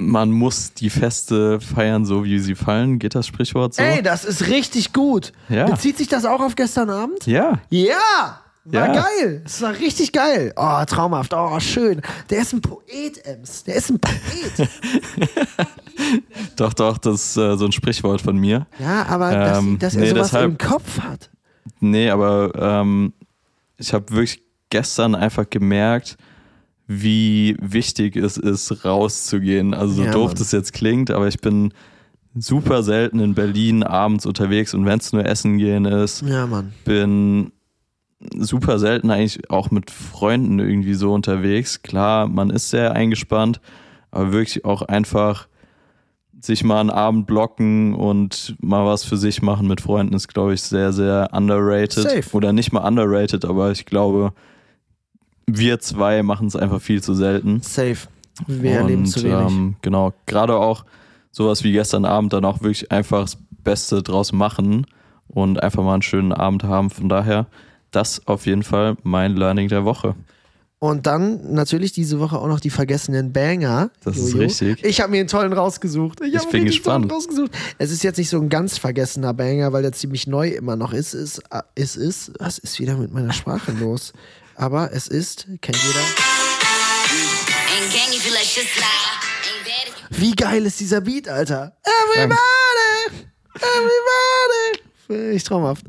man 0.00 0.30
muss 0.30 0.72
die 0.74 0.90
Feste 0.90 1.60
feiern, 1.60 2.04
so 2.04 2.24
wie 2.24 2.38
sie 2.38 2.54
fallen. 2.54 2.98
Geht 2.98 3.14
das 3.14 3.26
Sprichwort 3.26 3.74
so? 3.74 3.82
Ey, 3.82 4.02
das 4.02 4.24
ist 4.24 4.46
richtig 4.48 4.92
gut. 4.92 5.32
Ja. 5.48 5.66
Bezieht 5.66 5.98
sich 5.98 6.08
das 6.08 6.24
auch 6.24 6.40
auf 6.40 6.56
gestern 6.56 6.90
Abend? 6.90 7.26
ja. 7.26 7.60
Ja! 7.70 8.40
War 8.64 8.94
Ja. 8.94 9.02
geil. 9.02 9.42
Es 9.46 9.62
war 9.62 9.72
richtig 9.72 10.12
geil. 10.12 10.52
Oh, 10.54 10.84
traumhaft. 10.86 11.32
Oh, 11.34 11.58
schön. 11.60 12.02
Der 12.28 12.42
ist 12.42 12.52
ein 12.52 12.60
Poet, 12.60 13.24
Ems. 13.24 13.64
Der 13.64 13.74
ist 13.76 13.90
ein 13.90 13.98
Poet. 13.98 14.68
Doch, 16.56 16.72
doch, 16.74 16.98
das 16.98 17.14
ist 17.14 17.36
äh, 17.36 17.56
so 17.56 17.64
ein 17.66 17.72
Sprichwort 17.72 18.20
von 18.20 18.36
mir. 18.36 18.66
ja, 18.78 19.06
aber 19.06 19.30
dass, 19.32 19.58
Ähm, 19.58 19.78
dass 19.78 19.94
er 19.94 20.00
nee, 20.02 20.08
sowas 20.10 20.28
deshalb- 20.30 20.50
im 20.50 20.58
Kopf 20.58 21.00
hat. 21.00 21.30
Nee, 21.80 22.10
aber 22.10 22.52
ähm, 22.54 23.12
ich 23.78 23.92
habe 23.94 24.10
wirklich 24.10 24.42
gestern 24.70 25.14
einfach 25.14 25.48
gemerkt, 25.48 26.16
wie 26.92 27.56
wichtig 27.60 28.16
es 28.16 28.36
ist, 28.36 28.84
rauszugehen. 28.84 29.74
Also 29.74 29.94
so 29.94 30.04
Ja, 30.04 30.10
doof 30.10 30.30
Mann. 30.30 30.38
das 30.38 30.50
jetzt 30.50 30.72
klingt, 30.72 31.12
aber 31.12 31.28
ich 31.28 31.40
bin 31.40 31.72
super 32.34 32.82
selten 32.82 33.20
in 33.20 33.34
Berlin 33.34 33.84
abends 33.84 34.26
unterwegs 34.26 34.74
und 34.74 34.86
wenn 34.86 34.98
es 34.98 35.12
nur 35.12 35.24
Essen 35.24 35.58
gehen 35.58 35.84
ist, 35.84 36.22
Ja, 36.26 36.48
Mann. 36.48 36.72
bin 36.84 37.52
super 38.36 38.80
selten 38.80 39.12
eigentlich 39.12 39.48
auch 39.50 39.70
mit 39.70 39.92
Freunden 39.92 40.58
irgendwie 40.58 40.94
so 40.94 41.12
unterwegs. 41.14 41.82
Klar, 41.82 42.26
man 42.26 42.50
ist 42.50 42.70
sehr 42.70 42.92
eingespannt, 42.92 43.60
aber 44.10 44.32
wirklich 44.32 44.64
auch 44.64 44.82
einfach 44.82 45.46
sich 46.40 46.64
mal 46.64 46.80
einen 46.80 46.90
Abend 46.90 47.26
blocken 47.28 47.94
und 47.94 48.56
mal 48.60 48.84
was 48.84 49.04
für 49.04 49.16
sich 49.16 49.42
machen 49.42 49.68
mit 49.68 49.80
Freunden 49.80 50.14
ist, 50.14 50.26
glaube 50.26 50.54
ich, 50.54 50.62
sehr, 50.62 50.92
sehr 50.92 51.28
underrated. 51.32 52.02
Safe. 52.02 52.36
Oder 52.36 52.52
nicht 52.52 52.72
mal 52.72 52.80
underrated, 52.86 53.44
aber 53.44 53.70
ich 53.70 53.86
glaube, 53.86 54.32
wir 55.58 55.80
zwei 55.80 56.22
machen 56.22 56.46
es 56.46 56.56
einfach 56.56 56.80
viel 56.80 57.02
zu 57.02 57.14
selten. 57.14 57.60
Safe. 57.62 57.96
Wir 58.46 58.72
erleben 58.72 59.06
zu 59.06 59.22
wenig. 59.22 59.34
Ähm, 59.52 59.76
genau, 59.82 60.12
gerade 60.26 60.56
auch 60.56 60.84
sowas 61.30 61.62
wie 61.64 61.72
gestern 61.72 62.04
Abend 62.04 62.32
dann 62.32 62.44
auch 62.44 62.62
wirklich 62.62 62.90
einfach 62.90 63.22
das 63.22 63.38
Beste 63.62 64.02
draus 64.02 64.32
machen 64.32 64.86
und 65.28 65.62
einfach 65.62 65.82
mal 65.82 65.94
einen 65.94 66.02
schönen 66.02 66.32
Abend 66.32 66.64
haben. 66.64 66.90
Von 66.90 67.08
daher, 67.08 67.46
das 67.90 68.26
auf 68.26 68.46
jeden 68.46 68.62
Fall 68.62 68.96
mein 69.02 69.36
Learning 69.36 69.68
der 69.68 69.84
Woche. 69.84 70.14
Und 70.82 71.06
dann 71.06 71.52
natürlich 71.52 71.92
diese 71.92 72.20
Woche 72.20 72.38
auch 72.38 72.46
noch 72.48 72.58
die 72.58 72.70
vergessenen 72.70 73.34
Banger. 73.34 73.90
Das 74.02 74.16
ist 74.16 74.34
richtig. 74.34 74.82
Ich 74.82 75.02
habe 75.02 75.10
mir 75.10 75.18
einen 75.18 75.28
tollen 75.28 75.52
rausgesucht. 75.52 76.22
Ich, 76.22 76.32
Ich 76.32 76.32
bin 76.32 76.38
mir 76.38 76.40
einen 76.40 76.50
tollen 76.50 76.66
gespannt. 76.66 77.12
rausgesucht. 77.12 77.50
Es 77.76 77.90
ist 77.90 78.02
jetzt 78.02 78.16
nicht 78.16 78.30
so 78.30 78.40
ein 78.40 78.48
ganz 78.48 78.78
vergessener 78.78 79.34
Banger, 79.34 79.74
weil 79.74 79.82
der 79.82 79.92
ziemlich 79.92 80.26
neu 80.26 80.48
immer 80.48 80.76
noch 80.76 80.94
ist. 80.94 81.12
ist 81.12 81.40
äh, 81.50 81.60
es 81.74 81.96
ist, 81.96 82.32
was 82.38 82.56
ist 82.56 82.80
wieder 82.80 82.96
mit 82.96 83.12
meiner 83.12 83.34
Sprache 83.34 83.72
los? 83.72 84.14
Aber 84.60 84.92
es 84.92 85.08
ist, 85.08 85.46
kennt 85.62 85.78
jeder. 85.78 86.00
Wie 90.10 90.32
geil 90.32 90.66
ist 90.66 90.80
dieser 90.80 91.00
Beat, 91.00 91.30
Alter? 91.30 91.78
Everybody! 91.82 93.24
Everybody! 95.08 95.34
Ich 95.34 95.44
traumhaft. 95.44 95.86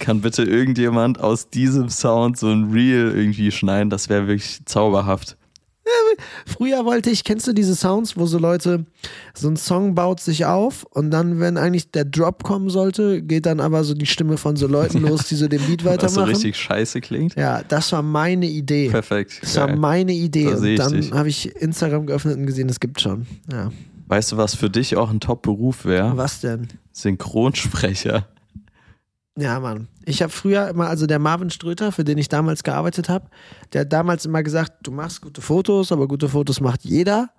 Kann 0.00 0.20
bitte 0.20 0.42
irgendjemand 0.42 1.20
aus 1.20 1.48
diesem 1.48 1.88
Sound 1.88 2.36
so 2.36 2.48
ein 2.48 2.72
Reel 2.72 3.12
irgendwie 3.14 3.52
schneiden? 3.52 3.88
Das 3.88 4.08
wäre 4.08 4.26
wirklich 4.26 4.58
zauberhaft. 4.64 5.35
Früher 6.46 6.84
wollte 6.84 7.10
ich, 7.10 7.24
kennst 7.24 7.46
du 7.46 7.52
diese 7.52 7.74
Sounds, 7.74 8.16
wo 8.16 8.26
so 8.26 8.38
Leute, 8.38 8.86
so 9.34 9.48
ein 9.48 9.56
Song 9.56 9.94
baut 9.94 10.20
sich 10.20 10.44
auf 10.44 10.84
und 10.90 11.10
dann, 11.10 11.40
wenn 11.40 11.56
eigentlich 11.56 11.90
der 11.90 12.04
Drop 12.04 12.42
kommen 12.42 12.70
sollte, 12.70 13.22
geht 13.22 13.46
dann 13.46 13.60
aber 13.60 13.84
so 13.84 13.94
die 13.94 14.06
Stimme 14.06 14.36
von 14.36 14.56
so 14.56 14.66
Leuten 14.66 15.00
los, 15.02 15.28
die 15.28 15.34
so 15.36 15.48
den 15.48 15.60
Beat 15.66 15.84
Was 15.84 15.94
so 15.94 16.20
weitermachen? 16.20 16.30
richtig 16.30 16.56
scheiße 16.56 17.00
klingt. 17.00 17.34
Ja, 17.36 17.62
das 17.62 17.92
war 17.92 18.02
meine 18.02 18.46
Idee. 18.46 18.88
Perfekt. 18.90 19.38
Das 19.42 19.56
war 19.56 19.68
Geil. 19.68 19.76
meine 19.76 20.12
Idee. 20.12 20.50
Da 20.50 20.56
Und 20.56 20.76
dann 20.76 21.14
habe 21.14 21.28
ich 21.28 21.54
Instagram 21.56 22.06
geöffnet 22.06 22.36
und 22.36 22.46
gesehen, 22.46 22.68
es 22.68 22.80
gibt 22.80 23.00
schon. 23.00 23.26
Ja. 23.52 23.70
Weißt 24.08 24.32
du, 24.32 24.36
was 24.36 24.54
für 24.54 24.70
dich 24.70 24.96
auch 24.96 25.10
ein 25.10 25.20
Top-Beruf 25.20 25.84
wäre? 25.84 26.16
Was 26.16 26.40
denn? 26.40 26.68
Synchronsprecher. 26.92 28.26
Ja, 29.36 29.60
Mann. 29.60 29.88
Ich 30.08 30.22
habe 30.22 30.32
früher 30.32 30.68
immer, 30.68 30.86
also 30.88 31.06
der 31.06 31.18
Marvin 31.18 31.50
Ströter, 31.50 31.90
für 31.90 32.04
den 32.04 32.16
ich 32.16 32.28
damals 32.28 32.62
gearbeitet 32.62 33.08
habe, 33.08 33.28
der 33.72 33.82
hat 33.82 33.92
damals 33.92 34.24
immer 34.24 34.42
gesagt, 34.42 34.86
du 34.86 34.92
machst 34.92 35.20
gute 35.20 35.40
Fotos, 35.42 35.90
aber 35.90 36.06
gute 36.06 36.28
Fotos 36.28 36.60
macht 36.60 36.84
jeder. 36.84 37.30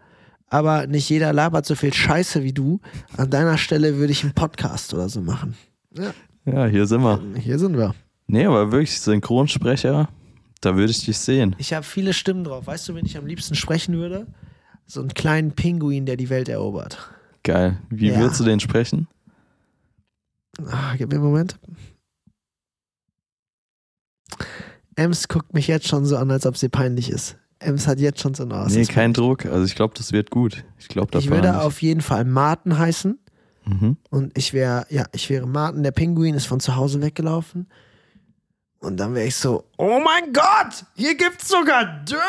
Aber 0.49 0.85
nicht 0.87 1.09
jeder 1.09 1.33
labert 1.33 1.65
so 1.65 1.75
viel 1.75 1.93
Scheiße 1.93 2.43
wie 2.43 2.53
du. 2.53 2.79
An 3.17 3.29
deiner 3.29 3.57
Stelle 3.57 3.97
würde 3.97 4.11
ich 4.11 4.23
einen 4.23 4.33
Podcast 4.33 4.93
oder 4.93 5.09
so 5.09 5.21
machen. 5.21 5.55
Ja, 5.93 6.13
Ja, 6.45 6.65
hier 6.67 6.85
sind 6.87 7.01
wir. 7.01 7.21
hier 7.39 7.57
sind 7.57 7.77
wir. 7.77 7.95
Nee, 8.27 8.45
aber 8.45 8.71
wirklich 8.71 8.99
Synchronsprecher, 8.99 10.09
da 10.61 10.75
würde 10.75 10.91
ich 10.91 11.05
dich 11.05 11.17
sehen. 11.17 11.55
Ich 11.59 11.73
habe 11.73 11.83
viele 11.85 12.13
Stimmen 12.13 12.43
drauf. 12.43 12.67
Weißt 12.67 12.87
du, 12.89 12.95
wen 12.95 13.05
ich 13.05 13.17
am 13.17 13.25
liebsten 13.25 13.55
sprechen 13.55 13.95
würde? 13.95 14.27
So 14.85 14.99
einen 15.01 15.13
kleinen 15.13 15.51
Pinguin, 15.53 16.05
der 16.05 16.17
die 16.17 16.29
Welt 16.29 16.49
erobert. 16.49 16.97
Geil. 17.43 17.77
Wie 17.89 18.09
Ja. 18.09 18.19
würdest 18.19 18.39
du 18.41 18.43
den 18.45 18.59
sprechen? 18.59 19.07
Ah, 20.69 20.95
gib 20.97 21.09
mir 21.09 21.15
einen 21.15 21.23
Moment. 21.25 21.59
Ems 24.95 25.27
guckt 25.27 25.53
mich 25.53 25.67
jetzt 25.67 25.87
schon 25.87 26.05
so 26.05 26.17
an, 26.17 26.31
als 26.31 26.45
ob 26.45 26.57
sie 26.57 26.69
peinlich 26.69 27.09
ist. 27.09 27.37
Ems 27.59 27.87
hat 27.87 27.99
jetzt 27.99 28.19
schon 28.19 28.33
so 28.33 28.43
eine 28.43 28.53
nee, 28.53 28.59
Aussicht. 28.61 28.91
kein 28.91 29.13
Druck. 29.13 29.45
Also 29.45 29.65
ich 29.65 29.75
glaube, 29.75 29.93
das 29.97 30.11
wird 30.11 30.29
gut. 30.29 30.63
Ich 30.77 30.87
glaube, 30.87 31.11
das 31.11 31.23
Ich 31.23 31.29
würde 31.29 31.61
auf 31.61 31.81
jeden 31.81 32.01
Fall 32.01 32.25
Martin 32.25 32.77
heißen. 32.77 33.19
Mhm. 33.65 33.97
Und 34.09 34.37
ich 34.37 34.53
wäre, 34.53 34.85
ja, 34.89 35.05
ich 35.11 35.29
wäre 35.29 35.45
Martin, 35.45 35.83
der 35.83 35.91
Pinguin 35.91 36.35
ist 36.35 36.45
von 36.45 36.59
zu 36.59 36.75
Hause 36.75 37.01
weggelaufen. 37.01 37.67
Und 38.79 38.97
dann 38.97 39.15
wäre 39.15 39.27
ich 39.27 39.35
so, 39.35 39.65
oh 39.77 39.99
mein 40.03 40.31
Gott, 40.33 40.85
hier 40.95 41.15
gibt's 41.15 41.49
sogar 41.49 42.03
Döner? 42.05 42.21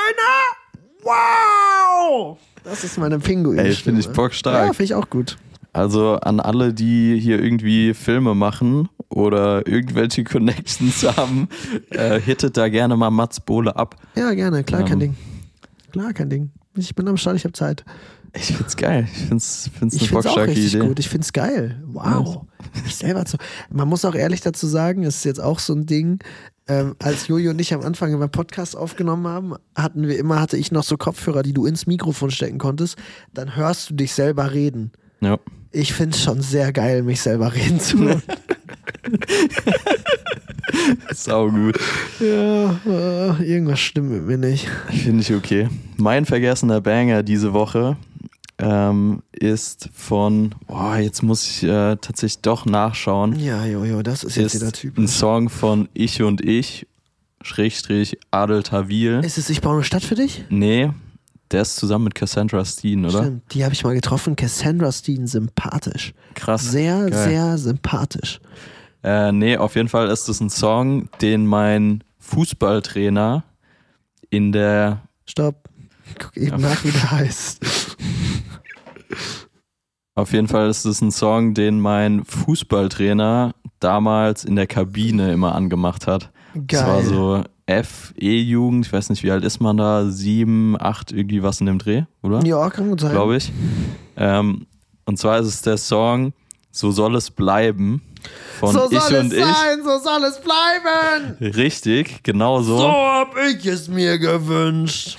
Wow! 1.02 2.38
Das 2.64 2.84
ist 2.84 2.98
meine 2.98 3.18
Pinguin. 3.18 3.59
Ey, 3.59 3.72
finde 3.72 4.00
ich 4.00 4.09
bockstark. 4.09 4.66
Ja, 4.66 4.72
finde 4.72 4.84
ich 4.84 4.94
auch 4.94 5.09
gut. 5.09 5.38
Also 5.79 6.16
an 6.16 6.41
alle, 6.41 6.74
die 6.74 7.20
hier 7.20 7.41
irgendwie 7.41 7.95
Filme 7.95 8.35
machen 8.35 8.89
oder 9.11 9.64
irgendwelche 9.68 10.24
Connections 10.24 11.05
haben, 11.16 11.49
äh, 11.91 12.20
hittet 12.20 12.57
da 12.57 12.68
gerne 12.68 12.97
mal 12.97 13.11
Mats 13.11 13.39
Bohle 13.39 13.76
ab. 13.76 13.95
Ja, 14.16 14.35
gerne, 14.35 14.64
klar, 14.64 14.83
kein 14.83 14.95
Ähm. 14.95 14.99
Ding. 14.99 15.16
Klar, 15.93 16.12
kein 16.14 16.31
Ding. 16.31 16.51
Ich 16.74 16.97
bin 16.97 17.07
am 17.07 17.16
Start, 17.16 17.37
ich 17.37 17.45
habe 17.45 17.53
Zeit. 17.53 17.85
Ich 18.35 18.57
find's 18.57 18.76
geil. 18.76 19.07
Ich 19.12 19.26
find's, 19.26 19.70
find's 19.79 19.95
eine 19.95 20.03
Ich 20.03 20.09
finde 20.09 20.20
es 20.20 20.26
auch 20.26 20.37
richtig 20.39 20.74
Idee. 20.74 20.85
gut. 20.85 20.99
Ich 20.99 21.09
finde 21.09 21.24
es 21.24 21.33
geil. 21.33 21.81
Wow. 21.87 22.47
Ich 22.85 22.97
selber 22.97 23.24
zu. 23.24 23.37
Man 23.70 23.87
muss 23.87 24.05
auch 24.05 24.16
ehrlich 24.16 24.41
dazu 24.41 24.66
sagen, 24.66 25.05
es 25.05 25.18
ist 25.18 25.24
jetzt 25.24 25.41
auch 25.41 25.61
so 25.61 25.74
ein 25.74 25.87
Ding. 25.87 26.18
Ähm, 26.66 26.97
als 27.01 27.29
Jojo 27.29 27.51
und 27.51 27.61
ich 27.61 27.72
am 27.72 27.83
Anfang 27.83 28.12
immer 28.12 28.26
Podcast 28.26 28.76
aufgenommen 28.76 29.29
haben, 29.29 29.55
hatten 29.76 30.09
wir 30.09 30.18
immer, 30.18 30.41
hatte 30.41 30.57
ich 30.57 30.72
noch 30.72 30.83
so 30.83 30.97
Kopfhörer, 30.97 31.45
die 31.45 31.53
du 31.55 31.66
ins 31.66 31.87
Mikrofon 31.87 32.33
stecken 32.33 32.59
konntest. 32.59 32.99
Dann 33.33 33.55
hörst 33.55 33.91
du 33.91 33.95
dich 33.95 34.12
selber 34.12 34.53
reden. 34.53 34.91
Ja. 35.20 35.39
Ich 35.71 35.93
finde 35.93 36.16
es 36.16 36.23
schon 36.23 36.41
sehr 36.41 36.73
geil, 36.73 37.03
mich 37.03 37.21
selber 37.21 37.55
reden 37.55 37.79
zu 37.81 37.99
hören. 37.99 38.23
Sau 41.14 41.51
gut. 41.51 41.79
ja, 42.21 42.79
äh, 42.87 43.43
irgendwas 43.45 43.81
stimmt 43.81 44.11
mit 44.11 44.23
mir 44.27 44.39
nicht. 44.39 44.69
Finde 44.91 45.21
ich 45.23 45.33
okay. 45.35 45.69
Mein 45.97 46.25
vergessener 46.27 46.81
Banger 46.81 47.23
diese 47.23 47.53
Woche 47.53 47.97
ähm, 48.59 49.23
ist 49.33 49.89
von, 49.95 50.55
boah, 50.66 50.97
jetzt 50.99 51.23
muss 51.23 51.47
ich 51.49 51.62
äh, 51.64 51.97
tatsächlich 51.97 52.41
doch 52.43 52.66
nachschauen. 52.66 53.39
Ja, 53.39 53.64
Jojo, 53.64 54.03
das 54.03 54.25
ist 54.25 54.37
jetzt 54.37 54.55
Ist 54.55 54.61
wieder 54.62 54.73
Typ. 54.73 54.99
ein 54.99 55.09
Song 55.09 55.49
von 55.49 55.89
Ich 55.95 56.23
und 56.23 56.41
Ich, 56.41 56.87
Schrägstrich 57.43 58.19
Adel 58.31 58.62
Tawil. 58.62 59.21
Ist 59.25 59.39
es 59.39 59.49
Ich 59.51 59.61
baue 59.61 59.75
eine 59.75 59.85
Stadt 59.85 60.03
für 60.03 60.14
dich? 60.16 60.45
Nee, 60.51 60.91
der 61.51 61.62
ist 61.62 61.76
zusammen 61.76 62.05
mit 62.05 62.14
Cassandra 62.14 62.64
Steen, 62.64 63.05
oder? 63.05 63.22
Stimmt, 63.22 63.55
die 63.55 63.64
habe 63.64 63.74
ich 63.74 63.84
mal 63.84 63.94
getroffen. 63.94 64.36
Cassandra 64.36 64.92
Steen, 64.92 65.26
sympathisch. 65.26 66.14
Krass. 66.34 66.70
Sehr, 66.70 67.09
Geil. 67.11 67.28
sehr 67.28 67.59
sympathisch. 67.59 68.40
Äh, 69.03 69.32
nee, 69.32 69.57
auf 69.57 69.76
jeden 69.76 69.88
Fall 69.88 70.09
ist 70.09 70.28
es 70.28 70.40
ein 70.40 70.51
Song, 70.51 71.09
den 71.20 71.46
mein 71.46 72.05
Fußballtrainer 72.18 73.44
in 74.30 74.53
der 74.53 75.03
Stopp. 75.24 75.68
Ich 76.11 76.18
guck 76.18 76.36
eben 76.36 76.61
nach, 76.61 76.84
wie 76.84 76.90
der 76.90 77.11
heißt. 77.11 77.64
Auf 80.14 80.32
jeden 80.32 80.49
Fall 80.49 80.68
ist 80.68 80.84
es 80.84 81.01
ein 81.01 81.12
Song, 81.12 81.55
den 81.55 81.80
mein 81.80 82.24
Fußballtrainer 82.24 83.55
damals 83.78 84.44
in 84.44 84.57
der 84.57 84.66
Kabine 84.66 85.32
immer 85.32 85.55
angemacht 85.55 86.07
hat. 86.07 86.32
Das 86.55 86.84
war 86.84 87.03
Geil. 87.03 87.44
So 87.69 87.83
FE-Jugend, 87.83 88.87
ich 88.87 88.93
weiß 88.93 89.11
nicht, 89.11 89.23
wie 89.23 89.31
alt 89.31 89.45
ist 89.45 89.61
man 89.61 89.77
da? 89.77 90.07
Sieben, 90.11 90.77
acht, 90.81 91.12
irgendwie 91.12 91.43
was 91.43 91.61
in 91.61 91.66
dem 91.66 91.79
Dreh, 91.79 92.05
oder? 92.23 92.43
Ja, 92.45 92.71
kann 92.71 92.89
gut 92.89 93.01
sein. 93.01 93.12
Glaube 93.12 93.37
ich. 93.37 93.53
Ähm, 94.16 94.66
und 95.05 95.19
zwar 95.19 95.39
ist 95.39 95.47
es 95.47 95.62
der 95.62 95.77
Song 95.77 96.33
So 96.71 96.91
soll 96.91 97.16
es 97.16 97.31
bleiben 97.31 98.03
von 98.59 98.73
so 98.73 98.91
Ich 98.91 98.99
soll 99.01 99.14
es 99.16 99.25
und 99.25 99.33
Ich. 99.33 99.45
sein, 99.45 99.79
so 99.85 99.99
soll 99.99 100.25
es 100.25 100.41
bleiben. 100.41 101.37
Richtig, 101.57 102.23
genau 102.23 102.62
so. 102.62 102.79
So 102.79 102.89
hab 102.91 103.35
ich 103.49 103.64
es 103.66 103.89
mir 103.89 104.19
gewünscht. 104.19 105.19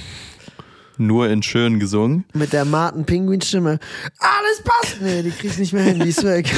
Nur 0.98 1.30
in 1.30 1.42
schön 1.42 1.80
gesungen. 1.80 2.26
Mit 2.34 2.52
der 2.52 2.66
Martin 2.66 3.06
Pinguin 3.06 3.40
Stimme. 3.42 3.80
Alles 4.20 4.64
passt. 4.64 5.02
Nee, 5.02 5.24
die 5.24 5.32
krieg 5.32 5.52
ich 5.52 5.58
nicht 5.58 5.72
mehr 5.72 5.84
hin, 5.84 6.00
die 6.00 6.10
ist 6.10 6.24
weg. 6.26 6.52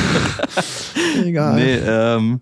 Egal. 1.23 1.55
Nee, 1.55 1.75
ähm, 1.75 2.41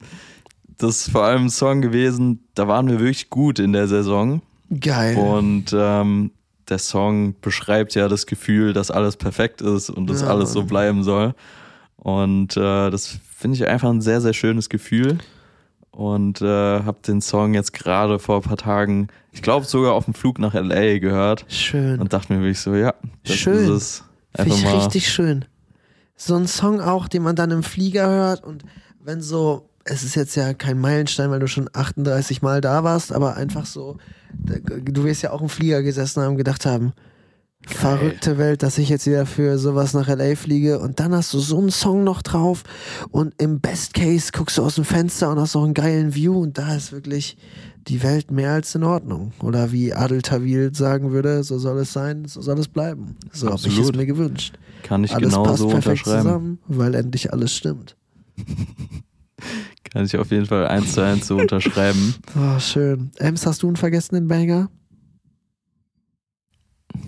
das 0.80 1.02
ist 1.02 1.12
vor 1.12 1.24
allem 1.24 1.46
ein 1.46 1.50
Song 1.50 1.82
gewesen, 1.82 2.44
da 2.56 2.68
waren 2.68 2.88
wir 2.88 3.00
wirklich 3.00 3.30
gut 3.30 3.60
in 3.60 3.74
der 3.74 3.88
Saison. 3.88 4.42
Geil. 4.80 5.18
Und 5.18 5.74
ähm, 5.74 6.32
der 6.70 6.80
Song 6.80 7.36
beschreibt 7.42 7.96
ja 7.96 8.08
das 8.08 8.26
Gefühl, 8.26 8.74
dass 8.74 8.90
alles 8.90 9.18
perfekt 9.18 9.62
ist 9.62 9.90
und 9.90 10.10
dass 10.10 10.22
Ja, 10.22 10.28
alles 10.28 10.54
so 10.54 10.64
bleiben 10.64 11.04
soll. 11.04 11.34
Und 11.98 12.56
äh, 12.56 12.90
das 12.90 13.20
finde 13.36 13.56
ich 13.58 13.68
einfach 13.68 13.90
ein 13.90 14.02
sehr, 14.02 14.22
sehr 14.22 14.34
schönes 14.34 14.70
Gefühl. 14.70 15.18
Und 15.92 16.42
äh, 16.42 16.46
habe 16.46 17.00
den 17.06 17.20
Song 17.22 17.54
jetzt 17.54 17.74
gerade 17.74 18.20
vor 18.20 18.38
ein 18.38 18.44
paar 18.44 18.58
Tagen, 18.58 19.10
ich 19.34 19.42
glaube 19.42 19.66
sogar 19.66 19.94
auf 19.94 20.06
dem 20.06 20.14
Flug 20.14 20.40
nach 20.40 20.54
LA 20.54 21.00
gehört 21.00 21.46
Schön. 21.50 22.00
und 22.00 22.14
dachte 22.14 22.32
mir 22.32 22.40
wirklich 22.40 22.60
so, 22.60 22.74
ja, 22.74 22.94
das 23.26 23.36
Schön. 23.36 23.58
ist 23.58 23.70
es. 23.70 24.04
Finde 24.36 24.56
ich 24.56 24.74
richtig 24.74 25.10
schön. 25.12 25.46
So 26.16 26.36
ein 26.36 26.48
Song 26.48 26.80
auch, 26.80 27.08
den 27.08 27.24
man 27.24 27.36
dann 27.36 27.52
im 27.52 27.64
Flieger 27.64 28.08
hört 28.08 28.44
und 28.44 28.64
wenn 29.04 29.22
so, 29.22 29.69
es 29.90 30.03
ist 30.03 30.16
jetzt 30.16 30.36
ja 30.36 30.53
kein 30.53 30.80
Meilenstein, 30.80 31.32
weil 31.32 31.40
du 31.40 31.48
schon 31.48 31.70
38 31.72 32.41
Mal 32.41 32.61
da 32.61 32.84
warst, 32.84 33.11
aber 33.11 33.36
einfach 33.36 33.66
so, 33.66 33.98
du 34.34 35.03
wirst 35.03 35.24
ja 35.24 35.32
auch 35.32 35.41
im 35.41 35.49
Flieger 35.49 35.84
gesessen 35.84 36.22
haben 36.22 36.32
und 36.32 36.38
gedacht 36.38 36.66
haben, 36.66 36.94
Verrückte 37.68 38.38
Welt, 38.38 38.64
dass 38.64 38.78
ich 38.78 38.88
jetzt 38.88 39.06
wieder 39.06 39.26
für 39.26 39.57
sowas 39.57 39.94
nach 39.94 40.07
LA 40.07 40.36
fliege 40.36 40.80
und 40.80 41.02
dann 41.02 41.14
hast 41.14 41.34
du 41.34 41.40
so 41.40 41.57
einen 41.57 41.72
Song 41.72 42.06
noch 42.06 42.22
drauf 42.22 42.64
und 43.11 43.34
im 43.38 43.60
Best 43.60 43.94
Case 43.94 44.32
guckst 44.32 44.57
du 44.57 44.64
aus 44.64 44.76
dem 44.76 44.86
Fenster 44.86 45.30
und 45.30 45.40
hast 45.40 45.56
noch 45.56 45.66
einen 45.66 45.74
geilen 45.74 46.16
View 46.16 46.40
und 46.40 46.57
da 46.57 46.74
ist 46.74 46.94
wirklich 46.94 47.36
die 47.90 48.02
Welt 48.02 48.32
mehr 48.32 48.53
als 48.53 48.76
in 48.76 48.86
Ordnung. 48.86 49.34
Oder 49.41 49.74
wie 49.74 49.94
Adel 49.94 50.22
Tawil 50.22 50.74
sagen 50.74 51.11
würde, 51.11 51.44
so 51.44 51.60
soll 51.60 51.80
es 51.80 51.91
sein, 51.91 52.26
so 52.26 52.41
soll 52.41 52.57
es 52.60 52.70
bleiben. 52.70 53.18
So 53.34 53.48
habe 53.49 53.60
ich 53.68 53.78
es 53.78 53.91
mir 53.91 54.06
gewünscht. 54.06 54.57
Kann 54.84 55.03
ich 55.03 55.14
alles 55.14 55.30
genau 55.30 55.44
passt 55.44 55.57
so 55.57 55.68
perfekt 55.68 56.07
unterschreiben. 56.07 56.22
zusammen, 56.24 56.60
weil 56.68 56.95
endlich 56.95 57.34
alles 57.34 57.53
stimmt. 57.53 57.98
Kann 59.84 60.06
ich 60.06 60.16
auf 60.18 60.30
jeden 60.32 60.46
Fall 60.46 60.68
eins 60.68 60.94
zu 60.94 61.02
eins 61.04 61.28
so 61.28 61.38
unterschreiben. 61.38 62.16
Oh, 62.38 62.60
schön. 62.60 63.12
Ems, 63.18 63.46
hast 63.46 63.64
du 63.64 63.68
einen 63.68 63.76
vergessenen 63.76 64.28
Banger? 64.28 64.70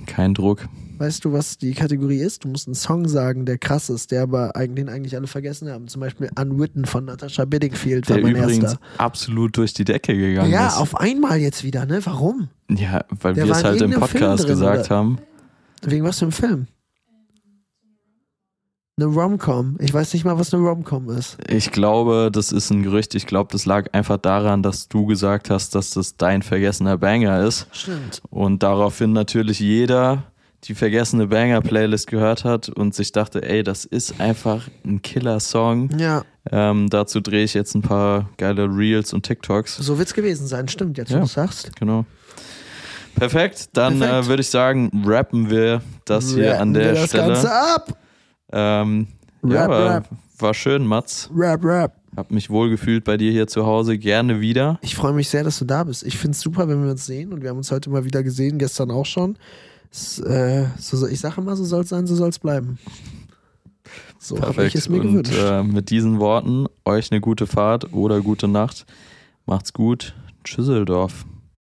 Kein 0.06 0.34
Druck. 0.34 0.68
Weißt 0.98 1.26
du, 1.26 1.34
was 1.34 1.58
die 1.58 1.74
Kategorie 1.74 2.20
ist? 2.20 2.44
Du 2.44 2.48
musst 2.50 2.68
einen 2.68 2.76
Song 2.76 3.08
sagen, 3.08 3.46
der 3.46 3.58
krass 3.58 3.90
ist, 3.90 4.12
der 4.12 4.22
aber 4.24 4.56
eigentlich, 4.56 4.86
den 4.86 4.90
eigentlich 4.90 5.16
alle 5.16 5.26
vergessen 5.28 5.68
haben. 5.70 5.88
Zum 5.88 6.00
Beispiel 6.00 6.30
Unwritten 6.40 6.86
von 6.86 7.06
Natasha 7.06 7.46
Bedingfield 7.46 8.08
war 8.10 8.18
Der 8.18 8.24
mein 8.26 8.36
übrigens 8.36 8.64
erster. 8.64 8.80
absolut 9.00 9.58
durch 9.58 9.74
die 9.74 9.84
Decke 9.84 10.16
gegangen 10.16 10.52
Ja, 10.52 10.68
ist. 10.68 10.78
auf 10.78 10.96
einmal 11.00 11.40
jetzt 11.40 11.64
wieder, 11.64 11.86
ne? 11.88 12.06
Warum? 12.06 12.50
ja, 12.70 13.04
weil 13.10 13.34
Der 13.34 13.46
wir 13.46 13.52
war 13.52 13.58
es 13.58 13.64
halt 13.64 13.82
im 13.82 13.92
Podcast 13.92 14.44
drin, 14.44 14.50
gesagt 14.50 14.86
oder? 14.88 14.96
haben. 14.96 15.18
Wegen 15.84 16.04
was 16.06 16.20
für 16.20 16.26
einem 16.26 16.32
Film? 16.32 16.68
Eine 19.02 19.10
Romcom. 19.14 19.78
Ich 19.80 19.92
weiß 19.94 20.14
nicht 20.14 20.26
mal, 20.26 20.38
was 20.38 20.54
eine 20.54 20.64
Romcom 20.64 21.10
ist. 21.10 21.38
Ich 21.50 21.72
glaube, 21.72 22.30
das 22.32 22.52
ist 22.52 22.70
ein 22.70 22.84
Gerücht. 22.84 23.16
Ich 23.16 23.26
glaube, 23.26 23.50
das 23.52 23.66
lag 23.66 23.88
einfach 23.94 24.18
daran, 24.18 24.62
dass 24.62 24.88
du 24.90 25.08
gesagt 25.08 25.50
hast, 25.50 25.74
dass 25.74 25.90
das 25.92 26.18
dein 26.18 26.44
vergessener 26.44 26.98
Banger 27.00 27.42
ist. 27.44 27.66
Stimmt. 27.72 28.22
Und 28.30 28.62
daraufhin 28.62 29.12
natürlich 29.14 29.60
jeder 29.60 30.24
die 30.66 30.76
vergessene 30.76 31.26
Banger-Playlist 31.26 32.06
gehört 32.06 32.44
hat 32.46 32.70
und 32.70 32.94
sich 32.94 33.12
dachte, 33.12 33.42
ey, 33.42 33.64
das 33.64 33.84
ist 33.86 34.22
einfach 34.22 34.68
ein 34.86 35.02
Killer-Song. 35.02 35.90
Ja, 35.98 36.22
Ähm, 36.52 36.88
dazu 36.90 37.20
drehe 37.22 37.44
ich 37.44 37.56
jetzt 37.56 37.74
ein 37.74 37.82
paar 37.82 38.30
geile 38.38 38.66
Reels 38.66 39.14
und 39.14 39.24
TikToks. 39.26 39.78
so 39.78 39.98
wird's 39.98 40.14
gewesen 40.14 40.46
sein. 40.46 40.68
Stimmt, 40.68 41.00
jetzt 41.00 41.10
Ja. 41.12 41.20
du 41.22 41.26
sagst. 41.26 41.76
Genau. 41.80 42.06
Perfekt, 43.16 43.70
dann 43.74 44.00
Perfekt. 44.00 44.26
Äh, 44.26 44.30
würde 44.30 44.42
ich 44.42 44.50
sagen, 44.50 45.04
rappen 45.06 45.50
wir 45.50 45.82
das 46.06 46.34
hier 46.34 46.60
an 46.62 46.70
Rappen 46.70 46.74
wir 46.76 46.82
der 46.84 46.94
das 46.94 47.10
Stelle. 47.10 47.28
Ganze 47.34 47.52
ab. 47.52 47.98
Ähm, 48.52 49.08
ja, 49.44 49.62
Rap, 49.62 49.70
war, 49.70 49.96
rap. 49.96 50.10
war 50.40 50.54
schön, 50.54 50.86
Mats. 50.86 51.30
Rap, 51.36 51.64
rap. 51.64 51.96
Hab 52.16 52.30
mich 52.32 52.50
wohl 52.50 52.70
gefühlt 52.70 53.06
bei 53.06 53.16
dir 53.18 53.32
hier 53.32 53.48
zu 53.48 53.66
Hause. 53.66 53.98
Gerne 53.98 54.42
wieder. 54.42 54.78
Ich 54.82 54.96
freue 54.96 55.14
mich 55.14 55.30
sehr, 55.30 55.44
dass 55.44 55.58
du 55.60 55.66
da 55.66 55.84
bist. 55.86 56.04
Ich 56.04 56.18
finde 56.18 56.36
es 56.36 56.42
super, 56.42 56.68
wenn 56.68 56.84
wir 56.84 56.92
uns 56.92 57.06
sehen 57.06 57.32
und 57.32 57.42
wir 57.42 57.50
haben 57.50 57.58
uns 57.58 57.72
heute 57.72 57.90
mal 57.90 58.04
wieder 58.04 58.22
gesehen, 58.22 58.58
gestern 58.60 58.92
auch 58.92 59.06
schon. 59.06 59.38
Es, 59.92 60.20
äh, 60.20 60.66
so, 60.78 61.08
ich 61.08 61.20
sage 61.20 61.40
immer, 61.42 61.56
so 61.56 61.64
soll 61.64 61.82
es 61.84 61.90
sein, 61.90 62.08
so 62.08 62.16
soll 62.16 62.30
es 62.30 62.40
bleiben. 62.40 62.78
So 64.20 64.40
habe 64.42 64.66
ich 64.66 64.76
es 64.76 64.88
mir 64.88 65.02
Und 65.02 65.24
gewünscht. 65.24 65.34
äh, 65.36 65.64
mit 65.64 65.90
diesen 65.90 66.20
Worten 66.20 66.68
euch 66.86 67.12
eine 67.12 67.22
gute 67.22 67.48
Fahrt 67.48 67.92
oder 67.94 68.22
gute 68.22 68.48
Nacht. 68.48 68.86
Macht's 69.46 69.74
gut. 69.74 70.14
Tschüsseldorf. 70.44 71.26